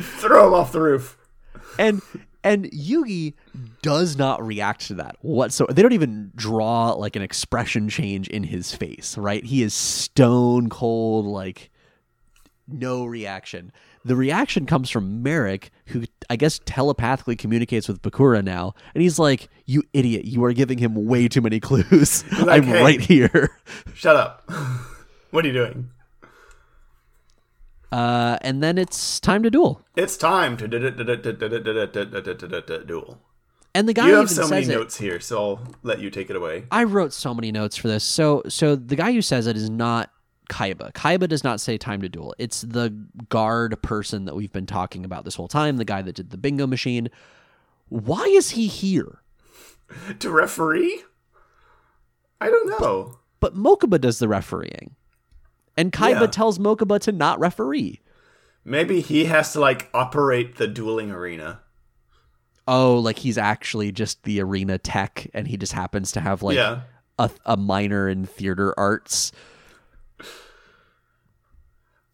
Throw 0.00 0.48
him 0.48 0.54
off 0.54 0.72
the 0.72 0.80
roof. 0.80 1.16
And 1.78 2.02
And 2.44 2.64
Yugi 2.70 3.34
does 3.82 4.16
not 4.16 4.44
react 4.44 4.86
to 4.88 4.94
that 4.94 5.16
whatsoever. 5.22 5.72
They 5.72 5.82
don't 5.82 5.92
even 5.92 6.32
draw 6.34 6.92
like 6.92 7.16
an 7.16 7.22
expression 7.22 7.88
change 7.88 8.28
in 8.28 8.44
his 8.44 8.74
face, 8.74 9.18
right? 9.18 9.44
He 9.44 9.62
is 9.62 9.74
stone 9.74 10.68
cold, 10.68 11.26
like 11.26 11.70
no 12.66 13.04
reaction. 13.04 13.72
The 14.04 14.16
reaction 14.16 14.64
comes 14.66 14.88
from 14.88 15.22
Marik, 15.22 15.70
who 15.86 16.04
I 16.30 16.36
guess 16.36 16.60
telepathically 16.64 17.36
communicates 17.36 17.88
with 17.88 18.00
Bakura 18.00 18.42
now, 18.44 18.74
and 18.94 19.02
he's 19.02 19.18
like, 19.18 19.48
"You 19.66 19.82
idiot! 19.92 20.24
You 20.24 20.44
are 20.44 20.52
giving 20.52 20.78
him 20.78 20.94
way 21.06 21.28
too 21.28 21.40
many 21.40 21.60
clues. 21.60 22.24
like, 22.32 22.62
I'm 22.62 22.64
"Hey." 22.64 22.82
right 22.82 23.00
here." 23.00 23.50
Shut 23.94 24.16
up. 24.16 24.48
what 25.30 25.44
are 25.44 25.48
you 25.48 25.54
doing? 25.54 25.90
Uh, 27.90 28.36
and 28.42 28.62
then 28.62 28.76
it's 28.78 29.18
time 29.20 29.42
to 29.42 29.50
duel. 29.50 29.80
It's 29.96 30.16
time 30.16 30.56
to 30.58 30.68
duel. 32.86 33.22
And 33.74 33.88
the 33.88 33.92
guy 33.94 34.04
You 34.06 34.08
even 34.12 34.20
have 34.20 34.30
so 34.30 34.48
many 34.48 34.66
it. 34.66 34.68
notes 34.70 34.96
here, 34.96 35.20
so 35.20 35.38
I'll 35.38 35.74
let 35.82 36.00
you 36.00 36.10
take 36.10 36.30
it 36.30 36.36
away. 36.36 36.64
I 36.70 36.84
wrote 36.84 37.12
so 37.12 37.32
many 37.34 37.52
notes 37.52 37.76
for 37.76 37.88
this. 37.88 38.04
So 38.04 38.42
so 38.48 38.76
the 38.76 38.96
guy 38.96 39.12
who 39.12 39.22
says 39.22 39.46
it 39.46 39.56
is 39.56 39.70
not 39.70 40.10
Kaiba. 40.50 40.92
Kaiba 40.92 41.28
does 41.28 41.44
not 41.44 41.60
say 41.60 41.76
time 41.78 42.00
to 42.02 42.08
duel. 42.08 42.34
It's 42.38 42.62
the 42.62 42.90
guard 43.28 43.80
person 43.82 44.24
that 44.24 44.34
we've 44.34 44.52
been 44.52 44.66
talking 44.66 45.04
about 45.04 45.24
this 45.24 45.34
whole 45.34 45.48
time, 45.48 45.76
the 45.76 45.84
guy 45.84 46.02
that 46.02 46.14
did 46.14 46.30
the 46.30 46.38
bingo 46.38 46.66
machine. 46.66 47.08
Why 47.88 48.24
is 48.24 48.50
he 48.50 48.66
here? 48.66 49.22
To 50.18 50.30
referee? 50.30 51.02
I 52.42 52.50
don't 52.50 52.68
know. 52.80 53.20
But 53.40 53.54
Mokuba 53.56 53.98
does 53.98 54.18
the 54.18 54.28
refereeing. 54.28 54.96
And 55.78 55.92
Kaiba 55.92 56.22
Yeah. 56.22 56.26
tells 56.26 56.58
Mokuba 56.58 56.98
to 57.02 57.12
not 57.12 57.38
referee. 57.38 58.00
Maybe 58.64 59.00
he 59.00 59.26
has 59.26 59.52
to 59.52 59.60
like 59.60 59.88
operate 59.94 60.56
the 60.56 60.66
dueling 60.66 61.12
arena. 61.12 61.60
Oh, 62.66 62.98
like 62.98 63.20
he's 63.20 63.38
actually 63.38 63.92
just 63.92 64.24
the 64.24 64.40
arena 64.40 64.76
tech 64.76 65.28
and 65.32 65.46
he 65.46 65.56
just 65.56 65.72
happens 65.72 66.10
to 66.12 66.20
have 66.20 66.42
like 66.42 66.56
yeah. 66.56 66.80
a, 67.16 67.30
a 67.46 67.56
minor 67.56 68.08
in 68.08 68.26
theater 68.26 68.74
arts. 68.76 69.30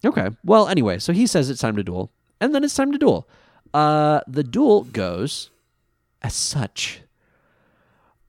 Okay. 0.05 0.29
Well, 0.43 0.67
anyway, 0.67 0.99
so 0.99 1.11
he 1.11 1.25
says 1.25 1.49
it's 1.49 1.61
time 1.61 1.75
to 1.75 1.83
duel, 1.83 2.11
and 2.39 2.53
then 2.53 2.63
it's 2.63 2.75
time 2.75 2.91
to 2.91 2.99
duel. 2.99 3.27
Uh, 3.73 4.21
the 4.27 4.43
duel 4.43 4.83
goes 4.83 5.49
as 6.21 6.35
such. 6.35 7.01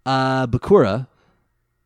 Uh, 0.07 0.47
Bakura 0.47 1.09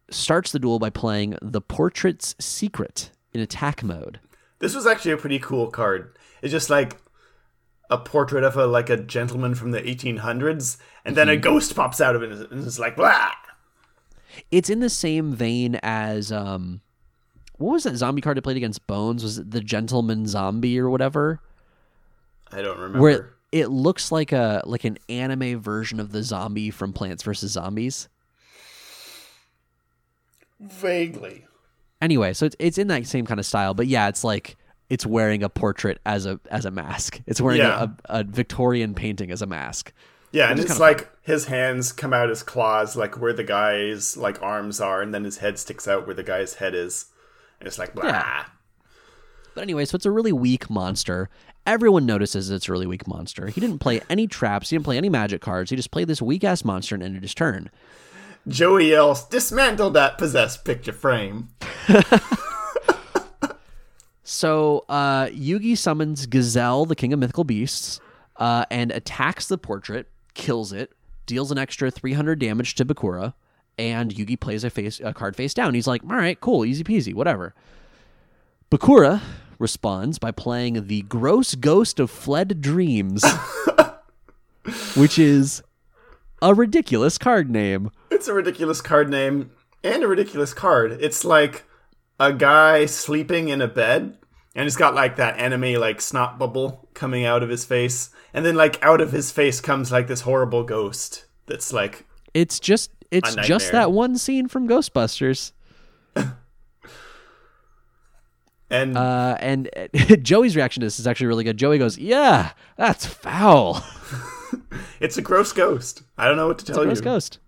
starts 0.09 0.53
the 0.53 0.61
duel 0.61 0.79
by 0.79 0.91
playing 0.91 1.37
the 1.43 1.61
Portrait's 1.61 2.37
Secret 2.39 3.11
in 3.33 3.41
attack 3.41 3.83
mode. 3.83 4.20
This 4.59 4.74
was 4.74 4.87
actually 4.87 5.12
a 5.12 5.16
pretty 5.16 5.39
cool 5.39 5.68
card. 5.68 6.16
It's 6.43 6.53
just 6.53 6.70
like 6.70 6.97
a 7.89 7.99
portrait 7.99 8.45
of 8.45 8.57
a 8.57 8.66
like 8.66 8.91
a 8.91 8.97
gentleman 8.97 9.55
from 9.55 9.70
the 9.72 9.81
1800s, 9.83 10.76
and 11.05 11.16
then 11.16 11.28
a 11.28 11.37
ghost 11.37 11.74
pops 11.74 12.01
out 12.01 12.14
of 12.14 12.22
it, 12.22 12.51
and 12.51 12.64
it's 12.64 12.78
like 12.78 12.97
blah. 12.97 13.33
It's 14.51 14.70
in 14.70 14.81
the 14.81 14.91
same 14.91 15.33
vein 15.33 15.78
as 15.83 16.31
um, 16.31 16.81
what 17.57 17.72
was 17.72 17.85
that 17.85 17.97
zombie 17.97 18.22
card 18.22 18.39
I 18.39 18.41
played 18.41 18.57
against 18.57 18.87
Bones? 18.87 19.22
Was 19.22 19.39
it 19.39 19.51
the 19.51 19.61
Gentleman 19.61 20.26
Zombie 20.26 20.78
or 20.78 20.89
whatever? 20.89 21.41
I 22.53 22.62
don't 22.62 22.78
remember. 22.78 23.01
where 23.01 23.12
it, 23.12 23.24
it 23.53 23.66
looks 23.68 24.11
like 24.11 24.33
a 24.33 24.62
like 24.64 24.85
an 24.85 24.99
anime 25.09 25.61
version 25.61 26.01
of 26.01 26.12
the 26.12 26.22
zombie 26.22 26.70
from 26.70 26.93
Plants 26.93 27.22
vs 27.22 27.51
Zombies. 27.51 28.09
Vaguely. 30.61 31.47
Anyway, 32.01 32.33
so 32.33 32.47
it's 32.47 32.57
it's 32.59 32.79
in 32.79 32.89
that 32.89 33.07
same 33.07 33.27
kind 33.27 33.39
of 33.41 33.47
style, 33.47 33.75
but 33.75 33.87
yeah, 33.87 34.09
it's 34.09 34.25
like 34.25 34.57
it's 34.89 35.05
wearing 35.07 35.43
a 35.43 35.49
portrait 35.49 36.01
as 36.07 36.27
a 36.27 36.41
as 36.51 36.65
a 36.65 36.71
mask. 36.71 37.21
It's 37.27 37.41
wearing 37.41 37.59
Yeah. 37.61 37.89
a, 38.07 38.21
a 38.21 38.25
Victorian 38.25 38.95
painting 38.95 39.31
as 39.31 39.43
a 39.43 39.47
mask. 39.47 39.93
Yeah, 40.33 40.51
and 40.51 40.61
it's 40.61 40.79
like 40.79 41.11
his 41.23 41.47
hands 41.47 41.91
come 41.93 42.13
out 42.13 42.31
as 42.31 42.43
claws, 42.45 42.97
like 42.97 43.21
where 43.21 43.33
the 43.33 43.43
guy's 43.45 44.17
like 44.17 44.41
arms 44.43 44.81
are, 44.81 45.03
and 45.03 45.13
then 45.13 45.25
his 45.25 45.39
head 45.39 45.59
sticks 45.59 45.89
out 45.89 46.07
where 46.07 46.15
the 46.15 46.23
guy's 46.23 46.55
head 46.55 46.75
is. 46.75 47.07
And 47.59 47.67
it's 47.67 47.79
like 47.79 47.95
blah. 47.95 48.05
Yeah. 48.07 48.45
But 49.55 49.63
anyway, 49.63 49.85
so 49.85 49.97
it's 49.97 50.07
a 50.07 50.11
really 50.11 50.33
weak 50.33 50.71
monster. 50.71 51.29
Everyone 51.67 52.07
notices 52.07 52.49
it's 52.51 52.69
a 52.69 52.73
really 52.73 52.87
weak 52.87 53.07
monster. 53.09 53.49
He 53.49 53.61
didn't 53.61 53.81
play 53.81 54.01
any 54.09 54.27
traps. 54.29 54.71
He 54.71 54.77
didn't 54.77 54.85
play 54.85 54.97
any 54.97 55.09
magic 55.09 55.43
cards. 55.43 55.71
He 55.71 55.77
just 55.77 55.91
played 55.91 56.07
this 56.09 56.23
weak 56.23 56.45
ass 56.45 56.65
monster 56.65 56.95
and 56.95 57.03
ended 57.05 57.23
his 57.23 57.35
turn. 57.35 57.69
Joey 58.49 58.91
yells, 58.91 59.26
"Dismantle 59.28 59.91
that 59.91 60.18
possessed 60.18 60.64
picture 60.64 60.93
frame!" 60.93 61.49
So 64.32 64.84
uh, 64.88 65.26
Yugi 65.26 65.76
summons 65.76 66.26
Gazelle, 66.26 66.86
the 66.86 66.95
king 66.95 67.12
of 67.12 67.18
mythical 67.18 67.43
beasts, 67.43 67.99
uh, 68.36 68.64
and 68.70 68.93
attacks 68.93 69.49
the 69.49 69.59
portrait, 69.59 70.07
kills 70.34 70.72
it, 70.72 70.93
deals 71.26 71.51
an 71.51 71.59
extra 71.59 71.91
300 71.91 72.38
damage 72.38 72.76
to 72.76 72.84
Bakura, 72.84 73.34
and 73.76 74.14
Yugi 74.14 74.38
plays 74.38 74.62
a 74.62 74.70
face 74.70 75.01
a 75.03 75.12
card 75.12 75.34
face 75.34 75.53
down. 75.53 75.74
He's 75.74 75.88
like, 75.88 76.03
"All 76.05 76.16
right, 76.16 76.41
cool, 76.41 76.64
easy 76.64 76.84
peasy, 76.84 77.12
whatever." 77.12 77.57
Bakura 78.70 79.20
responds 79.59 80.20
by 80.20 80.30
playing 80.30 80.86
the 80.86 81.03
Gross 81.03 81.57
Ghost 81.57 81.99
of 81.99 82.09
Fled 82.09 82.61
Dreams, 82.61 83.24
which 84.95 85.18
is 85.18 85.61
a 86.43 86.55
ridiculous 86.55 87.18
card 87.18 87.51
name. 87.51 87.91
It's 88.11 88.28
a 88.28 88.34
ridiculous 88.34 88.80
card 88.80 89.09
name 89.09 89.51
and 89.82 90.03
a 90.03 90.09
ridiculous 90.09 90.55
card. 90.55 90.93
It's 91.01 91.24
like 91.24 91.64
a 92.18 92.32
guy 92.32 92.86
sleeping 92.86 93.49
in 93.49 93.61
a 93.61 93.68
bed 93.68 94.16
and 94.55 94.64
he's 94.64 94.76
got 94.76 94.95
like 94.95 95.16
that 95.16 95.38
anime 95.38 95.74
like 95.80 96.01
snot 96.01 96.38
bubble 96.38 96.88
coming 96.95 97.24
out 97.24 97.43
of 97.43 97.49
his 97.49 97.64
face 97.64 98.11
and 98.34 98.45
then 98.45 98.55
like 98.57 98.82
out 98.82 99.01
of 99.01 99.12
his 99.12 99.30
face 99.30 99.61
comes 99.61 99.91
like 99.93 100.07
this 100.07 100.22
horrible 100.22 100.64
ghost 100.64 101.24
that's 101.47 101.72
like 101.72 102.05
It's 102.34 102.61
just 102.61 102.91
it's 103.11 103.34
just 103.36 103.72
that 103.72 103.91
one 103.91 104.16
scene 104.16 104.47
from 104.47 104.68
Ghostbusters. 104.68 105.53
and 108.70 108.97
Uh, 108.97 109.36
and 109.41 109.68
Joey's 110.22 110.55
reaction 110.55 110.80
to 110.82 110.86
this 110.86 111.01
is 111.01 111.07
actually 111.07 111.26
really 111.26 111.45
good. 111.45 111.57
Joey 111.57 111.78
goes, 111.78 111.99
"Yeah, 111.99 112.53
that's 112.76 113.07
foul." 113.07 113.82
it's 115.01 115.17
a 115.17 115.23
gross 115.23 115.53
ghost. 115.53 116.03
I 116.19 116.27
don't 116.27 116.37
know 116.37 116.49
what 116.49 116.59
to 116.61 116.65
tell 116.65 116.79
you. 116.79 116.85
Gross 116.85 116.99
you. 116.99 117.05
Ghost. 117.05 117.39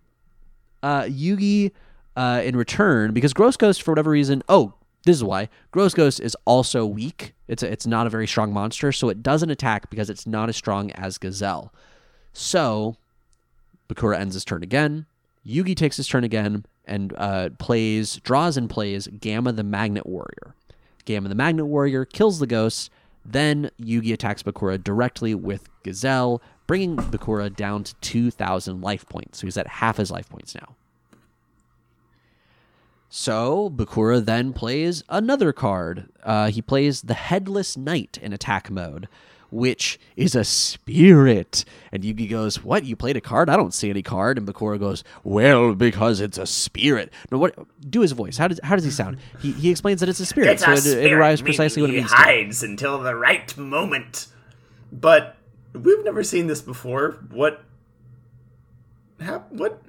Uh, 0.82 1.02
Yugi, 1.02 1.70
uh, 2.16 2.42
in 2.44 2.56
return, 2.56 3.12
because 3.12 3.32
Gross 3.32 3.56
Ghost 3.56 3.82
for 3.82 3.92
whatever 3.92 4.10
reason, 4.10 4.42
oh, 4.48 4.74
this 5.04 5.16
is 5.16 5.24
why 5.24 5.48
Gross 5.70 5.94
Ghost 5.94 6.20
is 6.20 6.36
also 6.44 6.86
weak. 6.86 7.34
It's 7.48 7.62
a, 7.62 7.70
it's 7.70 7.86
not 7.86 8.06
a 8.06 8.10
very 8.10 8.26
strong 8.26 8.52
monster, 8.52 8.92
so 8.92 9.08
it 9.08 9.22
doesn't 9.22 9.50
attack 9.50 9.90
because 9.90 10.10
it's 10.10 10.26
not 10.26 10.48
as 10.48 10.56
strong 10.56 10.90
as 10.92 11.18
Gazelle. 11.18 11.72
So, 12.32 12.96
Bakura 13.88 14.18
ends 14.18 14.34
his 14.34 14.44
turn 14.44 14.62
again. 14.62 15.06
Yugi 15.46 15.76
takes 15.76 15.96
his 15.96 16.06
turn 16.06 16.24
again 16.24 16.64
and 16.84 17.12
uh, 17.16 17.50
plays, 17.58 18.16
draws 18.16 18.56
and 18.56 18.70
plays 18.70 19.08
Gamma 19.08 19.52
the 19.52 19.64
Magnet 19.64 20.06
Warrior. 20.06 20.54
Gamma 21.04 21.28
the 21.28 21.34
Magnet 21.34 21.66
Warrior 21.66 22.04
kills 22.04 22.38
the 22.38 22.46
ghost. 22.46 22.90
Then 23.24 23.70
Yugi 23.80 24.12
attacks 24.12 24.42
Bakura 24.42 24.82
directly 24.82 25.34
with 25.34 25.68
Gazelle, 25.82 26.42
bringing 26.72 26.96
Bakura 26.96 27.54
down 27.54 27.84
to 27.84 27.94
2,000 27.96 28.80
life 28.80 29.06
points. 29.06 29.40
So 29.40 29.46
he's 29.46 29.58
at 29.58 29.66
half 29.66 29.98
his 29.98 30.10
life 30.10 30.26
points 30.30 30.54
now. 30.54 30.74
So 33.10 33.68
Bakura 33.68 34.24
then 34.24 34.54
plays 34.54 35.02
another 35.10 35.52
card. 35.52 36.08
Uh, 36.22 36.48
he 36.48 36.62
plays 36.62 37.02
the 37.02 37.12
Headless 37.12 37.76
Knight 37.76 38.18
in 38.22 38.32
attack 38.32 38.70
mode, 38.70 39.06
which 39.50 40.00
is 40.16 40.34
a 40.34 40.44
spirit. 40.44 41.66
And 41.92 42.04
Yugi 42.04 42.30
goes, 42.30 42.64
"What? 42.64 42.86
You 42.86 42.96
played 42.96 43.18
a 43.18 43.20
card? 43.20 43.50
I 43.50 43.58
don't 43.58 43.74
see 43.74 43.90
any 43.90 44.00
card." 44.00 44.38
And 44.38 44.48
Bakura 44.48 44.78
goes, 44.80 45.04
"Well, 45.22 45.74
because 45.74 46.22
it's 46.22 46.38
a 46.38 46.46
spirit." 46.46 47.12
No, 47.30 47.36
what? 47.36 47.54
Do 47.90 48.00
his 48.00 48.12
voice. 48.12 48.38
How 48.38 48.48
does 48.48 48.60
how 48.64 48.76
does 48.76 48.84
he 48.86 48.90
sound? 48.90 49.18
He 49.42 49.52
he 49.52 49.70
explains 49.70 50.00
that 50.00 50.08
it's 50.08 50.20
a 50.20 50.24
spirit, 50.24 50.58
so 50.58 50.72
it, 50.72 50.86
it 50.86 51.12
arrives 51.12 51.42
precisely 51.42 51.82
what 51.82 51.90
it 51.90 51.96
he 51.96 51.98
means. 51.98 52.10
to. 52.12 52.16
hides 52.16 52.62
until 52.62 52.98
the 52.98 53.14
right 53.14 53.54
moment. 53.58 54.28
But 54.90 55.36
we've 55.74 56.04
never 56.04 56.22
seen 56.22 56.46
this 56.46 56.60
before. 56.60 57.18
What? 57.30 57.62
hap- 59.20 59.50
What? 59.52 59.82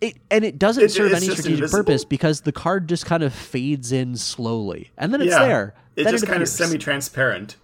It, 0.00 0.16
and 0.30 0.44
it 0.44 0.58
doesn't 0.58 0.84
It- 0.84 0.92
serve 0.92 1.12
any 1.12 1.22
strategic 1.26 1.46
invisible? 1.54 1.78
purpose 1.78 2.04
because 2.04 2.42
the 2.42 2.52
card 2.52 2.88
just 2.88 3.04
kind 3.04 3.22
of 3.22 3.34
fades 3.34 3.90
in 3.90 4.16
slowly, 4.16 4.90
and 4.96 5.12
then 5.12 5.20
it's 5.20 5.30
yeah, 5.32 5.44
there. 5.46 5.74
It's 5.96 6.04
Then 6.04 6.12
just 6.14 6.24
it 6.24 6.28
kind 6.28 6.42
of 6.42 6.48
semi-transparent. 6.48 7.56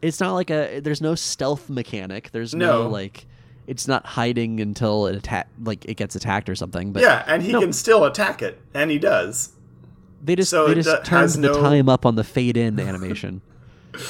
It's 0.00 0.18
not 0.20 0.32
like 0.34 0.50
a. 0.50 0.80
There's 0.80 1.00
no 1.02 1.14
stealth 1.14 1.68
mechanic. 1.68 2.30
There's 2.32 2.54
no, 2.54 2.84
No. 2.84 2.88
like. 2.88 3.26
It's 3.66 3.88
not 3.88 4.06
hiding 4.06 4.60
until 4.60 5.06
it 5.08 5.16
attack 5.16 5.48
like 5.62 5.84
it 5.86 5.96
gets 5.96 6.14
attacked 6.14 6.48
or 6.48 6.54
something. 6.54 6.92
But 6.92 7.02
Yeah, 7.02 7.24
and 7.26 7.42
he 7.42 7.52
no. 7.52 7.60
can 7.60 7.72
still 7.72 8.04
attack 8.04 8.40
it, 8.40 8.60
and 8.72 8.90
he 8.90 8.98
does. 8.98 9.50
they 10.24 10.34
just 10.36 10.50
so 10.50 10.66
they 10.66 10.72
it 10.72 10.82
just 10.82 11.04
turned 11.04 11.30
the 11.32 11.40
no- 11.48 11.60
time 11.60 11.88
up 11.88 12.06
on 12.06 12.14
the 12.14 12.24
fade 12.24 12.56
in 12.56 12.78
animation. 12.80 13.42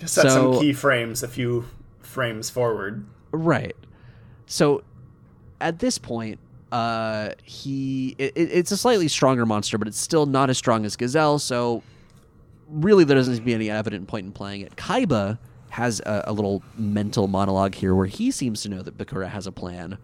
Set 0.00 0.08
So- 0.08 0.28
some 0.28 0.52
keyframes 0.54 1.22
a 1.22 1.28
few 1.28 1.66
frames 2.00 2.50
forward. 2.50 3.04
Right. 3.32 3.76
So 4.46 4.82
at 5.60 5.78
this 5.80 5.98
point, 5.98 6.38
uh, 6.72 7.30
he 7.42 8.14
it, 8.18 8.32
it- 8.36 8.50
it's 8.52 8.70
a 8.72 8.76
slightly 8.76 9.08
stronger 9.08 9.44
monster, 9.46 9.78
but 9.78 9.86
it's 9.88 9.98
still 10.00 10.26
not 10.26 10.50
as 10.50 10.58
strong 10.58 10.84
as 10.84 10.96
Gazelle. 10.96 11.38
So 11.38 11.82
really, 12.68 13.04
there 13.04 13.16
doesn't 13.16 13.34
seem 13.34 13.42
to 13.42 13.46
be 13.46 13.54
any 13.54 13.70
evident 13.70 14.06
point 14.08 14.26
in 14.26 14.32
playing 14.32 14.62
it. 14.62 14.74
Kaiba 14.76 15.38
has 15.70 16.00
a, 16.00 16.24
a 16.28 16.32
little 16.32 16.62
mental 16.78 17.26
monologue 17.28 17.74
here 17.74 17.94
where 17.94 18.06
he 18.06 18.30
seems 18.30 18.62
to 18.62 18.68
know 18.68 18.80
that 18.82 18.96
Bakura 18.96 19.28
has 19.28 19.46
a 19.46 19.52
plan, 19.52 19.98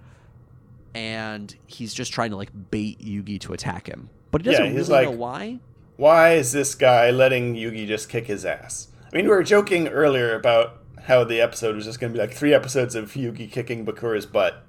and 0.94 1.54
he's 1.66 1.94
just 1.94 2.12
trying 2.12 2.30
to 2.30 2.36
like 2.36 2.50
bait 2.70 2.98
Yugi 3.00 3.38
to 3.40 3.52
attack 3.52 3.86
him, 3.86 4.10
but 4.30 4.42
he 4.42 4.50
doesn't 4.50 4.72
he's 4.76 4.88
really 4.88 5.04
know 5.04 5.10
like- 5.12 5.18
why. 5.18 5.58
Why 5.96 6.32
is 6.32 6.52
this 6.52 6.74
guy 6.74 7.10
letting 7.10 7.54
Yugi 7.56 7.86
just 7.86 8.08
kick 8.08 8.26
his 8.26 8.44
ass? 8.46 8.88
I 9.12 9.16
mean, 9.16 9.24
we 9.24 9.30
were 9.30 9.42
joking 9.42 9.88
earlier 9.88 10.34
about 10.34 10.78
how 11.04 11.24
the 11.24 11.40
episode 11.40 11.74
was 11.74 11.84
just 11.84 11.98
going 11.98 12.12
to 12.12 12.16
be 12.16 12.20
like 12.20 12.32
three 12.32 12.54
episodes 12.54 12.94
of 12.94 13.12
Yugi 13.14 13.50
kicking 13.50 13.84
Bakura's 13.84 14.26
butt. 14.26 14.64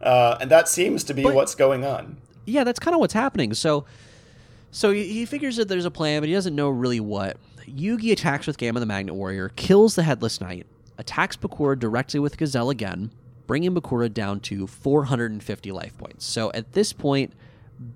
Uh, 0.00 0.36
and 0.40 0.50
that 0.50 0.68
seems 0.68 1.04
to 1.04 1.14
be 1.14 1.22
But- 1.22 1.34
what's 1.34 1.54
going 1.54 1.84
on. 1.84 2.16
yeah, 2.44 2.64
that's 2.64 2.80
kind 2.80 2.94
of 2.94 3.00
what's 3.00 3.12
happening. 3.14 3.54
So, 3.54 3.84
so 4.72 4.90
he, 4.90 5.04
he 5.06 5.24
figures 5.26 5.56
that 5.56 5.68
there's 5.68 5.84
a 5.84 5.90
plan, 5.90 6.22
but 6.22 6.28
he 6.28 6.34
doesn't 6.34 6.56
know 6.56 6.68
really 6.70 6.98
what. 7.00 7.36
Yugi 7.68 8.10
attacks 8.10 8.46
with 8.48 8.58
Gamma 8.58 8.80
the 8.80 8.86
Magnet 8.86 9.14
Warrior, 9.14 9.50
kills 9.50 9.94
the 9.94 10.02
Headless 10.02 10.40
Knight, 10.40 10.66
attacks 10.98 11.36
Bakura 11.36 11.78
directly 11.78 12.18
with 12.18 12.36
Gazelle 12.36 12.70
again, 12.70 13.12
bringing 13.46 13.72
Bakura 13.74 14.12
down 14.12 14.40
to 14.40 14.66
450 14.66 15.70
life 15.70 15.96
points. 15.96 16.24
So 16.24 16.50
at 16.52 16.72
this 16.72 16.92
point, 16.92 17.32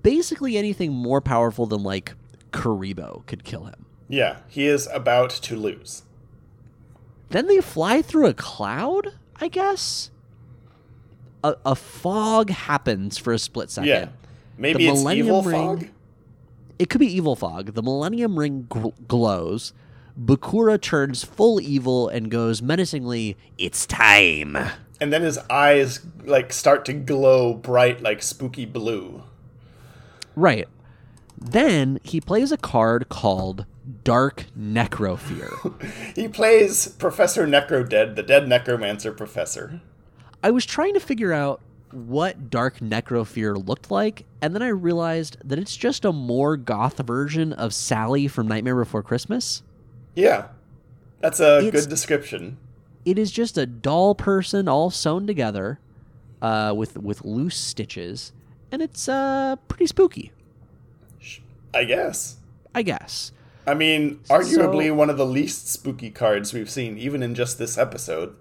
basically 0.04 0.56
anything 0.56 0.92
more 0.92 1.20
powerful 1.20 1.66
than 1.66 1.82
like 1.82 2.12
Kuriboh 2.52 3.26
could 3.26 3.42
kill 3.42 3.64
him. 3.64 3.85
Yeah, 4.08 4.38
he 4.48 4.66
is 4.66 4.88
about 4.92 5.30
to 5.30 5.56
lose. 5.56 6.02
Then 7.30 7.46
they 7.48 7.60
fly 7.60 8.02
through 8.02 8.26
a 8.26 8.34
cloud, 8.34 9.08
I 9.40 9.48
guess. 9.48 10.10
A, 11.42 11.56
a 11.66 11.74
fog 11.74 12.50
happens 12.50 13.18
for 13.18 13.32
a 13.32 13.38
split 13.38 13.70
second. 13.70 13.88
Yeah. 13.88 14.08
Maybe 14.58 14.84
The 14.84 14.90
it's 14.92 15.00
Millennium 15.00 15.26
evil 15.26 15.42
Ring- 15.42 15.56
fog? 15.80 15.88
It 16.78 16.88
could 16.90 17.00
be 17.00 17.12
evil 17.14 17.36
fog. 17.36 17.74
The 17.74 17.82
Millennium 17.82 18.38
Ring 18.38 18.66
gl- 18.70 18.94
glows. 19.08 19.72
Bakura 20.18 20.80
turns 20.80 21.24
full 21.24 21.60
evil 21.60 22.08
and 22.08 22.30
goes 22.30 22.62
menacingly, 22.62 23.36
"It's 23.58 23.86
time." 23.86 24.56
And 25.00 25.12
then 25.12 25.22
his 25.22 25.38
eyes 25.50 26.00
like 26.24 26.52
start 26.54 26.84
to 26.86 26.92
glow 26.94 27.52
bright 27.54 28.02
like 28.02 28.22
spooky 28.22 28.64
blue. 28.64 29.22
Right. 30.34 30.68
Then 31.38 31.98
he 32.02 32.20
plays 32.20 32.50
a 32.50 32.56
card 32.56 33.08
called 33.10 33.66
Dark 34.04 34.46
Necrofear. 34.58 35.52
He 36.16 36.28
plays 36.28 36.88
Professor 36.88 37.46
Necrodead, 37.46 38.16
the 38.16 38.22
dead 38.22 38.48
necromancer 38.48 39.12
professor. 39.12 39.80
I 40.42 40.50
was 40.50 40.64
trying 40.66 40.94
to 40.94 41.00
figure 41.00 41.32
out 41.32 41.60
what 41.92 42.50
Dark 42.50 42.78
Necrofear 42.80 43.66
looked 43.66 43.90
like, 43.90 44.24
and 44.42 44.54
then 44.54 44.62
I 44.62 44.68
realized 44.68 45.36
that 45.44 45.58
it's 45.58 45.76
just 45.76 46.04
a 46.04 46.12
more 46.12 46.56
goth 46.56 46.98
version 46.98 47.52
of 47.52 47.72
Sally 47.74 48.28
from 48.28 48.48
Nightmare 48.48 48.76
Before 48.76 49.02
Christmas. 49.02 49.62
Yeah. 50.14 50.48
That's 51.20 51.40
a 51.40 51.58
It's- 51.58 51.82
good 51.84 51.90
description. 51.90 52.58
It 53.04 53.18
is 53.20 53.30
just 53.30 53.56
a 53.56 53.66
doll 53.66 54.14
person 54.16 54.66
all 54.68 54.90
sewn 54.90 55.26
together 55.28 55.78
uh, 56.42 56.74
with 56.76 56.96
with 56.98 57.24
loose 57.24 57.56
stitches, 57.56 58.32
and 58.72 58.82
it's 58.82 59.08
uh, 59.08 59.54
pretty 59.68 59.86
spooky, 59.86 60.32
I 61.72 61.84
guess. 61.84 62.36
I 62.74 62.82
guess. 62.82 63.30
I 63.66 63.74
mean, 63.74 64.20
arguably 64.28 64.86
So- 64.88 64.94
one 64.94 65.10
of 65.10 65.16
the 65.16 65.26
least 65.26 65.68
spooky 65.72 66.10
cards 66.10 66.52
we've 66.52 66.70
seen, 66.70 66.96
even 66.98 67.22
in 67.22 67.34
just 67.34 67.58
this 67.58 67.76
episode. 67.76 68.34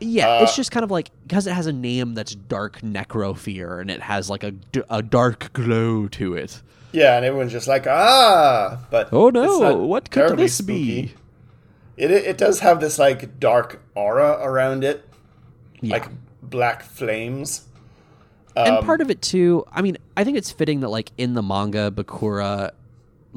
Yeah, 0.00 0.28
Uh, 0.38 0.42
it's 0.44 0.54
just 0.54 0.70
kind 0.70 0.84
of 0.84 0.90
like 0.90 1.10
because 1.26 1.46
it 1.46 1.52
has 1.52 1.66
a 1.66 1.72
name 1.72 2.14
that's 2.14 2.34
Dark 2.34 2.80
Necrofear, 2.82 3.80
and 3.80 3.90
it 3.90 4.02
has 4.02 4.30
like 4.30 4.44
a, 4.44 4.52
a 4.88 5.02
dark 5.02 5.52
glow 5.52 6.06
to 6.08 6.34
it. 6.34 6.62
Yeah, 6.92 7.16
and 7.16 7.24
everyone's 7.24 7.52
just 7.52 7.66
like, 7.68 7.86
ah, 7.86 8.78
but 8.90 9.08
Oh 9.12 9.30
no, 9.30 9.76
what 9.76 10.10
could 10.10 10.36
this 10.38 10.54
spooky. 10.58 11.02
be? 11.02 11.14
It 11.96 12.10
it 12.12 12.38
does 12.38 12.60
have 12.60 12.80
this 12.80 12.98
like 12.98 13.40
dark 13.40 13.82
aura 13.96 14.38
around 14.40 14.84
it, 14.84 15.04
Yeah. 15.80 15.94
like 15.94 16.08
black 16.42 16.82
flames. 16.84 17.62
and 18.56 18.76
Um, 18.78 18.84
part 18.84 19.00
of 19.00 19.08
it 19.10 19.20
too 19.22 19.64
i 19.72 19.80
mean 19.82 19.96
i 20.16 20.24
think 20.24 20.36
it's 20.36 20.50
fitting 20.50 20.80
that 20.80 20.88
like 20.88 21.12
in 21.16 21.34
the 21.34 21.42
manga 21.42 21.92
bakura 21.92 22.72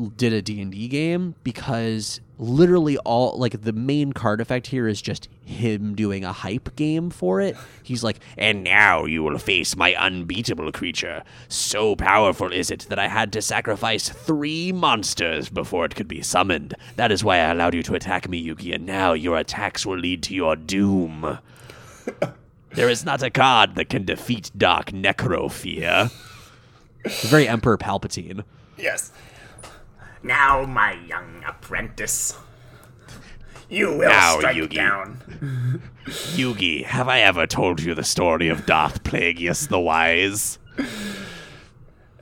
did 0.10 0.34
a 0.34 0.42
d&d 0.42 0.88
game 0.88 1.36
because 1.44 2.20
literally 2.38 2.98
all 3.00 3.38
like 3.38 3.62
the 3.62 3.72
main 3.72 4.12
card 4.12 4.42
effect 4.42 4.68
here 4.68 4.88
is 4.88 5.02
just 5.02 5.30
him 5.46 5.94
doing 5.94 6.24
a 6.24 6.34
hype 6.34 6.76
game 6.76 7.10
for 7.10 7.40
it 7.40 7.56
he's 7.84 8.04
like 8.04 8.20
and 8.38 8.64
now 8.64 9.06
you 9.06 9.22
will 9.22 9.38
face 9.38 9.76
my 9.76 9.94
unbeatable 9.96 10.72
creature 10.72 11.24
so 11.48 11.96
powerful 11.96 12.52
is 12.52 12.72
it 12.72 12.88
that 12.90 12.98
i 12.98 13.08
had 13.08 13.32
to 13.32 13.42
sacrifice 13.42 14.10
three 14.10 14.72
monsters 14.72 15.50
before 15.50 15.86
it 15.86 15.96
could 15.96 16.08
be 16.08 16.22
summoned 16.22 16.74
that 16.96 17.12
is 17.12 17.24
why 17.24 17.36
i 17.36 17.52
allowed 17.52 17.76
you 17.76 17.84
to 17.84 17.94
attack 17.94 18.28
me 18.28 18.44
yugi 18.44 18.74
and 18.74 18.86
now 18.86 19.14
your 19.14 19.38
attacks 19.38 19.86
will 19.86 19.98
lead 19.98 20.24
to 20.24 20.34
your 20.34 20.56
doom 20.56 21.38
there 22.74 22.90
is 22.90 23.06
not 23.06 23.24
a 23.24 23.30
card 23.30 23.76
that 23.76 23.90
can 23.90 24.06
defeat 24.06 24.52
Dark 24.58 24.88
Necrofear. 24.88 26.12
Very 27.24 27.48
Emperor 27.48 27.78
Palpatine. 27.78 28.44
Yes. 28.78 29.12
Now, 30.24 30.64
my 30.66 30.94
young 31.08 31.44
apprentice, 31.48 32.38
you 33.70 33.88
will 33.90 34.10
Now, 34.10 34.38
strike 34.38 34.56
Yugi. 34.56 34.76
down. 34.76 35.82
Yugi, 36.06 36.84
have 36.86 37.08
I 37.08 37.22
ever 37.22 37.48
told 37.48 37.82
you 37.82 37.94
the 37.96 38.04
story 38.04 38.48
of 38.50 38.66
Darth 38.66 39.04
Plagueis 39.04 39.68
the 39.70 39.80
Wise? 39.80 40.60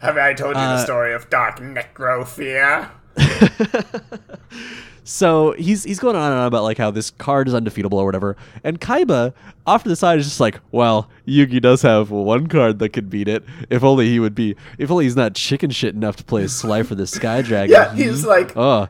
Have 0.01 0.17
I 0.17 0.33
told 0.33 0.55
you 0.55 0.61
Uh, 0.61 0.77
the 0.77 0.83
story 0.83 1.13
of 1.13 1.29
Dark 1.29 1.59
Necrofear? 1.59 2.89
So 5.03 5.53
he's 5.53 5.83
he's 5.83 5.99
going 5.99 6.15
on 6.15 6.31
and 6.31 6.39
on 6.41 6.47
about 6.47 6.63
like 6.63 6.77
how 6.77 6.91
this 6.91 7.09
card 7.11 7.47
is 7.47 7.53
undefeatable 7.53 7.97
or 7.97 8.05
whatever. 8.05 8.35
And 8.63 8.79
Kaiba, 8.79 9.33
off 9.65 9.83
to 9.83 9.89
the 9.89 9.95
side, 9.95 10.19
is 10.19 10.25
just 10.25 10.39
like, 10.39 10.59
well, 10.71 11.09
Yugi 11.27 11.61
does 11.61 11.81
have 11.81 12.11
one 12.11 12.47
card 12.47 12.79
that 12.79 12.89
could 12.89 13.09
beat 13.09 13.27
it. 13.27 13.43
If 13.69 13.83
only 13.83 14.07
he 14.07 14.19
would 14.19 14.35
be. 14.35 14.55
If 14.77 14.91
only 14.91 15.05
he's 15.05 15.15
not 15.15 15.33
chicken 15.35 15.71
shit 15.71 15.95
enough 15.95 16.15
to 16.17 16.23
play 16.23 16.47
Slifer 16.47 16.95
the 16.95 17.07
Sky 17.19 17.41
Dragon. 17.41 17.73
Yeah, 17.73 17.93
he's 17.95 18.25
like, 18.25 18.55
Oh, 18.55 18.87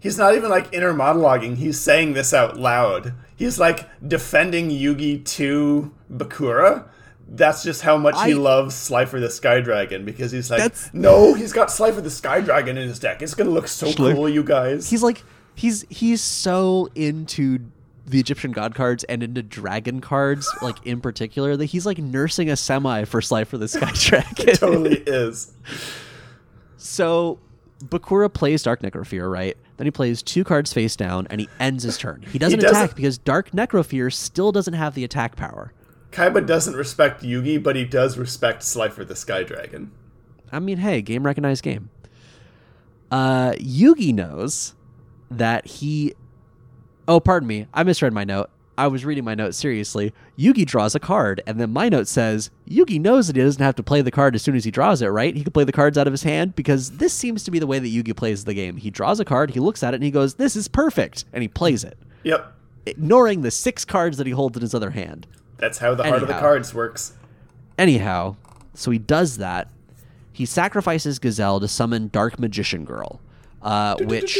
he's 0.00 0.18
not 0.18 0.34
even 0.34 0.50
like 0.50 0.72
inner 0.72 0.92
monologuing. 0.92 1.56
He's 1.56 1.78
saying 1.80 2.14
this 2.14 2.34
out 2.34 2.58
loud. 2.58 3.14
He's 3.36 3.58
like 3.58 3.88
defending 4.06 4.70
Yugi 4.70 5.24
to 5.24 5.92
Bakura. 6.12 6.84
That's 7.32 7.62
just 7.62 7.82
how 7.82 7.96
much 7.96 8.16
he 8.24 8.32
I- 8.32 8.34
loves 8.34 8.74
Slifer 8.74 9.20
the 9.20 9.30
Sky 9.30 9.60
Dragon 9.60 10.04
because 10.04 10.32
he's 10.32 10.50
like, 10.50 10.72
no, 10.92 11.34
he's 11.34 11.52
got 11.52 11.70
Slifer 11.70 12.00
the 12.00 12.10
Sky 12.10 12.40
Dragon 12.40 12.76
in 12.76 12.88
his 12.88 12.98
deck. 12.98 13.22
It's 13.22 13.34
gonna 13.34 13.50
look 13.50 13.68
so 13.68 13.86
Schli- 13.86 14.14
cool, 14.14 14.28
you 14.28 14.42
guys. 14.42 14.90
he's 14.90 15.02
like 15.04 15.22
he's 15.60 15.84
he's 15.90 16.20
so 16.20 16.88
into 16.94 17.58
the 18.06 18.18
Egyptian 18.18 18.50
god 18.50 18.74
cards 18.74 19.04
and 19.04 19.22
into 19.22 19.42
dragon 19.42 20.00
cards, 20.00 20.50
like 20.62 20.84
in 20.86 21.00
particular, 21.00 21.56
that 21.56 21.66
he's 21.66 21.86
like 21.86 21.98
nursing 21.98 22.50
a 22.50 22.56
semi 22.56 23.04
for 23.04 23.20
Slifer 23.20 23.56
the 23.58 23.68
Sky 23.68 23.90
Dragon. 23.94 24.54
totally 24.56 24.96
is. 25.06 25.52
So 26.76 27.38
Bakura 27.84 28.32
plays 28.32 28.62
Dark 28.62 28.80
Necrofear, 28.82 29.30
right? 29.30 29.56
Then 29.76 29.86
he 29.86 29.90
plays 29.90 30.22
two 30.22 30.44
cards 30.44 30.72
face 30.72 30.96
down 30.96 31.26
and 31.30 31.40
he 31.40 31.48
ends 31.58 31.84
his 31.84 31.96
turn. 31.98 32.24
He 32.32 32.38
doesn't 32.38 32.58
doesn't- 32.60 32.76
attack 32.76 32.96
because 32.96 33.18
Dark 33.18 33.50
Necrofear 33.52 34.12
still 34.12 34.52
doesn't 34.52 34.74
have 34.74 34.94
the 34.94 35.04
attack 35.04 35.36
power. 35.36 35.72
Kaiba 36.10 36.44
doesn't 36.44 36.74
respect 36.74 37.22
Yugi, 37.22 37.62
but 37.62 37.76
he 37.76 37.84
does 37.84 38.18
respect 38.18 38.64
Slifer 38.64 39.04
the 39.04 39.14
Sky 39.14 39.44
Dragon. 39.44 39.92
I 40.50 40.58
mean, 40.58 40.78
hey, 40.78 41.00
game 41.02 41.24
recognized 41.24 41.62
game. 41.62 41.90
Uh, 43.10 43.52
Yugi 43.52 44.12
knows 44.12 44.74
that 45.30 45.66
he. 45.66 46.14
Oh, 47.08 47.20
pardon 47.20 47.46
me. 47.46 47.66
I 47.74 47.82
misread 47.82 48.12
my 48.12 48.24
note. 48.24 48.50
I 48.78 48.86
was 48.86 49.04
reading 49.04 49.24
my 49.24 49.34
note 49.34 49.54
seriously. 49.54 50.14
Yugi 50.38 50.64
draws 50.64 50.94
a 50.94 51.00
card, 51.00 51.42
and 51.46 51.60
then 51.60 51.70
my 51.70 51.90
note 51.90 52.08
says 52.08 52.50
Yugi 52.66 52.98
knows 52.98 53.26
that 53.26 53.36
he 53.36 53.42
doesn't 53.42 53.62
have 53.62 53.74
to 53.74 53.82
play 53.82 54.00
the 54.00 54.10
card 54.10 54.34
as 54.34 54.42
soon 54.42 54.56
as 54.56 54.64
he 54.64 54.70
draws 54.70 55.02
it, 55.02 55.08
right? 55.08 55.36
He 55.36 55.42
can 55.42 55.52
play 55.52 55.64
the 55.64 55.72
cards 55.72 55.98
out 55.98 56.06
of 56.06 56.14
his 56.14 56.22
hand 56.22 56.56
because 56.56 56.92
this 56.92 57.12
seems 57.12 57.44
to 57.44 57.50
be 57.50 57.58
the 57.58 57.66
way 57.66 57.78
that 57.78 57.88
Yugi 57.88 58.16
plays 58.16 58.44
the 58.44 58.54
game. 58.54 58.78
He 58.78 58.88
draws 58.90 59.20
a 59.20 59.24
card, 59.24 59.50
he 59.50 59.60
looks 59.60 59.82
at 59.82 59.92
it, 59.92 59.96
and 59.96 60.04
he 60.04 60.10
goes, 60.10 60.34
This 60.34 60.56
is 60.56 60.66
perfect. 60.66 61.26
And 61.32 61.42
he 61.42 61.48
plays 61.48 61.84
it, 61.84 61.98
Yep, 62.22 62.54
ignoring 62.86 63.42
the 63.42 63.50
six 63.50 63.84
cards 63.84 64.16
that 64.16 64.26
he 64.26 64.32
holds 64.32 64.56
in 64.56 64.62
his 64.62 64.74
other 64.74 64.90
hand. 64.90 65.26
that's 65.58 65.76
how 65.78 65.94
the 65.94 66.04
heart 66.04 66.22
of 66.22 66.28
the 66.28 66.34
cards 66.34 66.72
works. 66.72 67.12
Anyhow, 67.76 68.36
so 68.72 68.90
he 68.90 68.98
does 68.98 69.36
that. 69.38 69.68
He 70.32 70.46
sacrifices 70.46 71.18
Gazelle 71.18 71.60
to 71.60 71.68
summon 71.68 72.08
Dark 72.08 72.38
Magician 72.38 72.86
Girl, 72.86 73.20
uh, 73.60 73.96
which 74.00 74.38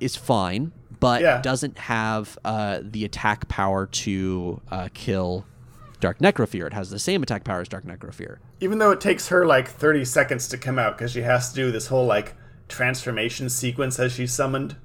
is 0.00 0.16
fine, 0.16 0.72
but 1.00 1.22
Yeah. 1.22 1.40
doesn't 1.40 1.78
have 1.78 2.38
uh, 2.44 2.80
the 2.82 3.04
attack 3.04 3.48
power 3.48 3.86
to 3.86 4.60
uh, 4.70 4.88
kill 4.94 5.44
Dark 6.00 6.18
Necrofear. 6.18 6.66
It 6.66 6.72
has 6.72 6.90
the 6.90 6.98
same 6.98 7.22
attack 7.22 7.44
power 7.44 7.60
as 7.60 7.68
Dark 7.68 7.84
Necrofear. 7.84 8.36
Even 8.60 8.78
though 8.78 8.90
it 8.90 9.00
takes 9.00 9.28
her 9.28 9.46
like 9.46 9.68
30 9.68 10.04
seconds 10.04 10.48
to 10.48 10.58
come 10.58 10.78
out 10.78 10.96
because 10.96 11.12
she 11.12 11.22
has 11.22 11.50
to 11.50 11.54
do 11.54 11.70
this 11.72 11.88
whole 11.88 12.06
like 12.06 12.34
transformation 12.68 13.48
sequence 13.48 13.98
as 13.98 14.12
she's 14.12 14.32
summoned. 14.32 14.76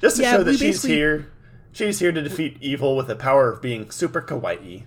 Just 0.00 0.16
to 0.16 0.22
Yeah, 0.22 0.32
show 0.36 0.42
that 0.42 0.58
she's 0.58 0.82
here. 0.82 1.28
She's 1.72 1.98
here 2.00 2.12
to 2.12 2.20
defeat 2.20 2.58
evil 2.60 2.96
with 2.96 3.06
the 3.06 3.16
power 3.16 3.50
of 3.50 3.62
being 3.62 3.90
super 3.90 4.20
kawaii. 4.20 4.84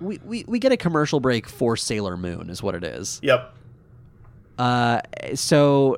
We, 0.00 0.18
we, 0.24 0.44
we 0.46 0.58
get 0.58 0.72
a 0.72 0.76
commercial 0.76 1.20
break 1.20 1.48
for 1.48 1.76
Sailor 1.76 2.16
Moon, 2.16 2.50
is 2.50 2.62
what 2.62 2.74
it 2.74 2.82
is. 2.84 3.20
Yep. 3.22 3.54
Uh, 4.58 5.00
so 5.34 5.96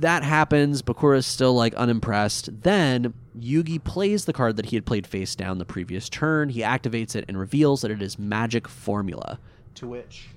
that 0.00 0.22
happens. 0.22 0.82
Bakura 0.82 1.18
is 1.18 1.26
still 1.26 1.54
like 1.54 1.74
unimpressed. 1.74 2.62
Then 2.62 3.14
Yugi 3.38 3.82
plays 3.82 4.24
the 4.24 4.32
card 4.32 4.56
that 4.56 4.66
he 4.66 4.76
had 4.76 4.84
played 4.86 5.06
face 5.06 5.34
down 5.34 5.58
the 5.58 5.64
previous 5.64 6.08
turn. 6.08 6.48
He 6.48 6.60
activates 6.60 7.14
it 7.14 7.24
and 7.28 7.38
reveals 7.38 7.82
that 7.82 7.90
it 7.90 8.02
is 8.02 8.18
Magic 8.18 8.68
Formula. 8.68 9.38
To 9.76 9.86
which. 9.88 10.28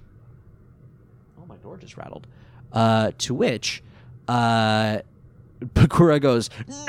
Oh, 1.41 1.45
my 1.47 1.55
door 1.57 1.77
just 1.77 1.97
rattled. 1.97 2.27
Uh, 2.71 3.11
to 3.19 3.33
which. 3.33 3.81
Uh, 4.27 4.99
Bakura 5.61 6.19
goes, 6.21 6.49
No! 6.67 6.83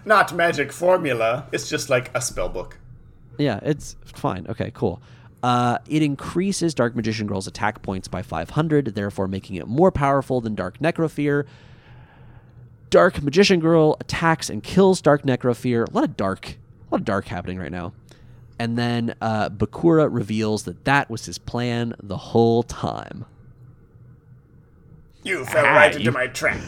Not 0.04 0.34
magic 0.34 0.72
formula. 0.72 1.46
It's 1.52 1.68
just 1.68 1.88
like 1.90 2.10
a 2.14 2.20
spell 2.20 2.48
book. 2.48 2.78
Yeah, 3.38 3.60
it's 3.62 3.96
fine. 4.04 4.46
Okay, 4.48 4.70
cool. 4.74 5.00
Uh, 5.42 5.78
it 5.88 6.02
increases 6.02 6.74
Dark 6.74 6.94
Magician 6.94 7.26
Girl's 7.26 7.46
attack 7.46 7.82
points 7.82 8.08
by 8.08 8.22
500, 8.22 8.94
therefore 8.94 9.26
making 9.26 9.56
it 9.56 9.66
more 9.66 9.90
powerful 9.90 10.40
than 10.40 10.54
Dark 10.54 10.78
Necrofear. 10.78 11.46
Dark 12.90 13.22
Magician 13.22 13.60
Girl 13.60 13.96
attacks 14.00 14.50
and 14.50 14.62
kills 14.62 15.00
Dark 15.00 15.22
Necrofear. 15.22 15.88
A 15.88 15.92
lot 15.92 16.04
of 16.04 16.16
dark, 16.16 16.48
a 16.50 16.94
lot 16.94 17.00
of 17.00 17.04
dark 17.04 17.26
happening 17.26 17.58
right 17.58 17.70
now. 17.72 17.92
And 18.58 18.76
then 18.76 19.14
uh, 19.22 19.48
Bakura 19.48 20.08
reveals 20.12 20.64
that 20.64 20.84
that 20.84 21.08
was 21.08 21.24
his 21.24 21.38
plan 21.38 21.94
the 22.02 22.16
whole 22.18 22.62
time. 22.62 23.24
You 25.22 25.44
fell 25.46 25.64
Ah, 25.64 25.74
right 25.76 25.96
into 25.96 26.12
my 26.12 26.26
trap. 26.26 26.60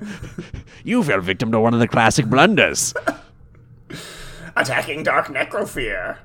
You 0.84 1.02
fell 1.02 1.20
victim 1.20 1.50
to 1.52 1.58
one 1.60 1.74
of 1.74 1.80
the 1.80 1.88
classic 1.88 2.26
blunders. 2.26 2.94
Attacking 4.56 5.02
Dark 5.02 5.26
Necrofear. 5.26 6.18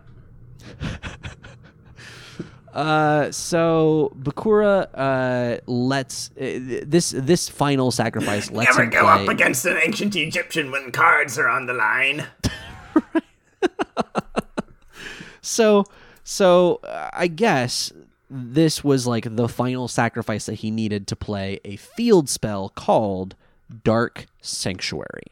Uh, 2.73 3.31
so 3.31 4.11
Bakura 4.19 4.87
uh, 4.95 5.57
lets 5.67 6.31
uh, 6.31 6.79
this 6.85 7.11
this 7.15 7.47
final 7.47 7.91
sacrifice 7.91 8.49
lets 8.49 8.71
Never 8.71 8.83
him 8.83 8.89
go 8.89 9.01
play. 9.01 9.23
up 9.23 9.29
against 9.29 9.65
an 9.65 9.77
ancient 9.77 10.15
Egyptian 10.15 10.71
when 10.71 10.91
cards 10.91 11.37
are 11.37 11.47
on 11.47 11.67
the 11.67 11.73
line. 11.73 12.25
So, 15.45 15.83
so 16.23 16.79
uh, 16.85 17.09
I 17.11 17.27
guess 17.27 17.91
this 18.29 18.81
was 18.81 19.05
like 19.05 19.35
the 19.35 19.49
final 19.49 19.89
sacrifice 19.89 20.45
that 20.45 20.55
he 20.55 20.71
needed 20.71 21.05
to 21.07 21.17
play 21.17 21.59
a 21.65 21.75
field 21.75 22.29
spell 22.29 22.69
called 22.69 23.35
Dark 23.83 24.25
Sanctuary. 24.41 25.25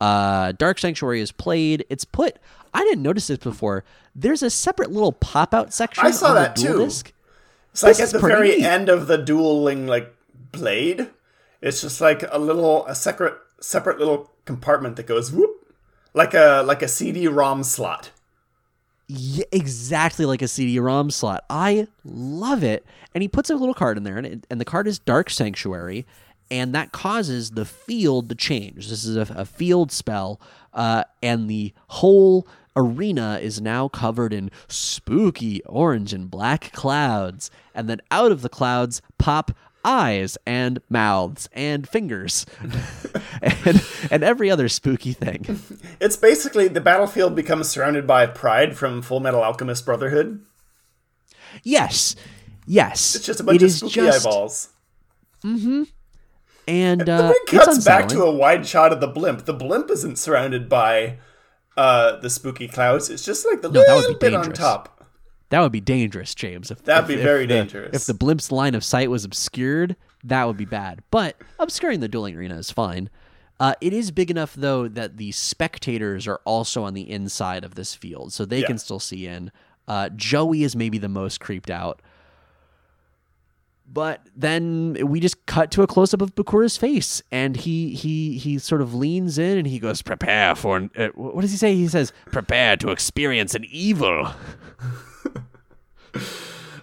Uh, 0.00 0.52
Dark 0.52 0.80
Sanctuary 0.80 1.20
is 1.20 1.30
played. 1.30 1.86
It's 1.88 2.04
put. 2.04 2.36
I 2.74 2.80
didn't 2.84 3.02
notice 3.02 3.28
this 3.28 3.38
before. 3.38 3.84
There's 4.14 4.42
a 4.42 4.50
separate 4.50 4.90
little 4.90 5.12
pop-out 5.12 5.72
section. 5.72 6.04
I 6.04 6.10
saw 6.10 6.34
that 6.34 6.56
too. 6.56 6.78
disc. 6.78 7.12
It's 7.72 7.82
like 7.82 7.98
at 8.00 8.10
the 8.10 8.18
very 8.18 8.56
neat. 8.56 8.64
end 8.64 8.88
of 8.88 9.06
the 9.06 9.18
dueling 9.18 9.86
like 9.86 10.14
blade. 10.52 11.10
It's 11.60 11.80
just 11.80 12.00
like 12.00 12.24
a 12.30 12.38
little 12.38 12.86
a 12.86 12.94
separate 12.94 13.38
separate 13.60 13.98
little 13.98 14.30
compartment 14.44 14.96
that 14.96 15.06
goes 15.06 15.32
whoop 15.32 15.54
like 16.14 16.34
a 16.34 16.62
like 16.64 16.82
a 16.82 16.88
CD-ROM 16.88 17.62
slot. 17.62 18.10
Yeah, 19.06 19.44
exactly 19.52 20.24
like 20.24 20.40
a 20.40 20.48
CD-ROM 20.48 21.10
slot. 21.10 21.44
I 21.50 21.88
love 22.04 22.64
it. 22.64 22.86
And 23.14 23.22
he 23.22 23.28
puts 23.28 23.50
a 23.50 23.54
little 23.54 23.74
card 23.74 23.98
in 23.98 24.04
there, 24.04 24.16
and, 24.16 24.26
it, 24.26 24.46
and 24.48 24.60
the 24.60 24.64
card 24.64 24.86
is 24.86 24.98
Dark 24.98 25.28
Sanctuary, 25.28 26.06
and 26.50 26.74
that 26.74 26.92
causes 26.92 27.50
the 27.50 27.64
field 27.64 28.28
to 28.30 28.34
change. 28.34 28.88
This 28.88 29.04
is 29.04 29.16
a, 29.16 29.32
a 29.34 29.44
field 29.44 29.92
spell, 29.92 30.40
uh, 30.72 31.04
and 31.22 31.50
the 31.50 31.74
whole 31.88 32.46
arena 32.76 33.38
is 33.40 33.60
now 33.60 33.88
covered 33.88 34.32
in 34.32 34.50
spooky 34.68 35.62
orange 35.64 36.12
and 36.12 36.30
black 36.30 36.72
clouds. 36.72 37.50
And 37.74 37.88
then 37.88 38.00
out 38.10 38.32
of 38.32 38.42
the 38.42 38.48
clouds 38.48 39.00
pop 39.18 39.52
eyes 39.84 40.38
and 40.46 40.80
mouths 40.88 41.46
and 41.52 41.86
fingers 41.86 42.46
and 43.42 43.86
and 44.10 44.24
every 44.24 44.50
other 44.50 44.68
spooky 44.68 45.12
thing. 45.12 45.60
It's 46.00 46.16
basically 46.16 46.68
the 46.68 46.80
battlefield 46.80 47.34
becomes 47.34 47.68
surrounded 47.68 48.06
by 48.06 48.26
Pride 48.26 48.76
from 48.76 49.02
Full 49.02 49.20
Metal 49.20 49.42
Alchemist 49.42 49.84
Brotherhood. 49.84 50.42
Yes. 51.62 52.16
Yes. 52.66 53.14
It's 53.14 53.26
just 53.26 53.40
a 53.40 53.44
bunch 53.44 53.60
It 53.62 53.66
of 53.66 53.70
spooky 53.72 53.94
just- 53.94 54.26
eyeballs. 54.26 54.68
Mm-hmm. 55.44 55.82
And 56.66 57.06
uh, 57.10 57.32
It 57.34 57.42
it's 57.42 57.64
cuts 57.66 57.84
back 57.84 58.08
to 58.08 58.22
a 58.22 58.34
wide 58.34 58.66
shot 58.66 58.90
of 58.90 59.00
the 59.00 59.06
blimp. 59.06 59.44
The 59.44 59.52
blimp 59.52 59.90
isn't 59.90 60.16
surrounded 60.16 60.66
by 60.70 61.18
uh, 61.76 62.16
the 62.16 62.30
spooky 62.30 62.68
clouds. 62.68 63.10
It's 63.10 63.24
just 63.24 63.46
like 63.46 63.62
the 63.62 63.68
that 63.68 63.94
would 63.94 64.18
be 64.20 64.26
bit 64.26 64.34
on 64.34 64.52
top. 64.52 65.04
that 65.50 65.60
would 65.60 65.72
be 65.72 65.80
dangerous, 65.80 66.34
James. 66.34 66.70
If, 66.70 66.82
That'd 66.84 67.04
if- 67.04 67.08
be 67.08 67.14
if 67.14 67.20
very 67.22 67.46
the- 67.46 67.54
dangerous. 67.54 67.94
If 67.96 68.06
the 68.06 68.14
blimp's 68.14 68.50
line 68.52 68.74
of 68.74 68.84
sight 68.84 69.10
was 69.10 69.24
obscured, 69.24 69.96
that 70.24 70.44
would 70.46 70.56
be 70.56 70.64
bad. 70.64 71.00
But 71.10 71.36
obscuring 71.58 72.00
the 72.00 72.08
dueling 72.08 72.36
arena 72.36 72.56
is 72.56 72.70
fine. 72.70 73.10
Uh, 73.60 73.74
it 73.80 73.92
is 73.92 74.10
big 74.10 74.30
enough 74.30 74.54
though 74.54 74.88
that 74.88 75.16
the 75.16 75.30
spectators 75.32 76.26
are 76.26 76.40
also 76.44 76.82
on 76.82 76.94
the 76.94 77.08
inside 77.08 77.64
of 77.64 77.74
this 77.76 77.94
field, 77.94 78.32
so 78.32 78.44
they 78.44 78.60
Yeah. 78.60 78.66
can 78.66 78.78
still 78.78 78.98
see 78.98 79.26
in. 79.26 79.52
Uh, 79.86 80.08
Joey 80.10 80.64
is 80.64 80.74
maybe 80.74 80.98
the 80.98 81.08
most 81.08 81.40
creeped 81.40 81.70
out. 81.70 82.00
But 83.86 84.26
then 84.34 84.96
we 85.02 85.20
just 85.20 85.46
cut 85.46 85.70
to 85.72 85.82
a 85.82 85.86
close 85.86 86.12
up 86.12 86.20
of 86.20 86.34
Bakura's 86.34 86.76
face, 86.76 87.22
and 87.30 87.56
he 87.56 87.94
he 87.94 88.38
he 88.38 88.58
sort 88.58 88.80
of 88.80 88.92
leans 88.94 89.38
in 89.38 89.56
and 89.58 89.66
he 89.66 89.78
goes, 89.78 90.02
"Prepare 90.02 90.56
for 90.56 90.76
an, 90.76 90.90
uh, 90.96 91.08
what 91.14 91.42
does 91.42 91.52
he 91.52 91.56
say?" 91.56 91.74
He 91.74 91.86
says, 91.86 92.12
"Prepare 92.26 92.76
to 92.78 92.90
experience 92.90 93.54
an 93.54 93.64
evil." 93.70 94.28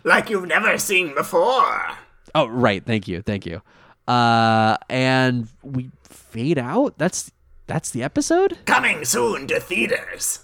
Like 0.04 0.30
you've 0.30 0.48
never 0.48 0.78
seen 0.78 1.14
before. 1.14 1.92
Oh, 2.34 2.48
right. 2.48 2.84
Thank 2.84 3.08
you. 3.08 3.22
Thank 3.22 3.46
you. 3.46 3.62
Uh, 4.08 4.78
and 4.90 5.48
we 5.62 5.92
fade 6.04 6.58
out. 6.58 6.98
That's 6.98 7.32
that's 7.68 7.92
the 7.92 8.04
episode. 8.04 8.58
Coming 8.66 9.06
soon 9.06 9.48
to 9.48 9.60
theaters. 9.60 10.40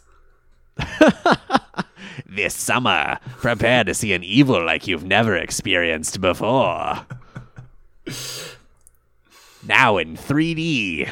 This 2.26 2.56
summer, 2.56 3.20
prepare 3.38 3.84
to 3.84 3.94
see 3.94 4.14
an 4.14 4.24
evil 4.24 4.64
like 4.66 4.88
you've 4.88 5.04
never 5.06 5.36
experienced 5.36 6.20
before. 6.22 7.06
now 9.68 9.98
in 9.98 10.16
3D. 10.18 11.10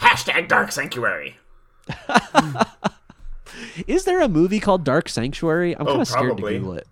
Hashtag 0.00 0.48
Dark 0.48 0.72
Sanctuary. 0.72 1.36
Is 3.86 4.04
there 4.04 4.20
a 4.20 4.28
movie 4.28 4.60
called 4.60 4.84
Dark 4.84 5.08
Sanctuary? 5.08 5.74
I'm 5.76 5.86
Oh, 5.86 5.90
kind 5.92 6.02
of 6.02 6.08
scared 6.08 6.36
to 6.36 6.42
Google 6.42 6.74
it. 6.74 6.86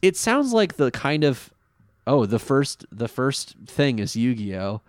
It 0.00 0.16
sounds 0.16 0.52
like 0.52 0.76
the 0.76 0.90
kind 0.90 1.24
of 1.24 1.50
oh 2.06 2.24
the 2.24 2.38
first 2.38 2.86
the 2.92 3.08
first 3.08 3.56
thing 3.66 3.98
is 3.98 4.14
Yu-Gi-Oh. 4.16 4.80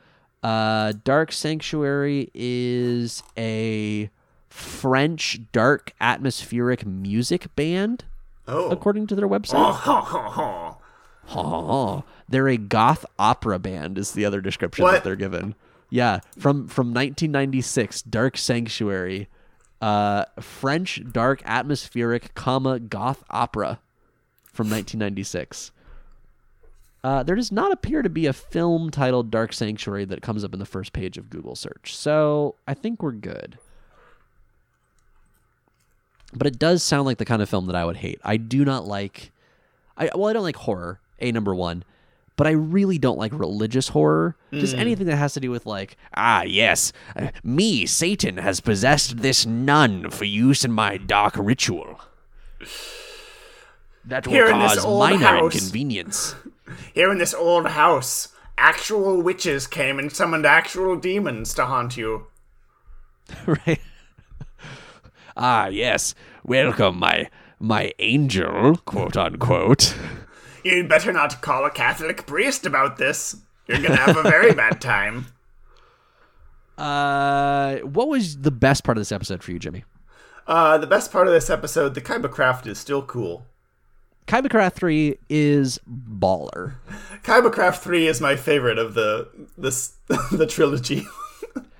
Uh, 0.41 0.93
Dark 1.03 1.31
Sanctuary 1.33 2.29
is 2.33 3.23
a 3.37 4.09
French 4.49 5.39
dark 5.51 5.93
atmospheric 6.01 6.85
music 6.85 7.53
band, 7.55 8.05
Oh. 8.47 8.69
according 8.69 9.07
to 9.07 9.15
their 9.15 9.27
website. 9.27 9.55
Oh, 9.55 9.71
ho, 9.71 10.01
ho, 10.01 10.21
ho. 10.29 10.77
Oh, 11.35 12.03
they're 12.27 12.47
a 12.47 12.57
goth 12.57 13.05
opera 13.19 13.59
band 13.59 13.97
is 13.99 14.13
the 14.13 14.25
other 14.25 14.41
description 14.41 14.83
What? 14.83 14.91
that 14.93 15.03
they're 15.03 15.15
given. 15.15 15.53
Yeah, 15.91 16.19
from 16.37 16.67
from 16.67 16.87
1996, 16.87 18.01
Dark 18.03 18.37
Sanctuary, 18.37 19.27
uh, 19.81 20.25
French 20.39 21.01
dark 21.11 21.41
atmospheric 21.45 22.33
comma 22.35 22.79
goth 22.79 23.23
opera 23.29 23.79
from 24.51 24.67
1996. 24.69 25.71
Uh, 27.03 27.23
there 27.23 27.35
does 27.35 27.51
not 27.51 27.71
appear 27.71 28.01
to 28.01 28.09
be 28.09 28.25
a 28.25 28.33
film 28.33 28.89
titled 28.89 29.31
Dark 29.31 29.53
Sanctuary 29.53 30.03
that 30.05 30.21
comes 30.21 30.43
up 30.43 30.53
in 30.53 30.59
the 30.59 30.65
first 30.65 30.91
page 30.93 31.17
of 31.17 31.29
Google 31.29 31.55
search, 31.55 31.95
so 31.95 32.55
I 32.67 32.73
think 32.73 33.01
we're 33.01 33.11
good. 33.13 33.57
But 36.33 36.47
it 36.47 36.59
does 36.59 36.83
sound 36.83 37.05
like 37.05 37.17
the 37.17 37.25
kind 37.25 37.41
of 37.41 37.49
film 37.49 37.65
that 37.67 37.75
I 37.75 37.85
would 37.85 37.97
hate. 37.97 38.19
I 38.23 38.37
do 38.37 38.63
not 38.63 38.85
like 38.85 39.31
I 39.97 40.09
well, 40.15 40.29
I 40.29 40.33
don't 40.33 40.43
like 40.43 40.55
horror, 40.55 40.99
a 41.19 41.31
number 41.31 41.53
one, 41.53 41.83
but 42.37 42.47
I 42.47 42.51
really 42.51 42.97
don't 42.97 43.17
like 43.17 43.33
religious 43.33 43.89
horror. 43.89 44.37
Just 44.53 44.73
anything 44.73 45.07
that 45.07 45.17
has 45.17 45.33
to 45.33 45.41
do 45.41 45.51
with 45.51 45.65
like, 45.65 45.97
ah, 46.15 46.43
yes, 46.43 46.93
uh, 47.15 47.27
me, 47.43 47.85
Satan, 47.85 48.37
has 48.37 48.61
possessed 48.61 49.17
this 49.17 49.45
nun 49.45 50.09
for 50.09 50.23
use 50.23 50.63
in 50.63 50.71
my 50.71 50.95
dark 50.95 51.33
ritual. 51.37 51.99
That 54.05 54.25
will 54.25 54.33
Here 54.33 54.49
cause 54.49 54.85
minor 54.85 55.17
house. 55.17 55.53
inconvenience. 55.55 56.35
Here 56.93 57.11
in 57.11 57.17
this 57.17 57.33
old 57.33 57.67
house, 57.67 58.29
actual 58.57 59.21
witches 59.21 59.67
came 59.67 59.99
and 59.99 60.11
summoned 60.11 60.45
actual 60.45 60.95
demons 60.95 61.53
to 61.55 61.65
haunt 61.65 61.97
you. 61.97 62.27
right? 63.45 63.81
Ah, 65.39 65.67
yes, 65.67 66.13
welcome, 66.43 66.99
my 66.99 67.29
my 67.59 67.91
angel, 67.97 68.77
quote 68.85 69.17
unquote. 69.17 69.95
You'd 70.63 70.89
better 70.89 71.11
not 71.11 71.41
call 71.41 71.65
a 71.65 71.71
Catholic 71.71 72.27
priest 72.27 72.65
about 72.65 72.97
this. 72.97 73.37
You're 73.67 73.81
gonna 73.81 73.95
have 73.95 74.17
a 74.17 74.23
very 74.23 74.53
bad 74.53 74.79
time. 74.79 75.27
Uh, 76.77 77.79
what 77.79 78.07
was 78.07 78.37
the 78.37 78.51
best 78.51 78.85
part 78.85 78.97
of 78.97 79.01
this 79.01 79.11
episode 79.11 79.43
for 79.43 79.51
you, 79.51 79.59
Jimmy? 79.59 79.83
Uh, 80.47 80.77
the 80.77 80.87
best 80.87 81.11
part 81.11 81.27
of 81.27 81.33
this 81.33 81.49
episode, 81.49 81.93
the 81.93 81.99
Kaiba 81.99 82.31
craft 82.31 82.65
is 82.67 82.79
still 82.79 83.01
cool. 83.01 83.45
Kaiba 84.29 84.49
Craft 84.49 84.77
3 84.77 85.17
is 85.27 85.79
baller. 85.89 86.75
Kaiba 87.23 87.51
Craft 87.51 87.83
3 87.83 88.07
is 88.07 88.21
my 88.21 88.35
favorite 88.35 88.77
of 88.77 88.93
the 88.93 89.27
this 89.57 89.95
the 90.31 90.45
trilogy. 90.47 91.05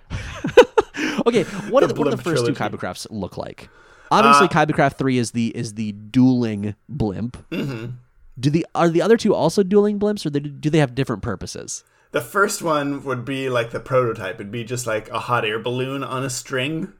Okay, 1.27 1.43
what, 1.69 1.81
The 1.81 1.87
the, 1.87 1.93
what 1.95 2.05
do 2.05 2.11
the 2.11 2.17
first 2.17 2.45
two 2.45 2.53
trilogy. 2.53 2.77
Kaiba 2.77 2.79
Crafts 2.79 3.07
look 3.09 3.37
like? 3.37 3.69
Obviously, 4.11 4.45
Uh, 4.47 4.49
Kaiba 4.49 4.73
Craft 4.73 4.97
three 4.97 5.17
is 5.17 5.31
the 5.31 5.55
is 5.55 5.73
the 5.75 5.91
dueling 5.91 6.75
blimp. 6.87 7.37
Mm-hmm. 7.51 7.91
Do 8.39 8.49
the 8.49 8.65
are 8.73 8.89
the 8.89 9.01
other 9.01 9.17
two 9.17 9.35
also 9.35 9.63
dueling 9.63 9.99
blimps, 9.99 10.25
or 10.25 10.29
they, 10.29 10.39
do 10.39 10.69
they 10.69 10.79
have 10.79 10.95
different 10.95 11.21
purposes? 11.21 11.83
The 12.11 12.21
first 12.21 12.61
one 12.63 13.03
would 13.03 13.23
be 13.25 13.49
like 13.49 13.71
the 13.71 13.79
prototype. 13.79 14.35
It'd 14.35 14.51
be 14.51 14.63
just 14.63 14.87
like 14.87 15.09
a 15.09 15.19
hot 15.19 15.45
air 15.45 15.59
balloon 15.59 16.03
on 16.03 16.23
a 16.23 16.29
string, 16.29 16.93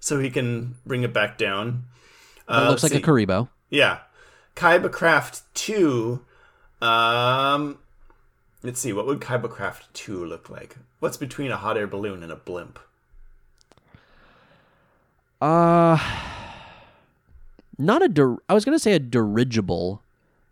so 0.00 0.18
he 0.20 0.28
can 0.28 0.74
bring 0.84 1.04
it 1.04 1.14
back 1.14 1.38
down. 1.38 1.84
It 2.48 2.52
Uh, 2.52 2.68
looks 2.68 2.82
like 2.82 2.92
see- 2.92 2.98
a 2.98 3.00
Kuriboh. 3.02 3.48
Yeah. 3.70 3.98
Kaiba 4.56 4.90
Craft 4.92 5.42
2. 5.54 6.20
Um, 6.82 7.78
let's 8.62 8.80
see. 8.80 8.92
What 8.92 9.06
would 9.06 9.20
Kaiba 9.20 9.48
Craft 9.48 9.94
2 9.94 10.22
look 10.24 10.50
like? 10.50 10.76
What's 10.98 11.16
between 11.16 11.50
a 11.50 11.56
hot 11.56 11.78
air 11.78 11.86
balloon 11.86 12.22
and 12.22 12.30
a 12.32 12.36
blimp? 12.36 12.78
Uh, 15.42 15.98
not 17.78 18.02
a. 18.02 18.08
Dir- 18.08 18.36
I 18.48 18.54
was 18.54 18.64
gonna 18.64 18.78
say 18.78 18.92
a 18.92 18.98
dirigible, 18.98 20.02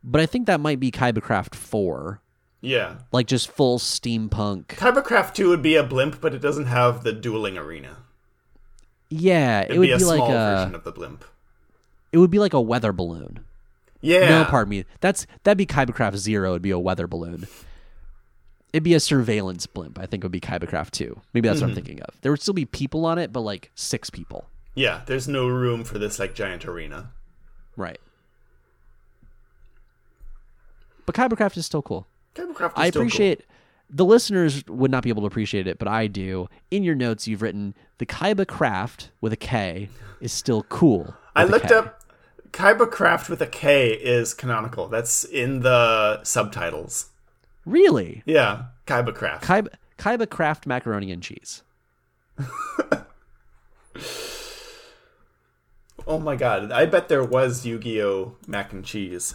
but 0.02 0.20
I 0.20 0.26
think 0.26 0.46
that 0.46 0.60
might 0.60 0.80
be 0.80 0.90
Kaiba 0.90 1.22
Craft 1.22 1.54
four, 1.54 2.20
Yeah. 2.60 2.96
like 3.12 3.26
just 3.26 3.48
full 3.50 3.78
steampunk. 3.78 4.66
Kaiba 4.66 5.04
Craft 5.04 5.36
2 5.36 5.48
would 5.48 5.62
be 5.62 5.76
a 5.76 5.82
blimp, 5.84 6.20
but 6.20 6.34
it 6.34 6.40
doesn't 6.40 6.66
have 6.66 7.04
the 7.04 7.12
dueling 7.12 7.56
arena. 7.56 7.98
Yeah, 9.08 9.62
It'd 9.62 9.76
it 9.76 9.78
would 9.78 9.86
be 9.86 9.92
a 9.92 9.98
be 9.98 10.04
like 10.04 10.16
small 10.16 10.30
a. 10.32 10.34
version 10.56 10.74
of 10.74 10.84
the 10.84 10.92
blimp. 10.92 11.24
It 12.12 12.18
would 12.18 12.30
be 12.30 12.38
like 12.38 12.52
a 12.52 12.60
weather 12.60 12.92
balloon. 12.92 13.40
Yeah. 14.00 14.28
No, 14.28 14.44
pardon 14.44 14.70
me. 14.70 14.84
That's 15.00 15.26
that'd 15.44 15.58
be 15.58 15.66
Kaiba 15.66 15.94
Craft 15.94 16.16
zero. 16.16 16.50
It'd 16.50 16.62
be 16.62 16.70
a 16.70 16.78
weather 16.78 17.06
balloon. 17.06 17.46
It'd 18.72 18.82
be 18.84 18.94
a 18.94 19.00
surveillance 19.00 19.66
blimp. 19.66 19.98
I 19.98 20.06
think 20.06 20.22
it 20.22 20.24
would 20.24 20.32
be 20.32 20.40
Kaiba 20.40 20.66
Craft 20.68 20.94
two. 20.94 21.20
Maybe 21.32 21.48
that's 21.48 21.60
what 21.60 21.68
I'm 21.68 21.74
thinking 21.76 22.00
of. 22.02 22.14
There 22.22 22.32
would 22.32 22.40
still 22.42 22.54
be 22.54 22.64
people 22.64 23.04
on 23.04 23.18
it, 23.18 23.32
but 23.32 23.40
like 23.40 23.70
six 23.76 24.10
people. 24.10 24.46
Yeah, 24.74 25.02
there's 25.06 25.26
no 25.28 25.46
room 25.48 25.84
for 25.84 25.98
this 25.98 26.18
like 26.18 26.34
giant 26.34 26.64
arena. 26.66 27.10
Right. 27.76 28.00
But 31.06 31.14
Kaiba 31.14 31.36
Craft 31.36 31.56
is 31.56 31.66
still 31.66 31.82
cool. 31.82 32.06
Kaiba 32.34 32.54
Craft 32.54 32.76
is 32.78 32.82
I 32.82 32.90
still 32.90 33.00
cool. 33.00 33.04
I 33.04 33.04
appreciate 33.04 33.44
the 33.88 34.04
listeners 34.04 34.64
would 34.68 34.90
not 34.90 35.02
be 35.02 35.08
able 35.08 35.22
to 35.22 35.26
appreciate 35.26 35.66
it, 35.66 35.78
but 35.78 35.88
I 35.88 36.06
do. 36.06 36.48
In 36.70 36.84
your 36.84 36.94
notes, 36.94 37.26
you've 37.26 37.42
written 37.42 37.74
the 37.98 38.06
Kaiba 38.06 38.46
Craft 38.46 39.10
with 39.20 39.32
a 39.32 39.36
K 39.36 39.88
is 40.20 40.32
still 40.32 40.62
cool. 40.64 41.14
I 41.34 41.44
looked 41.44 41.68
K." 41.68 41.74
up 41.74 42.00
Kaiba 42.52 42.90
Craft 42.90 43.28
with 43.28 43.40
a 43.42 43.46
K 43.46 43.90
is 43.92 44.34
canonical. 44.34 44.88
That's 44.88 45.24
in 45.24 45.60
the 45.60 46.22
subtitles. 46.24 47.06
Really, 47.66 48.22
Yeah, 48.24 48.64
Kaiba 48.86 49.14
Craft. 49.14 49.44
Kaiba, 49.44 49.68
Kaiba 49.98 50.28
Craft 50.28 50.66
macaroni 50.66 51.12
and 51.12 51.22
cheese. 51.22 51.62
oh 56.10 56.18
my 56.18 56.34
god, 56.36 56.72
I 56.72 56.84
bet 56.86 57.08
there 57.08 57.24
was 57.24 57.64
Yu-Gi-Oh 57.64 58.34
mac 58.46 58.72
and 58.72 58.84
cheese. 58.84 59.34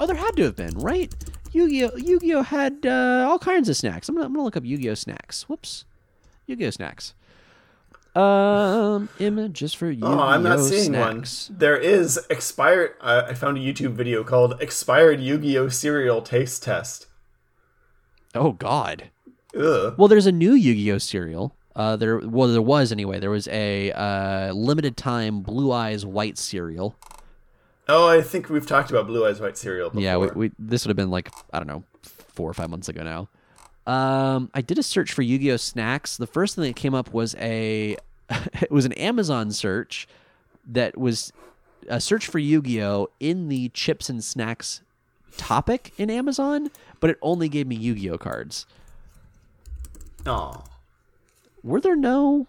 Oh, 0.00 0.06
there 0.06 0.16
had 0.16 0.36
to 0.36 0.42
have 0.44 0.56
been, 0.56 0.76
right? 0.78 1.14
Yu-Gi-Oh! 1.52 1.96
Yu-Gi-Oh! 1.96 2.42
had 2.42 2.84
uh, 2.84 3.26
all 3.28 3.38
kinds 3.38 3.68
of 3.68 3.76
snacks. 3.76 4.08
I'm 4.08 4.16
gonna, 4.16 4.26
I'm 4.26 4.32
gonna 4.32 4.44
look 4.44 4.56
up 4.56 4.64
Yu-Gi-Oh! 4.64 4.94
snacks. 4.94 5.48
Whoops, 5.48 5.84
Yu-Gi-Oh! 6.46 6.70
snacks. 6.70 7.14
Um, 8.16 9.08
images 9.20 9.72
for 9.72 9.86
Yu-Gi-Oh! 9.86 10.18
Oh, 10.18 10.20
I'm 10.20 10.42
not 10.42 10.58
seeing 10.60 10.84
snacks. 10.84 11.48
one. 11.48 11.58
There 11.58 11.76
is 11.76 12.18
expired. 12.28 12.94
Uh, 13.00 13.22
I 13.28 13.34
found 13.34 13.56
a 13.56 13.60
YouTube 13.60 13.92
video 13.92 14.24
called 14.24 14.60
"Expired 14.60 15.20
Yu-Gi-Oh 15.20 15.68
Cereal 15.68 16.20
Taste 16.22 16.62
Test." 16.64 17.06
Oh 18.34 18.52
God. 18.52 19.10
Ugh. 19.56 19.94
Well, 19.96 20.08
there's 20.08 20.26
a 20.26 20.32
new 20.32 20.54
Yu-Gi-Oh 20.54 20.98
cereal. 20.98 21.54
Uh, 21.76 21.96
there, 21.96 22.18
well, 22.18 22.48
there 22.48 22.62
was 22.62 22.92
anyway. 22.92 23.20
There 23.20 23.30
was 23.30 23.48
a 23.48 23.92
uh, 23.92 24.52
limited 24.52 24.96
time 24.96 25.40
Blue 25.40 25.72
Eyes 25.72 26.04
White 26.04 26.36
cereal. 26.36 26.96
Oh, 27.88 28.08
I 28.08 28.22
think 28.22 28.48
we've 28.48 28.66
talked 28.66 28.90
about 28.90 29.06
Blue 29.06 29.26
Eyes 29.26 29.40
White 29.40 29.56
cereal 29.56 29.90
before. 29.90 30.02
Yeah, 30.02 30.16
we, 30.16 30.28
we 30.28 30.52
this 30.58 30.84
would 30.84 30.90
have 30.90 30.96
been 30.96 31.10
like 31.10 31.30
I 31.52 31.58
don't 31.58 31.68
know, 31.68 31.84
four 32.02 32.50
or 32.50 32.54
five 32.54 32.70
months 32.70 32.88
ago 32.88 33.02
now. 33.02 33.28
Um, 33.92 34.50
I 34.54 34.60
did 34.60 34.78
a 34.78 34.82
search 34.82 35.12
for 35.12 35.22
Yu-Gi-Oh 35.22 35.56
snacks. 35.56 36.16
The 36.16 36.26
first 36.26 36.54
thing 36.54 36.64
that 36.64 36.76
came 36.76 36.94
up 36.94 37.12
was 37.12 37.34
a 37.36 37.96
it 38.60 38.70
was 38.70 38.84
an 38.84 38.92
Amazon 38.94 39.50
search 39.50 40.06
that 40.66 40.98
was 40.98 41.32
a 41.88 42.00
search 42.00 42.26
for 42.26 42.38
Yu-Gi-Oh 42.38 43.08
in 43.18 43.48
the 43.48 43.70
chips 43.70 44.08
and 44.08 44.22
snacks 44.22 44.82
topic 45.36 45.92
in 45.96 46.10
Amazon, 46.10 46.70
but 47.00 47.10
it 47.10 47.18
only 47.22 47.48
gave 47.48 47.66
me 47.66 47.76
Yu-Gi-Oh 47.76 48.18
cards. 48.18 48.66
Aw. 50.26 50.62
Were 51.62 51.80
there 51.80 51.96
no 51.96 52.46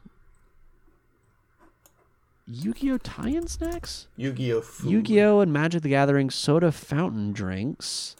Yu-Gi-Oh 2.48 2.98
tie-in 2.98 3.48
snacks? 3.48 4.08
Yu-Gi-Oh 4.18 4.62
food. 4.62 4.92
Yu-Gi-Oh 4.92 5.40
and 5.42 5.54
Magic 5.54 5.84
the 5.84 5.90
Gathering 5.90 6.30
soda 6.30 6.72
fountain 6.72 7.32
drinks. 7.34 8.16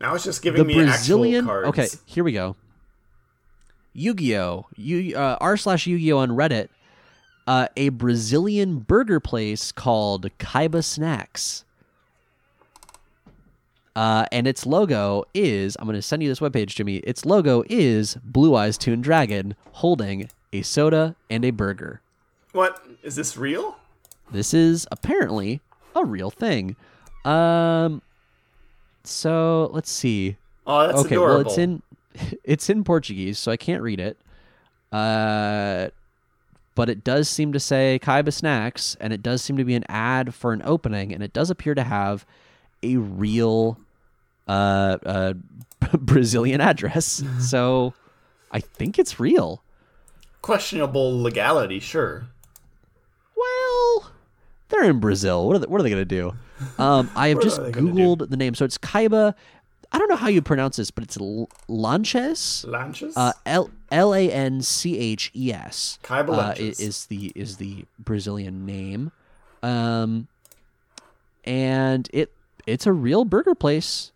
Now 0.00 0.14
it's 0.14 0.24
just 0.24 0.42
giving 0.42 0.58
The 0.62 0.64
me 0.66 0.74
Brazilian. 0.74 1.44
actual 1.44 1.62
cards. 1.62 1.68
Okay, 1.68 1.88
here 2.04 2.24
we 2.24 2.32
go. 2.32 2.56
Yu-Gi-Oh, 3.92 4.66
Yu 4.76 5.16
uh, 5.16 5.38
r 5.40 5.56
slash 5.56 5.86
Yu-Gi-Oh 5.86 6.18
on 6.18 6.30
Reddit. 6.30 6.68
Uh, 7.46 7.68
a 7.76 7.90
Brazilian 7.90 8.80
burger 8.80 9.20
place 9.20 9.70
called 9.72 10.28
Kaiba 10.38 10.82
Snacks. 10.82 11.64
Uh, 13.96 14.26
and 14.30 14.46
its 14.46 14.66
logo 14.66 15.24
is 15.32 15.74
I'm 15.80 15.86
going 15.86 15.96
to 15.96 16.02
send 16.02 16.22
you 16.22 16.28
this 16.28 16.40
webpage, 16.40 16.74
Jimmy. 16.74 16.96
Its 16.96 17.24
logo 17.24 17.64
is 17.70 18.18
Blue 18.22 18.54
Eyes 18.54 18.76
Toon 18.76 19.00
Dragon 19.00 19.56
holding 19.72 20.28
a 20.52 20.60
soda 20.60 21.16
and 21.30 21.46
a 21.46 21.50
burger. 21.50 22.02
What 22.52 22.86
is 23.02 23.16
this 23.16 23.38
real? 23.38 23.78
This 24.30 24.52
is 24.52 24.86
apparently 24.92 25.62
a 25.94 26.04
real 26.04 26.30
thing. 26.30 26.76
Um, 27.24 28.02
so 29.02 29.70
let's 29.72 29.90
see. 29.90 30.36
Oh, 30.66 30.86
that's 30.86 30.98
okay, 31.00 31.14
adorable. 31.14 31.36
well 31.36 31.46
it's 31.46 31.56
in 31.56 31.82
it's 32.44 32.68
in 32.68 32.84
Portuguese, 32.84 33.38
so 33.38 33.50
I 33.50 33.56
can't 33.56 33.82
read 33.82 33.98
it. 33.98 34.18
Uh, 34.92 35.88
but 36.74 36.90
it 36.90 37.02
does 37.02 37.30
seem 37.30 37.54
to 37.54 37.60
say 37.60 37.98
Kaiba 38.02 38.30
Snacks, 38.30 38.94
and 39.00 39.14
it 39.14 39.22
does 39.22 39.40
seem 39.40 39.56
to 39.56 39.64
be 39.64 39.74
an 39.74 39.84
ad 39.88 40.34
for 40.34 40.52
an 40.52 40.60
opening, 40.66 41.14
and 41.14 41.22
it 41.22 41.32
does 41.32 41.48
appear 41.48 41.74
to 41.74 41.82
have 41.82 42.26
a 42.82 42.96
real 42.96 43.78
uh, 44.46 44.96
uh, 45.04 45.32
Brazilian 45.98 46.60
address. 46.60 47.22
so 47.40 47.94
I 48.50 48.60
think 48.60 48.98
it's 48.98 49.18
real. 49.20 49.62
questionable 50.42 51.20
legality. 51.22 51.80
Sure. 51.80 52.26
Well, 53.36 54.10
they're 54.68 54.84
in 54.84 55.00
Brazil. 55.00 55.46
What 55.46 55.56
are 55.56 55.58
they, 55.60 55.66
what 55.66 55.80
are 55.80 55.82
they 55.82 55.90
going 55.90 56.00
to 56.00 56.04
do? 56.04 56.32
Um, 56.78 57.10
I 57.14 57.28
have 57.28 57.42
just 57.42 57.58
are 57.58 57.64
they 57.64 57.72
gonna 57.72 57.92
do? 57.92 57.98
Googled 57.98 58.30
the 58.30 58.36
name. 58.36 58.54
So 58.54 58.64
it's 58.64 58.78
Kaiba. 58.78 59.34
I 59.92 59.98
don't 59.98 60.08
know 60.08 60.16
how 60.16 60.28
you 60.28 60.42
pronounce 60.42 60.76
this, 60.76 60.90
but 60.90 61.04
it's 61.04 61.16
L- 61.18 61.48
Lanches. 61.68 62.64
Lanches. 62.66 63.12
Uh, 63.16 63.32
L 63.44 63.70
L 63.92 64.14
A 64.14 64.30
N 64.30 64.60
C 64.62 64.98
H 64.98 65.30
E 65.34 65.52
S. 65.52 65.98
Kaiba 66.02 66.30
uh, 66.30 66.54
Lanches. 66.54 66.80
is 66.80 67.06
the 67.06 67.32
is 67.36 67.58
the 67.58 67.84
Brazilian 67.98 68.66
name, 68.66 69.12
um, 69.62 70.26
and 71.44 72.08
it 72.12 72.32
it's 72.66 72.86
a 72.86 72.92
real 72.92 73.24
burger 73.24 73.54
place. 73.54 74.10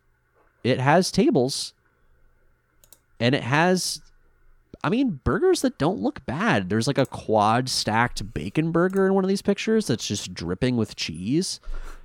It 0.62 0.80
has 0.80 1.10
tables, 1.10 1.72
and 3.18 3.34
it 3.34 3.42
has, 3.42 4.00
I 4.84 4.90
mean, 4.90 5.20
burgers 5.24 5.62
that 5.62 5.78
don't 5.78 6.00
look 6.00 6.24
bad. 6.26 6.68
There's 6.68 6.86
like 6.86 6.98
a 6.98 7.06
quad 7.06 7.68
stacked 7.68 8.34
bacon 8.34 8.70
burger 8.70 9.06
in 9.06 9.14
one 9.14 9.24
of 9.24 9.28
these 9.28 9.42
pictures 9.42 9.86
that's 9.86 10.06
just 10.06 10.34
dripping 10.34 10.76
with 10.76 10.96
cheese. 10.96 11.60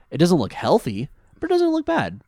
It 0.09 0.17
doesn't 0.17 0.37
look 0.37 0.53
healthy, 0.53 1.09
but 1.39 1.49
it 1.49 1.53
doesn't 1.53 1.71
look 1.71 1.85
bad. 1.85 2.21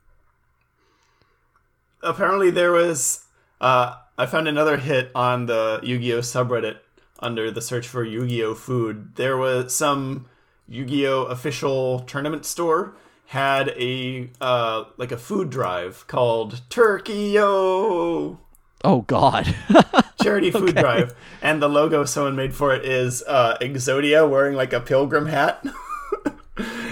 Apparently, 2.03 2.51
there 2.51 2.71
was. 2.71 3.25
Uh, 3.59 3.95
I 4.17 4.25
found 4.25 4.47
another 4.47 4.77
hit 4.77 5.11
on 5.15 5.45
the 5.45 5.79
Yu-Gi-Oh 5.83 6.19
subreddit 6.19 6.77
under 7.19 7.49
the 7.49 7.61
search 7.61 7.87
for 7.87 8.03
Yu-Gi-Oh 8.03 8.55
food. 8.55 9.15
There 9.15 9.37
was 9.37 9.73
some 9.73 10.27
Yu-Gi-Oh 10.67 11.23
official 11.23 12.01
tournament 12.01 12.45
store 12.45 12.95
had 13.27 13.69
a 13.69 14.29
uh, 14.41 14.85
like 14.97 15.11
a 15.11 15.17
food 15.17 15.49
drive 15.49 16.05
called 16.07 16.61
Turkey-O 16.69 18.39
Oh 18.83 19.01
God. 19.01 19.55
charity 20.21 20.51
food 20.51 20.75
drive, 20.75 21.15
and 21.41 21.61
the 21.61 21.67
logo 21.67 22.05
someone 22.05 22.35
made 22.35 22.53
for 22.53 22.73
it 22.73 22.85
is 22.85 23.23
uh, 23.27 23.57
Exodia 23.59 24.29
wearing 24.29 24.55
like 24.55 24.73
a 24.73 24.79
pilgrim 24.79 25.27
hat. 25.27 25.65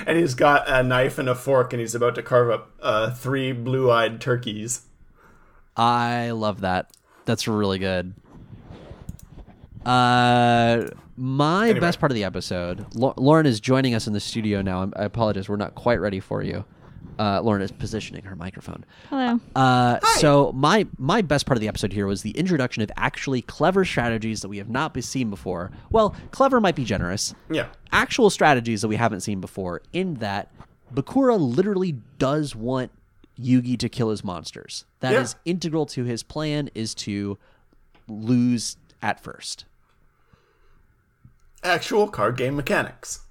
And 0.07 0.19
he's 0.19 0.35
got 0.35 0.69
a 0.69 0.83
knife 0.83 1.17
and 1.17 1.27
a 1.27 1.33
fork, 1.33 1.73
and 1.73 1.79
he's 1.79 1.95
about 1.95 2.13
to 2.13 2.21
carve 2.21 2.51
up 2.51 2.69
uh, 2.79 3.09
three 3.09 3.51
blue-eyed 3.51 4.21
turkeys. 4.21 4.81
I 5.75 6.29
love 6.29 6.61
that. 6.61 6.91
That's 7.25 7.47
really 7.47 7.79
good. 7.79 8.13
Uh, 9.85 10.87
my 11.17 11.65
Anyway. 11.69 11.79
best 11.79 11.99
part 11.99 12.11
of 12.11 12.15
the 12.15 12.23
episode. 12.23 12.85
Lau- 12.95 13.13
Lauren 13.17 13.45
is 13.45 13.59
joining 13.59 13.93
us 13.93 14.07
in 14.07 14.13
the 14.13 14.19
studio 14.19 14.61
now. 14.61 14.79
I'm- 14.79 14.93
I 14.95 15.03
apologize, 15.03 15.47
we're 15.47 15.55
not 15.55 15.75
quite 15.75 15.99
ready 16.01 16.19
for 16.19 16.41
you. 16.43 16.65
Uh, 17.17 17.39
Lauren 17.41 17.61
is 17.61 17.71
positioning 17.71 18.23
her 18.25 18.35
microphone. 18.35 18.83
Hello. 19.09 19.39
Uh, 19.55 19.99
Hi. 20.03 20.19
so 20.19 20.51
my 20.53 20.85
my 20.97 21.21
best 21.21 21.45
part 21.45 21.55
of 21.55 21.61
the 21.61 21.67
episode 21.69 21.93
here 21.93 22.07
was 22.07 22.23
the 22.23 22.31
introduction 22.31 22.83
of 22.83 22.91
actually 22.97 23.41
clever 23.41 23.85
strategies 23.85 24.41
that 24.41 24.49
we 24.49 24.57
have 24.57 24.69
not 24.69 24.93
be- 24.93 24.99
seen 25.01 25.29
before. 25.29 25.71
Well, 25.91 26.13
clever 26.31 26.59
might 26.59 26.75
be 26.75 26.83
generous. 26.83 27.33
Yeah. 27.49 27.67
Actual 27.93 28.29
strategies 28.29 28.81
that 28.81 28.89
we 28.89 28.97
haven't 28.97 29.21
seen 29.21 29.39
before. 29.39 29.81
In 29.93 30.15
that, 30.15 30.51
Bakura 30.93 31.39
literally 31.39 31.93
does 32.17 32.53
want 32.53 32.91
Yugi 33.39 33.77
to 33.79 33.87
kill 33.87 34.09
his 34.09 34.23
monsters. 34.23 34.83
That 34.99 35.13
is 35.13 35.35
Yeah. 35.45 35.51
integral 35.53 35.85
to 35.87 36.03
his 36.03 36.21
plan. 36.21 36.69
Is 36.75 36.93
to 36.95 37.37
lose 38.09 38.75
at 39.01 39.21
first. 39.23 39.63
Actual 41.65 42.07
card 42.07 42.37
game 42.37 42.55
mechanics. 42.55 43.21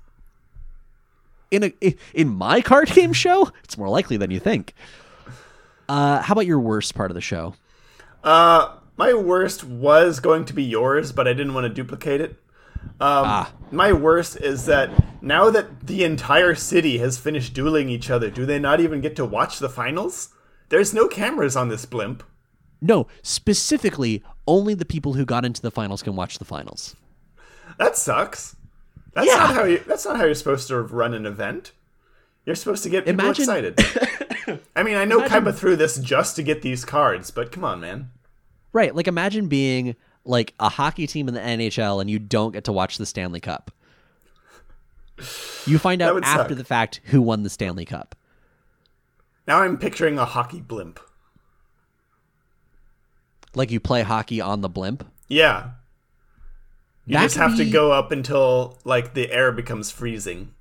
in 1.50 1.64
a 1.64 1.72
in 2.12 2.28
my 2.28 2.60
card 2.60 2.88
game 2.90 3.12
show, 3.12 3.50
it's 3.62 3.78
more 3.78 3.88
likely 3.88 4.16
than 4.16 4.30
you 4.32 4.40
think. 4.40 4.74
Uh, 5.88 6.20
how 6.20 6.32
about 6.32 6.46
your 6.46 6.58
worst 6.58 6.94
part 6.94 7.10
of 7.10 7.14
the 7.14 7.20
show? 7.20 7.54
Uh, 8.24 8.76
my 8.96 9.14
worst 9.14 9.62
was 9.62 10.18
going 10.18 10.44
to 10.46 10.52
be 10.52 10.64
yours, 10.64 11.12
but 11.12 11.28
I 11.28 11.32
didn't 11.32 11.54
want 11.54 11.64
to 11.66 11.68
duplicate 11.72 12.20
it. 12.20 12.40
Um, 13.00 13.46
My 13.70 13.92
worst 13.92 14.36
is 14.40 14.66
that 14.66 14.90
now 15.22 15.48
that 15.50 15.86
the 15.86 16.04
entire 16.04 16.54
city 16.54 16.98
has 16.98 17.18
finished 17.18 17.54
dueling 17.54 17.88
each 17.88 18.10
other, 18.10 18.30
do 18.30 18.44
they 18.46 18.58
not 18.58 18.80
even 18.80 19.00
get 19.00 19.14
to 19.16 19.24
watch 19.24 19.58
the 19.58 19.68
finals? 19.68 20.30
There's 20.70 20.92
no 20.92 21.06
cameras 21.08 21.54
on 21.56 21.68
this 21.68 21.84
blimp. 21.86 22.22
No, 22.80 23.06
specifically, 23.22 24.22
only 24.46 24.74
the 24.74 24.84
people 24.84 25.14
who 25.14 25.24
got 25.24 25.44
into 25.44 25.62
the 25.62 25.70
finals 25.70 26.02
can 26.02 26.14
watch 26.16 26.38
the 26.38 26.44
finals. 26.44 26.94
That 27.78 27.96
sucks. 27.96 28.56
That's 29.12 29.26
Yeah. 29.26 29.34
not 29.36 29.54
how 29.54 29.64
you. 29.64 29.78
That's 29.86 30.04
not 30.04 30.16
how 30.16 30.24
you're 30.24 30.34
supposed 30.34 30.68
to 30.68 30.80
run 30.80 31.14
an 31.14 31.26
event. 31.26 31.72
You're 32.46 32.56
supposed 32.56 32.82
to 32.82 32.90
get 32.90 33.06
people 33.06 33.24
Imagine- 33.24 33.42
excited. 33.42 34.60
I 34.76 34.82
mean, 34.82 34.96
I 34.96 35.04
know 35.06 35.20
Kaiba 35.20 35.54
threw 35.54 35.76
this 35.76 35.96
just 35.98 36.36
to 36.36 36.42
get 36.42 36.60
these 36.62 36.84
cards, 36.84 37.30
but 37.30 37.50
come 37.50 37.64
on, 37.64 37.80
man. 37.80 38.10
Right, 38.72 38.94
like 38.94 39.06
imagine 39.08 39.46
being 39.48 39.96
like 40.24 40.52
a 40.60 40.68
hockey 40.68 41.06
team 41.06 41.28
in 41.28 41.34
the 41.34 41.40
NHL 41.40 42.00
and 42.00 42.10
you 42.10 42.18
don't 42.18 42.52
get 42.52 42.64
to 42.64 42.72
watch 42.72 42.98
the 42.98 43.06
Stanley 43.06 43.40
Cup. 43.40 43.70
You 45.64 45.78
find 45.78 46.02
out 46.02 46.22
after 46.24 46.50
suck. 46.54 46.58
the 46.58 46.64
fact 46.64 47.00
who 47.04 47.22
won 47.22 47.44
the 47.44 47.50
Stanley 47.50 47.84
Cup. 47.84 48.14
Now 49.46 49.60
I'm 49.60 49.78
picturing 49.78 50.18
a 50.18 50.24
hockey 50.24 50.60
blimp. 50.60 50.98
Like 53.54 53.70
you 53.70 53.80
play 53.80 54.02
hockey 54.02 54.40
on 54.40 54.60
the 54.60 54.68
blimp. 54.68 55.06
Yeah. 55.28 55.70
You 57.06 57.14
That 57.14 57.22
just 57.24 57.34
could 57.36 57.42
have 57.42 57.56
to 57.58 57.68
go 57.70 57.92
up 57.92 58.12
until 58.12 58.78
like 58.84 59.14
the 59.14 59.30
air 59.30 59.52
becomes 59.52 59.90
freezing. 59.90 60.54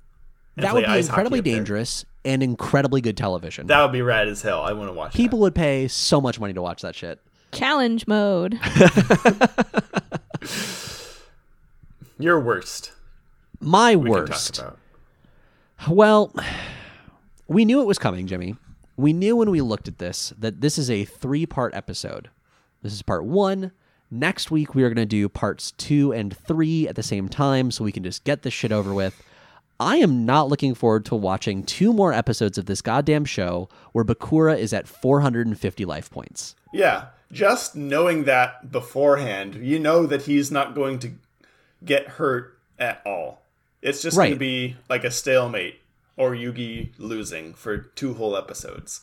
That 0.56 0.74
would 0.74 0.84
be 0.86 0.98
incredibly 0.98 1.40
dangerous 1.40 2.04
and 2.24 2.42
incredibly 2.42 3.00
good 3.00 3.16
television. 3.16 3.66
That 3.66 3.82
would 3.82 3.92
be 3.92 4.02
rad 4.02 4.28
as 4.28 4.42
hell. 4.42 4.60
I 4.62 4.72
want 4.72 4.88
to 4.88 4.92
watch 4.92 5.14
it. 5.14 5.16
People 5.16 5.40
would 5.40 5.54
pay 5.54 5.88
so 5.88 6.20
much 6.20 6.38
money 6.38 6.52
to 6.52 6.62
watch 6.62 6.82
that 6.82 6.94
shit. 6.94 7.20
Challenge 7.52 8.06
mode. 8.06 8.52
that. 8.62 9.54
Your 12.18 12.38
worst. 12.40 12.92
My 13.60 13.96
We 13.96 14.10
worst. 14.10 14.54
can 14.54 14.64
talk 14.64 14.76
about. 15.78 15.94
Well, 15.96 16.32
we 17.48 17.64
knew 17.64 17.80
it 17.80 17.86
was 17.86 17.98
coming, 17.98 18.26
Jimmy. 18.26 18.56
We 18.96 19.12
knew 19.12 19.34
when 19.36 19.50
we 19.50 19.60
looked 19.60 19.88
at 19.88 19.98
this 19.98 20.32
that 20.38 20.60
this 20.60 20.78
is 20.78 20.88
a 20.90 21.04
three 21.04 21.46
part 21.46 21.74
episode. 21.74 22.30
This 22.82 22.92
is 22.92 23.02
part 23.02 23.24
one. 23.24 23.72
Next 24.14 24.48
week, 24.52 24.76
we 24.76 24.84
are 24.84 24.88
going 24.88 24.96
to 24.96 25.06
do 25.06 25.28
parts 25.28 25.72
two 25.72 26.12
and 26.12 26.36
three 26.36 26.86
at 26.86 26.94
the 26.94 27.02
same 27.02 27.28
time 27.28 27.72
so 27.72 27.82
we 27.82 27.90
can 27.90 28.04
just 28.04 28.22
get 28.22 28.42
this 28.42 28.54
shit 28.54 28.70
over 28.70 28.94
with. 28.94 29.20
I 29.80 29.96
am 29.96 30.24
not 30.24 30.48
looking 30.48 30.76
forward 30.76 31.04
to 31.06 31.16
watching 31.16 31.64
two 31.64 31.92
more 31.92 32.12
episodes 32.12 32.56
of 32.56 32.66
this 32.66 32.80
goddamn 32.80 33.24
show 33.24 33.68
where 33.90 34.04
Bakura 34.04 34.56
is 34.56 34.72
at 34.72 34.86
450 34.86 35.84
life 35.84 36.12
points. 36.12 36.54
Yeah, 36.72 37.06
just 37.32 37.74
knowing 37.74 38.22
that 38.22 38.70
beforehand, 38.70 39.56
you 39.56 39.80
know 39.80 40.06
that 40.06 40.22
he's 40.22 40.48
not 40.48 40.76
going 40.76 41.00
to 41.00 41.10
get 41.84 42.06
hurt 42.06 42.56
at 42.78 43.02
all. 43.04 43.42
It's 43.82 44.00
just 44.00 44.16
going 44.16 44.30
to 44.30 44.36
be 44.36 44.76
like 44.88 45.02
a 45.02 45.10
stalemate 45.10 45.80
or 46.16 46.36
Yugi 46.36 46.90
losing 46.98 47.52
for 47.52 47.78
two 47.78 48.14
whole 48.14 48.36
episodes. 48.36 49.00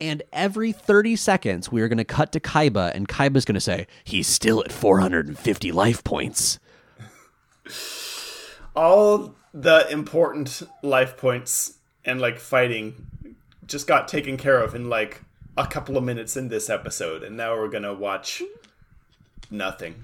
And 0.00 0.22
every 0.32 0.72
30 0.72 1.16
seconds, 1.16 1.72
we 1.72 1.80
are 1.80 1.88
going 1.88 1.98
to 1.98 2.04
cut 2.04 2.32
to 2.32 2.40
Kaiba, 2.40 2.94
and 2.94 3.08
Kaiba's 3.08 3.44
going 3.44 3.54
to 3.54 3.60
say, 3.60 3.86
He's 4.04 4.26
still 4.26 4.60
at 4.60 4.72
450 4.72 5.72
life 5.72 6.04
points. 6.04 6.58
All 8.74 9.34
the 9.54 9.90
important 9.90 10.62
life 10.82 11.16
points 11.16 11.78
and 12.04 12.20
like 12.20 12.38
fighting 12.38 13.06
just 13.66 13.86
got 13.86 14.06
taken 14.06 14.36
care 14.36 14.60
of 14.60 14.74
in 14.74 14.88
like 14.90 15.22
a 15.56 15.66
couple 15.66 15.96
of 15.96 16.04
minutes 16.04 16.36
in 16.36 16.48
this 16.48 16.68
episode, 16.68 17.22
and 17.22 17.36
now 17.36 17.56
we're 17.56 17.68
gonna 17.68 17.94
watch 17.94 18.42
nothing. 19.50 19.94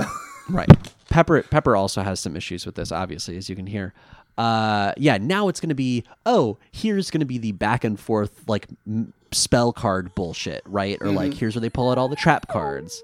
Right. 0.48 0.68
Pepper 1.08 1.42
Pepper 1.42 1.76
also 1.76 2.02
has 2.02 2.20
some 2.20 2.36
issues 2.36 2.66
with 2.66 2.74
this, 2.74 2.92
obviously, 2.92 3.36
as 3.36 3.48
you 3.48 3.56
can 3.56 3.66
hear. 3.66 3.94
Uh, 4.36 4.92
yeah. 4.96 5.16
Now 5.16 5.48
it's 5.48 5.60
going 5.60 5.68
to 5.68 5.74
be 5.74 6.04
oh, 6.26 6.58
here's 6.72 7.10
going 7.10 7.20
to 7.20 7.26
be 7.26 7.38
the 7.38 7.52
back 7.52 7.84
and 7.84 7.98
forth 7.98 8.46
like 8.48 8.66
m- 8.86 9.12
spell 9.34 9.72
card 9.72 10.14
bullshit, 10.14 10.62
right? 10.64 10.98
Or 11.00 11.10
like 11.10 11.30
mm-hmm. 11.30 11.38
here's 11.38 11.54
where 11.54 11.60
they 11.60 11.70
pull 11.70 11.90
out 11.90 11.98
all 11.98 12.08
the 12.08 12.16
trap 12.16 12.48
cards. 12.48 13.02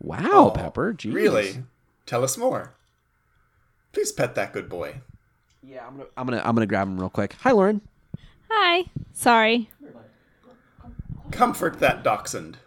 Wow, 0.00 0.18
oh, 0.22 0.50
Pepper. 0.50 0.94
Jeez. 0.94 1.12
Really? 1.12 1.64
Tell 2.06 2.24
us 2.24 2.38
more. 2.38 2.72
Please 3.92 4.12
pet 4.12 4.34
that 4.34 4.52
good 4.52 4.68
boy. 4.68 5.00
Yeah. 5.62 5.86
I'm 5.86 5.96
gonna 5.96 6.08
I'm 6.16 6.26
gonna 6.26 6.42
I'm 6.44 6.54
gonna 6.54 6.66
grab 6.66 6.88
him 6.88 6.98
real 6.98 7.10
quick. 7.10 7.34
Hi, 7.40 7.52
Lauren. 7.52 7.80
Hi. 8.50 8.84
Sorry. 9.12 9.70
Comfort 11.30 11.78
that 11.80 12.02
dachshund. 12.02 12.58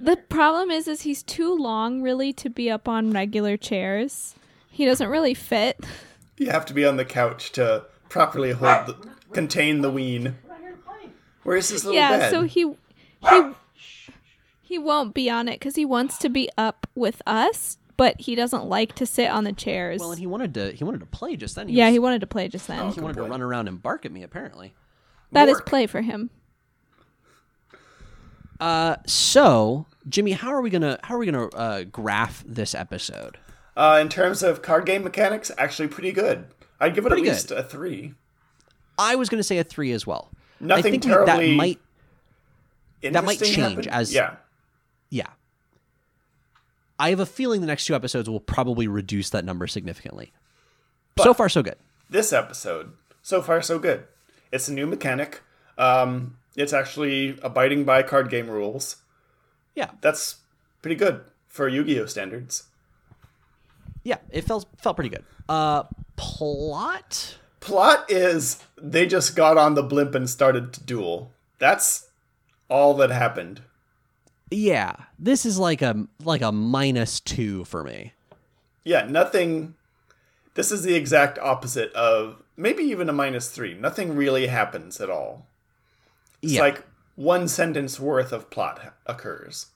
The 0.00 0.16
problem 0.16 0.70
is 0.70 0.88
is 0.88 1.02
he's 1.02 1.22
too 1.22 1.54
long 1.54 2.02
really 2.02 2.32
to 2.32 2.50
be 2.50 2.70
up 2.70 2.88
on 2.88 3.12
regular 3.12 3.56
chairs. 3.56 4.34
He 4.68 4.84
doesn't 4.84 5.08
really 5.08 5.34
fit. 5.34 5.78
You 6.38 6.50
have 6.50 6.66
to 6.66 6.74
be 6.74 6.84
on 6.84 6.96
the 6.96 7.04
couch 7.04 7.52
to 7.52 7.84
properly 8.08 8.52
hold 8.52 8.86
the, 8.86 8.96
contain 9.32 9.82
the 9.82 9.90
ween. 9.90 10.38
Where's 11.44 11.68
his 11.68 11.84
little 11.84 11.98
yeah, 11.98 12.18
bed? 12.18 12.30
so 12.30 12.42
he 12.42 12.72
he 13.30 13.42
he 14.62 14.78
won't 14.78 15.14
be 15.14 15.28
on 15.30 15.48
it 15.48 15.60
cuz 15.60 15.76
he 15.76 15.84
wants 15.84 16.18
to 16.18 16.28
be 16.28 16.48
up 16.56 16.86
with 16.94 17.20
us, 17.26 17.78
but 17.96 18.20
he 18.20 18.34
doesn't 18.34 18.64
like 18.66 18.94
to 18.96 19.06
sit 19.06 19.28
on 19.30 19.44
the 19.44 19.52
chairs. 19.52 20.00
Well, 20.00 20.10
and 20.12 20.18
he 20.20 20.26
wanted 20.26 20.54
to 20.54 20.72
he 20.72 20.84
wanted 20.84 21.00
to 21.00 21.06
play 21.06 21.36
just 21.36 21.54
then. 21.56 21.68
He 21.68 21.74
yeah, 21.76 21.86
was- 21.86 21.92
he 21.92 21.98
wanted 21.98 22.20
to 22.20 22.26
play 22.26 22.48
just 22.48 22.66
then. 22.68 22.90
he 22.92 23.00
wanted 23.00 23.16
to 23.16 23.24
run 23.24 23.42
around 23.42 23.68
and 23.68 23.82
bark 23.82 24.04
at 24.06 24.12
me. 24.12 24.22
Apparently. 24.22 24.74
That 25.32 25.48
is 25.48 25.56
Bork. 25.56 25.66
play 25.66 25.86
for 25.86 26.02
him. 26.02 26.30
Uh, 28.60 28.96
so 29.06 29.86
Jimmy, 30.08 30.32
how 30.32 30.50
are 30.52 30.60
we 30.60 30.70
gonna 30.70 30.98
how 31.02 31.14
are 31.16 31.18
we 31.18 31.26
gonna 31.26 31.48
uh, 31.48 31.84
graph 31.84 32.44
this 32.46 32.74
episode? 32.74 33.38
uh, 33.76 33.98
in 34.02 34.08
terms 34.08 34.42
of 34.42 34.60
card 34.62 34.84
game 34.86 35.02
mechanics, 35.02 35.50
actually 35.58 35.88
pretty 35.88 36.12
good. 36.12 36.44
I'd 36.78 36.94
give 36.94 37.06
it 37.06 37.08
Pretty 37.10 37.28
at 37.28 37.32
least 37.32 37.48
good. 37.48 37.58
a 37.58 37.62
three. 37.62 38.14
I 38.98 39.14
was 39.16 39.28
gonna 39.28 39.42
say 39.42 39.58
a 39.58 39.64
three 39.64 39.92
as 39.92 40.06
well. 40.06 40.30
I 40.70 40.82
think 40.82 41.04
we- 41.04 41.10
that 41.10 41.46
might 41.56 41.80
That 43.02 43.24
might 43.24 43.38
change 43.38 43.56
happened? 43.56 43.86
as- 43.88 44.12
yeah. 44.14 44.36
Yeah. 45.10 45.28
I 46.98 47.10
have 47.10 47.20
a 47.20 47.26
feeling 47.26 47.60
the 47.60 47.66
next 47.66 47.86
two 47.86 47.94
episodes 47.94 48.28
will 48.30 48.40
probably 48.40 48.86
reduce 48.86 49.30
that 49.30 49.44
number 49.44 49.66
significantly. 49.66 50.32
so 51.20 51.34
far, 51.34 51.48
so 51.48 51.62
good. 51.62 51.76
This 52.08 52.32
episode, 52.32 52.92
so 53.22 53.42
far 53.42 53.60
so 53.60 53.78
good. 53.78 54.04
It's 54.52 54.68
a 54.68 54.72
new 54.72 54.86
mechanic. 54.86 55.42
Um, 55.78 56.36
it's 56.56 56.72
actually 56.72 57.38
abiding 57.42 57.84
by 57.84 58.02
card 58.02 58.30
game 58.30 58.48
rules. 58.48 58.96
Yeah, 59.74 59.90
That's 60.00 60.36
pretty 60.82 60.96
good 60.96 61.22
for 61.48 61.66
Yu-Gi-Oh 61.68 62.06
standards. 62.06 62.64
yeah, 64.04 64.18
it 64.30 64.42
felt 64.44 64.66
felt 64.78 64.96
pretty 64.96 65.08
good. 65.10 65.24
Uh, 65.48 65.84
plot. 66.16 67.38
Plot 67.62 68.10
is 68.10 68.58
they 68.76 69.06
just 69.06 69.36
got 69.36 69.56
on 69.56 69.74
the 69.74 69.84
blimp 69.84 70.16
and 70.16 70.28
started 70.28 70.72
to 70.72 70.82
duel. 70.82 71.30
That's 71.60 72.08
all 72.68 72.92
that 72.94 73.10
happened. 73.10 73.62
Yeah, 74.50 74.96
this 75.16 75.46
is 75.46 75.58
like 75.60 75.80
a 75.80 76.08
like 76.24 76.42
a 76.42 76.50
minus 76.50 77.20
two 77.20 77.64
for 77.64 77.84
me. 77.84 78.14
Yeah, 78.82 79.06
nothing. 79.08 79.74
This 80.54 80.72
is 80.72 80.82
the 80.82 80.96
exact 80.96 81.38
opposite 81.38 81.92
of 81.92 82.42
maybe 82.56 82.82
even 82.82 83.08
a 83.08 83.12
minus 83.12 83.48
three. 83.48 83.74
Nothing 83.74 84.16
really 84.16 84.48
happens 84.48 85.00
at 85.00 85.08
all. 85.08 85.46
It's 86.42 86.54
yeah, 86.54 86.62
like 86.62 86.84
one 87.14 87.46
sentence 87.46 88.00
worth 88.00 88.32
of 88.32 88.50
plot 88.50 88.92
occurs. 89.06 89.66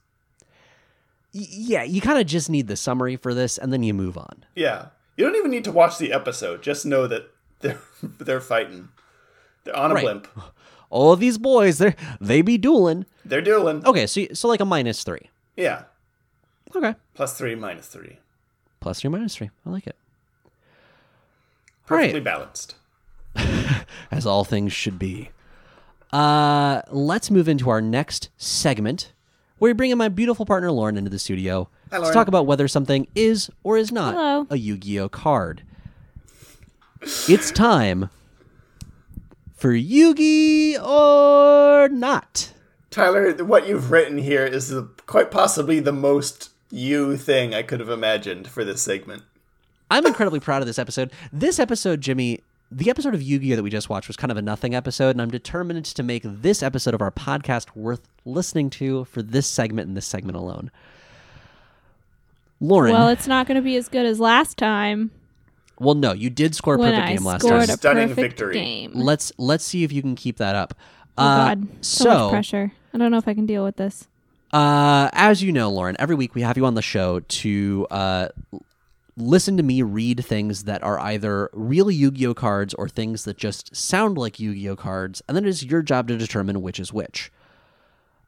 Y- 1.33 1.47
yeah, 1.51 1.83
you 1.85 2.01
kind 2.01 2.19
of 2.19 2.27
just 2.27 2.51
need 2.51 2.67
the 2.67 2.77
summary 2.77 3.15
for 3.15 3.33
this, 3.33 3.57
and 3.57 3.73
then 3.73 3.85
you 3.85 3.95
move 3.95 4.19
on. 4.19 4.45
Yeah, 4.57 4.87
you 5.17 5.25
don't 5.25 5.37
even 5.37 5.53
need 5.53 5.65
to 5.65 5.73
watch 5.73 5.99
the 5.99 6.13
episode. 6.13 6.63
Just 6.63 6.85
know 6.85 7.07
that 7.07 7.31
they're 7.61 7.81
they're 8.03 8.41
fighting. 8.41 8.89
They're 9.65 9.77
on 9.77 9.91
a 9.91 9.95
Right. 9.95 10.03
blimp. 10.05 10.29
All 10.91 11.13
of 11.13 11.19
these 11.21 11.39
boys, 11.39 11.79
they 11.79 11.95
they 12.21 12.43
be 12.43 12.57
dueling. 12.59 13.07
They're 13.25 13.41
dueling. 13.43 13.85
Okay, 13.87 14.07
so 14.07 14.25
so 14.33 14.49
like 14.49 14.61
a 14.61 14.65
minus 14.65 15.03
three. 15.03 15.31
Yeah, 15.57 15.85
Okay, 16.75 16.95
plus 17.15 17.37
three, 17.39 17.55
minus 17.55 17.87
three. 17.89 18.19
plus 18.81 19.01
three, 19.01 19.09
minus 19.11 19.35
three. 19.35 19.51
I 19.65 19.71
like 19.71 19.87
it. 19.87 19.97
All 20.47 20.51
Perfectly 21.99 22.15
right, 22.21 22.25
balanced. 22.25 22.75
as 24.11 24.27
all 24.27 24.45
things 24.45 24.73
should 24.73 24.99
be. 24.99 25.31
Uh, 26.13 26.83
let's 26.91 27.31
move 27.31 27.49
into 27.49 27.69
our 27.71 27.81
next 27.81 28.29
segment, 28.37 29.13
where 29.59 29.71
we 29.71 29.73
bring 29.75 29.91
in 29.91 29.99
my 29.99 30.09
beautiful 30.09 30.47
partner 30.47 30.71
Lauren 30.71 30.97
into 30.97 31.11
the 31.11 31.19
studio 31.19 31.69
Hi, 31.91 31.99
to 31.99 32.13
talk 32.13 32.29
about 32.29 32.47
whether 32.47 32.69
something 32.69 33.07
is 33.15 33.51
or 33.63 33.77
is 33.77 33.91
not 33.93 34.15
Hello. 34.15 34.47
a 34.51 34.57
Yu-Gi-Oh 34.57 35.09
card. 35.09 35.63
It's 37.07 37.53
time 37.53 38.11
for 39.55 39.73
Yu-Gi 39.73 40.77
or 40.79 41.89
not. 41.89 42.53
Tyler, 42.91 43.33
what 43.45 43.69
you've 43.69 43.93
written 43.93 44.19
here 44.19 44.45
is 44.45 44.71
the, 44.71 44.89
quite 45.07 45.31
possibly 45.31 45.79
the 45.79 45.93
most 45.93 46.51
you 46.69 47.17
thing 47.17 47.55
I 47.55 47.63
could 47.63 47.79
have 47.79 47.91
imagined 47.91 48.49
for 48.49 48.65
this 48.65 48.83
segment. 48.83 49.23
I'm 49.89 50.05
incredibly 50.05 50.41
proud 50.41 50.63
of 50.63 50.67
this 50.67 50.81
episode. 50.81 51.13
This 51.33 51.61
episode, 51.61 52.01
Jimmy, 52.01 52.41
the 52.73 52.91
episode 52.91 53.15
of 53.15 53.23
Yu 53.23 53.39
Gi 53.39 53.53
Oh! 53.53 53.57
that 53.57 53.63
we 53.63 53.71
just 53.71 53.89
watched 53.89 54.09
was 54.09 54.17
kind 54.17 54.33
of 54.33 54.37
a 54.37 54.43
nothing 54.43 54.75
episode, 54.75 55.11
and 55.11 55.23
I'm 55.23 55.31
determined 55.31 55.85
to 55.85 56.03
make 56.03 56.23
this 56.25 56.61
episode 56.61 56.93
of 56.95 57.01
our 57.01 57.13
podcast 57.13 57.77
worth 57.77 58.01
listening 58.25 58.69
to 58.71 59.05
for 59.05 59.23
this 59.23 59.47
segment 59.47 59.87
and 59.87 59.97
this 59.97 60.07
segment 60.07 60.37
alone. 60.37 60.73
Lauren, 62.61 62.95
Well, 62.95 63.03
well, 63.03 63.09
it's 63.11 63.29
not 63.29 63.47
going 63.47 63.55
to 63.55 63.63
be 63.63 63.77
as 63.77 63.89
good 63.89 64.07
as 64.07 64.19
last 64.19 64.57
time 64.59 65.13
no, 65.81 66.13
you 66.13 66.31
did 66.31 66.55
score 66.55 66.75
a 66.75 66.79
when 66.79 66.93
perfect 66.93 67.09
I 67.09 67.15
game 67.15 67.25
last 67.25 67.41
scored 67.43 67.61
time. 67.63 67.71
a 67.71 67.73
Stunning 67.77 68.09
perfect 68.09 68.39
victory. 68.39 68.55
game. 68.55 68.93
Let's 68.95 69.33
let's 69.39 69.65
see 69.65 69.85
if 69.85 69.93
you 69.93 70.03
can 70.03 70.15
keep 70.15 70.37
that 70.39 70.55
up. 70.57 70.75
oh 71.19 71.23
Uh, 71.25 71.37
God, 71.55 71.69
so, 71.83 72.05
so 72.05 72.09
much 72.25 72.31
pressure. 72.31 72.73
I 72.95 72.99
don't 72.99 73.11
know 73.11 73.19
if 73.19 73.29
I 73.29 73.35
can 73.35 73.47
deal 73.47 73.63
with 73.65 73.77
this. 73.77 74.07
Uh, 74.53 75.11
as 75.13 75.43
you 75.43 75.53
know, 75.53 75.71
Lauren, 75.71 75.97
every 75.99 76.15
week 76.15 76.35
we 76.35 76.43
have 76.43 76.57
you 76.57 76.65
on 76.65 76.75
the 76.75 76.83
show 76.83 77.21
to 77.21 77.87
uh, 77.91 78.29
listen 79.17 79.57
to 79.57 79.63
me 79.63 79.83
read 79.83 80.25
things 80.25 80.65
that 80.65 80.83
are 80.83 80.99
either 81.01 81.51
real 81.53 81.91
Yu 81.91 82.11
Gi 82.11 82.27
Oh 82.29 82.35
cards 82.35 82.73
or 82.75 82.89
things 82.89 83.25
that 83.25 83.37
just 83.37 83.75
sound 83.77 84.17
like 84.17 84.39
Yu 84.41 84.55
Gi 84.55 84.69
Oh 84.71 84.77
cards, 84.77 85.23
and 85.29 85.37
then 85.37 85.45
it 85.45 85.49
is 85.49 85.65
your 85.65 85.83
job 85.83 86.09
to 86.09 86.17
determine 86.17 86.63
which 86.63 86.79
is 86.81 86.93
which. 86.93 87.31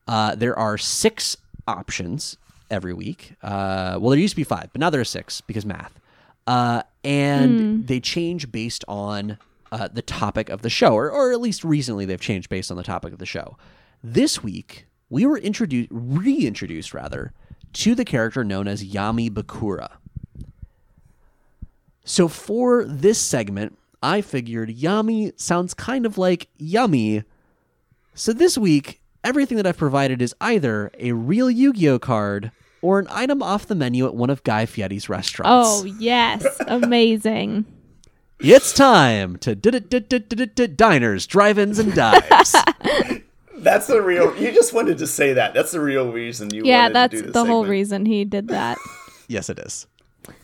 Uh, 0.07 0.35
there 0.35 0.59
are 0.59 0.77
six 0.77 1.37
options 1.67 2.37
every 2.71 2.93
week. 2.95 3.35
Uh, 3.43 3.99
well, 4.01 4.11
there 4.11 4.19
used 4.19 4.33
to 4.33 4.37
be 4.37 4.45
five, 4.45 4.69
but 4.73 4.81
now 4.81 4.91
there 4.91 5.01
are 5.01 5.05
six 5.05 5.41
because 5.43 5.65
math. 5.65 5.99
Uh, 6.47 6.83
and 7.05 7.87
they 7.87 8.01
change 8.01 8.51
based 8.51 8.85
on 8.89 9.39
uh, 9.71 9.89
the 9.93 10.03
topic 10.03 10.49
of 10.49 10.63
the 10.63 10.71
show, 10.71 10.95
or, 10.95 11.11
or 11.11 11.33
at 11.33 11.41
least 11.41 11.65
recently 11.65 12.05
they've 12.05 12.21
changed 12.21 12.49
based 12.49 12.71
on 12.71 12.77
the 12.77 12.83
topic 12.83 13.13
of 13.13 13.19
the 13.19 13.27
show. 13.27 13.57
This 14.03 14.43
week, 14.43 14.87
we 15.11 15.27
were 15.27 15.39
introduced, 15.39 15.89
reintroduced 15.91 16.95
rather, 16.95 17.33
to 17.75 17.95
the 17.95 18.05
character 18.05 18.45
known 18.45 18.67
as 18.69 18.85
Yami 18.85 19.31
Bakura. 19.31 19.91
So 22.05 22.29
for 22.29 22.85
this 22.85 23.19
segment, 23.19 23.77
I 24.03 24.21
figured 24.21 24.71
Yami 24.71 25.39
sounds 25.39 25.75
kind 25.75 26.07
of 26.07 26.17
like 26.17 26.49
yummy. 26.57 27.25
So 28.15 28.33
this 28.33 28.57
week, 28.57 29.01
everything 29.23 29.57
that 29.57 29.67
I've 29.67 29.77
provided 29.77 30.23
is 30.23 30.35
either 30.41 30.91
a 30.99 31.13
real 31.13 31.51
Yu 31.51 31.73
Gi 31.73 31.89
Oh 31.91 31.99
card 31.99 32.51
or 32.83 32.99
an 32.99 33.07
item 33.11 33.43
off 33.43 33.67
the 33.67 33.75
menu 33.75 34.07
at 34.07 34.15
one 34.15 34.31
of 34.31 34.43
Guy 34.45 34.67
Fieri's 34.67 35.09
restaurants. 35.09 35.69
Oh 35.71 35.85
yes, 35.85 36.45
amazing. 36.67 37.65
It's 38.41 38.73
time 38.73 39.37
to 39.39 39.57
diners, 39.57 41.27
drive-ins, 41.27 41.79
and 41.81 41.93
dives. 41.93 42.55
That's 43.57 43.89
the 43.89 44.01
real. 44.01 44.37
You 44.37 44.53
just 44.53 44.73
wanted 44.73 44.99
to 44.99 45.07
say 45.09 45.33
that. 45.33 45.55
That's 45.55 45.73
the 45.73 45.81
real 45.81 46.13
reason 46.13 46.55
you. 46.55 46.63
yeah, 46.65 46.83
wanted 46.83 46.95
that's 46.95 47.11
to 47.15 47.21
do 47.21 47.27
the 47.27 47.33
this 47.33 47.49
whole 47.49 47.67
reason 47.67 48.07
he 48.07 48.25
did 48.25 48.49
that. 48.49 48.79
yes, 49.29 49.51
it 49.51 49.59
is. 49.59 49.87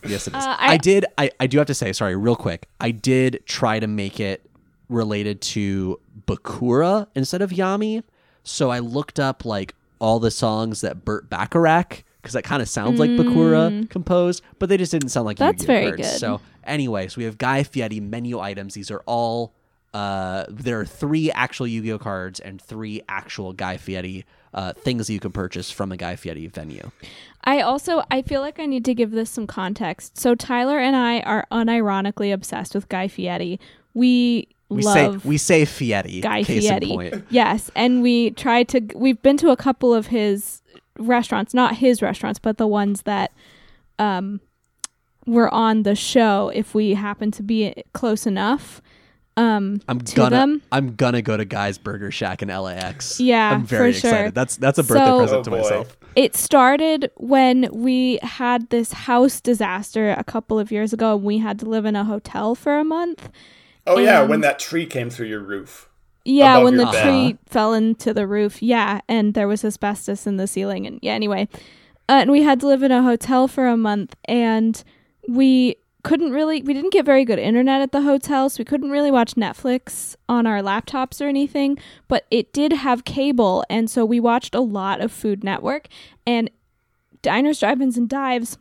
Yes, 0.05 0.27
it 0.27 0.35
is. 0.35 0.43
Uh, 0.43 0.55
I, 0.59 0.73
I- 0.73 0.77
did. 0.77 1.05
I, 1.17 1.31
I 1.39 1.47
do 1.47 1.57
have 1.57 1.67
to 1.67 1.73
say, 1.73 1.93
sorry, 1.93 2.15
real 2.17 2.35
quick. 2.35 2.67
I 2.81 2.91
did 2.91 3.41
try 3.45 3.79
to 3.79 3.87
make 3.87 4.19
it 4.19 4.49
related 4.89 5.39
to 5.41 5.99
Bakura 6.27 7.07
instead 7.15 7.41
of 7.41 7.51
Yami. 7.51 8.03
So 8.43 8.69
I 8.69 8.79
looked 8.79 9.19
up 9.19 9.45
like 9.45 9.73
all 9.99 10.19
the 10.19 10.31
songs 10.31 10.81
that 10.81 11.05
Burt 11.05 11.29
Bacharach, 11.29 12.03
because 12.25 12.33
that 12.33 12.43
kind 12.43 12.61
of 12.61 12.67
sounds 12.67 12.99
like 12.99 13.11
Bakura 13.11 13.87
composed, 13.89 14.41
but 14.57 14.67
they 14.67 14.77
just 14.77 14.91
didn't 14.91 15.09
sound 15.09 15.25
like 15.27 15.37
Mm. 15.37 15.39
That's 15.39 15.61
Yu-Gi-Oh 15.61 15.73
very 15.75 15.85
cards. 15.97 16.11
good. 16.11 16.19
So 16.19 16.41
anyway, 16.63 17.07
so 17.07 17.19
we 17.19 17.23
have 17.25 17.37
Guy 17.37 17.61
Fieri 17.63 17.99
menu 17.99 18.39
items. 18.39 18.73
These 18.73 18.89
are 18.91 19.03
all. 19.05 19.53
Uh, 19.93 20.43
there 20.49 20.77
are 20.79 20.85
three 20.85 21.31
actual 21.31 21.67
Yu-Gi-Oh 21.67 21.99
cards 21.99 22.39
and 22.41 22.61
three 22.61 23.01
actual 23.07 23.53
Guy 23.53 23.77
Fieri 23.77 24.25
uh, 24.53 24.73
things 24.73 25.07
that 25.07 25.13
you 25.13 25.19
can 25.21 25.31
purchase 25.31 25.71
from 25.71 25.91
a 25.91 25.97
Guy 25.97 26.15
Fieri 26.17 26.47
venue. 26.47 26.91
I 27.45 27.61
also 27.61 28.03
I 28.11 28.21
feel 28.21 28.41
like 28.41 28.59
I 28.59 28.65
need 28.65 28.83
to 28.85 28.93
give 28.95 29.11
this 29.11 29.29
some 29.29 29.45
context. 29.47 30.17
So 30.17 30.33
Tyler 30.35 30.79
and 30.79 30.95
I 30.95 31.19
are 31.21 31.45
unironically 31.51 32.33
obsessed 32.33 32.73
with 32.75 32.89
Guy 32.89 33.07
Fieri. 33.07 33.59
We, 33.93 34.47
We 34.67 34.81
love 34.83 35.21
say 35.21 35.29
we 35.29 35.37
say 35.37 35.63
Fieri. 35.63 36.19
Guy 36.21 36.43
case 36.43 36.65
in 36.65 36.79
Fieri. 36.81 36.87
point. 36.87 37.25
Yes, 37.29 37.71
and 37.75 38.01
we 38.01 38.31
tried 38.31 38.67
to. 38.69 38.81
We've 38.95 39.21
been 39.21 39.37
to 39.37 39.49
a 39.51 39.55
couple 39.57 39.93
of 39.93 40.07
his 40.07 40.61
restaurants, 40.97 41.53
not 41.53 41.75
his 41.77 42.01
restaurants, 42.01 42.39
but 42.39 42.57
the 42.57 42.67
ones 42.67 43.03
that 43.03 43.31
um 43.99 44.39
were 45.25 45.51
on 45.53 45.83
the 45.83 45.95
show. 45.95 46.51
If 46.53 46.73
we 46.75 46.93
happen 46.93 47.31
to 47.31 47.43
be 47.43 47.73
close 47.93 48.25
enough, 48.27 48.81
um, 49.37 49.81
I'm 49.87 49.99
to 49.99 50.15
gonna 50.15 50.29
them. 50.29 50.61
I'm 50.71 50.95
gonna 50.95 51.21
go 51.21 51.35
to 51.35 51.45
Guy's 51.45 51.77
Burger 51.77 52.11
Shack 52.11 52.41
in 52.41 52.49
LAX. 52.49 53.19
Yeah, 53.19 53.51
I'm 53.51 53.65
very 53.65 53.91
for 53.93 53.99
sure. 53.99 54.09
excited. 54.11 54.35
That's 54.35 54.55
that's 54.57 54.77
a 54.77 54.83
birthday 54.83 55.05
So- 55.05 55.17
present 55.19 55.39
Oh, 55.39 55.43
to 55.43 55.49
boy. 55.49 55.61
myself. 55.61 55.97
It 56.15 56.33
started 56.35 57.11
when 57.17 57.67
we 57.73 58.19
had 58.23 58.69
this 58.69 58.93
house 58.93 59.41
disaster 59.41 60.11
a 60.17 60.23
couple 60.23 60.57
of 60.57 60.71
years 60.71 60.93
ago, 60.93 61.15
and 61.15 61.25
we 61.25 61.39
had 61.39 61.59
to 61.59 61.65
live 61.65 61.83
in 61.85 61.95
a 61.97 62.05
hotel 62.05 62.55
for 62.55 62.77
a 62.77 62.85
month. 62.85 63.29
Oh 63.85 63.99
yeah, 63.99 64.21
when 64.21 64.39
that 64.41 64.57
tree 64.57 64.85
came 64.85 65.09
through 65.09 65.27
your 65.27 65.41
roof. 65.41 65.89
Yeah, 66.25 66.57
when 66.57 66.77
the 66.77 66.85
bed. 66.85 67.03
tree 67.03 67.37
fell 67.45 67.73
into 67.73 68.13
the 68.13 68.27
roof. 68.27 68.61
Yeah, 68.61 69.01
and 69.07 69.35
there 69.35 69.47
was 69.47 69.63
asbestos 69.63 70.25
in 70.25 70.37
the 70.37 70.47
ceiling. 70.47 70.87
And 70.87 70.99
yeah, 71.01 71.13
anyway, 71.13 71.47
uh, 72.09 72.13
and 72.13 72.31
we 72.31 72.41
had 72.41 72.59
to 72.61 72.67
live 72.67 72.83
in 72.83 72.91
a 72.91 73.03
hotel 73.03 73.47
for 73.47 73.67
a 73.67 73.77
month, 73.77 74.15
and 74.25 74.83
we 75.29 75.75
couldn't 76.03 76.31
really, 76.31 76.61
we 76.61 76.73
didn't 76.73 76.93
get 76.93 77.05
very 77.05 77.25
good 77.25 77.39
internet 77.39 77.81
at 77.81 77.91
the 77.91 78.01
hotel, 78.01 78.49
so 78.49 78.59
we 78.59 78.65
couldn't 78.65 78.91
really 78.91 79.09
watch 79.11 79.35
Netflix 79.35 80.15
on 80.27 80.45
our 80.45 80.61
laptops 80.61 81.19
or 81.21 81.27
anything. 81.27 81.77
But 82.07 82.25
it 82.29 82.51
did 82.53 82.73
have 82.73 83.05
cable, 83.05 83.63
and 83.69 83.89
so 83.89 84.03
we 84.03 84.19
watched 84.19 84.53
a 84.55 84.61
lot 84.61 85.01
of 85.01 85.11
Food 85.11 85.43
Network 85.43 85.87
and 86.25 86.49
Diners, 87.21 87.59
Drive-ins, 87.59 87.97
and 87.97 88.09
Dives 88.09 88.57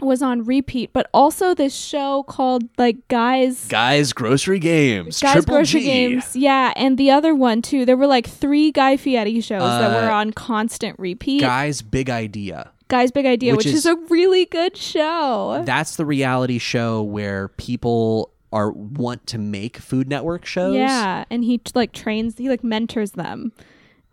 was 0.00 0.22
on 0.22 0.44
repeat, 0.44 0.92
but 0.92 1.08
also 1.12 1.54
this 1.54 1.74
show 1.74 2.22
called 2.24 2.64
like 2.78 3.06
Guys 3.08 3.66
Guys 3.68 4.12
Grocery 4.12 4.58
Games. 4.58 5.20
Guys 5.20 5.32
Triple 5.32 5.56
Grocery 5.56 5.80
G. 5.80 5.86
Games, 5.86 6.36
yeah, 6.36 6.72
and 6.76 6.96
the 6.98 7.10
other 7.10 7.34
one 7.34 7.62
too. 7.62 7.84
There 7.84 7.96
were 7.96 8.06
like 8.06 8.26
three 8.26 8.70
Guy 8.70 8.96
Fieri 8.96 9.40
shows 9.40 9.60
that 9.62 9.90
Uh, 9.90 10.02
were 10.06 10.10
on 10.10 10.32
constant 10.32 10.98
repeat. 10.98 11.40
Guys 11.40 11.82
Big 11.82 12.08
Idea. 12.10 12.70
Guy's 12.88 13.10
Big 13.10 13.26
Idea, 13.26 13.52
which 13.52 13.66
which, 13.66 13.74
is- 13.74 13.80
is, 13.80 13.86
a 13.86 13.96
really 14.08 14.46
good 14.46 14.76
show. 14.76 15.62
That's 15.66 15.96
the 15.96 16.06
reality 16.06 16.58
show 16.58 17.02
where 17.02 17.48
people 17.48 18.30
are 18.50 18.70
want 18.72 19.26
to 19.26 19.36
make 19.36 19.76
Food 19.76 20.08
Network 20.08 20.46
shows. 20.46 20.74
Yeah, 20.74 21.24
and 21.28 21.44
he 21.44 21.60
like 21.74 21.92
trains, 21.92 22.38
he 22.38 22.48
like 22.48 22.64
mentors 22.64 23.10
them. 23.12 23.52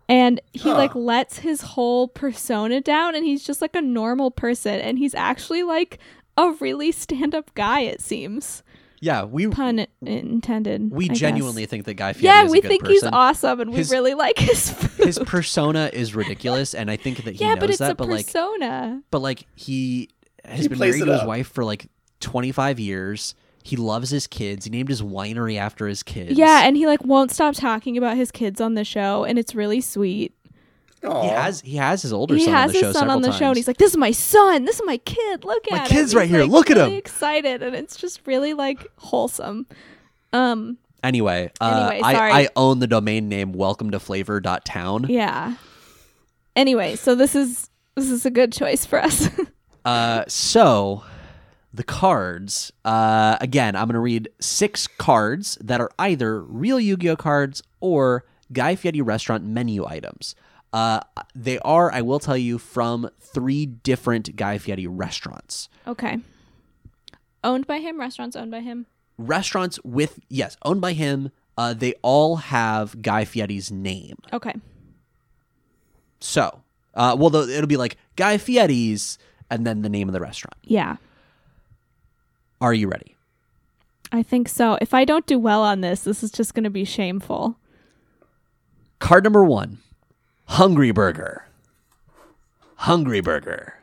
And 0.07 0.39
he 0.53 0.69
Huh. 0.69 0.75
like 0.75 0.93
lets 0.95 1.39
his 1.39 1.61
whole 1.61 2.07
persona 2.07 2.79
down 2.81 3.15
and 3.15 3.25
he's 3.25 3.43
just 3.43 3.61
like 3.61 3.75
a 3.75 3.81
normal 3.81 4.29
person 4.31 4.79
and 4.79 4.99
he's 4.99 5.15
actually 5.15 5.63
like 5.63 5.97
a 6.37 6.51
really 6.59 6.91
stand-up 6.91 7.53
guy 7.55 7.81
it 7.81 8.01
seems. 8.01 8.61
Yeah, 9.01 9.23
we 9.25 9.47
Pun 9.47 9.85
intended. 10.01 10.91
we 10.91 11.05
I 11.05 11.07
guess. 11.09 11.17
genuinely 11.19 11.65
think 11.65 11.85
that 11.85 11.93
Guy 11.95 12.13
Fieri 12.13 12.25
Yeah, 12.25 12.43
is 12.43 12.49
a 12.49 12.51
we 12.51 12.61
good 12.61 12.67
think 12.69 12.81
person. 12.83 12.93
he's 12.93 13.03
awesome 13.03 13.59
and 13.61 13.73
His- 13.73 13.89
we 13.89 13.95
really 13.97 14.13
like 14.13 14.37
his 14.39 14.69
food. 14.73 15.05
His 15.05 15.19
persona 15.19 15.89
is 15.93 16.15
ridiculous, 16.15 16.73
and 16.73 16.89
I 16.89 16.95
think 16.97 17.23
that 17.25 17.35
he 17.35 17.43
yeah, 17.43 17.55
knows 17.55 17.59
but 17.59 17.69
it's 17.71 17.79
that. 17.79 17.91
a 17.91 17.95
but 17.95 18.07
like, 18.07 18.25
persona. 18.25 19.01
but 19.11 19.19
like 19.21 19.45
he 19.55 20.09
has 20.43 20.61
He 20.61 20.67
been 20.69 20.79
married 20.79 21.03
to 21.03 21.11
his 21.11 21.23
wife 21.25 21.47
for 21.47 21.63
like 21.63 21.87
25 22.21 22.79
years. 22.79 23.35
He 23.65 23.75
loves 23.77 24.11
his 24.11 24.27
kids. 24.27 24.65
He 24.65 24.69
named 24.71 24.89
his 24.89 25.01
winery 25.01 25.57
after 25.57 25.87
his 25.87 26.03
kids. 26.03 26.37
Yeah, 26.37 26.61
and 26.67 26.77
he 26.77 26.85
like 26.85 27.03
won't 27.03 27.31
stop 27.31 27.55
talking 27.55 27.97
about 27.97 28.15
his 28.15 28.31
kids 28.31 28.61
on 28.61 28.75
the 28.75 28.83
show, 28.83 29.23
and 29.23 29.39
it's 29.39 29.55
really 29.55 29.81
sweet. 29.81 30.33
Aw. 31.03 31.21
he 31.23 31.27
has 31.29 31.61
he 31.61 31.75
has 31.77 32.01
his 32.03 32.13
older 32.13 32.35
he 32.35 32.45
son 32.45 32.53
has 32.53 32.69
on 32.69 32.73
the 32.73 32.79
show 32.79 32.87
his 32.87 32.95
son 32.95 33.09
on 33.09 33.21
the 33.23 33.27
times. 33.29 33.39
show, 33.39 33.47
and 33.47 33.55
he's 33.57 33.67
like, 33.67 33.77
"This 33.77 33.89
is 33.91 33.97
my 33.97 34.11
son. 34.11 34.65
This 34.65 34.75
is 34.75 34.83
my 34.85 34.97
kid. 34.97 35.43
Look 35.43 35.65
at 35.71 35.79
My 35.81 35.87
kid's 35.87 36.13
him." 36.13 36.19
right 36.19 36.27
He's, 36.27 36.35
here. 36.35 36.43
like, 36.43 36.51
Look 36.51 36.69
at 36.69 36.77
really 36.77 36.91
him." 36.93 36.97
Excited, 36.99 37.63
and 37.63 37.75
it's 37.75 37.95
just 37.95 38.21
really 38.27 38.53
like 38.53 38.85
wholesome. 38.97 39.65
Um, 40.31 40.77
Anyway, 41.03 41.51
uh, 41.61 41.87
Anyway, 41.91 42.01
I, 42.03 42.13
sorry. 42.13 42.31
I 42.31 42.47
own 42.55 42.79
the 42.79 42.87
domain 42.87 43.29
name 43.29 43.51
welcome 43.53 43.89
to 43.91 43.99
flavor.town. 43.99 45.05
yeah. 45.09 45.55
Anyway, 46.55 46.95
so 46.95 47.15
this 47.15 47.35
is 47.35 47.69
this 47.95 48.09
is 48.11 48.25
a 48.27 48.31
good 48.31 48.51
choice 48.53 48.85
for 48.85 48.99
us. 49.01 49.27
Uh, 49.85 50.23
so 50.27 51.03
the 51.75 51.83
cards, 51.83 52.71
uh, 52.85 53.37
again, 53.41 53.75
I'm 53.75 53.85
going 53.87 53.93
to 53.95 53.99
read 53.99 54.29
six 54.39 54.87
cards 54.87 55.57
that 55.61 55.81
are 55.81 55.91
either 55.99 56.41
real 56.41 56.79
Yu 56.79 56.95
Gi 56.97 57.09
Oh 57.09 57.15
cards 57.15 57.61
or 57.79 58.25
Guy 58.51 58.75
Fieri 58.75 59.01
restaurant 59.01 59.43
menu 59.43 59.85
items. 59.85 60.35
Uh, 60.71 60.99
they 61.33 61.57
are, 61.59 61.91
I 61.91 62.01
will 62.01 62.19
tell 62.19 62.37
you, 62.37 62.57
from 62.57 63.09
three 63.19 63.65
different 63.65 64.35
Guy 64.35 64.57
Fieri 64.57 64.87
restaurants. 64.87 65.69
okay. 65.87 66.19
Owned 67.43 67.67
by 67.67 67.77
him. 67.79 67.99
Restaurants 67.99 68.35
owned 68.35 68.49
by 68.51 68.61
him. 68.61 68.87
Restaurants 69.17 69.79
with, 69.83 70.19
yes, 70.29 70.57
owned 70.63 70.81
by 70.81 70.93
him, 70.93 71.31
Uh, 71.57 71.73
they 71.73 71.93
all 72.01 72.35
have 72.37 73.01
Guy 73.01 73.23
Fieri's 73.23 73.71
name. 73.71 74.17
Okay. 74.33 74.53
So, 76.19 76.63
uh, 76.93 77.15
well, 77.17 77.33
it'll 77.35 77.67
be 77.67 77.77
like 77.77 77.95
Guy 78.17 78.37
Fieri's 78.37 79.17
and 79.49 79.65
then 79.65 79.81
the 79.81 79.89
name 79.89 80.09
of 80.09 80.13
the 80.13 80.19
restaurant. 80.19 80.57
Yeah. 80.63 80.97
Are 82.61 82.73
you 82.73 82.87
ready? 82.87 83.15
I 84.11 84.23
think 84.23 84.47
so. 84.47 84.77
If 84.81 84.93
I 84.93 85.03
don't 85.05 85.25
do 85.25 85.37
well 85.37 85.61
on 85.63 85.81
this, 85.81 86.01
this 86.01 86.23
is 86.23 86.31
just 86.31 86.53
going 86.53 86.63
to 86.63 86.69
be 86.69 86.85
shameful. 86.85 87.57
Card 88.99 89.23
number 89.23 89.43
one 89.43 89.79
Hungry 90.45 90.91
Burger. 90.91 91.45
Hungry 92.75 93.21
Burger. 93.21 93.73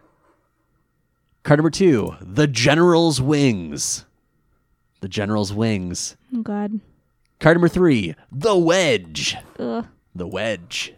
Card 1.43 1.59
number 1.59 1.71
two 1.71 2.17
The 2.21 2.47
General's 2.47 3.21
Wings. 3.21 4.05
The 5.01 5.09
General's 5.09 5.53
Wings. 5.53 6.17
Oh, 6.35 6.43
God. 6.43 6.81
Card 7.41 7.57
number 7.57 7.69
three 7.69 8.15
The 8.31 8.57
Wedge. 8.57 9.37
Ugh. 9.59 9.87
The 10.15 10.27
Wedge. 10.27 10.95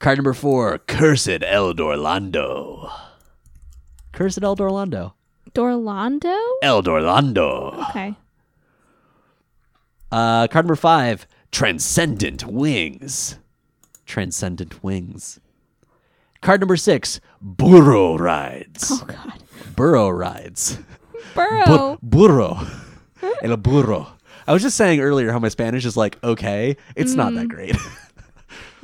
Card 0.00 0.18
number 0.18 0.34
four 0.34 0.78
Cursed 0.78 1.42
El 1.44 1.72
Dorlando. 1.74 2.90
Cursed 4.12 4.42
El 4.42 4.56
Dorlando. 4.56 5.12
Dorlando? 5.54 6.36
El 6.62 6.82
Dorlando. 6.82 7.88
Okay. 7.90 8.14
Uh, 10.10 10.46
card 10.48 10.66
number 10.66 10.76
five, 10.76 11.26
Transcendent 11.50 12.46
Wings. 12.46 13.38
Transcendent 14.06 14.82
Wings. 14.82 15.40
Card 16.40 16.60
number 16.60 16.76
six, 16.76 17.20
Burro 17.40 18.16
Rides. 18.18 18.90
Oh, 18.90 19.04
God. 19.06 19.42
Burro 19.76 20.10
Rides. 20.10 20.78
Burrow. 21.34 21.98
Bu- 22.02 22.06
burro. 22.18 22.58
El 23.42 23.56
burro. 23.56 24.08
I 24.46 24.52
was 24.52 24.62
just 24.62 24.76
saying 24.76 25.00
earlier 25.00 25.30
how 25.32 25.38
my 25.38 25.48
Spanish 25.48 25.84
is 25.84 25.96
like 25.96 26.22
okay. 26.22 26.76
It's 26.96 27.14
not 27.14 27.32
that 27.34 27.48
great. 27.48 27.76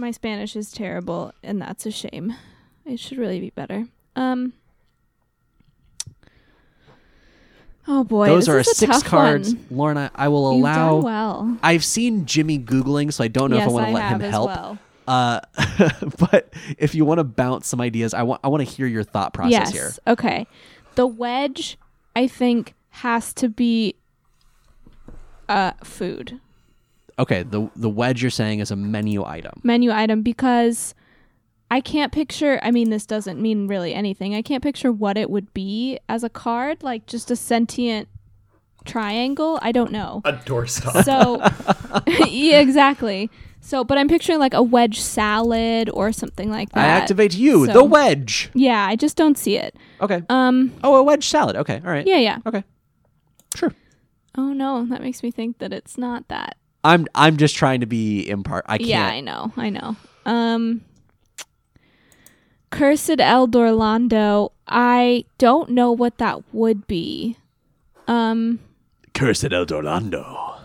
My 0.00 0.12
Spanish 0.12 0.54
is 0.54 0.70
terrible, 0.70 1.32
and 1.42 1.60
that's 1.60 1.84
a 1.84 1.90
shame. 1.90 2.32
It 2.86 3.00
should 3.00 3.18
really 3.18 3.40
be 3.40 3.50
better. 3.50 3.86
Um. 4.14 4.52
Oh 7.90 8.05
boy, 8.05 8.27
Those 8.27 8.48
are 8.48 8.62
six 8.62 9.02
cards. 9.02 9.55
One. 9.55 9.66
Lauren, 9.70 10.10
I, 10.15 10.28
will 10.28 10.52
You've 10.52 10.60
allow. 10.60 10.97
well. 10.98 11.59
I've 11.62 11.85
seen 11.85 12.27
Jimmy 12.27 12.59
Googling, 12.59 13.12
so 13.12 13.24
I 13.24 13.28
don't 13.28 13.51
know 13.51 13.56
yes, 13.56 13.65
if 13.65 13.70
I 13.70 13.73
want 13.73 13.86
to 13.86 13.93
let 13.93 14.12
him 14.12 14.20
help. 14.20 14.48
well. 14.48 14.78
Uh, 15.06 15.40
but 16.19 16.52
if 16.77 16.94
you 16.94 17.06
want 17.06 17.19
to 17.19 17.24
bounce 17.24 17.66
some 17.66 17.81
ideas, 17.81 18.12
I 18.12 18.23
want 18.24 18.43
I 18.44 18.48
want 18.48 18.66
to 18.66 18.70
hear 18.70 18.86
your 18.86 19.05
thought 19.05 19.32
process 19.32 19.51
yes. 19.51 19.73
here. 19.73 19.90
Okay. 20.06 20.47
The 20.97 21.06
wedge, 21.06 21.78
I 22.15 22.27
think, 22.28 22.74
has 22.90 23.32
to 23.35 23.48
be 23.48 23.94
uh 25.48 25.73
food 25.82 26.39
Okay, 27.19 27.43
the 27.43 27.69
the 27.74 27.89
wedge 27.89 28.23
you're 28.23 28.31
saying 28.31 28.60
is 28.60 28.70
a 28.70 28.77
menu 28.77 29.24
item. 29.24 29.60
menu 29.65 29.90
item 29.90 30.23
because 30.23 30.94
I 31.70 31.80
can't 31.80 32.12
picture. 32.12 32.58
I 32.62 32.70
mean, 32.70 32.90
this 32.90 33.04
doesn't 33.06 33.40
mean 33.40 33.66
really 33.68 33.92
anything. 33.94 34.34
I 34.34 34.42
can't 34.42 34.62
picture 34.62 34.90
what 34.90 35.18
it 35.18 35.28
would 35.30 35.52
be 35.52 35.98
as 36.08 36.24
a 36.24 36.30
card, 36.30 36.82
like 36.82 37.06
just 37.06 37.30
a 37.30 37.36
sentient 37.36 38.08
triangle. 38.84 39.58
I 39.62 39.72
don't 39.72 39.92
know. 39.92 40.22
A 40.24 40.32
doorstop. 40.32 41.04
So, 41.04 41.42
yeah, 42.26 42.60
exactly. 42.60 43.30
So, 43.60 43.84
but 43.84 43.98
I'm 43.98 44.08
picturing 44.08 44.38
like 44.38 44.54
a 44.54 44.62
wedge 44.62 44.98
salad 45.00 45.90
or 45.92 46.10
something 46.12 46.50
like 46.50 46.70
that. 46.72 46.84
I 46.84 46.88
activate 46.88 47.34
you, 47.34 47.66
So- 47.66 47.72
the 47.72 47.84
wedge. 47.84 48.50
Yeah, 48.54 48.86
I 48.86 48.96
just 48.96 49.16
don't 49.16 49.36
see 49.36 49.56
it. 49.56 49.76
Okay. 50.00 50.22
Um. 50.30 50.72
Oh, 50.82 50.96
a 50.96 51.02
wedge 51.02 51.26
salad. 51.28 51.56
Okay, 51.56 51.82
all 51.84 51.90
right. 51.90 52.06
Yeah, 52.06 52.18
yeah. 52.18 52.38
Okay. 52.46 52.64
Sure. 53.54 53.74
Oh 54.36 54.52
no, 54.52 54.86
that 54.86 55.02
makes 55.02 55.22
me 55.22 55.30
think 55.30 55.58
that 55.58 55.72
it's 55.72 55.98
not 55.98 56.28
that. 56.28 56.56
I'm 56.84 57.06
I'm 57.14 57.36
just 57.36 57.56
trying 57.56 57.80
to 57.80 57.86
be 57.86 58.28
impart. 58.30 58.64
I 58.68 58.78
can't. 58.78 58.88
Yeah, 58.88 59.06
I 59.06 59.20
know. 59.20 59.52
I 59.56 59.68
know. 59.70 59.96
Um. 60.24 60.82
Cursed 62.70 63.20
El 63.20 63.48
Dorlando. 63.48 64.50
I 64.66 65.24
don't 65.38 65.70
know 65.70 65.90
what 65.92 66.18
that 66.18 66.42
would 66.52 66.86
be. 66.86 67.36
Um. 68.06 68.60
Cursed 69.14 69.52
El 69.52 69.66
Dorlando. 69.66 70.60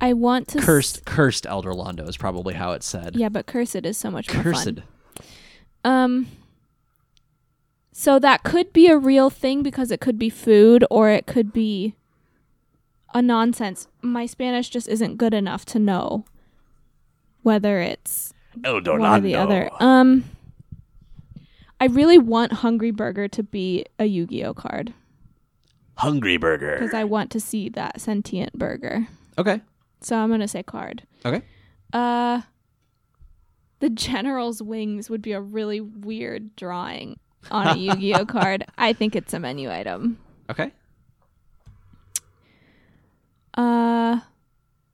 I 0.00 0.12
want 0.12 0.48
to. 0.48 0.58
s- 0.58 0.64
Cursed 0.64 1.04
cursed 1.06 1.46
El 1.46 1.62
Dorlando 1.62 2.08
is 2.08 2.16
probably 2.16 2.54
how 2.54 2.72
it's 2.72 2.86
said. 2.86 3.16
yeah, 3.16 3.28
but 3.30 3.46
cursed 3.46 3.76
is 3.86 3.96
so 3.96 4.10
much 4.10 4.32
more 4.32 4.42
Cursed. 4.42 4.64
fun. 4.64 4.82
Um 5.84 6.26
so 7.92 8.18
that 8.18 8.42
could 8.42 8.74
be 8.74 8.88
a 8.88 8.98
real 8.98 9.30
thing 9.30 9.62
because 9.62 9.90
it 9.90 10.00
could 10.02 10.18
be 10.18 10.28
food 10.28 10.84
or 10.90 11.08
it 11.08 11.26
could 11.26 11.50
be 11.50 11.94
a 13.14 13.22
nonsense. 13.22 13.88
My 14.02 14.26
Spanish 14.26 14.68
just 14.68 14.86
isn't 14.86 15.16
good 15.16 15.32
enough 15.32 15.64
to 15.66 15.78
know 15.78 16.26
whether 17.42 17.80
it's 17.80 18.34
El 18.64 18.80
one 18.82 19.00
or 19.02 19.20
the 19.20 19.34
other. 19.36 19.70
Um 19.80 20.24
I 21.80 21.86
really 21.86 22.18
want 22.18 22.52
Hungry 22.52 22.90
Burger 22.90 23.28
to 23.28 23.42
be 23.42 23.84
a 23.98 24.06
Yu-Gi-Oh 24.06 24.54
card 24.54 24.94
Hungry 25.98 26.36
Burger. 26.36 26.72
because 26.78 26.94
I 26.94 27.04
want 27.04 27.30
to 27.32 27.40
see 27.40 27.68
that 27.70 28.00
sentient 28.00 28.52
burger. 28.58 29.08
Okay. 29.38 29.60
So 30.00 30.16
I'm 30.16 30.28
going 30.28 30.40
to 30.40 30.48
say 30.48 30.62
card. 30.62 31.02
Okay. 31.24 31.42
Uh 31.92 32.42
the 33.80 33.90
general's 33.90 34.62
wings 34.62 35.10
would 35.10 35.20
be 35.22 35.32
a 35.32 35.40
really 35.40 35.80
weird 35.80 36.56
drawing 36.56 37.18
on 37.50 37.66
a 37.68 37.76
Yu-Gi-Oh 37.78 38.24
card. 38.26 38.64
I 38.78 38.92
think 38.94 39.14
it's 39.14 39.34
a 39.34 39.38
menu 39.40 39.70
item. 39.70 40.18
Okay. 40.50 40.72
Uh 43.54 44.20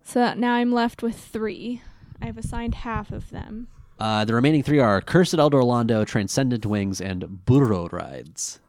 so 0.04 0.34
now 0.34 0.54
I'm 0.54 0.72
left 0.72 1.02
with 1.02 1.16
3. 1.18 1.80
I've 2.22 2.38
assigned 2.38 2.76
half 2.76 3.10
of 3.10 3.30
them. 3.30 3.68
Uh, 3.98 4.24
the 4.24 4.34
remaining 4.34 4.62
three 4.62 4.78
are 4.78 5.00
Cursed 5.00 5.34
El 5.34 5.50
Dorlando, 5.50 6.06
Transcendent 6.06 6.64
Wings, 6.64 7.00
and 7.00 7.44
Burro 7.44 7.88
Rides. 7.88 8.60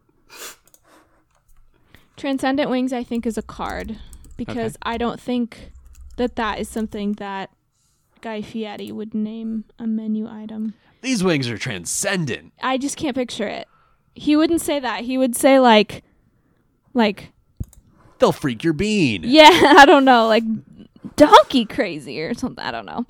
Transcendent 2.17 2.69
Wings 2.69 2.93
I 2.93 3.03
think 3.03 3.25
is 3.25 3.37
a 3.37 3.41
card 3.41 3.97
because 4.37 4.77
I 4.81 4.97
don't 4.97 5.19
think 5.19 5.71
that 6.17 6.35
that 6.35 6.59
is 6.59 6.69
something 6.69 7.13
that 7.13 7.49
Guy 8.21 8.41
Fieri 8.41 8.91
would 8.91 9.13
name 9.13 9.65
a 9.79 9.87
menu 9.87 10.27
item. 10.27 10.73
These 11.01 11.23
wings 11.23 11.49
are 11.49 11.57
transcendent. 11.57 12.53
I 12.61 12.77
just 12.77 12.95
can't 12.97 13.15
picture 13.15 13.47
it. 13.47 13.67
He 14.15 14.35
wouldn't 14.35 14.61
say 14.61 14.79
that. 14.79 15.01
He 15.01 15.17
would 15.17 15.35
say 15.35 15.59
like 15.59 16.03
like 16.93 17.31
They'll 18.19 18.31
freak 18.31 18.63
your 18.63 18.73
bean. 18.73 19.23
Yeah, 19.25 19.49
I 19.77 19.85
don't 19.85 20.05
know, 20.05 20.27
like 20.27 20.43
donkey 21.15 21.65
crazy 21.65 22.21
or 22.21 22.33
something. 22.33 22.63
I 22.63 22.71
don't 22.71 22.85
know. 22.85 23.05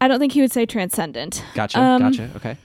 I 0.00 0.08
don't 0.08 0.18
think 0.18 0.32
he 0.32 0.40
would 0.40 0.52
say 0.52 0.66
transcendent. 0.66 1.44
Gotcha. 1.54 1.78
Um, 1.78 2.02
gotcha. 2.02 2.30
Okay. 2.36 2.56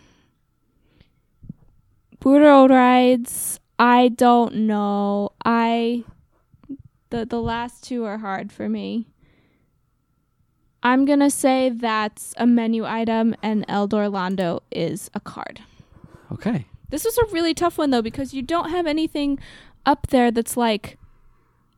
Burro 2.19 2.67
rides. 2.67 3.59
I 3.77 4.07
don't 4.09 4.55
know. 4.55 5.31
I 5.43 6.03
the 7.09 7.25
the 7.25 7.41
last 7.41 7.83
two 7.83 8.05
are 8.05 8.17
hard 8.17 8.51
for 8.51 8.69
me. 8.69 9.07
I'm 10.81 11.05
gonna 11.05 11.29
say 11.29 11.69
that's 11.69 12.33
a 12.37 12.45
menu 12.45 12.85
item, 12.85 13.35
and 13.41 13.65
El 13.67 13.87
Dorlando 13.87 14.61
is 14.71 15.09
a 15.13 15.19
card. 15.19 15.61
Okay. 16.31 16.65
This 16.89 17.03
was 17.03 17.17
a 17.17 17.25
really 17.33 17.53
tough 17.53 17.77
one 17.77 17.89
though 17.89 18.01
because 18.01 18.33
you 18.33 18.41
don't 18.41 18.69
have 18.69 18.87
anything 18.87 19.39
up 19.85 20.07
there 20.07 20.31
that's 20.31 20.55
like 20.55 20.97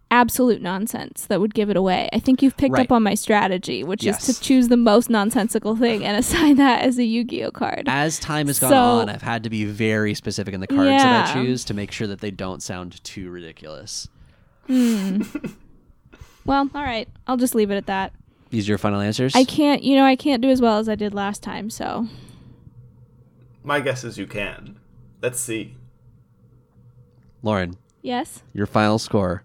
absolute 0.10 0.62
nonsense 0.62 1.26
that 1.28 1.40
would 1.42 1.54
give 1.54 1.70
it 1.70 1.76
away. 1.78 2.08
I 2.14 2.20
think 2.20 2.42
you've 2.42 2.56
picked 2.58 2.74
Right. 2.74 2.86
up 2.88 2.92
on 2.92 3.04
my 3.04 3.14
strategy, 3.14 3.84
which 3.84 4.04
Yes. 4.04 4.28
is 4.30 4.38
to 4.38 4.42
choose 4.42 4.70
the 4.70 4.78
most 4.78 5.10
nonsensical 5.10 5.76
thing 5.76 6.04
and 6.06 6.18
assign 6.24 6.56
that 6.58 6.84
as 6.84 6.98
a 6.98 7.04
Yu-Gi-Oh 7.04 7.52
card. 7.52 7.84
As 7.88 8.18
time 8.20 8.48
has 8.48 8.60
gone 8.60 8.70
So- 8.70 8.78
on, 8.78 9.10
I've 9.10 9.22
had 9.22 9.44
to 9.44 9.50
be 9.50 9.66
very 9.66 10.14
specific 10.14 10.54
in 10.54 10.62
the 10.62 10.68
cards 10.68 11.04
that 11.04 11.30
I 11.30 11.34
choose 11.34 11.66
to 11.66 11.74
make 11.74 11.92
sure 11.92 12.08
that 12.08 12.22
they 12.22 12.32
don't 12.32 12.62
sound 12.64 13.04
too 13.04 13.30
ridiculous. 13.30 14.08
Hmm. 14.68 15.22
well, 16.46 16.70
all 16.74 16.84
right. 16.84 17.08
I'll 17.28 17.38
just 17.38 17.56
leave 17.56 17.72
it 17.72 17.76
at 17.76 17.86
that. 17.88 18.14
These 18.50 18.68
are 18.70 18.72
your 18.72 18.78
final 18.78 19.02
answers? 19.02 19.36
I 19.36 19.44
can't, 19.44 19.84
you 19.84 19.96
know, 19.98 20.06
I 20.06 20.16
can't 20.16 20.42
do 20.42 20.50
as 20.50 20.62
well 20.62 20.78
as 20.80 20.88
I 20.88 20.96
did 20.96 21.14
last 21.14 21.44
time, 21.44 21.70
so 21.70 22.08
My 23.64 23.82
guess 23.82 24.06
is 24.06 24.18
you 24.18 24.26
can. 24.28 24.78
Let's 25.22 25.40
see. 25.40 25.76
Lauren, 27.44 27.76
yes. 28.02 28.44
your 28.54 28.66
final 28.66 28.98
score 29.00 29.44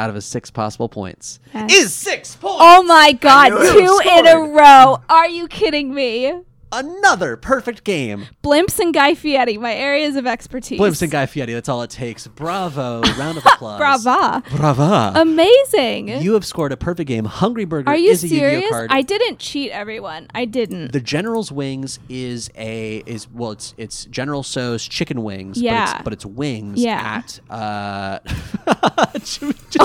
out 0.00 0.08
of 0.08 0.14
his 0.14 0.24
six 0.24 0.50
possible 0.50 0.88
points 0.88 1.38
Yes. 1.54 1.72
is 1.74 1.92
six 1.92 2.34
points. 2.36 2.56
Oh 2.60 2.82
my 2.82 3.12
god, 3.12 3.50
two 3.50 4.00
in 4.18 4.26
a 4.26 4.38
row. 4.40 4.98
Are 5.08 5.28
you 5.28 5.46
kidding 5.46 5.94
me? 5.94 6.32
Another 6.72 7.36
perfect 7.36 7.84
game. 7.84 8.26
Blimps 8.44 8.78
and 8.78 8.94
Guy 8.94 9.14
Fieri, 9.14 9.58
my 9.58 9.74
areas 9.74 10.16
of 10.16 10.26
expertise. 10.26 10.78
Blimps 10.80 11.02
and 11.02 11.10
Guy 11.10 11.26
Fieri, 11.26 11.52
that's 11.52 11.68
all 11.68 11.82
it 11.82 11.90
takes. 11.90 12.26
Bravo. 12.28 13.00
Round 13.18 13.38
of 13.38 13.44
applause. 13.46 13.78
Brava. 13.78 14.42
Brava. 14.56 15.12
Amazing. 15.20 16.08
you 16.22 16.34
have 16.34 16.44
scored 16.44 16.70
a 16.72 16.76
perfect 16.76 17.08
game. 17.08 17.24
Hungry 17.24 17.64
Burger 17.64 17.88
Are 17.90 17.96
you 17.96 18.10
is 18.10 18.22
a 18.24 18.28
Yu-Gi-Oh 18.28 18.68
card. 18.70 18.90
I 18.92 19.02
didn't 19.02 19.38
cheat 19.38 19.70
everyone. 19.72 20.28
I 20.32 20.44
didn't. 20.44 20.92
the 20.92 21.00
General's 21.00 21.50
Wings 21.50 21.98
is 22.08 22.50
a 22.56 23.02
is 23.06 23.28
well 23.30 23.50
it's 23.52 23.74
it's 23.76 24.04
General 24.06 24.42
Tso's 24.42 24.86
chicken 24.86 25.22
wings, 25.22 25.60
Yeah. 25.60 25.84
but 25.86 25.94
it's, 25.94 26.04
but 26.04 26.12
it's 26.12 26.26
wings 26.26 26.80
Yeah. 26.80 27.22
at 27.24 27.40
uh 27.50 28.18
Jimmy, 29.24 29.54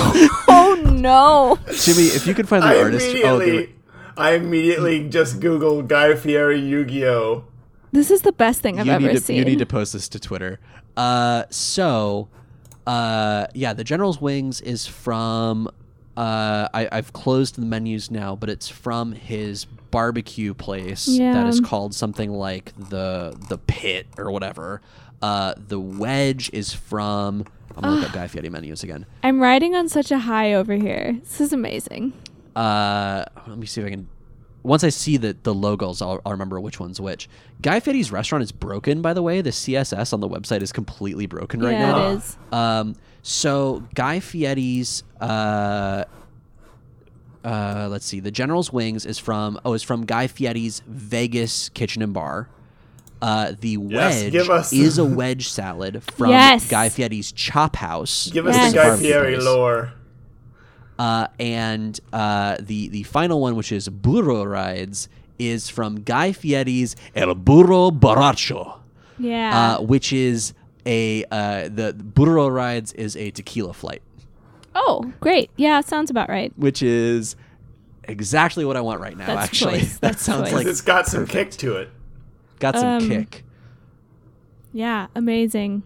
oh 0.47 0.79
no. 0.95 1.57
Jimmy, 1.73 2.03
if 2.07 2.27
you 2.27 2.33
could 2.33 2.47
find 2.47 2.63
the 2.63 2.67
I 2.67 2.77
artist 2.81 3.05
oh, 3.07 3.09
immediately, 3.39 3.65
the- 3.65 3.74
I 4.17 4.33
immediately 4.33 5.07
just 5.09 5.39
googled 5.39 5.87
Guy 5.87 6.15
Fieri 6.15 6.59
Yu-Gi-Oh. 6.59 7.43
This 7.91 8.11
is 8.11 8.21
the 8.21 8.31
best 8.31 8.61
thing 8.61 8.79
I've 8.79 8.85
you 8.87 8.91
ever 8.93 9.07
need 9.07 9.13
to 9.13 9.21
seen. 9.21 9.37
you 9.37 9.45
need 9.45 9.59
to 9.59 9.65
post 9.65 9.93
this 9.93 10.07
to 10.09 10.19
Twitter. 10.19 10.59
Uh, 10.97 11.43
so, 11.49 12.27
uh, 12.87 13.47
yeah, 13.53 13.73
the 13.73 13.83
General's 13.83 14.19
Wings 14.21 14.61
is 14.61 14.85
from. 14.87 15.67
Uh, 16.17 16.67
I, 16.73 16.87
I've 16.93 17.11
closed 17.13 17.55
the 17.55 17.61
menus 17.65 18.09
now, 18.09 18.35
but 18.37 18.49
it's 18.49 18.69
from 18.69 19.11
his 19.11 19.65
barbecue 19.65 20.53
place 20.53 21.05
that 21.05 21.11
Yeah. 21.13 21.47
is 21.47 21.59
called 21.59 21.93
something 21.93 22.31
like 22.31 22.71
the 22.89 23.37
the 23.49 23.57
Pit 23.57 24.07
or 24.17 24.31
whatever. 24.31 24.81
Uh, 25.21 25.53
the 25.57 25.79
Wedge 25.79 26.49
is 26.53 26.73
from. 26.73 27.45
I'm 27.75 27.81
gonna 27.83 27.95
look 27.97 28.05
up 28.09 28.13
Guy 28.13 28.27
Fieri 28.27 28.49
menus 28.49 28.83
again. 28.83 29.05
I'm 29.23 29.41
riding 29.41 29.75
on 29.75 29.89
such 29.89 30.09
a 30.11 30.19
high 30.19 30.53
over 30.53 30.73
here. 30.75 31.17
This 31.21 31.41
is 31.41 31.51
amazing. 31.51 32.13
Uh, 32.55 33.25
let 33.47 33.57
me 33.57 33.65
see 33.65 33.81
if 33.81 33.87
I 33.87 33.89
can. 33.89 34.07
Once 34.63 34.83
I 34.83 34.89
see 34.89 35.17
the 35.17 35.35
the 35.43 35.53
logos, 35.53 36.01
I'll, 36.01 36.19
I'll 36.25 36.31
remember 36.31 36.59
which 36.59 36.79
one's 36.79 36.99
which. 36.99 37.29
Guy 37.61 37.79
Fieri's 37.79 38.11
restaurant 38.11 38.43
is 38.43 38.51
broken, 38.51 39.01
by 39.01 39.13
the 39.13 39.21
way. 39.21 39.41
The 39.41 39.51
CSS 39.51 40.13
on 40.13 40.21
the 40.21 40.29
website 40.29 40.61
is 40.61 40.71
completely 40.71 41.25
broken 41.27 41.61
right 41.61 41.73
yeah, 41.73 41.91
now. 41.91 42.07
it 42.11 42.15
is. 42.17 42.37
Um, 42.51 42.95
so 43.21 43.83
Guy 43.93 44.19
Fieri's, 44.19 45.03
uh, 45.21 46.05
uh, 47.43 47.87
let's 47.91 48.05
see, 48.05 48.19
the 48.19 48.31
General's 48.31 48.73
Wings 48.73 49.05
is 49.05 49.19
from 49.19 49.59
oh, 49.65 49.73
is 49.73 49.83
from 49.83 50.05
Guy 50.05 50.27
Fieri's 50.27 50.81
Vegas 50.87 51.69
Kitchen 51.69 52.01
and 52.01 52.13
Bar. 52.13 52.49
Uh, 53.21 53.53
the 53.59 53.77
wedge 53.77 54.31
give 54.31 54.49
us- 54.49 54.73
is 54.73 54.97
a 54.97 55.05
wedge 55.05 55.47
salad 55.49 56.03
from 56.15 56.31
Yes. 56.31 56.67
Guy 56.69 56.89
Fieri's 56.89 57.31
Chop 57.31 57.75
House. 57.75 58.29
Give 58.31 58.45
us 58.47 58.55
Yes. 58.55 58.71
the 58.71 58.77
Guy 58.77 58.87
Barbecue 58.87 59.07
Fieri 59.11 59.33
place. 59.35 59.45
lore. 59.45 59.93
Uh, 60.97 61.27
and 61.39 61.99
uh, 62.13 62.55
the 62.59 62.87
the 62.89 63.03
final 63.03 63.41
one, 63.41 63.55
which 63.55 63.71
is 63.71 63.89
Burro 63.89 64.43
Rides, 64.45 65.09
is 65.37 65.69
from 65.69 66.01
Guy 66.01 66.31
Fieri's 66.31 66.95
El 67.15 67.35
Burro 67.35 67.91
Borracho, 67.91 68.79
Yeah. 69.19 69.75
uh, 69.77 69.81
which 69.81 70.13
is 70.13 70.53
a 70.85 71.25
uh, 71.31 71.67
the 71.67 71.93
Burro 71.93 72.47
Rides 72.47 72.93
is 72.93 73.17
a 73.17 73.31
tequila 73.31 73.73
flight, 73.73 74.01
oh, 74.75 75.11
great. 75.19 75.49
Yeah, 75.57 75.81
sounds 75.81 76.09
about 76.09 76.29
right. 76.29 76.53
which 76.55 76.81
is 76.81 77.35
exactly 78.05 78.63
what 78.63 78.77
I 78.77 78.81
want 78.81 79.01
right 79.01 79.17
now. 79.17 79.25
That's 79.25 79.43
actually, 79.49 79.79
choice. 79.79 79.93
that 79.99 80.01
That's 80.13 80.23
sounds 80.23 80.43
choice. 80.49 80.53
like 80.53 80.67
it's 80.67 80.81
got 80.81 81.07
some 81.07 81.25
kick 81.27 81.51
to 81.51 81.75
it. 81.77 81.89
got 82.59 82.75
some 82.75 83.03
Um, 83.03 83.09
kick. 83.09 83.43
Yeah, 84.71 85.07
amazing. 85.15 85.83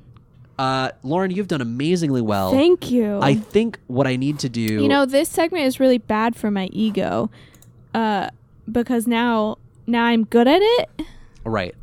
Uh, 0.60 0.91
Lauren, 1.03 1.31
you've 1.31 1.48
done 1.48 1.61
amazingly 1.61 2.22
well. 2.22 2.52
Thank 2.52 2.91
you. 2.91 3.18
I 3.22 3.36
think 3.36 3.80
what 3.88 4.06
I 4.07 4.18
need 4.18 4.40
to 4.40 4.49
do, 4.49 4.61
you 4.61 4.88
know, 4.90 5.06
this 5.06 5.30
segment 5.30 5.64
is 5.65 5.80
really 5.80 5.98
bad 5.99 6.36
for 6.36 6.52
my 6.52 6.68
ego. 6.73 7.30
Uh 7.95 8.30
because 8.72 9.07
now 9.07 9.57
now 9.88 10.03
I'm 10.06 10.26
good 10.26 10.48
at 10.48 10.60
it. 10.61 10.90
Right. 11.45 11.73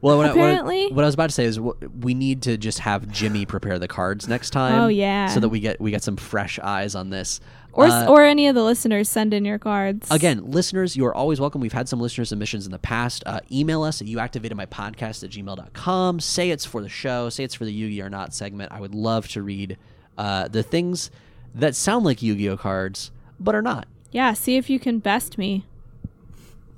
Well, 0.00 0.16
what, 0.18 0.26
I- 0.26 0.34
what 0.34 0.72
I- 0.74 0.94
what 0.94 1.02
I 1.02 1.06
was 1.06 1.14
about 1.14 1.30
to 1.30 1.34
say 1.34 1.44
is 1.44 1.58
we 1.58 2.14
need 2.14 2.42
to 2.42 2.56
just 2.56 2.78
have 2.80 3.10
Jimmy 3.10 3.46
prepare 3.46 3.78
the 3.78 3.88
cards 3.88 4.28
next 4.28 4.50
time. 4.50 4.78
Oh, 4.80 4.86
yeah. 4.88 5.26
so 5.26 5.40
that 5.40 5.48
we 5.48 5.60
get 5.60 5.80
we 5.80 5.90
get 5.90 6.02
some 6.04 6.16
fresh 6.16 6.58
eyes 6.60 6.94
on 6.94 7.10
this. 7.10 7.40
Or 7.76 7.86
Uh, 7.86 8.06
or 8.06 8.22
any 8.22 8.46
of 8.46 8.54
the 8.54 8.62
listeners 8.62 9.08
send 9.08 9.34
in 9.34 9.44
your 9.44 9.58
cards. 9.58 10.06
Again, 10.10 10.50
listeners, 10.50 10.96
you 10.96 11.04
are 11.06 11.14
always 11.14 11.40
welcome. 11.40 11.60
We've 11.60 11.72
had 11.72 11.88
some 11.88 12.00
listener 12.00 12.24
submissions 12.24 12.66
in 12.66 12.72
the 12.72 12.78
past. 12.78 13.24
Uh, 13.26 13.40
email 13.50 13.82
us 13.82 14.00
at 14.00 14.06
youactivatedmypodcast 14.06 15.24
at 15.24 15.30
gmail.com. 15.30 16.20
Say 16.20 16.50
it's 16.50 16.64
for 16.64 16.80
the 16.80 16.88
show. 16.88 17.28
Say 17.30 17.42
it's 17.42 17.54
for 17.54 17.64
the 17.64 17.72
Yu-Gi 17.72 18.00
or 18.00 18.08
Not 18.08 18.32
segment. 18.32 18.70
I 18.70 18.80
would 18.80 18.94
love 18.94 19.26
to 19.28 19.42
read 19.42 19.76
uh, 20.16 20.46
the 20.46 20.62
things 20.62 21.10
that 21.52 21.74
sound 21.74 22.04
like 22.04 22.22
Yu-Gi-Oh 22.22 22.56
cards, 22.58 23.10
but 23.40 23.54
are 23.56 23.62
not. 23.62 23.88
Yeah, 24.12 24.34
see 24.34 24.56
if 24.56 24.70
you 24.70 24.78
can 24.78 25.00
best 25.00 25.36
me. 25.36 25.64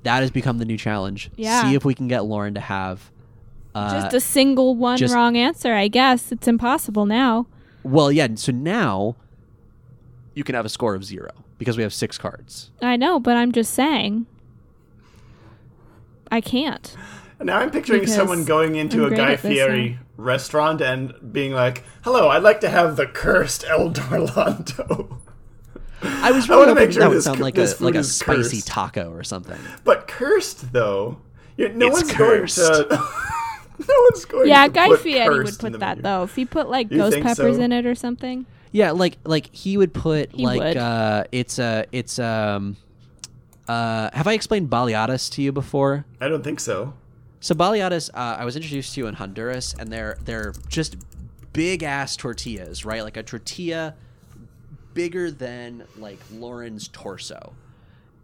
That 0.01 0.21
has 0.21 0.31
become 0.31 0.57
the 0.57 0.65
new 0.65 0.77
challenge. 0.77 1.29
Yeah. 1.35 1.61
See 1.61 1.75
if 1.75 1.85
we 1.85 1.93
can 1.93 2.07
get 2.07 2.25
Lauren 2.25 2.55
to 2.55 2.59
have... 2.61 3.11
Uh, 3.75 4.01
Just 4.01 4.15
a 4.15 4.19
single 4.19 4.75
one 4.75 4.97
just- 4.97 5.13
wrong 5.13 5.37
answer, 5.37 5.73
I 5.73 5.87
guess. 5.89 6.31
It's 6.31 6.47
impossible 6.47 7.05
now. 7.05 7.45
Well, 7.83 8.11
yeah. 8.11 8.27
So 8.33 8.51
now 8.51 9.15
you 10.37 10.43
can 10.43 10.53
have 10.55 10.65
a 10.65 10.69
score 10.69 10.93
of 10.93 11.03
zero 11.03 11.31
because 11.57 11.75
we 11.77 11.81
have 11.83 11.91
six 11.93 12.17
cards. 12.17 12.69
I 12.81 12.95
know, 12.95 13.19
but 13.19 13.35
I'm 13.35 13.51
just 13.51 13.73
saying. 13.73 14.27
I 16.31 16.41
can't. 16.41 16.95
Now 17.41 17.57
I'm 17.59 17.71
picturing 17.71 18.01
Because 18.01 18.15
someone 18.15 18.45
going 18.45 18.75
into 18.75 19.05
I'm 19.05 19.13
a 19.13 19.15
Guy 19.15 19.33
at 19.33 19.39
Fieri 19.39 19.99
restaurant 20.17 20.81
and 20.81 21.13
being 21.31 21.53
like, 21.53 21.83
"Hello, 22.03 22.29
I'd 22.29 22.43
like 22.43 22.61
to 22.61 22.69
have 22.69 22.95
the 22.95 23.05
cursed 23.07 23.63
El 23.67 23.91
Dorlando." 23.91 25.17
I 26.03 26.31
was 26.31 26.45
I 26.49 26.53
really 26.53 26.59
wanna 26.59 26.71
hoping 26.71 26.75
make 26.85 26.91
sure 26.93 27.01
that 27.01 27.09
would 27.09 27.23
sound 27.23 27.37
cu- 27.37 27.43
like 27.43 27.57
a 27.57 27.73
like 27.79 27.95
a 27.95 28.03
spicy 28.03 28.57
cursed. 28.57 28.67
taco 28.67 29.11
or 29.11 29.23
something. 29.23 29.59
But 29.83 30.07
cursed 30.07 30.71
though, 30.73 31.17
You- 31.57 31.69
no 31.69 31.87
It's 31.87 32.01
one's 32.01 32.11
cursed. 32.11 32.57
going 32.57 32.89
to. 32.89 32.95
no 33.87 34.07
one's 34.11 34.25
going. 34.25 34.47
Yeah, 34.47 34.67
to 34.67 34.73
Guy 34.73 34.87
put 34.89 35.01
Fieri 35.01 35.43
would 35.43 35.57
put 35.59 35.73
that 35.73 35.79
menu. 35.97 36.01
though. 36.03 36.23
If 36.23 36.35
he 36.35 36.45
put 36.45 36.69
like 36.69 36.91
You 36.91 36.97
ghost 36.97 37.17
peppers 37.21 37.57
so? 37.57 37.61
in 37.61 37.71
it 37.71 37.85
or 37.85 37.95
something. 37.95 38.45
Yeah, 38.77 38.91
like 38.91 39.17
like 39.23 39.49
he 39.55 39.75
would 39.75 39.91
put 39.91 40.31
He 40.33 40.45
like 40.45 40.59
would. 40.59 40.77
uh 40.77 41.23
it's 41.31 41.57
uh 41.57 41.85
it's 41.91 42.19
um 42.19 42.77
uh 43.67 44.11
have 44.13 44.27
I 44.27 44.33
explained 44.33 44.69
baleadas 44.69 45.31
to 45.31 45.41
you 45.41 45.51
before? 45.51 46.05
I 46.21 46.27
don't 46.27 46.43
think 46.43 46.59
so. 46.59 46.93
So 47.39 47.55
baleadas, 47.55 48.11
uh, 48.13 48.37
I 48.39 48.45
was 48.45 48.55
introduced 48.55 48.93
to 48.93 48.99
you 49.01 49.07
in 49.07 49.15
Honduras, 49.15 49.73
and 49.79 49.91
they're 49.91 50.19
they're 50.25 50.53
just 50.69 50.95
big 51.53 51.81
ass 51.81 52.15
tortillas, 52.15 52.85
right? 52.85 53.01
Like 53.01 53.17
a 53.17 53.23
tortilla 53.23 53.95
bigger 54.93 55.31
than 55.31 55.85
like 55.97 56.19
Lauren's 56.31 56.87
torso. 56.89 57.55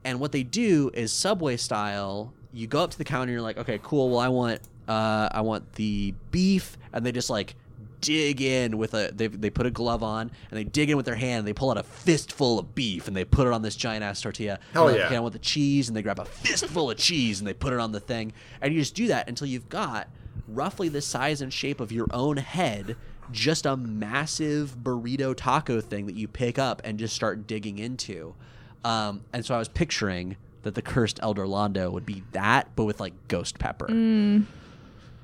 And 0.05 0.19
what 0.19 0.31
they 0.34 0.43
do 0.43 0.91
is 0.93 1.11
Subway 1.11 1.57
style. 1.57 2.31
You 2.51 2.67
go 2.67 2.84
up 2.84 2.91
to 2.91 2.97
the 2.99 3.05
counter, 3.05 3.23
and 3.23 3.31
you're 3.31 3.41
like, 3.41 3.57
okay, 3.57 3.80
cool. 3.81 4.11
Well, 4.11 4.19
I 4.19 4.27
want 4.27 4.61
uh, 4.88 5.30
I 5.31 5.41
want 5.41 5.73
the 5.73 6.13
beef, 6.30 6.77
and 6.93 7.03
they 7.03 7.11
just 7.11 7.31
like 7.31 7.55
dig 8.03 8.41
in 8.41 8.77
with 8.77 8.93
a 8.93 9.11
they, 9.13 9.27
they 9.27 9.49
put 9.49 9.65
a 9.65 9.71
glove 9.71 10.03
on 10.03 10.31
and 10.49 10.57
they 10.59 10.63
dig 10.63 10.89
in 10.89 10.97
with 10.97 11.05
their 11.05 11.15
hand 11.15 11.39
and 11.39 11.47
they 11.47 11.53
pull 11.53 11.71
out 11.71 11.77
a 11.77 11.84
fistful 11.84 12.59
of 12.59 12.75
beef 12.75 13.07
and 13.07 13.15
they 13.15 13.25
put 13.25 13.47
it 13.47 13.53
on 13.53 13.61
this 13.61 13.75
giant 13.75 14.03
ass 14.03 14.21
tortilla 14.21 14.59
Hell 14.73 14.88
And 14.89 14.97
yeah. 14.97 15.05
okay, 15.05 15.15
I 15.15 15.19
want 15.19 15.34
the 15.34 15.39
cheese 15.39 15.88
and 15.88 15.95
they 15.97 16.01
grab 16.01 16.19
a 16.19 16.25
fistful 16.25 16.91
of 16.91 16.97
cheese 16.97 17.39
and 17.39 17.47
they 17.47 17.53
put 17.53 17.73
it 17.73 17.80
on 17.80 17.91
the 17.91 17.99
thing 17.99 18.34
and 18.61 18.73
you 18.73 18.80
just 18.80 18.95
do 18.95 19.07
that 19.07 19.27
until 19.27 19.47
you've 19.47 19.69
got 19.69 20.07
roughly 20.47 20.89
the 20.89 21.01
size 21.01 21.41
and 21.41 21.51
shape 21.53 21.80
of 21.80 21.91
your 21.91 22.07
own 22.11 22.38
head 22.38 22.95
just 23.31 23.65
a 23.65 23.77
massive 23.77 24.75
burrito 24.84 25.34
taco 25.35 25.80
thing 25.80 26.05
that 26.05 26.15
you 26.15 26.27
pick 26.27 26.59
up 26.59 26.81
and 26.84 26.99
just 26.99 27.15
start 27.15 27.47
digging 27.47 27.80
into 27.80 28.35
um, 28.84 29.21
and 29.31 29.45
so 29.45 29.55
i 29.55 29.57
was 29.57 29.69
picturing 29.69 30.35
that 30.63 30.75
the 30.75 30.81
cursed 30.81 31.19
Elder 31.21 31.43
Dorlando 31.45 31.91
would 31.91 32.05
be 32.05 32.23
that 32.34 32.69
but 32.75 32.84
with 32.85 32.99
like 32.99 33.13
ghost 33.27 33.59
pepper 33.59 33.88
Mm. 33.88 34.45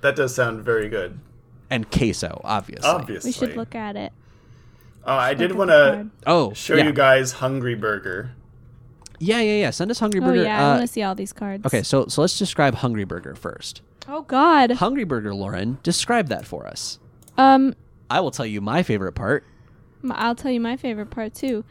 That 0.02 0.16
does 0.16 0.34
sound 0.34 0.64
very 0.64 0.88
good. 0.88 1.20
And 1.70 1.90
queso 1.92 2.42
obviously 2.44 2.90
Obviously, 2.90 3.30
We 3.30 3.34
should 3.34 3.56
look 3.58 3.76
at 3.76 3.96
it. 3.96 4.12
Uh, 5.06 5.12
I 5.14 5.34
did 5.34 5.54
want 5.54 5.70
to 5.70 6.08
oh 6.28 6.54
show 6.54 6.76
yeah. 6.76 6.86
you 6.86 6.92
guys 6.94 7.32
Hungry 7.34 7.76
Burger. 7.76 8.32
yeah 9.20 9.40
yeah 9.40 9.54
yeah 9.62 9.70
send 9.70 9.90
us 9.92 10.00
hungry 10.00 10.20
Burger. 10.20 10.32
Oh 10.32 10.36
burger 10.36 10.44
yeah, 10.48 10.60
I 10.62 10.72
Uh, 10.72 10.76
want 10.78 10.82
to 10.88 10.94
see 10.94 11.04
all 11.04 11.16
these 11.16 11.34
cards. 11.34 11.66
okay 11.66 11.84
so 11.84 12.08
so 12.08 12.22
let's 12.22 12.38
describe 12.38 12.76
hungry 12.76 13.04
burger 13.06 13.36
first 13.36 13.82
Oh 14.08 14.22
God. 14.24 14.72
hungry 14.72 15.04
burger 15.04 15.34
lauren 15.34 15.78
describe 15.84 16.28
that 16.30 16.46
for 16.46 16.66
us 16.68 17.00
Um, 17.38 17.74
i 18.10 18.20
will 18.20 18.32
tell 18.32 18.46
you 18.46 18.62
my 18.62 18.84
favorite 18.84 19.14
part 19.14 19.44
I'll 20.12 20.36
tell 20.36 20.52
you 20.52 20.62
my 20.62 20.78
favorite 20.78 21.10
part 21.10 21.34
too. 21.34 21.66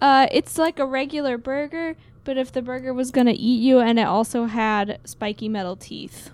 Uh, 0.00 0.26
it's 0.32 0.56
like 0.56 0.78
a 0.78 0.86
regular 0.86 1.36
burger, 1.36 1.94
but 2.24 2.38
if 2.38 2.50
the 2.50 2.62
burger 2.62 2.94
was 2.94 3.10
gonna 3.10 3.34
eat 3.36 3.60
you, 3.60 3.80
and 3.80 3.98
it 3.98 4.06
also 4.06 4.46
had 4.46 4.98
spiky 5.04 5.48
metal 5.50 5.76
teeth 5.76 6.30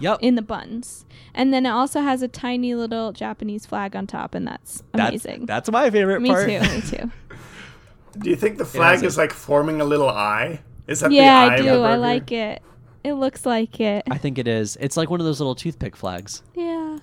yep 0.00 0.18
in 0.20 0.34
the 0.34 0.42
buns, 0.42 1.04
and 1.34 1.52
then 1.54 1.64
it 1.66 1.70
also 1.70 2.00
has 2.00 2.22
a 2.22 2.28
tiny 2.28 2.74
little 2.74 3.12
Japanese 3.12 3.66
flag 3.66 3.94
on 3.94 4.06
top, 4.06 4.34
and 4.34 4.46
that's 4.46 4.82
that's, 4.92 5.24
amazing. 5.26 5.46
that's 5.46 5.70
my 5.70 5.90
favorite 5.90 6.20
me 6.22 6.30
part 6.30 6.46
too. 6.48 6.60
Me 6.60 6.80
too. 6.80 7.10
Do 8.18 8.28
you 8.30 8.36
think 8.36 8.58
the 8.58 8.64
flag 8.64 8.94
has 8.94 9.02
a- 9.02 9.06
is 9.06 9.16
like 9.16 9.32
forming 9.32 9.80
a 9.80 9.84
little 9.84 10.08
eye? 10.08 10.60
Is 10.88 11.00
that 11.00 11.12
yeah, 11.12 11.22
the 11.46 11.50
eye 11.52 11.54
I 11.54 11.56
of 11.58 11.64
do. 11.64 11.64
the 11.70 11.70
I 11.84 11.88
burger? 11.92 11.98
like 11.98 12.32
it. 12.32 12.62
It 13.04 13.12
looks 13.14 13.46
like 13.46 13.80
it. 13.80 14.02
I 14.10 14.18
think 14.18 14.36
it 14.38 14.48
is. 14.48 14.76
It's 14.80 14.96
like 14.96 15.08
one 15.08 15.20
of 15.20 15.26
those 15.26 15.38
little 15.40 15.54
toothpick 15.54 15.94
flags. 15.96 16.42
yeah. 16.54 16.98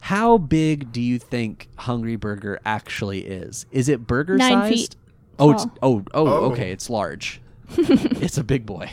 How 0.00 0.36
big 0.36 0.92
do 0.92 1.00
you 1.00 1.18
think 1.18 1.68
Hungry 1.76 2.16
Burger 2.16 2.60
actually 2.66 3.20
is? 3.24 3.64
Is 3.72 3.88
it 3.88 4.06
burger 4.06 4.36
Nine 4.36 4.50
sized? 4.52 4.74
feet 4.74 4.96
Oh, 5.38 5.52
it's, 5.52 5.64
oh, 5.82 6.02
oh, 6.12 6.26
Oh. 6.26 6.50
okay. 6.52 6.72
It's 6.72 6.90
large. 6.90 7.40
it's 7.78 8.36
a 8.36 8.44
big 8.44 8.66
boy. 8.66 8.90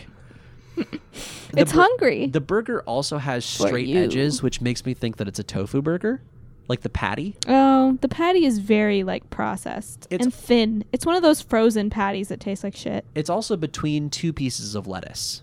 it's 1.57 1.73
bur- 1.73 1.79
hungry. 1.81 2.27
The 2.27 2.41
burger 2.41 2.81
also 2.83 3.17
has 3.17 3.45
straight 3.45 3.95
edges, 3.95 4.41
which 4.43 4.61
makes 4.61 4.85
me 4.85 4.93
think 4.93 5.17
that 5.17 5.27
it's 5.27 5.39
a 5.39 5.43
tofu 5.43 5.81
burger, 5.81 6.21
like 6.67 6.81
the 6.81 6.89
patty. 6.89 7.35
oh, 7.47 7.97
the 8.01 8.07
patty 8.07 8.45
is 8.45 8.59
very 8.59 9.03
like 9.03 9.29
processed 9.29 10.07
It's- 10.09 10.25
and 10.25 10.33
thin. 10.33 10.83
It's 10.91 11.05
one 11.05 11.15
of 11.15 11.21
those 11.23 11.41
frozen 11.41 11.89
patties 11.89 12.29
that 12.29 12.39
taste 12.39 12.63
like 12.63 12.75
shit, 12.75 13.05
It's 13.15 13.29
also 13.29 13.57
between 13.57 14.09
two 14.09 14.31
pieces 14.33 14.75
of 14.75 14.87
lettuce. 14.87 15.41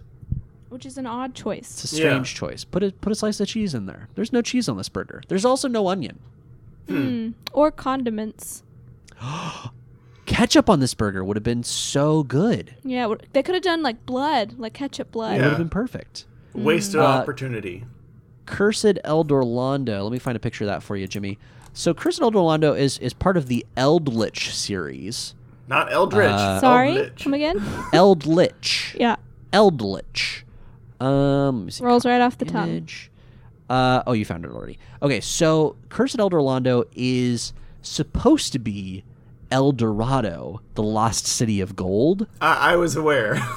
which 0.71 0.85
is 0.87 0.99
an 0.99 1.07
odd 1.07 1.35
choice. 1.35 1.83
It's 1.83 1.93
choice. 1.93 1.93
a 1.93 1.97
Yeah. 2.03 2.09
strange 2.11 2.35
choice. 2.35 2.65
Put 2.65 2.83
a 2.83 2.93
put 2.93 3.11
a 3.11 3.15
slice 3.15 3.41
of 3.41 3.49
cheese 3.49 3.75
in 3.75 3.87
there. 3.87 4.09
There's 4.15 4.33
no 4.33 4.43
cheese 4.43 4.69
on 4.69 4.77
this 4.77 4.89
burger. 4.91 5.23
There's 5.29 5.45
also 5.45 5.67
no 5.69 5.89
onion. 5.89 6.19
Hmm. 6.89 7.31
Or 7.53 7.71
condiments. 7.71 8.63
Ketchup 10.39 10.71
on 10.71 10.79
this 10.79 10.95
burger 10.95 11.25
would 11.25 11.37
have 11.37 11.43
been 11.43 11.65
so 11.65 12.23
good. 12.23 12.77
Yeah, 12.85 13.13
they 13.33 13.43
could 13.43 13.57
have 13.57 13.65
done 13.65 13.83
like 13.83 14.07
blood, 14.07 14.55
like 14.57 14.73
ketchup 14.73 15.11
blood. 15.11 15.33
It 15.37 15.43
would 15.43 15.49
have 15.49 15.59
been 15.59 15.69
perfect. 15.69 16.27
Wasted 16.55 17.01
Uh, 17.01 17.05
opportunity. 17.07 17.85
Cursed 18.47 18.99
El 19.03 19.25
Dorlando. 19.25 20.01
Let 20.05 20.13
me 20.13 20.21
find 20.21 20.37
a 20.37 20.39
picture 20.41 20.63
of 20.63 20.69
that 20.69 20.85
for 20.85 20.97
you, 20.97 21.09
Jimmy. 21.09 21.39
So 21.73 21.93
Cursed 21.93 22.21
El 22.21 22.31
Dorlando 22.31 22.79
is 22.79 22.99
is 22.99 23.13
part 23.15 23.37
of 23.37 23.49
the 23.49 23.67
Eldritch 23.77 24.55
series. 24.55 25.35
Not 25.67 25.93
Eldritch. 25.93 26.31
uh, 26.31 26.61
Sorry, 26.61 26.91
Eldritch. 26.91 27.25
come 27.25 27.35
again? 27.35 27.61
Eldritch. 27.93 28.95
yeah, 28.97 29.17
Eldritch. 29.53 30.47
Um, 31.01 31.57
let 31.59 31.65
me 31.65 31.71
see. 31.73 31.85
rolls 31.85 32.07
right 32.07 32.21
off 32.21 32.39
the 32.39 32.45
tongue. 32.45 32.89
Uh, 33.69 34.05
oh, 34.07 34.13
you 34.13 34.25
found 34.25 34.45
it 34.45 34.53
already. 34.53 34.79
Okay, 35.03 35.21
so 35.21 35.75
Cursed 35.89 36.21
El 36.21 36.31
Dorlando 36.31 36.85
is 36.95 37.53
supposed 37.83 38.53
to 38.53 38.61
be 38.61 39.03
El 39.51 39.73
Dorado, 39.73 40.61
the 40.75 40.83
lost 40.83 41.27
city 41.27 41.61
of 41.61 41.75
gold. 41.77 42.27
I, 42.41 42.73
I 42.73 42.77
was 42.77 42.97
aware. 42.97 43.41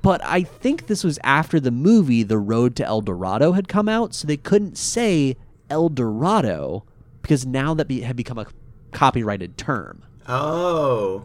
But 0.00 0.22
I 0.24 0.42
think 0.44 0.86
this 0.86 1.02
was 1.02 1.18
after 1.24 1.58
the 1.58 1.72
movie 1.72 2.22
The 2.22 2.38
Road 2.38 2.76
to 2.76 2.84
El 2.86 3.00
Dorado 3.00 3.52
had 3.52 3.66
come 3.68 3.88
out, 3.88 4.14
so 4.14 4.26
they 4.28 4.36
couldn't 4.36 4.78
say 4.78 5.36
El 5.68 5.88
Dorado 5.88 6.84
because 7.20 7.44
now 7.44 7.74
that 7.74 7.88
be, 7.88 8.02
had 8.02 8.14
become 8.16 8.38
a 8.38 8.46
copyrighted 8.92 9.58
term. 9.58 10.02
oh. 10.28 11.24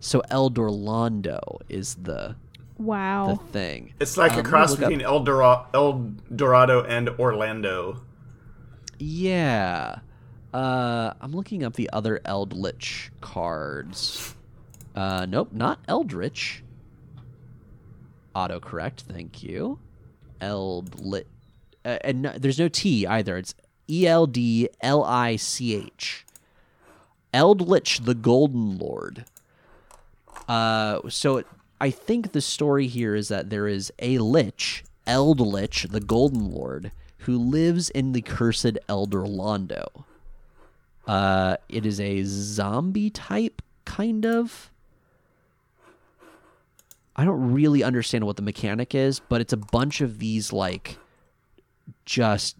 So 0.00 0.22
El 0.30 0.50
Dorlando 0.50 1.60
is 1.68 1.94
the 1.96 2.36
the 2.76 2.82
Wow. 2.82 3.40
thing. 3.52 3.92
It's 4.00 4.16
like 4.16 4.32
Um, 4.32 4.38
a 4.40 4.42
cross 4.42 4.70
look 4.70 4.80
up- 4.82 4.88
between 4.88 5.04
El, 5.04 5.20
Dora- 5.24 5.66
El 5.74 6.12
Dorado 6.34 6.82
and 6.84 7.08
Orlando. 7.18 8.00
Yeah. 8.98 9.98
Uh, 10.52 11.12
I'm 11.20 11.32
looking 11.32 11.62
up 11.62 11.74
the 11.74 11.90
other 11.92 12.20
Eldritch 12.24 13.10
cards. 13.20 14.34
Uh, 14.94 15.26
nope, 15.28 15.52
not 15.52 15.78
Eldritch. 15.86 16.64
Autocorrect, 18.34 19.00
thank 19.00 19.42
you. 19.42 19.78
Eldlit. 20.40 21.24
Uh, 21.84 21.98
and 22.02 22.22
no, 22.22 22.32
there's 22.36 22.58
no 22.58 22.68
T 22.68 23.06
either. 23.06 23.36
It's 23.36 23.54
E 23.88 24.06
L 24.06 24.26
D 24.26 24.68
L 24.80 25.04
I 25.04 25.36
C 25.36 25.74
H. 25.74 26.26
Eldlich 27.32 28.04
the 28.04 28.14
Golden 28.14 28.78
Lord. 28.78 29.24
Uh, 30.48 31.00
so 31.08 31.38
it, 31.38 31.46
I 31.80 31.90
think 31.90 32.32
the 32.32 32.40
story 32.40 32.88
here 32.88 33.14
is 33.14 33.28
that 33.28 33.50
there 33.50 33.68
is 33.68 33.92
a 34.00 34.18
lich, 34.18 34.84
Eldlich 35.06 35.88
the 35.90 36.00
Golden 36.00 36.50
Lord, 36.50 36.90
who 37.18 37.38
lives 37.38 37.88
in 37.90 38.12
the 38.12 38.22
cursed 38.22 38.78
El 38.88 39.06
Dorlando. 39.06 40.04
Uh, 41.10 41.56
it 41.68 41.84
is 41.84 41.98
a 42.00 42.22
zombie 42.24 43.10
type, 43.10 43.62
kind 43.84 44.24
of. 44.24 44.70
I 47.16 47.24
don't 47.24 47.52
really 47.52 47.82
understand 47.82 48.24
what 48.24 48.36
the 48.36 48.42
mechanic 48.42 48.94
is, 48.94 49.18
but 49.18 49.40
it's 49.40 49.52
a 49.52 49.56
bunch 49.56 50.00
of 50.00 50.20
these 50.20 50.52
like 50.52 50.98
just 52.04 52.56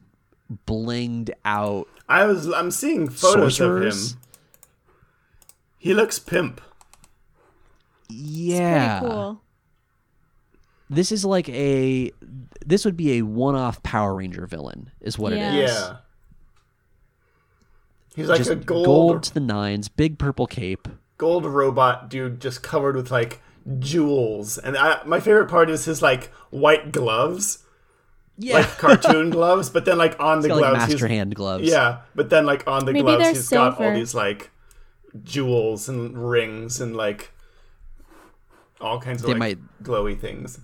blinged 0.66 1.30
out 1.44 1.86
I 2.08 2.24
was. 2.24 2.52
I'm 2.52 2.72
seeing 2.72 3.08
photos 3.08 3.56
sorcerers. 3.56 4.06
of 4.06 4.12
him. 4.16 4.20
He 5.78 5.94
looks 5.94 6.18
pimp. 6.18 6.60
Yeah. 8.08 8.98
Pretty 8.98 9.14
cool. 9.14 9.40
This 10.90 11.12
is 11.12 11.24
like 11.24 11.48
a 11.50 12.10
this 12.66 12.84
would 12.84 12.96
be 12.96 13.18
a 13.18 13.22
one-off 13.22 13.80
Power 13.84 14.12
Ranger 14.16 14.46
villain 14.48 14.90
is 15.00 15.16
what 15.16 15.32
Yeah. 15.32 15.54
it 15.54 15.64
is. 15.64 15.70
Yeah. 15.70 15.96
He's 18.20 18.28
like 18.28 18.38
Just 18.38 18.50
a 18.50 18.56
gold, 18.56 18.84
gold 18.86 19.10
gold 19.12 19.22
to 19.24 19.34
the 19.34 19.40
nines, 19.40 19.88
big 19.88 20.18
purple 20.18 20.46
cape. 20.46 20.88
Gold 21.18 21.44
robot 21.44 22.08
dude, 22.08 22.40
just 22.40 22.62
covered 22.62 22.96
with 22.96 23.10
like 23.10 23.40
jewels. 23.78 24.58
And 24.58 24.76
I, 24.76 25.02
my 25.04 25.20
favorite 25.20 25.48
part 25.48 25.68
is 25.70 25.84
his 25.84 26.00
like 26.02 26.26
white 26.50 26.92
gloves, 26.92 27.64
Yeah. 28.38 28.58
like 28.58 28.78
cartoon 28.78 29.30
gloves. 29.36 29.70
But 29.70 29.84
then 29.84 29.98
like 29.98 30.18
on 30.20 30.40
the 30.40 30.48
Got, 30.48 30.54
like 30.56 30.62
gloves, 30.72 30.78
master 30.92 31.06
he's, 31.08 31.16
hand 31.16 31.34
gloves. 31.34 31.64
yeah. 31.68 31.98
But 32.14 32.30
then 32.30 32.46
like 32.46 32.66
on 32.66 32.84
the 32.86 32.92
Maybe 32.92 33.02
gloves, 33.02 33.22
they're 33.24 33.32
he's 33.32 33.48
got 33.48 33.80
all 33.80 33.94
these 33.94 34.14
like 34.14 34.50
jewels 35.24 35.88
and 35.88 36.16
rings 36.30 36.80
and 36.80 36.96
like 36.96 37.32
all 38.80 39.00
kinds 39.00 39.22
of 39.22 39.26
They 39.26 39.32
like 39.34 39.38
might- 39.38 39.82
glowy 39.82 40.18
things. 40.18 40.60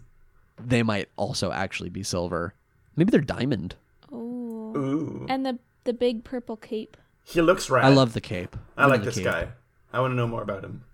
They 0.59 0.83
might 0.83 1.09
also 1.17 1.53
actually 1.53 1.91
be 1.91 2.03
silver. 2.03 2.55
Maybe 2.97 3.11
they're 3.11 3.21
diamond. 3.21 3.75
Ooh. 4.11 4.73
Ooh, 4.75 5.27
And 5.29 5.45
the 5.45 5.59
the 5.85 5.93
big 5.93 6.25
purple 6.25 6.57
cape. 6.57 6.97
He 7.29 7.41
looks 7.41 7.69
right. 7.69 7.85
I 7.85 7.89
love 7.89 8.13
the 8.13 8.21
cape. 8.21 8.57
I 8.77 8.85
I'm 8.85 8.91
like 8.91 9.03
this 9.03 9.17
cape. 9.17 9.25
guy. 9.25 9.49
I 9.93 10.01
want 10.01 10.13
to 10.13 10.15
know 10.17 10.29
more 10.29 10.43
about 10.43 10.63
him. 10.65 10.85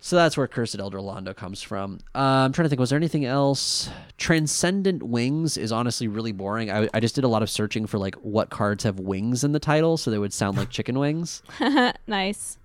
So 0.00 0.16
that's 0.16 0.36
where 0.36 0.46
Cursed 0.46 0.78
El 0.78 0.90
Dorlando 0.90 1.34
comes 1.36 1.60
from. 1.60 1.98
Uh, 2.14 2.18
I'm 2.18 2.52
trying 2.52 2.64
to 2.64 2.68
think. 2.70 2.78
Was 2.80 2.90
there 2.90 2.96
anything 2.96 3.24
else? 3.24 3.90
Transcendent 4.16 5.02
Wings 5.02 5.56
is 5.58 5.70
honestly 5.72 6.08
really 6.08 6.32
boring. 6.32 6.70
I, 6.70 6.88
I 6.94 7.00
just 7.00 7.14
did 7.16 7.24
a 7.24 7.28
lot 7.28 7.42
of 7.42 7.50
searching 7.50 7.84
for 7.86 7.98
like 7.98 8.14
what 8.16 8.48
cards 8.48 8.84
have 8.84 8.98
wings 8.98 9.44
in 9.44 9.52
the 9.52 9.58
title, 9.58 9.96
so 9.96 10.10
they 10.10 10.18
would 10.18 10.32
sound 10.32 10.56
like 10.56 10.70
chicken 10.70 10.98
wings. 11.00 11.42
nice. 12.06 12.58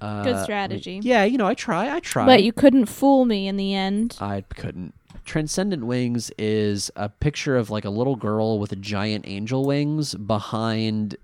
Uh, 0.00 0.22
Good 0.22 0.42
strategy. 0.44 1.00
Yeah, 1.02 1.24
you 1.24 1.38
know, 1.38 1.46
I 1.46 1.54
try. 1.54 1.90
I 1.90 2.00
try. 2.00 2.26
But 2.26 2.44
you 2.44 2.52
couldn't 2.52 2.86
fool 2.86 3.24
me 3.24 3.48
in 3.48 3.56
the 3.56 3.74
end. 3.74 4.16
I 4.20 4.42
couldn't. 4.42 4.92
Transcendent 5.24 5.86
Wings 5.86 6.30
is 6.36 6.90
a 6.96 7.08
picture 7.08 7.56
of 7.56 7.70
like 7.70 7.86
a 7.86 7.90
little 7.90 8.14
girl 8.16 8.58
with 8.58 8.78
giant 8.82 9.24
angel 9.26 9.64
wings 9.64 10.14
behind, 10.14 11.16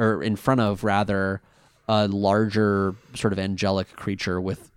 or 0.00 0.22
in 0.22 0.34
front 0.36 0.60
of 0.60 0.82
rather, 0.82 1.40
a 1.88 2.08
larger 2.08 2.94
sort 3.14 3.32
of 3.32 3.38
angelic 3.38 3.94
creature 3.96 4.40
with 4.40 4.70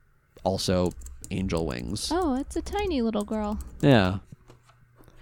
also 0.43 0.91
angel 1.31 1.65
wings. 1.65 2.09
Oh, 2.11 2.35
it's 2.35 2.55
a 2.55 2.61
tiny 2.61 3.01
little 3.01 3.23
girl. 3.23 3.57
Yeah. 3.81 4.17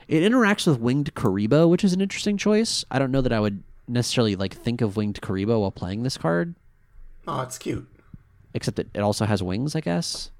It 0.07 0.30
interacts 0.30 0.68
with 0.68 0.80
Winged 0.80 1.14
Kuriboh, 1.14 1.69
which 1.69 1.84
is 1.86 1.94
an 1.94 2.02
interesting 2.02 2.36
choice. 2.38 2.84
I 2.91 2.99
don't 2.99 3.11
know 3.11 3.22
that 3.22 3.32
I 3.32 3.40
would 3.40 3.64
necessarily 3.88 4.36
like 4.36 4.53
think 4.53 4.82
of 4.82 4.98
Winged 4.98 5.22
Kuriboh 5.22 5.61
while 5.61 5.72
playing 5.72 6.03
this 6.03 6.18
card, 6.18 6.56
Oh, 7.28 7.41
it's 7.41 7.57
cute. 7.57 7.88
except 8.53 8.76
that 8.78 8.88
it 8.94 8.99
also 8.99 9.26
has 9.26 9.41
wings, 9.44 9.76
I 9.76 9.80
guess. 9.82 10.32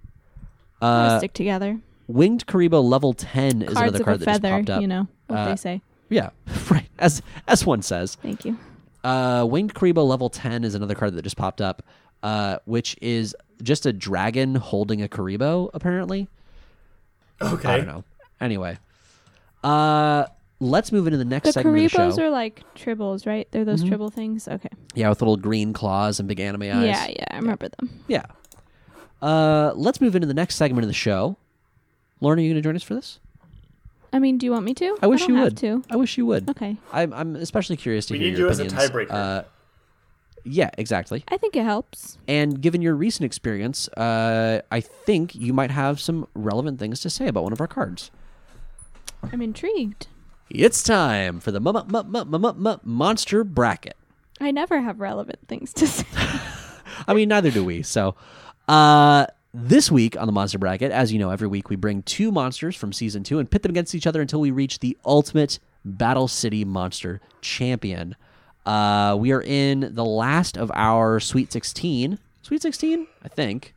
Uh, 0.82 1.20
stick 1.20 1.34
together. 1.34 1.80
Winged 2.08 2.48
Kuriboh 2.48 2.84
level 2.84 3.14
10 3.14 3.62
is 3.62 3.74
Cards 3.74 3.80
another 3.82 4.00
of 4.00 4.06
card 4.06 4.16
a 4.16 4.20
that 4.20 4.26
just 4.26 4.42
feather, 4.42 4.58
popped 4.58 4.70
up. 4.72 4.82
you 4.82 4.88
know 4.88 5.08
what 5.28 5.40
Uh, 5.40 5.50
they 5.50 5.56
say. 5.56 5.82
Yeah, 6.10 6.32
right. 6.70 6.88
As 7.00 7.22
as 7.48 7.66
one 7.66 7.82
says. 7.82 8.16
Thank 8.16 8.44
you. 8.44 8.58
Uh, 9.04 9.46
Winged 9.50 9.74
Kuriboh 9.74 10.08
level 10.08 10.30
10 10.30 10.64
is 10.64 10.76
another 10.76 10.96
card 10.96 11.14
that 11.16 11.22
just 11.24 11.38
popped 11.38 11.62
up, 11.62 11.84
uh, 12.24 12.58
which 12.66 12.96
is 13.02 13.36
just 13.64 13.86
a 13.86 13.94
dragon 13.94 14.56
holding 14.56 15.02
a 15.02 15.08
Kuriboh, 15.08 15.70
apparently. 15.74 16.28
Okay. 17.42 17.70
I 17.70 17.78
don't 17.78 17.88
know. 17.88 18.04
Anyway. 18.40 18.78
Uh, 19.64 20.26
let's 20.60 20.92
move 20.92 21.08
into 21.08 21.18
the 21.18 21.26
next 21.26 21.48
The 21.50 21.54
segment 21.54 21.78
of 21.78 21.92
the 21.92 21.98
Kuribohs 21.98 22.16
show. 22.18 22.24
are 22.26 22.30
like 22.30 22.64
tribbles, 22.76 23.26
right? 23.26 23.48
They're 23.52 23.66
those 23.66 23.84
Mhm. 23.84 23.88
tribble 23.90 24.10
things. 24.12 24.48
Okay. 24.48 24.70
Yeah, 24.94 25.10
with 25.10 25.22
little 25.22 25.38
green 25.38 25.74
claws 25.74 26.20
and 26.20 26.28
big 26.28 26.40
anime 26.40 26.64
eyes. 26.64 26.86
Yeah, 26.86 27.08
yeah, 27.08 27.26
I 27.32 27.38
remember 27.38 27.70
them. 27.70 27.90
Yeah. 28.08 28.26
Uh, 29.22 29.72
let's 29.76 30.02
move 30.02 30.16
into 30.16 30.28
the 30.28 30.34
next 30.34 30.56
segment 30.56 30.84
of 30.84 30.88
the 30.88 30.94
show. 30.94 31.38
Lauren, 32.22 32.40
are 32.40 32.42
you 32.44 32.50
going 32.52 32.62
to 32.62 32.68
join 32.68 32.76
us 32.76 32.84
for 32.84 32.94
this? 32.96 33.20
I 34.14 34.20
mean, 34.20 34.38
do 34.38 34.46
you 34.46 34.52
want 34.52 34.66
me 34.66 34.74
to? 34.76 34.98
I 35.02 35.08
wish 35.08 35.22
don't 35.22 35.30
you 35.30 35.36
have 35.36 35.44
would. 35.46 35.58
To. 35.58 35.84
I 35.90 35.96
wish 35.96 36.18
you 36.18 36.26
would. 36.26 36.50
Okay. 36.50 36.78
I'm, 36.92 37.14
I'm 37.14 37.36
especially 37.38 37.78
curious 37.78 38.06
to 38.08 38.14
We 38.14 38.20
hear 38.20 38.30
need 38.32 38.38
your 38.38 38.48
you 38.48 38.52
as 38.52 38.60
a 38.60 38.66
tiebreaker. 38.66 39.08
Uh, 39.12 39.44
yeah, 40.44 40.70
exactly. 40.78 41.24
I 41.30 41.38
think 41.38 41.56
it 41.56 41.64
helps. 41.64 42.18
And 42.28 42.60
given 42.62 42.82
your 42.82 42.96
recent 42.96 43.26
experience, 43.26 43.88
uh, 43.90 44.62
I 44.72 44.82
think 44.82 45.36
you 45.36 45.54
might 45.54 45.72
have 45.72 46.00
some 46.00 46.28
relevant 46.34 46.80
things 46.80 47.00
to 47.02 47.10
say 47.10 47.28
about 47.28 47.44
one 47.44 47.54
of 47.54 47.62
our 47.62 47.68
cards. 47.68 48.12
I'm 49.32 49.42
intrigued. 49.42 50.08
It's 50.50 50.84
time 50.84 51.40
for 51.40 51.52
the 51.52 51.60
mu- 51.60 51.72
mu- 51.72 51.84
mu- 51.88 52.26
mu- 52.26 52.40
mu- 52.40 52.54
mu- 52.54 52.78
monster 52.84 53.44
bracket. 53.44 53.96
I 54.42 54.52
never 54.52 54.82
have 54.82 55.00
relevant 55.00 55.40
things 55.48 55.72
to 55.74 55.88
say. 55.88 56.06
I 57.08 57.14
mean, 57.14 57.30
neither 57.30 57.52
do 57.52 57.64
we. 57.64 57.84
So, 57.84 58.16
uh, 58.68 59.28
this 59.54 59.92
week 59.92 60.18
on 60.20 60.26
the 60.28 60.32
monster 60.32 60.58
bracket, 60.58 60.92
as 60.92 61.12
you 61.12 61.20
know, 61.20 61.30
every 61.30 61.48
week 61.48 61.70
we 61.70 61.76
bring 61.76 62.04
two 62.04 62.32
monsters 62.32 62.76
from 62.76 62.94
season 62.94 63.24
two 63.24 63.40
and 63.40 63.50
pit 63.50 63.64
them 63.64 63.72
against 63.72 63.94
each 63.96 64.08
other 64.08 64.22
until 64.22 64.40
we 64.40 64.52
reach 64.52 64.80
the 64.80 64.98
ultimate 65.06 65.60
Battle 65.84 66.28
City 66.28 66.64
Monster 66.64 67.20
Champion. 67.42 68.16
Uh, 68.66 69.18
we 69.20 69.32
are 69.32 69.42
in 69.42 69.90
the 69.94 70.06
last 70.06 70.58
of 70.58 70.72
our 70.76 71.20
Sweet 71.20 71.52
16. 71.52 72.20
Sweet 72.44 72.62
16? 72.62 73.08
I 73.24 73.28
think. 73.28 73.74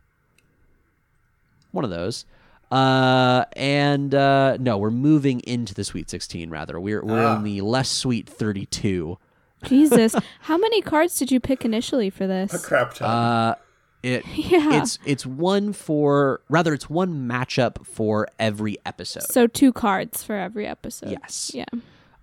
One 1.72 1.84
of 1.84 1.90
those. 1.90 2.24
Uh, 2.70 3.44
and 3.56 4.14
uh, 4.14 4.56
no, 4.58 4.78
we're 4.78 4.90
moving 4.90 5.40
into 5.40 5.74
the 5.74 5.84
Sweet 5.84 6.08
16. 6.10 6.50
Rather, 6.50 6.78
we're 6.78 7.02
we're 7.04 7.24
Ah. 7.24 7.36
in 7.36 7.42
the 7.44 7.60
less 7.62 7.88
sweet 7.88 8.28
32. 8.28 9.18
Jesus, 9.64 10.14
how 10.40 10.58
many 10.58 10.82
cards 10.82 11.18
did 11.18 11.30
you 11.32 11.40
pick 11.40 11.64
initially 11.64 12.10
for 12.10 12.26
this? 12.26 12.52
A 12.52 12.58
crap 12.58 12.94
ton. 12.94 13.56
It 14.04 14.26
Yeah. 14.36 14.82
it's 14.82 14.98
it's 15.06 15.24
one 15.24 15.72
for 15.72 16.42
rather 16.50 16.74
it's 16.74 16.90
one 16.90 17.26
matchup 17.28 17.86
for 17.86 18.28
every 18.38 18.76
episode. 18.84 19.22
So 19.24 19.46
two 19.46 19.72
cards 19.72 20.22
for 20.22 20.36
every 20.36 20.66
episode. 20.66 21.10
Yes. 21.10 21.50
Yeah. 21.54 21.64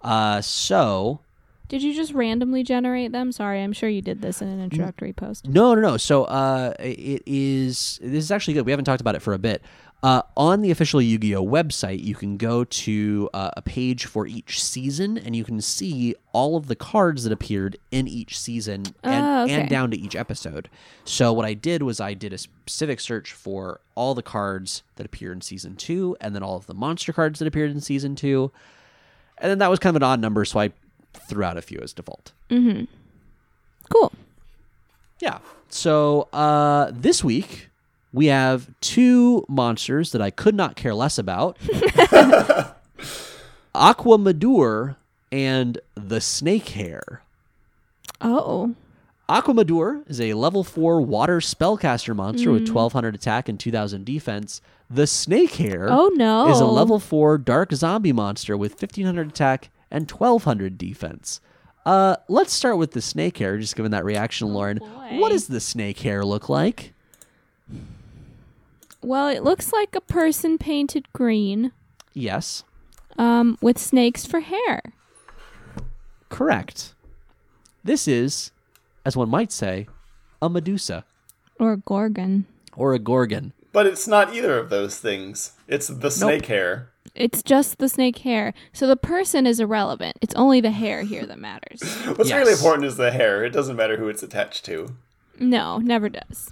Uh, 0.01 0.41
so 0.41 1.21
Did 1.69 1.81
you 1.81 1.93
just 1.93 2.13
randomly 2.13 2.63
generate 2.63 3.11
them? 3.11 3.31
Sorry, 3.31 3.61
I'm 3.63 3.73
sure 3.73 3.89
you 3.89 4.01
did 4.01 4.21
this 4.21 4.41
in 4.41 4.47
an 4.47 4.61
introductory 4.61 5.13
post. 5.13 5.47
No, 5.47 5.73
no, 5.73 5.81
no. 5.81 5.97
So 5.97 6.25
uh, 6.25 6.73
it 6.79 7.23
is. 7.25 7.97
This 8.01 8.25
is 8.25 8.31
actually 8.31 8.53
good. 8.55 8.65
We 8.65 8.71
haven't 8.71 8.85
talked 8.85 9.01
about 9.01 9.15
it 9.15 9.21
for 9.21 9.33
a 9.33 9.39
bit. 9.39 9.63
Uh, 10.03 10.23
on 10.35 10.61
the 10.61 10.71
official 10.71 10.99
Yu-Gi-Oh 10.99 11.45
website, 11.45 12.03
you 12.03 12.15
can 12.15 12.35
go 12.35 12.63
to 12.63 13.29
uh, 13.35 13.51
a 13.55 13.61
page 13.61 14.05
for 14.05 14.25
each 14.25 14.59
season, 14.63 15.15
and 15.15 15.35
you 15.35 15.43
can 15.43 15.61
see 15.61 16.15
all 16.33 16.57
of 16.57 16.65
the 16.65 16.75
cards 16.75 17.23
that 17.23 17.31
appeared 17.31 17.77
in 17.91 18.07
each 18.07 18.39
season 18.39 18.83
and, 19.03 19.25
Oh, 19.25 19.43
okay. 19.43 19.53
and 19.53 19.69
down 19.69 19.91
to 19.91 19.97
each 19.99 20.15
episode. 20.15 20.69
So 21.05 21.31
what 21.31 21.45
I 21.45 21.53
did 21.53 21.83
was 21.83 21.99
I 21.99 22.15
did 22.15 22.33
a 22.33 22.39
specific 22.39 22.99
search 22.99 23.31
for 23.31 23.79
all 23.93 24.15
the 24.15 24.23
cards 24.23 24.81
that 24.95 25.05
appear 25.05 25.31
in 25.31 25.41
season 25.41 25.75
two, 25.75 26.17
and 26.19 26.33
then 26.33 26.41
all 26.41 26.55
of 26.55 26.65
the 26.65 26.73
monster 26.73 27.13
cards 27.13 27.37
that 27.37 27.47
appeared 27.47 27.69
in 27.69 27.79
season 27.79 28.15
two, 28.15 28.51
and 29.37 29.51
then 29.51 29.59
that 29.59 29.69
was 29.69 29.77
kind 29.77 29.95
of 29.95 30.01
an 30.01 30.07
odd 30.07 30.19
number, 30.19 30.45
so 30.45 30.59
I 30.59 30.71
threw 31.13 31.43
out 31.43 31.57
a 31.57 31.61
few 31.61 31.77
as 31.79 31.93
default. 31.93 32.31
Mm-hmm. 32.49 32.85
Cool. 33.93 34.11
Yeah. 35.19 35.37
So 35.69 36.27
uh, 36.33 36.89
this 36.91 37.23
week 37.23 37.69
we 38.13 38.27
have 38.27 38.69
two 38.81 39.45
monsters 39.47 40.11
that 40.11 40.21
I 40.21 40.29
could 40.31 40.55
not 40.55 40.75
care 40.75 40.93
less 40.93 41.17
about: 41.17 41.57
Aqua 43.73 44.17
Madur 44.17 44.95
and 45.31 45.79
the 45.95 46.19
Snake 46.21 46.69
Hair. 46.69 47.21
Oh. 48.19 48.75
Aqua 49.29 49.53
Madur 49.53 50.03
is 50.09 50.19
a 50.19 50.33
level 50.33 50.63
four 50.63 50.99
water 51.01 51.39
spellcaster 51.39 52.13
monster 52.13 52.51
with 52.51 52.63
1200 52.67 53.15
attack 53.15 53.47
and 53.47 53.57
2000 53.57 54.03
defense. 54.05 54.61
The 54.89 55.07
Snake 55.07 55.55
Hair 55.55 55.87
Oh 55.89 56.11
no. 56.15 56.49
is 56.51 56.59
a 56.59 56.65
level 56.65 56.99
four 56.99 57.37
dark 57.37 57.71
zombie 57.73 58.11
monster 58.11 58.57
with 58.57 58.73
1500 58.73 59.29
attack 59.29 59.69
and 59.89 60.09
1200 60.11 60.77
defense. 60.77 61.39
Uh, 61.85 62.17
let's 62.27 62.51
start 62.51 62.77
with 62.77 62.91
the 62.91 63.01
snake 63.01 63.37
hair. 63.37 63.57
Just 63.57 63.75
given 63.77 63.91
that 63.91 64.03
reaction, 64.05 64.53
Lauren, 64.53 64.79
boy. 64.79 65.17
what 65.19 65.29
does 65.31 65.47
the 65.47 65.59
snake 65.61 65.99
hair 65.99 66.25
look 66.25 66.49
like? 66.49 66.93
Well, 69.01 69.27
it 69.27 69.43
looks 69.43 69.73
like 69.73 69.95
a 69.95 70.01
person 70.01 70.57
painted 70.57 71.11
green, 71.13 71.71
Yes, 72.13 72.63
um, 73.17 73.57
with 73.61 73.77
snakes 73.79 74.25
for 74.25 74.41
hair. 74.41 74.81
correct. 76.29 76.93
This 77.83 78.07
is, 78.07 78.51
as 79.05 79.17
one 79.17 79.29
might 79.29 79.51
say, 79.51 79.87
a 80.41 80.49
Medusa 80.49 81.03
Or 81.59 81.73
a 81.73 81.77
gorgon. 81.77 82.45
or 82.75 82.93
a 82.93 82.99
Gorgon. 82.99 83.53
but 83.73 83.85
it's 83.87 84.07
not 84.07 84.33
either 84.35 84.57
of 84.57 84.69
those 84.69 84.97
things. 84.99 85.53
It's 85.67 85.87
the 85.87 86.11
snake 86.11 86.45
hair. 86.45 86.89
It's 87.15 87.41
just 87.43 87.79
the 87.79 87.89
snake 87.89 88.19
hair. 88.19 88.53
So 88.71 88.87
the 88.87 88.95
person 88.95 89.45
is 89.47 89.59
irrelevant. 89.59 90.17
It's 90.21 90.35
only 90.35 90.61
the 90.61 90.71
hair 90.71 91.01
here 91.01 91.25
that 91.25 91.39
matters. 91.39 91.81
What's 92.05 92.29
Yes. 92.29 92.37
really 92.39 92.53
important 92.53 92.85
is 92.85 92.95
the 92.97 93.11
hair. 93.11 93.43
It 93.43 93.49
doesn't 93.51 93.75
matter 93.75 93.97
who 93.97 94.07
it's 94.07 94.23
attached 94.23 94.63
to. 94.65 94.89
No, 95.39 95.79
never 95.79 96.07
does. 96.09 96.51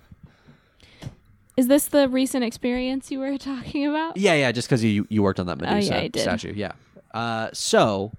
Is 1.60 1.68
this 1.68 1.88
the 1.88 2.08
recent 2.08 2.46
experience 2.46 3.12
you 3.12 3.20
were 3.20 3.38
talking 3.52 3.86
about? 3.86 4.16
Yeah, 4.16 4.34
yeah. 4.36 4.52
Just 4.54 4.70
because 4.70 4.82
you 4.82 5.06
you 5.10 5.22
worked 5.22 5.42
on 5.42 5.48
that 5.48 5.58
Medusa 5.60 5.94
Oh, 5.94 5.98
yeah, 5.98 6.02
I 6.04 6.08
did. 6.08 6.22
statue. 6.22 6.54
Yeah. 6.56 6.72
Uh, 7.14 7.50
so 7.52 8.14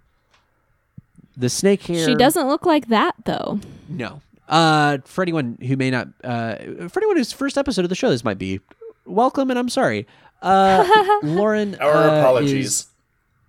the 1.39 1.49
snake 1.49 1.83
hair. 1.85 2.05
She 2.07 2.15
doesn't 2.15 2.49
look 2.49 2.67
like 2.67 2.89
that 2.89 3.15
though. 3.25 3.59
No. 3.89 4.21
Uh, 4.47 4.99
for 5.07 5.23
anyone 5.23 5.57
who 5.67 5.77
may 5.77 5.91
not, 5.91 6.09
uh, 6.23 6.57
for 6.89 6.99
anyone 7.01 7.17
whose 7.17 7.33
first 7.33 7.57
episode 7.57 7.85
of 7.85 7.89
the 7.89 7.95
show 7.95 8.11
this 8.11 8.25
might 8.25 8.37
be, 8.39 8.61
welcome 9.07 9.49
and 9.49 9.59
I'm 9.59 9.69
sorry. 9.71 10.07
Uh, 10.43 10.85
Lauren. 11.23 11.77
Our 11.77 11.91
uh, 11.95 12.21
apologies. 12.21 12.87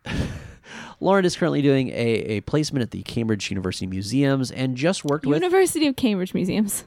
is- 0.05 0.17
Lauren 1.01 1.25
is 1.25 1.35
currently 1.35 1.63
doing 1.63 1.89
a, 1.89 1.91
a 2.37 2.41
placement 2.41 2.83
at 2.83 2.91
the 2.91 3.01
Cambridge 3.01 3.49
University 3.49 3.87
Museums 3.87 4.51
and 4.51 4.77
just 4.77 5.03
worked 5.03 5.25
with. 5.25 5.41
University 5.41 5.87
of 5.87 5.95
Cambridge 5.95 6.33
Museums. 6.35 6.85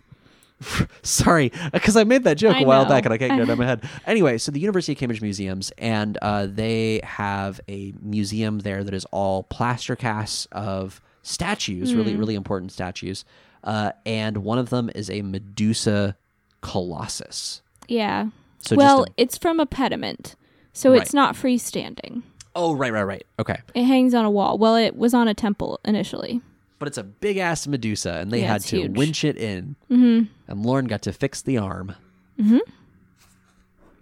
sorry, 1.02 1.52
because 1.72 1.96
I 1.96 2.04
made 2.04 2.24
that 2.24 2.36
joke 2.38 2.56
I 2.56 2.60
a 2.62 2.64
while 2.66 2.84
know. 2.84 2.88
back 2.88 3.04
and 3.04 3.12
I 3.14 3.18
can't 3.18 3.30
get 3.32 3.40
it 3.40 3.42
out 3.42 3.50
of 3.50 3.58
my 3.58 3.66
head. 3.66 3.88
Anyway, 4.06 4.38
so 4.38 4.50
the 4.52 4.60
University 4.60 4.92
of 4.92 4.98
Cambridge 4.98 5.22
Museums, 5.22 5.72
and 5.78 6.18
uh, 6.22 6.46
they 6.46 7.00
have 7.04 7.60
a 7.68 7.92
museum 8.02 8.60
there 8.60 8.84
that 8.84 8.94
is 8.94 9.04
all 9.06 9.42
plaster 9.44 9.96
casts 9.96 10.46
of 10.52 11.00
statues, 11.22 11.90
Hmm. 11.90 11.96
really, 11.98 12.16
really 12.16 12.34
important 12.34 12.72
statues. 12.72 13.24
Uh, 13.62 13.92
and 14.04 14.38
one 14.38 14.58
of 14.58 14.68
them 14.70 14.90
is 14.94 15.08
a 15.08 15.22
Medusa 15.22 16.16
Colossus. 16.60 17.62
Yeah. 17.88 18.28
So 18.58 18.76
well, 18.76 19.04
a, 19.04 19.06
it's 19.16 19.38
from 19.38 19.60
a 19.60 19.66
pediment. 19.66 20.36
So 20.72 20.90
Right. 20.92 21.02
it's 21.02 21.14
not 21.14 21.34
freestanding. 21.34 22.22
oh, 22.56 22.74
right, 22.74 22.92
right, 22.92 23.02
right. 23.02 23.26
Okay, 23.38 23.56
It 23.74 23.84
hangs 23.84 24.14
on 24.14 24.24
a 24.24 24.30
wall. 24.30 24.58
Well, 24.58 24.76
it 24.76 24.96
was 24.96 25.12
on 25.14 25.28
a 25.28 25.34
temple 25.34 25.80
initially. 25.84 26.40
But 26.84 26.88
it's 26.88 26.98
a 26.98 27.02
big 27.02 27.38
ass 27.38 27.66
Medusa, 27.66 28.12
and 28.20 28.30
they 28.30 28.42
Yeah, 28.42 28.48
had 28.48 28.56
it's 28.56 28.68
to 28.68 28.76
huge. 28.82 28.94
winch 28.94 29.24
it 29.24 29.38
in. 29.38 29.74
Mm-hmm. 29.90 30.24
And 30.48 30.66
Lauren 30.66 30.84
got 30.86 31.00
to 31.02 31.14
fix 31.14 31.40
the 31.40 31.56
arm. 31.56 31.94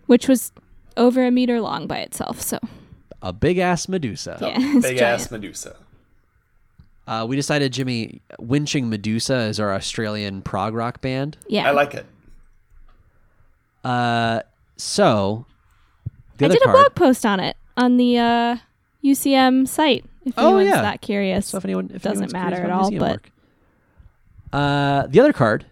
which 0.07 0.27
was 0.27 0.51
over 0.97 1.25
a 1.25 1.31
meter 1.31 1.61
long 1.61 1.87
by 1.87 1.99
itself. 1.99 2.43
So 2.43 2.59
A 3.23 3.33
big 3.33 3.59
ass 3.59 3.89
Medusa. 3.89 4.37
yeah, 4.41 4.57
it's 4.59 4.85
Big 4.89 4.99
ass 4.99 5.31
Medusa. 5.31 5.77
Uh, 7.07 7.25
we 7.29 7.37
decided, 7.37 7.73
Jimmy, 7.73 8.21
winching 8.41 8.89
Medusa 8.89 9.37
is 9.43 9.61
our 9.61 9.73
Australian 9.73 10.43
prog 10.43 10.75
rock 10.75 11.01
band. 11.01 11.37
Yeah, 11.47 11.69
I 11.69 11.71
like 11.71 11.95
it. 11.95 12.07
Uh, 13.85 14.41
so 14.77 15.47
the 16.39 16.47
I 16.47 16.47
other 16.47 16.55
did 16.55 16.63
a 16.63 16.65
card. 16.65 16.75
blog 16.77 16.95
post 16.97 17.25
on 17.25 17.39
it 17.39 17.57
on 17.77 17.97
the 17.97 18.19
uh, 18.19 18.57
UCM 19.05 19.69
site. 19.69 20.05
If 20.25 20.35
Oh, 20.37 20.57
anyone's 20.59 20.75
yeah. 20.77 20.83
that 20.83 21.01
curious, 21.01 21.47
So 21.49 21.59
if 21.59 21.65
anyone 21.65 21.91
if 21.93 22.03
Doesn't 22.03 22.33
matter 22.33 22.57
at 22.57 22.71
all, 22.71 22.91
but- 22.91 23.01
work. 23.01 23.31
uh, 24.53 25.07
the 25.09 25.19
other 25.21 25.33
card 25.33 25.67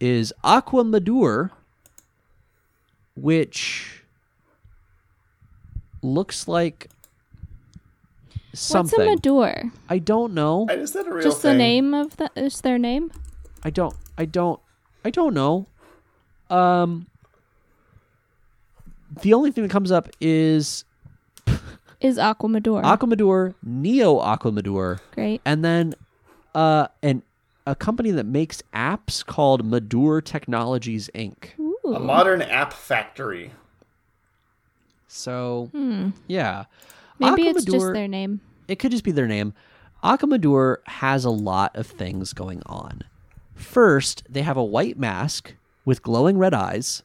is 0.00 0.32
Aqua 0.42 0.82
Madur, 0.84 1.50
which 3.14 4.02
looks 6.02 6.48
like 6.48 6.88
something. 8.54 8.98
what's 9.06 9.24
a 9.26 9.28
Madur? 9.28 9.70
I 9.88 9.98
don't 9.98 10.32
know. 10.34 10.66
Is 10.70 10.92
that 10.92 11.06
a 11.06 11.12
real 11.12 11.22
Just 11.22 11.42
thing? 11.42 11.52
the 11.52 11.58
name 11.58 11.94
of 11.94 12.16
the 12.16 12.30
is 12.34 12.60
their 12.62 12.78
name? 12.78 13.12
I 13.62 13.70
don't. 13.70 13.94
I 14.18 14.24
don't. 14.24 14.60
I 15.04 15.10
don't 15.10 15.34
know. 15.34 15.66
Um. 16.50 17.06
The 19.22 19.34
only 19.34 19.50
thing 19.52 19.62
that 19.64 19.70
comes 19.70 19.92
up 19.92 20.08
is 20.20 20.84
Is 22.02 22.18
Aquamadur. 22.18 22.82
Aquamadur, 22.82 23.54
Neo 23.62 24.18
Aquamadur, 24.20 24.98
Great. 25.14 25.40
and 25.44 25.64
then 25.64 25.94
uh 26.54 26.88
an 27.02 27.22
a 27.66 27.74
company 27.76 28.10
that 28.10 28.26
makes 28.26 28.60
apps 28.74 29.24
called 29.24 29.64
Madur 29.64 30.22
Technologies 30.24 31.08
Inc. 31.14 31.58
Ooh. 31.60 31.94
A 31.94 32.00
modern 32.00 32.42
app 32.42 32.72
factory. 32.72 33.52
So 35.08 35.70
yeah, 36.26 36.64
Hmm. 37.18 37.24
Maybe 37.36 37.48
it's 37.48 37.64
just 37.64 37.92
their 37.92 38.08
name. 38.08 38.40
It 38.66 38.78
could 38.78 38.90
just 38.90 39.04
be 39.04 39.12
their 39.12 39.28
name. 39.28 39.54
Aquamadur 40.02 40.78
has 40.86 41.24
a 41.24 41.30
lot 41.30 41.76
of 41.76 41.86
things 41.86 42.32
going 42.32 42.62
on. 42.66 43.02
First, 43.54 44.24
they 44.28 44.42
have 44.42 44.56
a 44.56 44.64
white 44.64 44.98
mask 44.98 45.54
with 45.84 46.02
glowing 46.02 46.38
red 46.38 46.54
eyes, 46.54 47.02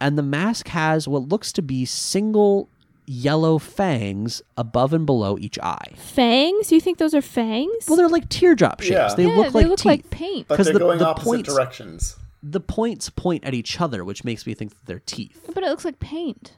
and 0.00 0.16
the 0.16 0.22
mask 0.22 0.68
has 0.68 1.08
what 1.08 1.28
looks 1.28 1.52
to 1.54 1.62
be 1.62 1.84
single 1.84 2.68
yellow 3.06 3.58
fangs 3.58 4.40
above 4.56 4.92
and 4.92 5.04
below 5.06 5.36
each 5.38 5.58
eye. 5.58 5.92
Fangs? 5.96 6.72
You 6.72 6.80
think 6.80 6.98
those 6.98 7.14
are 7.14 7.22
fangs? 7.22 7.86
Well, 7.86 7.96
they're 7.96 8.08
like 8.08 8.28
teardrop 8.28 8.80
shapes. 8.80 8.90
Yeah. 8.92 9.14
They 9.14 9.26
yeah, 9.26 9.36
look 9.36 9.46
they 9.52 9.60
like 9.60 9.66
look 9.66 9.78
teeth. 9.78 9.86
like 9.86 10.10
paint. 10.10 10.48
But 10.48 10.56
'Cause 10.56 10.66
they're 10.66 10.74
the- 10.74 10.78
going 10.80 10.98
the 10.98 11.06
opposite 11.08 11.24
points- 11.26 11.54
directions. 11.54 12.16
the 12.42 12.60
points 12.60 13.10
point 13.10 13.44
at 13.44 13.54
each 13.54 13.80
other, 13.80 14.04
which 14.04 14.24
makes 14.24 14.46
me 14.46 14.54
think 14.54 14.70
that 14.72 14.86
they're 14.86 15.02
teeth. 15.06 15.50
but 15.54 15.62
it 15.64 15.68
looks 15.68 15.84
like 15.84 15.98
paint. 16.00 16.52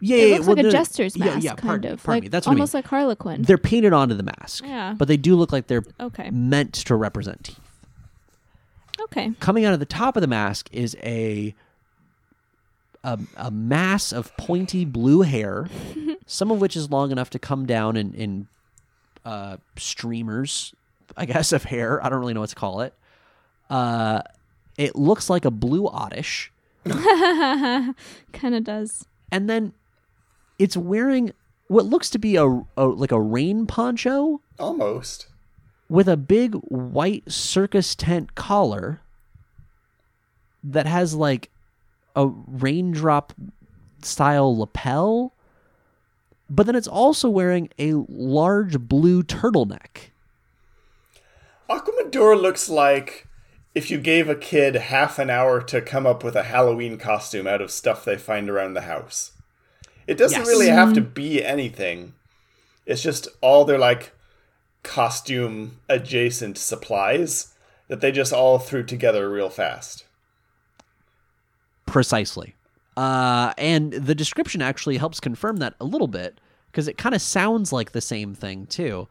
Yeah, 0.00 0.16
It 0.16 0.28
yeah, 0.28 0.34
looks 0.36 0.46
well, 0.48 0.56
like 0.56 0.66
a 0.66 0.70
jester's 0.70 1.16
mask, 1.16 1.42
yeah, 1.42 1.50
kind 1.50 1.60
pardon 1.62 1.88
me, 1.90 1.94
of. 1.94 2.02
pardon 2.02 2.16
like 2.16 2.22
me. 2.24 2.28
That's 2.28 2.46
what 2.46 2.50
I 2.50 2.54
mean. 2.54 2.60
almost 2.60 2.74
like 2.74 2.86
Harlequin. 2.86 3.42
They're 3.42 3.56
painted 3.56 3.92
onto 3.94 4.14
the 4.14 4.22
mask. 4.24 4.64
Yeah. 4.66 4.94
But 4.98 5.08
they 5.08 5.16
do 5.16 5.34
look 5.34 5.50
like 5.52 5.66
they're 5.68 5.84
okay. 5.98 6.28
meant 6.30 6.74
to 6.74 6.94
represent 6.94 7.44
teeth. 7.44 7.60
Okay. 9.00 9.32
Coming 9.40 9.64
out 9.64 9.72
of 9.72 9.80
the 9.80 9.86
top 9.86 10.16
of 10.16 10.20
the 10.20 10.26
mask 10.26 10.68
is 10.72 10.96
a 11.02 11.54
a, 13.04 13.18
a 13.36 13.50
mass 13.50 14.12
of 14.12 14.36
pointy 14.36 14.84
blue 14.84 15.20
hair, 15.20 15.68
some 16.26 16.50
of 16.50 16.60
which 16.60 16.74
is 16.74 16.90
long 16.90 17.12
enough 17.12 17.30
to 17.30 17.38
come 17.38 17.66
down 17.66 17.96
in, 17.96 18.14
in 18.14 18.48
uh, 19.24 19.58
streamers, 19.76 20.74
I 21.16 21.26
guess, 21.26 21.52
of 21.52 21.64
hair. 21.64 22.04
I 22.04 22.08
don't 22.08 22.18
really 22.18 22.34
know 22.34 22.40
what 22.40 22.50
to 22.50 22.56
call 22.56 22.80
it. 22.80 22.94
Uh, 23.68 24.22
it 24.76 24.96
looks 24.96 25.30
like 25.30 25.44
a 25.44 25.50
blue 25.50 25.86
oddish. 25.86 26.50
kind 26.84 27.94
of 28.42 28.64
does. 28.64 29.06
And 29.30 29.48
then 29.48 29.72
it's 30.58 30.76
wearing 30.76 31.32
what 31.68 31.84
looks 31.84 32.10
to 32.10 32.18
be 32.18 32.36
a, 32.36 32.46
a 32.76 32.86
like 32.86 33.12
a 33.12 33.20
rain 33.20 33.66
poncho 33.66 34.40
Almost. 34.58 35.28
with 35.88 36.08
a 36.08 36.16
big 36.16 36.54
white 36.54 37.30
circus 37.30 37.94
tent 37.94 38.34
collar 38.34 39.00
that 40.62 40.86
has 40.86 41.14
like 41.14 41.50
a 42.16 42.26
raindrop 42.26 43.32
style 44.02 44.56
lapel 44.56 45.34
but 46.50 46.66
then 46.66 46.76
it's 46.76 46.88
also 46.88 47.28
wearing 47.28 47.68
a 47.78 47.92
large 48.08 48.78
blue 48.80 49.22
turtleneck 49.22 50.10
Aquamador 51.68 52.40
looks 52.40 52.68
like 52.68 53.26
if 53.74 53.90
you 53.90 53.98
gave 53.98 54.28
a 54.28 54.34
kid 54.36 54.74
half 54.74 55.18
an 55.18 55.30
hour 55.30 55.60
to 55.62 55.80
come 55.80 56.06
up 56.06 56.22
with 56.22 56.36
a 56.36 56.44
Halloween 56.44 56.98
costume 56.98 57.46
out 57.46 57.60
of 57.60 57.70
stuff 57.70 58.04
they 58.04 58.16
find 58.16 58.48
around 58.48 58.74
the 58.74 58.82
house. 58.82 59.32
It 60.06 60.16
doesn't 60.18 60.40
Yes. 60.40 60.46
really 60.48 60.68
have 60.68 60.92
to 60.92 61.00
be 61.00 61.42
anything. 61.42 62.12
It's 62.86 63.02
just 63.02 63.28
all 63.40 63.64
their 63.64 63.78
like 63.78 64.12
costume 64.82 65.80
adjacent 65.88 66.58
supplies 66.58 67.54
that 67.88 68.00
they 68.02 68.12
just 68.12 68.32
all 68.32 68.58
threw 68.58 68.84
together 68.84 69.28
real 69.30 69.48
fast. 69.50 70.04
Precisely. 71.86 72.54
Uh, 72.96 73.52
and 73.58 73.92
the 73.92 74.14
description 74.14 74.62
actually 74.62 74.96
helps 74.96 75.20
confirm 75.20 75.56
that 75.56 75.74
a 75.80 75.84
little 75.84 76.06
bit 76.06 76.40
because 76.70 76.88
it 76.88 76.98
kind 76.98 77.14
of 77.14 77.22
sounds 77.22 77.72
like 77.72 77.92
the 77.92 78.00
same 78.00 78.34
thing, 78.34 78.66
too. 78.66 79.08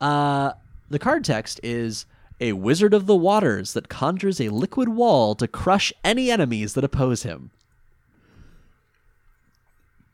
Uh, 0.00 0.52
the 0.90 0.98
card 0.98 1.24
text 1.24 1.60
is 1.62 2.06
a 2.40 2.52
wizard 2.52 2.92
of 2.92 3.06
the 3.06 3.16
waters 3.16 3.72
that 3.72 3.88
conjures 3.88 4.40
a 4.40 4.50
liquid 4.50 4.90
wall 4.90 5.34
to 5.34 5.48
crush 5.48 5.92
any 6.04 6.30
enemies 6.30 6.74
that 6.74 6.84
oppose 6.84 7.22
him. 7.22 7.50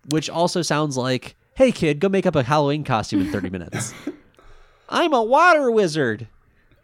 Which 0.09 0.30
also 0.30 0.62
sounds 0.62 0.97
like, 0.97 1.36
hey, 1.55 1.72
kid, 1.72 2.01
go 2.01 2.09
make 2.09 2.26
up 2.26 2.36
a 2.36 2.43
Halloween 2.43 2.84
costume 2.84 3.22
in 3.22 3.32
30 3.32 3.51
minutes. 3.51 3.94
I'm 4.89 5.12
a 5.12 5.22
water 5.22 5.70
wizard. 5.70 6.28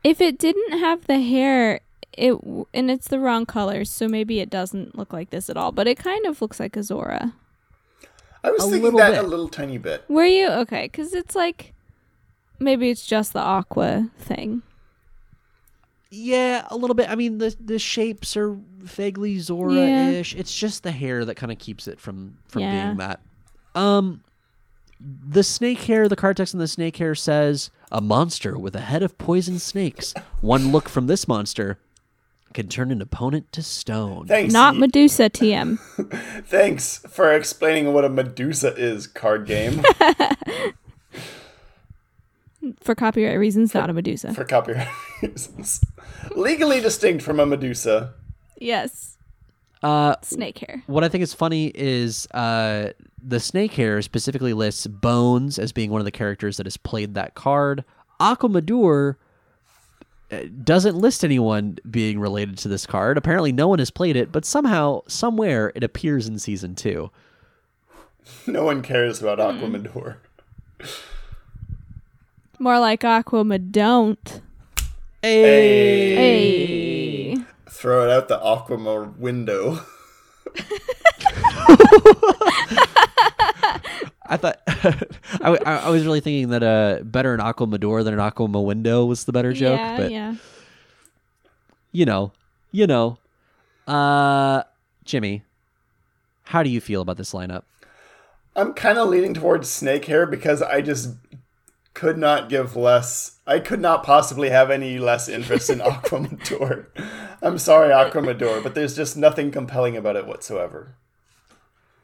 If 0.02 0.20
it 0.20 0.38
didn't 0.38 0.78
have 0.78 1.06
the 1.06 1.20
hair, 1.20 1.80
it 2.12 2.34
and 2.74 2.90
it's 2.90 3.08
the 3.08 3.18
wrong 3.20 3.46
color, 3.46 3.84
so 3.84 4.08
maybe 4.08 4.40
it 4.40 4.50
doesn't 4.50 4.96
look 4.96 5.12
like 5.12 5.30
this 5.30 5.48
at 5.50 5.56
all. 5.56 5.72
But 5.72 5.86
it 5.86 5.98
kind 5.98 6.26
of 6.26 6.40
looks 6.42 6.58
like 6.60 6.76
Azora. 6.76 7.34
I 8.44 8.50
was 8.50 8.62
A 8.62 8.64
thinking 8.66 8.82
little 8.84 8.98
that 9.00 9.10
bit. 9.12 9.24
a 9.24 9.26
little 9.26 9.48
tiny 9.48 9.78
bit. 9.78 10.04
Were 10.08 10.24
you 10.24 10.48
okay? 10.48 10.84
Because 10.84 11.12
it's 11.12 11.34
like 11.34 11.74
maybe 12.58 12.90
it's 12.90 13.06
just 13.06 13.32
the 13.32 13.40
aqua 13.40 14.10
thing. 14.18 14.62
Yeah, 16.10 16.66
a 16.70 16.76
little 16.76 16.94
bit. 16.94 17.10
I 17.10 17.14
mean, 17.16 17.38
the 17.38 17.54
the 17.62 17.78
shapes 17.78 18.36
are 18.36 18.56
vaguely 18.78 19.38
Zora-ish. 19.38 20.34
It's 20.34 20.54
just 20.56 20.82
the 20.82 20.90
hair 20.92 21.24
that 21.26 21.34
kind 21.34 21.52
of 21.52 21.58
keeps 21.58 21.86
it 21.86 22.00
from 22.00 22.38
from 22.48 22.62
Yeah. 22.62 22.86
being 22.86 22.96
that. 22.98 23.20
Um, 23.74 24.22
the 25.00 25.42
snake 25.42 25.80
hair, 25.82 26.08
the 26.08 26.16
card 26.16 26.36
text 26.38 26.54
in 26.54 26.60
the 26.60 26.66
snake 26.68 26.96
hair 26.96 27.14
says, 27.14 27.70
"A 27.92 28.00
monster 28.00 28.56
with 28.58 28.74
a 28.74 28.80
head 28.80 29.02
of 29.02 29.18
poison 29.18 29.58
snakes. 29.58 30.14
One 30.40 30.72
look 30.72 30.88
from 30.88 31.08
this 31.08 31.28
monster 31.28 31.78
can 32.54 32.68
turn 32.68 32.90
an 32.90 33.00
opponent 33.02 33.52
to 33.52 33.62
stone." 33.62 34.26
Thanks. 34.26 34.52
Not 34.52 34.76
Medusa 34.76 35.28
TM. 35.30 35.78
Thanks 36.46 36.98
for 37.08 37.32
explaining 37.32 37.92
what 37.92 38.04
a 38.04 38.08
Medusa 38.08 38.74
is, 38.76 39.06
card 39.06 39.46
game, 39.46 39.82
For 42.80 42.94
copyright 42.94 43.38
reasons, 43.38 43.72
not 43.72 43.88
a 43.88 43.92
Medusa. 43.92 44.34
for 44.34 44.44
copyright 44.44 44.88
reasons. 45.22 45.80
Legally 46.34 46.80
distinct 46.80 47.22
from 47.22 47.38
a 47.40 47.46
Medusa. 47.46 48.14
Yes. 48.58 49.16
Uh, 49.80 50.16
Snake 50.22 50.58
hair. 50.58 50.82
what 50.86 51.04
I 51.04 51.08
think 51.08 51.22
is 51.22 51.32
funny 51.32 51.70
is 51.72 52.26
uh, 52.32 52.90
the 53.22 53.38
snake 53.38 53.72
hair 53.74 54.02
specifically 54.02 54.52
lists 54.52 54.88
Bones 54.88 55.56
as 55.56 55.70
being 55.70 55.92
one 55.92 56.00
of 56.00 56.04
the 56.04 56.10
characters 56.10 56.56
that 56.56 56.66
has 56.66 56.76
played 56.76 57.14
that 57.14 57.34
card. 57.34 57.84
Aquamadur 58.20 59.14
doesn't 60.64 60.96
list 60.96 61.24
anyone 61.24 61.78
being 61.90 62.20
related 62.20 62.58
to 62.58 62.68
this 62.68 62.86
card. 62.86 63.16
Apparently, 63.16 63.52
no 63.52 63.68
one 63.68 63.78
has 63.78 63.90
played 63.90 64.16
it, 64.16 64.30
but 64.30 64.44
somehow, 64.44 65.00
somewhere, 65.08 65.72
it 65.74 65.82
appears 65.82 66.28
in 66.28 66.38
season 66.38 66.74
two. 66.74 67.10
No 68.46 68.64
one 68.64 68.82
cares 68.82 69.22
about 69.22 69.38
Aquamador. 69.38 70.16
More 72.58 72.78
like 72.78 73.04
Aqua 73.04 73.58
don't. 73.58 74.42
Hey, 75.22 76.14
Hey. 76.14 77.36
Throw 77.70 78.04
it 78.04 78.10
out 78.10 78.28
the 78.28 78.38
Aquamar 78.38 79.16
window. 79.16 79.80
I 84.28 84.36
thought 84.36 84.60
I, 84.66 85.58
I, 85.64 85.76
I 85.76 85.88
was 85.90 86.04
really 86.04 86.20
thinking 86.20 86.50
that 86.50 86.62
uh, 86.62 87.02
better 87.02 87.34
an 87.34 87.40
Aquamador 87.40 88.04
than 88.04 88.14
an 88.14 88.20
Aquama 88.20 88.64
window 88.64 89.04
was 89.06 89.24
the 89.24 89.32
better 89.32 89.52
joke, 89.52 89.78
yeah, 89.78 89.96
but 89.96 90.10
yeah. 90.10 90.34
you 91.92 92.04
know, 92.04 92.32
you 92.70 92.86
know. 92.86 93.18
Uh, 93.86 94.64
Jimmy, 95.04 95.42
how 96.44 96.62
do 96.62 96.68
you 96.68 96.80
feel 96.80 97.00
about 97.00 97.16
this 97.16 97.32
lineup? 97.32 97.62
I'm 98.54 98.74
kind 98.74 98.98
of 98.98 99.08
leaning 99.08 99.34
towards 99.34 99.70
snake 99.70 100.04
hair 100.04 100.26
because 100.26 100.60
I 100.60 100.82
just 100.82 101.14
could 101.94 102.18
not 102.18 102.48
give 102.48 102.76
less. 102.76 103.38
I 103.46 103.60
could 103.60 103.80
not 103.80 104.02
possibly 104.02 104.50
have 104.50 104.70
any 104.70 104.98
less 104.98 105.28
interest 105.28 105.70
in 105.70 105.78
Aquamador. 105.80 106.86
I'm 107.40 107.58
sorry, 107.58 107.90
Aquamador, 107.90 108.62
but 108.62 108.74
there's 108.74 108.94
just 108.94 109.16
nothing 109.16 109.50
compelling 109.50 109.96
about 109.96 110.16
it 110.16 110.26
whatsoever. 110.26 110.96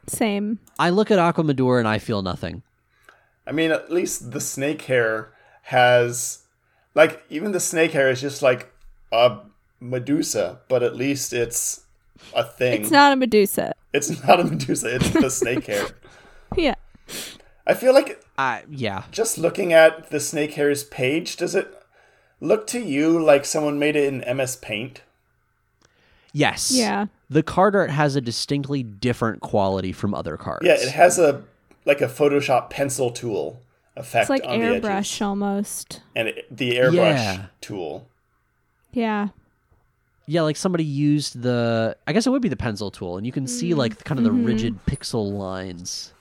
Same. 0.07 0.59
I 0.79 0.89
look 0.89 1.09
at 1.11 1.19
Aquamador 1.19 1.79
and 1.79 1.87
I 1.87 1.97
feel 1.99 2.21
nothing. 2.21 2.61
I 3.47 3.51
mean, 3.51 3.71
at 3.71 3.91
least 3.91 4.31
the 4.31 4.41
snake 4.41 4.83
hair 4.83 5.31
has, 5.63 6.39
like, 6.93 7.23
even 7.29 7.51
the 7.51 7.59
snake 7.59 7.91
hair 7.91 8.09
is 8.09 8.21
just 8.21 8.41
like 8.41 8.71
a 9.11 9.39
Medusa, 9.79 10.59
but 10.67 10.81
at 10.83 10.95
least 10.95 11.33
it's 11.33 11.85
a 12.35 12.43
thing. 12.43 12.81
It's 12.81 12.91
not 12.91 13.13
a 13.13 13.15
Medusa. 13.15 13.73
It's 13.93 14.23
not 14.25 14.39
a 14.39 14.43
Medusa. 14.43 14.95
It's 14.95 15.09
the 15.11 15.29
snake 15.29 15.67
hair. 15.67 15.87
Yeah. 16.57 16.75
I 17.67 17.73
feel 17.73 17.93
like 17.93 18.23
Uh, 18.37 18.59
yeah. 18.69 19.03
just 19.11 19.37
looking 19.37 19.73
at 19.73 20.09
the 20.09 20.19
snake 20.21 20.53
hair's 20.53 20.83
page, 20.85 21.35
does 21.35 21.53
it 21.53 21.67
look 22.39 22.65
to 22.67 22.79
you 22.79 23.21
like 23.21 23.43
someone 23.45 23.77
made 23.77 23.95
it 23.97 24.05
in 24.13 24.37
MS 24.37 24.55
Paint? 24.57 25.01
Yes. 26.37 26.71
Yeah. 26.73 27.05
The 27.29 27.41
card 27.41 27.77
art 27.77 27.89
has 27.89 28.17
a 28.17 28.21
distinctly 28.21 28.83
different 28.83 29.39
quality 29.41 29.93
from 29.93 30.13
other 30.13 30.35
cards. 30.35 30.65
Yeah, 30.65 30.73
it 30.73 30.89
has 30.89 31.17
a 31.17 31.41
like 31.85 32.01
a 32.01 32.07
Photoshop 32.07 32.69
pencil 32.69 33.09
tool 33.09 33.61
effect 33.95 34.23
It's 34.23 34.29
like 34.29 34.43
on 34.45 34.59
the 34.59 34.65
edges, 34.65 34.83
airbrush 34.83 35.21
almost. 35.25 36.01
and 36.13 36.27
it, 36.27 36.45
the 36.55 36.73
airbrush 36.75 36.93
Yeah. 36.93 37.45
tool. 37.61 38.05
Yeah. 38.91 39.29
Yeah, 40.27 40.41
like 40.41 40.57
somebody 40.57 40.83
used 40.83 41.41
the. 41.41 41.95
I 42.05 42.11
guess 42.11 42.27
it 42.27 42.31
would 42.31 42.41
be 42.41 42.49
the 42.49 42.57
pencil 42.57 42.91
tool, 42.91 43.15
and 43.17 43.25
you 43.25 43.31
can 43.31 43.47
see 43.47 43.73
like 43.73 44.03
kind 44.03 44.17
of 44.19 44.23
the 44.25 44.31
rigid 44.31 44.85
pixel 44.87 45.31
lines. 45.31 46.13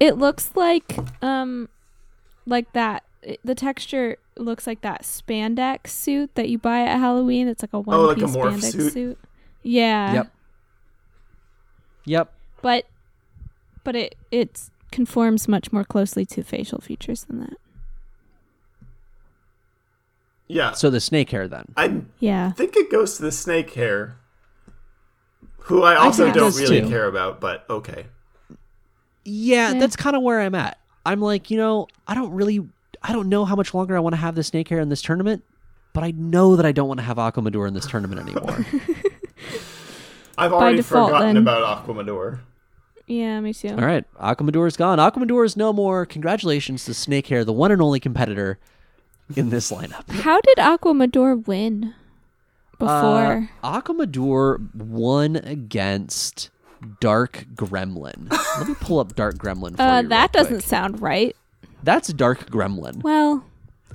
It 0.00 0.16
looks 0.18 0.50
like 0.56 0.96
um 1.22 1.68
like 2.46 2.72
that 2.72 3.04
the 3.44 3.54
texture 3.54 4.16
looks 4.36 4.66
like 4.66 4.80
that 4.82 5.02
spandex 5.02 5.88
suit 5.88 6.34
that 6.34 6.48
you 6.48 6.58
buy 6.58 6.80
at 6.80 6.98
Halloween. 6.98 7.46
It's 7.46 7.62
like 7.62 7.72
a 7.74 7.80
one 7.80 7.96
Oh, 7.96 8.02
like 8.06 8.16
a 8.16 8.20
piece 8.20 8.34
morph 8.36 8.54
spandex 8.58 8.92
suit? 8.92 9.18
Yeah. 9.68 10.12
Yep. 10.14 10.32
Yep. 12.04 12.32
But 12.62 12.84
but 13.84 13.96
it 13.96 14.14
it 14.30 14.70
conforms 14.92 15.48
much 15.48 15.72
more 15.72 15.82
closely 15.84 16.24
to 16.26 16.42
facial 16.44 16.80
features 16.80 17.24
than 17.24 17.40
that. 17.40 17.54
Yeah, 20.48 20.72
So 20.72 20.90
the 20.90 21.00
snake 21.00 21.30
hair 21.30 21.48
then. 21.48 21.64
I 21.76 22.02
Yeah. 22.20 22.52
think 22.52 22.76
it 22.76 22.88
goes 22.90 23.16
to 23.16 23.22
the 23.22 23.32
snake 23.32 23.72
hair, 23.74 24.16
who 25.62 25.82
I 25.82 25.96
also 25.96 26.24
think 26.24 26.36
it 26.36 26.38
don't 26.38 26.54
really 26.54 26.82
too. 26.82 26.88
care 26.88 27.06
about, 27.06 27.40
but 27.40 27.64
okay. 27.68 28.06
Yeah, 29.24 29.72
Yeah. 29.72 29.80
that's 29.80 29.96
kind 29.96 30.14
of 30.14 30.22
where 30.22 30.40
I'm 30.40 30.54
at. 30.54 30.78
I'm 31.04 31.20
like, 31.20 31.50
you 31.50 31.56
know, 31.56 31.88
I 32.06 32.14
don't 32.14 32.30
really, 32.32 32.64
I 33.02 33.12
don't 33.12 33.28
know 33.28 33.44
how 33.44 33.56
much 33.56 33.74
longer 33.74 33.96
I 33.96 34.00
want 34.00 34.12
to 34.14 34.20
have 34.20 34.36
the 34.36 34.44
snake 34.44 34.68
hair 34.68 34.78
in 34.78 34.88
this 34.88 35.02
tournament, 35.02 35.42
but 35.92 36.04
I 36.04 36.12
know 36.12 36.54
that 36.54 36.64
I 36.64 36.70
don't 36.70 36.86
want 36.86 37.00
to 37.00 37.04
have 37.06 37.16
Aquamador 37.16 37.66
in 37.66 37.74
this 37.74 37.86
tournament 37.86 38.20
anymore. 38.20 38.64
I've 40.38 40.52
already 40.52 40.76
default, 40.78 41.10
forgotten 41.10 41.34
then. 41.34 41.36
about 41.38 41.86
Aquamador. 41.86 42.40
Yeah, 43.06 43.40
me 43.40 43.54
too. 43.54 43.68
All 43.70 43.76
right, 43.76 44.04
Aquamador 44.20 44.66
is 44.66 44.76
gone. 44.76 44.98
Aquamador 44.98 45.44
is 45.46 45.56
no 45.56 45.72
more. 45.72 46.04
Congratulations 46.06 46.84
to 46.86 46.94
Snake 46.94 47.28
Hair, 47.28 47.44
the 47.44 47.52
one 47.52 47.70
and 47.70 47.80
only 47.80 48.00
competitor 48.00 48.58
in 49.36 49.50
this 49.50 49.70
lineup. 49.70 50.10
How 50.10 50.40
did 50.40 50.58
Aquamador 50.58 51.46
win 51.46 51.94
before? 52.78 53.48
Uh, 53.62 53.80
Aquamador 53.80 54.74
won 54.74 55.36
against 55.36 56.50
Dark 57.00 57.46
Gremlin. 57.54 58.30
Let 58.58 58.68
me 58.68 58.74
pull 58.80 58.98
up 58.98 59.14
Dark 59.14 59.36
Gremlin 59.36 59.76
for 59.76 59.82
Uh, 59.82 60.02
you. 60.02 60.08
that 60.08 60.30
real 60.34 60.42
doesn't 60.42 60.58
quick. 60.58 60.66
sound 60.68 61.00
right. 61.00 61.34
That's 61.84 62.08
Dark 62.12 62.50
Gremlin. 62.50 63.02
Well, 63.04 63.44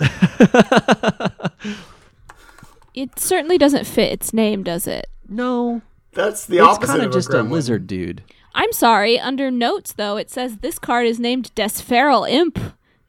it 2.94 3.18
certainly 3.18 3.58
doesn't 3.58 3.86
fit 3.86 4.12
its 4.12 4.32
name, 4.32 4.62
does 4.62 4.86
it? 4.86 5.06
No, 5.28 5.82
That's 6.14 6.46
the 6.46 6.58
it's 6.58 6.66
opposite 6.66 6.86
kind 6.92 7.00
of 7.02 7.06
of 7.08 7.12
just 7.14 7.30
a, 7.30 7.40
a 7.40 7.42
lizard 7.42 7.86
dude. 7.86 8.22
I'm 8.54 8.72
sorry. 8.72 9.18
Under 9.18 9.50
notes, 9.50 9.92
though, 9.94 10.16
it 10.16 10.30
says 10.30 10.58
this 10.58 10.78
card 10.78 11.06
is 11.06 11.18
named 11.18 11.54
Des 11.54 11.70
Feral 11.70 12.24
Imp 12.24 12.58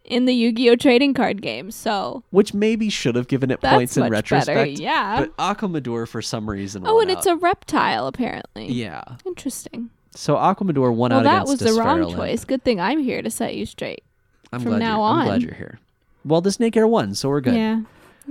in 0.05 0.25
the 0.25 0.33
Yu-Gi-Oh 0.33 0.75
trading 0.77 1.13
card 1.13 1.41
game. 1.41 1.69
So 1.71 2.23
which 2.31 2.53
maybe 2.53 2.89
should 2.89 3.15
have 3.15 3.27
given 3.27 3.51
it 3.51 3.59
That's 3.61 3.75
points 3.75 3.97
in 3.97 4.03
much 4.03 4.11
retrospect. 4.11 4.55
better, 4.57 4.65
yeah. 4.69 5.19
But 5.19 5.37
Aquamador, 5.37 6.07
for 6.07 6.21
some 6.21 6.49
reason, 6.49 6.83
oh, 6.85 6.95
won 6.95 7.09
and 7.09 7.17
it's 7.17 7.25
a 7.25 7.35
reptile 7.35 8.07
apparently. 8.07 8.71
yeah. 8.71 9.03
Interesting. 9.25 9.89
So 10.15 10.35
Aquamador 10.35 10.93
won 10.93 11.11
against. 11.11 11.25
Well, 11.25 11.35
out 11.35 11.45
that 11.45 11.51
was 11.51 11.61
against 11.61 11.75
the 11.77 11.83
wrong 11.83 11.97
Des 11.99 12.05
Feral 12.05 12.09
Imp. 12.11 12.17
choice. 12.19 12.45
Good 12.45 12.63
thing 12.63 12.79
I'm 12.79 12.99
here 12.99 13.21
to 13.21 13.29
set 13.31 13.55
you 13.55 13.65
straight. 13.65 14.03
I'm 14.51 14.61
from 14.61 14.71
glad 14.71 14.79
now 14.79 14.97
you're, 14.99 15.05
I'm 15.19 15.25
glad 15.25 15.33
on. 15.35 15.41
you're 15.41 15.53
here. 15.55 15.79
Well, 16.23 16.39
the 16.41 16.51
Snake 16.51 16.77
Air 16.77 16.87
won, 16.87 17.15
so 17.15 17.27
we're 17.29 17.41
good. 17.41 17.55
Yeah. 17.55 17.81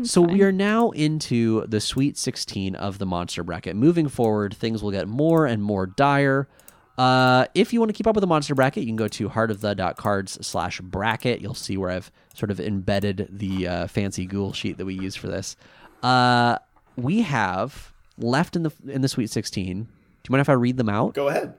So 0.02 0.22
we 0.22 0.42
are 0.42 0.52
now 0.52 0.90
into 0.90 1.66
the 1.66 1.80
Sweet 1.80 2.16
16 2.16 2.74
of 2.74 2.98
the 2.98 3.06
Monster 3.06 3.44
Bracket. 3.44 3.76
Moving 3.76 4.08
forward, 4.08 4.54
things 4.54 4.82
will 4.82 4.90
get 4.90 5.06
more 5.06 5.46
and 5.46 5.62
more 5.62 5.86
dire. 5.86 6.48
Uh, 6.96 7.46
if 7.54 7.72
you 7.72 7.80
want 7.80 7.90
to 7.90 7.92
keep 7.92 8.06
up 8.06 8.14
with 8.14 8.22
the 8.22 8.26
Monster 8.26 8.54
Bracket, 8.54 8.82
you 8.82 8.88
can 8.88 8.96
go 8.96 9.08
to 9.08 9.28
heartofthe.cards 9.28 10.46
slash 10.46 10.80
bracket. 10.80 11.40
You'll 11.40 11.54
see 11.54 11.76
where 11.76 11.90
I've 11.90 12.10
sort 12.34 12.50
of 12.50 12.58
embedded 12.60 13.28
the 13.30 13.68
uh, 13.68 13.86
fancy 13.86 14.24
Google 14.24 14.52
sheet 14.52 14.78
that 14.78 14.86
we 14.86 14.94
use 14.94 15.14
for 15.14 15.28
this. 15.28 15.56
Uh, 16.02 16.58
we 16.96 17.22
have 17.22 17.92
left 18.18 18.56
in 18.56 18.62
the 18.62 18.72
in 18.88 19.02
the 19.02 19.08
Sweet 19.08 19.30
16. 19.30 19.82
Do 19.84 19.88
you 20.28 20.32
mind 20.32 20.40
if 20.40 20.48
I 20.48 20.54
read 20.54 20.76
them 20.76 20.88
out? 20.88 21.14
Go 21.14 21.28
ahead. 21.28 21.54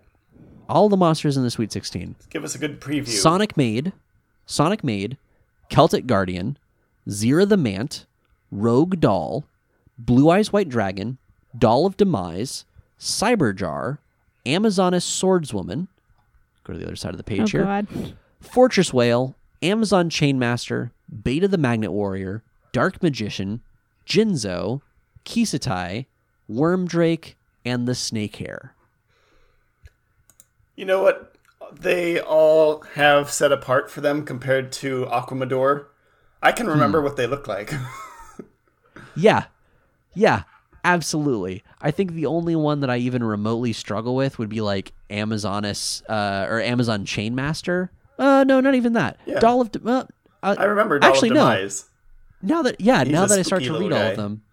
All 0.70 0.90
the 0.90 0.98
monsters 0.98 1.38
in 1.38 1.44
the 1.44 1.52
Sweet 1.52 1.72
16. 1.72 2.16
Give 2.30 2.44
us 2.44 2.56
a 2.56 2.58
good 2.58 2.80
preview. 2.80 3.08
Sonic 3.08 3.58
Maid, 3.58 3.94
Sonic 4.46 4.84
Maid, 4.84 5.18
Celtic 5.70 6.08
Guardian, 6.08 6.58
Zera 7.08 7.48
the 7.48 7.58
Mant, 7.58 8.06
Rogue 8.54 9.00
Doll, 9.00 9.46
Blue 9.98 10.30
Eyes 10.30 10.54
White 10.54 10.70
Dragon, 10.70 11.18
Doll 11.58 11.86
of 11.86 11.98
Demise, 11.98 12.66
Cyberjar, 13.00 13.98
Amazoness 14.46 15.04
Swordswoman. 15.06 15.88
Go 16.64 16.74
to 16.74 16.80
the 16.80 16.86
other 16.86 16.96
side 16.96 17.12
of 17.12 17.18
the 17.18 17.24
page 17.24 17.42
Oh 17.56 17.58
here. 17.58 17.64
God. 17.64 17.88
Fortress 18.42 18.94
Whale, 18.94 19.36
Amazon 19.62 20.10
Chainmaster, 20.10 20.92
Beta 21.24 21.48
the 21.48 21.58
Magnet 21.58 21.92
Warrior, 21.92 22.44
Dark 22.72 23.02
Magician, 23.02 23.62
Jinzo, 24.06 24.82
Kiseitai, 25.26 26.06
Wormdrake, 26.50 27.36
and 27.66 27.88
the 27.88 27.96
Snake 27.96 28.36
Hair. 28.38 28.74
You 30.76 30.86
know 30.86 31.02
what? 31.02 31.36
They 31.72 32.20
all 32.20 32.82
have 32.96 33.32
set 33.32 33.52
apart 33.52 33.90
for 33.90 34.02
them 34.02 34.26
compared 34.26 34.72
to 34.74 35.06
Aquamador. 35.06 35.86
I 36.42 36.52
can 36.52 36.68
remember 36.68 37.00
Hmm. 37.00 37.06
what 37.06 37.16
they 37.18 37.28
look 37.28 37.48
like. 37.48 37.74
Yeah. 39.15 39.45
Yeah. 40.14 40.44
Absolutely. 40.85 41.64
I 41.81 41.91
think 41.91 42.11
the 42.11 42.26
only 42.26 42.56
one 42.56 42.81
that 42.81 42.90
I 42.90 42.98
even 42.98 43.23
remotely 43.23 43.72
struggle 43.73 44.15
with 44.15 44.38
would 44.38 44.49
be 44.49 44.60
like 44.61 44.91
Amazoness 45.10 46.02
uh, 46.10 46.45
or 46.49 46.60
Amazon 46.60 47.06
Chainmaster. 47.06 47.90
Uh, 48.19 48.44
no, 48.45 48.60
not 48.60 48.76
even 48.76 48.94
that. 48.94 49.18
Yeah. 49.26 49.40
Doll 49.40 49.61
of 49.61 49.72
De- 49.72 49.81
uh, 49.90 50.06
uh, 50.44 50.56
I 50.60 50.65
remember 50.65 50.99
Doll 50.99 51.11
Actually, 51.11 51.30
of 51.30 51.35
no. 51.35 51.69
Now 52.41 52.61
that 52.64 52.81
yeah, 52.81 53.03
He's 53.06 53.14
now 53.14 53.26
that 53.26 53.40
I 53.40 53.41
start 53.44 53.64
to 53.64 53.72
read 53.72 53.84
little 53.84 53.98
all 53.98 54.10
of 54.11 54.18
them, 54.18 54.44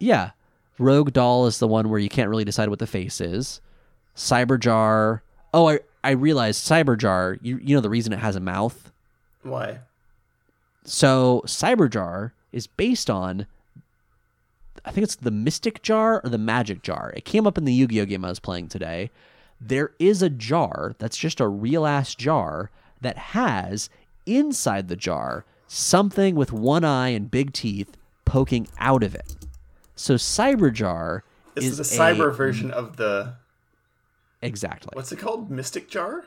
yeah, 0.00 0.30
Rogue 0.78 1.12
Doll 1.12 1.46
is 1.46 1.58
the 1.58 1.68
one 1.68 1.90
where 1.90 2.00
you 2.00 2.08
can't 2.08 2.30
really 2.30 2.44
decide 2.44 2.70
what 2.70 2.78
the 2.78 2.86
face 2.86 3.20
is. 3.20 3.60
Cyberjar. 4.16 5.20
Oh, 5.52 5.68
I 5.68 5.80
I 6.02 6.12
realized 6.12 6.66
Cyberjar. 6.66 7.38
You 7.42 7.58
you 7.62 7.74
know 7.74 7.82
the 7.82 7.90
reason 7.90 8.14
it 8.14 8.20
has 8.20 8.36
a 8.36 8.40
mouth. 8.40 8.90
Why? 9.42 9.80
So 10.84 11.42
Cyberjar 11.46 12.32
is 12.52 12.66
based 12.66 13.10
on 13.10 13.46
I 14.86 14.92
think 14.92 15.02
it's 15.02 15.16
the 15.16 15.32
Mystic 15.32 15.82
Jar 15.82 16.20
or 16.22 16.30
the 16.30 16.38
Magic 16.38 16.80
Jar. 16.82 17.12
It 17.16 17.24
came 17.24 17.46
up 17.46 17.58
in 17.58 17.64
the 17.64 17.72
Yu-Gi-Oh 17.72 18.06
game 18.06 18.24
I 18.24 18.28
was 18.28 18.38
playing 18.38 18.68
today. 18.68 19.10
There 19.60 19.92
is 19.98 20.22
a 20.22 20.30
jar 20.30 20.94
that's 20.98 21.16
just 21.16 21.40
a 21.40 21.48
real 21.48 21.84
ass 21.84 22.14
jar 22.14 22.70
that 23.00 23.18
has 23.18 23.90
inside 24.26 24.88
the 24.88 24.96
jar 24.96 25.44
something 25.66 26.36
with 26.36 26.52
one 26.52 26.84
eye 26.84 27.08
and 27.08 27.30
big 27.30 27.52
teeth 27.52 27.96
poking 28.24 28.68
out 28.78 29.02
of 29.02 29.14
it. 29.14 29.36
So 29.96 30.14
Cyberjar 30.14 31.22
This 31.54 31.64
is, 31.64 31.80
is, 31.80 31.92
a 31.92 31.98
cyber 31.98 32.34
version 32.34 32.70
of 32.70 32.96
the 32.96 33.34
exactly. 34.42 34.90
what's 34.92 35.10
it 35.10 35.18
called? 35.18 35.50
Mystic 35.50 35.88
Jar? 35.88 36.24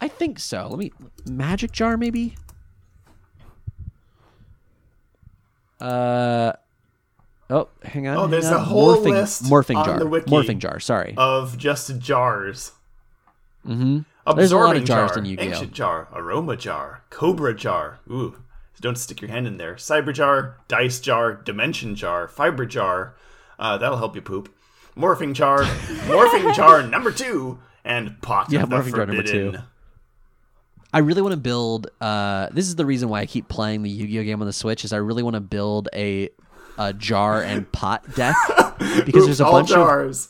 I 0.00 0.08
think 0.08 0.38
so. 0.38 0.68
Let 0.68 0.78
me 0.78 0.92
Magic 1.28 1.72
Jar 1.72 1.96
maybe. 1.96 2.36
Uh 5.80 6.52
oh, 7.50 7.68
hang 7.82 8.06
on. 8.08 8.16
Oh, 8.16 8.20
hang 8.22 8.30
there's 8.30 8.46
on. 8.46 8.54
a 8.54 8.58
whole 8.60 8.96
morphing, 8.96 9.10
list 9.12 9.44
morphing 9.44 9.76
on 9.76 9.84
jar. 9.84 9.98
the 9.98 10.06
wiki 10.06 10.30
Morphing 10.30 10.58
jar. 10.58 10.80
Sorry. 10.80 11.14
Of 11.16 11.58
just 11.58 11.98
jars. 11.98 12.72
mm-hmm. 13.66 14.00
Absorbing 14.26 14.38
There's 14.38 14.52
a 14.52 14.56
lot 14.56 14.76
of 14.76 14.84
jars 14.84 15.10
jar, 15.10 15.18
in 15.18 15.24
Yu-Gi-Oh. 15.26 15.44
Ancient 15.46 15.72
jar, 15.72 16.08
aroma 16.14 16.56
jar, 16.56 17.02
cobra 17.10 17.54
jar. 17.54 17.98
Ooh, 18.10 18.36
so 18.72 18.80
don't 18.80 18.96
stick 18.96 19.20
your 19.20 19.30
hand 19.30 19.46
in 19.46 19.58
there. 19.58 19.74
Cyber 19.74 20.14
jar, 20.14 20.56
dice 20.66 20.98
jar, 21.00 21.34
dimension 21.34 21.94
jar, 21.94 22.26
fiber 22.26 22.64
jar. 22.64 23.16
Uh, 23.58 23.76
that'll 23.76 23.98
help 23.98 24.14
you 24.16 24.22
poop. 24.22 24.54
Morphing 24.96 25.34
jar, 25.34 25.62
morphing 26.06 26.54
jar 26.54 26.82
number 26.82 27.12
two, 27.12 27.58
and 27.84 28.18
pot 28.22 28.50
Yeah, 28.50 28.62
morphing 28.64 28.94
jar 28.94 29.04
number 29.04 29.22
two. 29.22 29.54
I 30.92 30.98
really 30.98 31.22
want 31.22 31.32
to 31.32 31.40
build. 31.40 31.88
Uh, 32.00 32.48
this 32.52 32.68
is 32.68 32.76
the 32.76 32.86
reason 32.86 33.08
why 33.08 33.20
I 33.20 33.26
keep 33.26 33.48
playing 33.48 33.82
the 33.82 33.90
Yu-Gi-Oh 33.90 34.22
game 34.22 34.40
on 34.40 34.46
the 34.46 34.52
Switch. 34.52 34.84
Is 34.84 34.92
I 34.92 34.98
really 34.98 35.22
want 35.24 35.34
to 35.34 35.40
build 35.40 35.88
a 35.92 36.30
a 36.78 36.92
jar 36.92 37.42
and 37.42 37.70
pot 37.72 38.02
deck 38.14 38.36
because 39.04 39.26
there's 39.26 39.40
a 39.40 39.44
bunch 39.44 39.70
of 39.72 40.28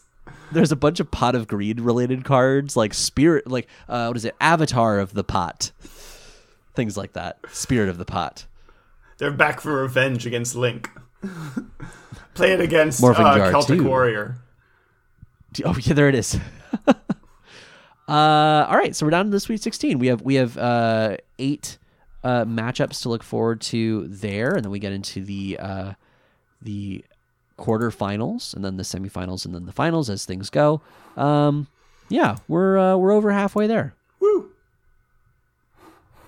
there's 0.52 0.72
a 0.72 0.76
bunch 0.76 1.00
of 1.00 1.10
pot 1.10 1.34
of 1.34 1.48
greed 1.48 1.80
related 1.80 2.24
cards 2.24 2.76
like 2.76 2.94
spirit 2.94 3.46
like 3.46 3.66
uh, 3.88 4.06
what 4.06 4.16
is 4.16 4.24
it 4.24 4.34
avatar 4.40 4.98
of 4.98 5.14
the 5.14 5.24
pot 5.24 5.72
things 6.74 6.96
like 6.96 7.12
that 7.14 7.38
spirit 7.50 7.88
of 7.88 7.98
the 7.98 8.04
pot 8.04 8.46
They're 9.18 9.30
back 9.30 9.60
for 9.60 9.82
revenge 9.82 10.26
against 10.26 10.54
Link. 10.56 10.90
Play 12.34 12.52
it 12.52 12.60
against 12.60 13.00
Morphing 13.00 13.24
uh, 13.24 13.36
jar 13.36 13.50
Celtic 13.52 13.78
two. 13.78 13.84
Warrior. 13.84 14.36
Oh 15.64 15.76
yeah, 15.80 15.94
there 15.94 16.08
it 16.08 16.16
is. 16.16 16.36
uh, 16.88 16.92
all 18.08 18.76
right, 18.76 18.94
so 18.94 19.06
we're 19.06 19.10
down 19.10 19.26
to 19.26 19.30
the 19.30 19.38
Sweet 19.40 19.62
16. 19.62 19.98
We 19.98 20.08
have 20.08 20.20
we 20.22 20.34
have 20.34 20.58
uh, 20.58 21.16
eight 21.38 21.78
uh, 22.24 22.44
matchups 22.44 23.02
to 23.02 23.08
look 23.08 23.22
forward 23.22 23.60
to 23.62 24.08
there, 24.08 24.54
and 24.54 24.64
then 24.64 24.72
we 24.72 24.80
get 24.80 24.92
into 24.92 25.24
the 25.24 25.58
uh, 25.60 25.92
the 26.64 27.04
quarterfinals, 27.58 28.54
and 28.54 28.64
then 28.64 28.76
the 28.76 28.82
semifinals, 28.82 29.44
and 29.44 29.54
then 29.54 29.66
the 29.66 29.72
finals 29.72 30.10
as 30.10 30.24
things 30.24 30.50
go. 30.50 30.80
Um, 31.16 31.68
yeah, 32.08 32.36
we're 32.48 32.76
uh, 32.76 32.96
we're 32.96 33.12
over 33.12 33.30
halfway 33.30 33.66
there. 33.66 33.94
Woo! 34.20 34.50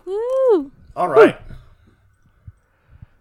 Woo! 0.05 0.71
All 0.95 1.09
right. 1.09 1.39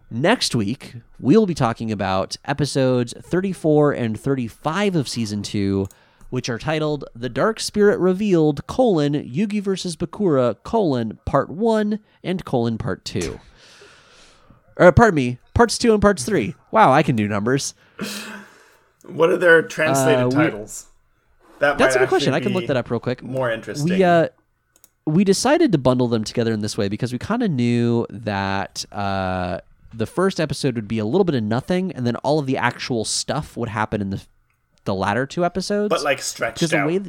Next 0.08 0.54
week, 0.54 0.94
we'll 1.18 1.46
be 1.46 1.54
talking 1.54 1.90
about 1.90 2.36
episodes 2.44 3.12
34 3.20 3.92
and 3.92 4.18
35 4.18 4.94
of 4.94 5.08
season 5.08 5.42
2, 5.42 5.88
which 6.30 6.48
are 6.48 6.58
titled 6.58 7.04
The 7.14 7.28
Dark 7.28 7.58
Spirit 7.58 7.98
Revealed, 7.98 8.66
colon, 8.68 9.14
Yugi 9.14 9.60
vs. 9.60 9.96
Bakura, 9.96 10.56
colon, 10.62 11.18
part 11.24 11.50
1 11.50 11.98
and 12.22 12.44
colon, 12.44 12.78
part 12.78 13.04
2. 13.04 13.40
Or, 14.76 14.92
pardon 14.92 15.16
me, 15.16 15.38
parts 15.56 15.78
2 15.78 15.92
and 15.92 16.00
parts 16.02 16.24
3. 16.24 16.54
Wow, 16.70 16.92
I 16.92 17.02
can 17.02 17.16
do 17.16 17.26
numbers. 17.26 17.74
What 19.06 19.30
are 19.30 19.36
their 19.36 19.62
translated 19.62 20.24
Uh, 20.24 20.28
we- 20.28 20.34
titles? 20.34 20.86
That 21.58 21.78
That's 21.78 21.96
a 21.96 22.00
good 22.00 22.08
question. 22.08 22.34
I 22.34 22.40
can 22.40 22.52
look 22.52 22.66
that 22.66 22.76
up 22.76 22.90
real 22.90 23.00
quick. 23.00 23.22
More 23.22 23.50
interesting. 23.50 23.88
We 23.88 24.04
uh 24.04 24.28
we 25.06 25.22
decided 25.24 25.72
to 25.72 25.78
bundle 25.78 26.08
them 26.08 26.22
together 26.24 26.52
in 26.52 26.60
this 26.60 26.76
way 26.76 26.88
because 26.88 27.12
we 27.12 27.18
kind 27.18 27.42
of 27.42 27.50
knew 27.50 28.06
that 28.10 28.84
uh 28.92 29.60
the 29.94 30.04
first 30.06 30.38
episode 30.38 30.74
would 30.74 30.88
be 30.88 30.98
a 30.98 31.04
little 31.06 31.24
bit 31.24 31.34
of 31.34 31.42
nothing 31.44 31.92
and 31.92 32.06
then 32.06 32.16
all 32.16 32.38
of 32.38 32.44
the 32.46 32.58
actual 32.58 33.04
stuff 33.06 33.56
would 33.56 33.70
happen 33.70 34.02
in 34.02 34.10
the 34.10 34.20
the 34.84 34.94
latter 34.94 35.24
two 35.26 35.44
episodes. 35.46 35.88
but 35.88 36.02
like 36.04 36.20
stretched 36.20 36.72
out. 36.74 37.02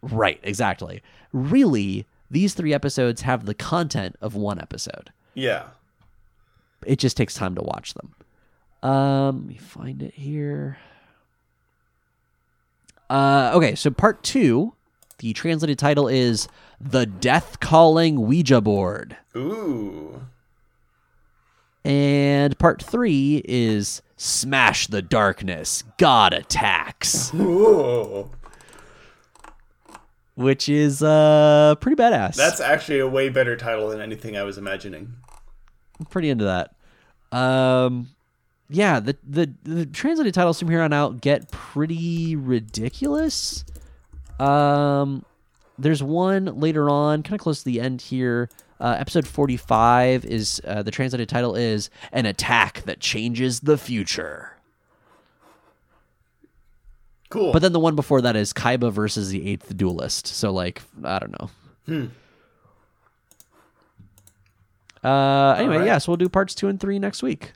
Right, 0.00 0.40
exactly. 0.42 1.02
Really, 1.32 2.06
these 2.30 2.54
3 2.54 2.72
episodes 2.72 3.22
have 3.22 3.44
the 3.46 3.54
content 3.54 4.16
of 4.20 4.34
one 4.34 4.58
episode. 4.60 5.10
yeah. 5.34 5.64
It 6.86 6.98
just 6.98 7.16
takes 7.16 7.34
time 7.34 7.54
to 7.56 7.62
watch 7.62 7.94
them. 7.94 8.14
Um, 8.82 9.36
let 9.40 9.46
me 9.46 9.56
find 9.56 10.02
it 10.02 10.14
here. 10.14 10.78
Uh, 13.10 13.52
okay, 13.54 13.74
so 13.74 13.90
part 13.90 14.22
two, 14.22 14.74
the 15.18 15.32
translated 15.32 15.78
title 15.78 16.08
is 16.08 16.46
"The 16.80 17.06
Death 17.06 17.58
Calling 17.58 18.20
Ouija 18.26 18.60
Board," 18.60 19.16
Ooh. 19.36 20.22
and 21.84 22.56
part 22.58 22.82
three 22.82 23.42
is 23.46 24.02
"Smash 24.16 24.86
the 24.88 25.02
Darkness, 25.02 25.84
God 25.96 26.32
Attacks," 26.34 27.32
Ooh. 27.34 28.30
which 30.34 30.68
is 30.68 31.02
uh 31.02 31.74
pretty 31.80 32.00
badass. 32.00 32.36
That's 32.36 32.60
actually 32.60 32.98
a 33.00 33.08
way 33.08 33.28
better 33.30 33.56
title 33.56 33.88
than 33.88 34.00
anything 34.02 34.36
I 34.36 34.42
was 34.42 34.58
imagining. 34.58 35.14
I'm 35.98 36.06
pretty 36.06 36.30
into 36.30 36.44
that. 36.44 36.74
Um, 37.36 38.08
yeah, 38.70 39.00
the, 39.00 39.16
the 39.26 39.52
the 39.62 39.86
translated 39.86 40.34
titles 40.34 40.58
from 40.58 40.68
here 40.68 40.82
on 40.82 40.92
out 40.92 41.20
get 41.20 41.50
pretty 41.50 42.36
ridiculous. 42.36 43.64
Um, 44.38 45.24
there's 45.78 46.02
one 46.02 46.60
later 46.60 46.90
on, 46.90 47.22
kind 47.22 47.34
of 47.34 47.40
close 47.40 47.60
to 47.60 47.64
the 47.64 47.80
end 47.80 48.02
here. 48.02 48.48
Uh, 48.80 48.96
episode 48.98 49.26
45 49.26 50.24
is 50.24 50.60
uh, 50.64 50.82
the 50.82 50.90
translated 50.92 51.28
title 51.28 51.56
is 51.56 51.90
an 52.12 52.26
attack 52.26 52.82
that 52.82 53.00
changes 53.00 53.60
the 53.60 53.76
future. 53.76 54.52
Cool. 57.28 57.52
But 57.52 57.60
then 57.60 57.72
the 57.72 57.80
one 57.80 57.96
before 57.96 58.20
that 58.22 58.36
is 58.36 58.52
Kaiba 58.52 58.92
versus 58.92 59.30
the 59.30 59.48
Eighth 59.48 59.76
Duelist. 59.76 60.26
So 60.28 60.52
like 60.52 60.82
I 61.04 61.18
don't 61.18 61.34
know. 61.86 62.08
Uh, 65.04 65.54
anyway, 65.58 65.74
Alright. 65.74 65.86
yeah, 65.86 65.98
so 65.98 66.10
we'll 66.12 66.16
do 66.16 66.28
parts 66.28 66.54
two 66.54 66.68
and 66.68 66.80
three 66.80 66.98
next 66.98 67.22
week. 67.22 67.52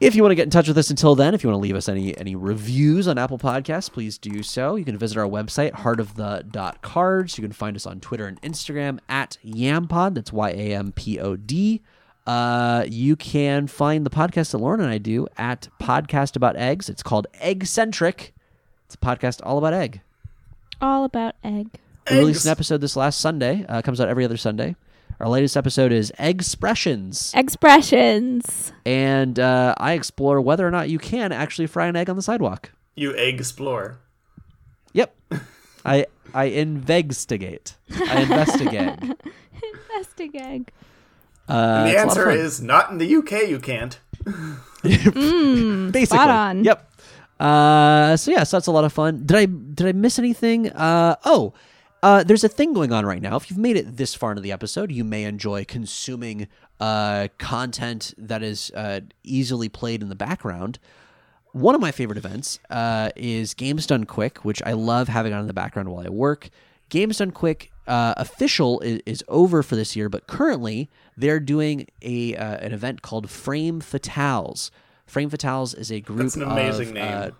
If 0.00 0.16
you 0.16 0.22
want 0.22 0.32
to 0.32 0.34
get 0.34 0.42
in 0.42 0.50
touch 0.50 0.66
with 0.66 0.76
us 0.76 0.90
until 0.90 1.14
then, 1.14 1.32
if 1.32 1.44
you 1.44 1.50
want 1.50 1.58
to 1.58 1.62
leave 1.62 1.76
us 1.76 1.88
any 1.88 2.16
any 2.18 2.34
reviews 2.34 3.06
on 3.06 3.18
Apple 3.18 3.38
Podcasts, 3.38 3.92
please 3.92 4.18
do 4.18 4.42
so. 4.42 4.74
You 4.74 4.84
can 4.84 4.98
visit 4.98 5.16
our 5.16 5.28
website, 5.28 5.70
heartofthe.cards. 5.72 7.38
You 7.38 7.42
can 7.42 7.52
find 7.52 7.76
us 7.76 7.86
on 7.86 8.00
Twitter 8.00 8.26
and 8.26 8.40
Instagram 8.42 8.98
at 9.08 9.38
Yampod. 9.46 10.14
That's 10.14 10.32
Y 10.32 10.50
A 10.50 10.74
M 10.74 10.90
P 10.90 11.20
O 11.20 11.36
D. 11.36 11.82
Uh, 12.26 12.84
you 12.88 13.14
can 13.14 13.68
find 13.68 14.04
the 14.04 14.10
podcast 14.10 14.50
that 14.52 14.58
Lauren 14.58 14.80
and 14.80 14.90
I 14.90 14.98
do 14.98 15.28
at 15.36 15.68
Podcast 15.80 16.34
About 16.34 16.56
Eggs. 16.56 16.88
It's 16.88 17.02
called 17.02 17.28
Eggcentric. 17.40 18.30
It's 18.86 18.94
a 18.94 18.98
podcast 18.98 19.40
all 19.44 19.58
about 19.58 19.72
egg. 19.72 20.00
All 20.80 21.04
about 21.04 21.36
egg. 21.44 21.68
We 22.10 22.18
released 22.18 22.44
an 22.44 22.50
episode 22.50 22.80
this 22.80 22.96
last 22.96 23.20
Sunday. 23.20 23.64
Uh, 23.68 23.82
comes 23.82 24.00
out 24.00 24.08
every 24.08 24.24
other 24.24 24.36
Sunday. 24.36 24.74
Our 25.20 25.28
latest 25.28 25.56
episode 25.56 25.92
is 25.92 26.12
Expressions, 26.18 27.32
Expressions. 27.36 28.72
and 28.84 29.38
uh, 29.38 29.74
I 29.78 29.92
explore 29.92 30.40
whether 30.40 30.66
or 30.66 30.70
not 30.72 30.88
you 30.90 30.98
can 30.98 31.30
actually 31.30 31.66
fry 31.68 31.86
an 31.86 31.94
egg 31.96 32.10
on 32.10 32.16
the 32.16 32.22
sidewalk. 32.22 32.72
you 32.96 33.14
egg 33.16 33.38
explore. 33.38 33.98
Yep, 34.94 35.14
I 35.84 36.06
I 36.34 36.44
investigate. 36.46 37.76
I 37.90 38.22
investigate. 38.22 38.98
investigate. 39.94 40.70
Uh, 41.48 41.52
And 41.52 41.86
the 41.88 41.92
it's 41.92 42.02
a 42.02 42.06
lot 42.06 42.16
of 42.18 42.28
answer 42.28 42.30
is 42.30 42.60
not 42.60 42.90
in 42.90 42.98
the 42.98 43.16
UK. 43.16 43.48
You 43.48 43.58
can't. 43.60 43.98
basically. 44.82 46.06
spot 46.06 46.28
on. 46.30 46.64
Yep. 46.64 46.88
Uh, 47.38 48.16
so 48.16 48.30
yeah, 48.30 48.42
so 48.44 48.56
that's 48.56 48.66
a 48.66 48.72
lot 48.72 48.84
of 48.84 48.92
fun. 48.92 49.22
Did 49.24 49.36
I 49.36 49.46
did 49.46 49.86
I 49.86 49.92
miss 49.92 50.18
anything? 50.18 50.68
Uh, 50.70 51.16
oh, 51.24 51.52
uh, 52.02 52.24
there's 52.24 52.44
a 52.44 52.48
thing 52.48 52.72
going 52.72 52.92
on 52.92 53.06
right 53.06 53.22
now. 53.22 53.36
If 53.36 53.48
you've 53.50 53.58
made 53.58 53.76
it 53.76 53.96
this 53.96 54.14
far 54.14 54.32
into 54.32 54.42
the 54.42 54.52
episode, 54.52 54.90
you 54.90 55.04
may 55.04 55.24
enjoy 55.24 55.64
consuming 55.64 56.48
uh, 56.80 57.28
content 57.38 58.12
that 58.18 58.42
is 58.42 58.72
uh, 58.74 59.00
easily 59.22 59.68
played 59.68 60.02
in 60.02 60.08
the 60.08 60.16
background. 60.16 60.78
One 61.52 61.74
of 61.74 61.80
my 61.80 61.92
favorite 61.92 62.18
events 62.18 62.58
uh, 62.70 63.10
is 63.14 63.54
Games 63.54 63.86
Done 63.86 64.04
Quick, 64.04 64.44
which 64.44 64.62
I 64.64 64.72
love 64.72 65.08
having 65.08 65.32
on 65.32 65.40
in 65.40 65.46
the 65.46 65.52
background 65.52 65.90
while 65.90 66.04
I 66.04 66.08
work. 66.08 66.48
Games 66.88 67.18
Done 67.18 67.30
Quick 67.30 67.70
uh, 67.86 68.14
official 68.16 68.80
is, 68.80 69.00
is 69.06 69.24
over 69.28 69.62
for 69.62 69.76
this 69.76 69.94
year, 69.94 70.08
but 70.08 70.26
currently 70.26 70.90
they're 71.16 71.40
doing 71.40 71.86
a 72.00 72.34
uh, 72.36 72.56
an 72.56 72.72
event 72.72 73.02
called 73.02 73.30
Frame 73.30 73.80
Fatales. 73.80 74.70
Frame 75.06 75.30
Fatales 75.30 75.76
is 75.76 75.92
a 75.92 76.00
group. 76.00 76.18
That's 76.18 76.36
an 76.36 76.42
amazing 76.42 76.88
of, 76.88 76.94
name. 76.94 77.32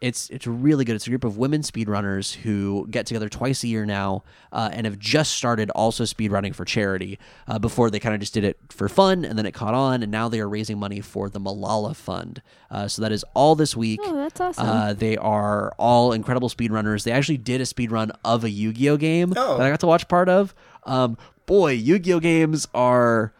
It's 0.00 0.30
it's 0.30 0.46
really 0.46 0.84
good. 0.84 0.96
It's 0.96 1.06
a 1.06 1.10
group 1.10 1.24
of 1.24 1.36
women 1.36 1.62
speedrunners 1.62 2.34
who 2.36 2.86
get 2.90 3.06
together 3.06 3.28
twice 3.28 3.62
a 3.64 3.68
year 3.68 3.84
now, 3.84 4.22
uh, 4.52 4.70
and 4.72 4.86
have 4.86 4.98
just 4.98 5.32
started 5.32 5.70
also 5.70 6.04
speedrunning 6.04 6.54
for 6.54 6.64
charity. 6.64 7.18
Uh, 7.46 7.58
before 7.58 7.90
they 7.90 8.00
kind 8.00 8.14
of 8.14 8.20
just 8.20 8.32
did 8.34 8.44
it 8.44 8.58
for 8.70 8.88
fun, 8.88 9.24
and 9.24 9.38
then 9.38 9.44
it 9.46 9.52
caught 9.52 9.74
on, 9.74 10.02
and 10.02 10.10
now 10.10 10.28
they 10.28 10.40
are 10.40 10.48
raising 10.48 10.78
money 10.78 11.00
for 11.00 11.28
the 11.28 11.38
Malala 11.40 11.94
Fund. 11.94 12.40
Uh, 12.70 12.88
so 12.88 13.02
that 13.02 13.12
is 13.12 13.24
all 13.34 13.54
this 13.54 13.76
week. 13.76 14.00
Oh, 14.04 14.14
that's 14.16 14.40
awesome. 14.40 14.66
Uh, 14.66 14.92
they 14.94 15.16
are 15.16 15.72
all 15.78 16.12
incredible 16.12 16.48
speedrunners. 16.48 17.04
They 17.04 17.12
actually 17.12 17.38
did 17.38 17.60
a 17.60 17.64
speedrun 17.64 18.10
of 18.24 18.44
a 18.44 18.50
Yu-Gi-Oh 18.50 18.96
game 18.96 19.32
Oh. 19.36 19.58
that 19.58 19.66
I 19.66 19.70
got 19.70 19.80
to 19.80 19.86
watch 19.86 20.08
part 20.08 20.28
of. 20.28 20.54
Um, 20.84 21.18
boy, 21.46 21.72
Yu-Gi-Oh 21.72 22.20
games 22.20 22.66
are 22.72 23.32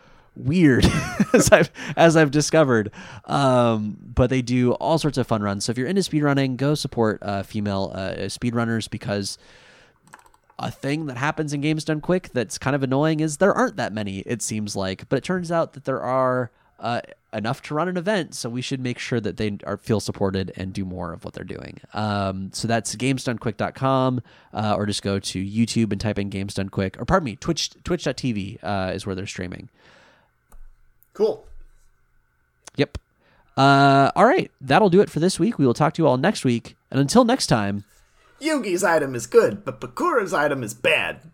weird 0.45 0.85
as 1.33 1.51
I've 1.53 1.71
as 1.97 2.17
I've 2.17 2.31
discovered. 2.31 2.91
Um, 3.25 3.97
but 4.01 4.31
they 4.31 4.43
do 4.43 4.73
all 4.73 4.99
sorts 4.99 5.19
of 5.19 5.27
fun 5.27 5.43
runs. 5.43 5.65
So 5.65 5.71
if 5.71 5.79
you're 5.79 5.87
into 5.87 6.03
speedrunning, 6.03 6.57
go 6.57 6.75
support 6.75 7.23
uh, 7.23 7.43
female 7.43 7.93
uh, 7.95 8.13
speedrunners 8.27 8.89
because 8.91 9.39
a 10.61 10.71
thing 10.71 11.07
that 11.07 11.17
happens 11.17 11.53
in 11.53 11.61
games 11.61 11.85
done 11.85 12.01
quick 12.01 12.31
that's 12.33 12.59
kind 12.59 12.77
of 12.77 12.83
annoying 12.83 13.21
is 13.21 13.39
there 13.39 13.53
aren't 13.53 13.77
that 13.77 13.93
many 13.93 14.21
it 14.21 14.43
seems 14.43 14.77
like 14.77 15.09
but 15.09 15.17
it 15.17 15.25
turns 15.25 15.51
out 15.51 15.73
that 15.73 15.85
there 15.85 16.03
are 16.03 16.51
uh, 16.79 17.01
enough 17.33 17.63
to 17.63 17.75
run 17.75 17.89
an 17.89 17.97
event 17.97 18.35
so 18.35 18.49
we 18.49 18.63
should 18.63 18.81
make 18.81 18.99
sure 18.99 19.21
that 19.21 19.37
they 19.37 19.59
are 19.65 19.77
feel 19.77 20.01
supported 20.01 20.53
and 20.57 20.73
do 20.73 20.85
more 20.85 21.13
of 21.13 21.25
what 21.25 21.35
they're 21.35 21.45
doing 21.45 21.81
um, 21.95 22.51
so 22.53 22.69
that's 22.69 22.95
gamesdonequick.com 22.95 24.21
uh, 24.53 24.75
or 24.77 24.87
just 24.87 25.03
go 25.03 25.19
to 25.19 25.43
youtube 25.43 25.93
and 25.93 26.01
type 26.01 26.19
in 26.19 26.29
games 26.29 26.55
done 26.55 26.69
quick 26.69 27.01
or 27.01 27.05
pardon 27.05 27.25
me 27.25 27.37
twitch 27.37 27.71
twitch.tv 27.85 28.59
uh, 28.63 28.93
is 28.95 29.07
where 29.07 29.15
they're 29.15 29.27
streaming 29.27 29.69
Cool. 31.13 31.47
yep. 32.77 32.99
Uh, 33.57 34.11
all 34.17 34.25
right. 34.25 34.51
That'll 34.61 34.91
do 34.91 35.01
it 35.01 35.11
for 35.11 35.21
this 35.21 35.39
week. 35.39 35.59
We 35.59 35.67
will 35.67 35.75
talk 35.75 35.95
to 35.95 36.03
you 36.03 36.07
all 36.09 36.17
next 36.17 36.45
week. 36.45 36.77
And 36.91 37.01
until 37.01 37.25
next 37.25 37.47
time. 37.49 37.85
Yugi's 38.41 38.83
item 38.83 39.15
is 39.15 39.27
good, 39.27 39.65
but 39.65 39.81
Bakura's 39.81 40.33
item 40.33 40.63
is 40.63 40.73
bad. 40.73 41.31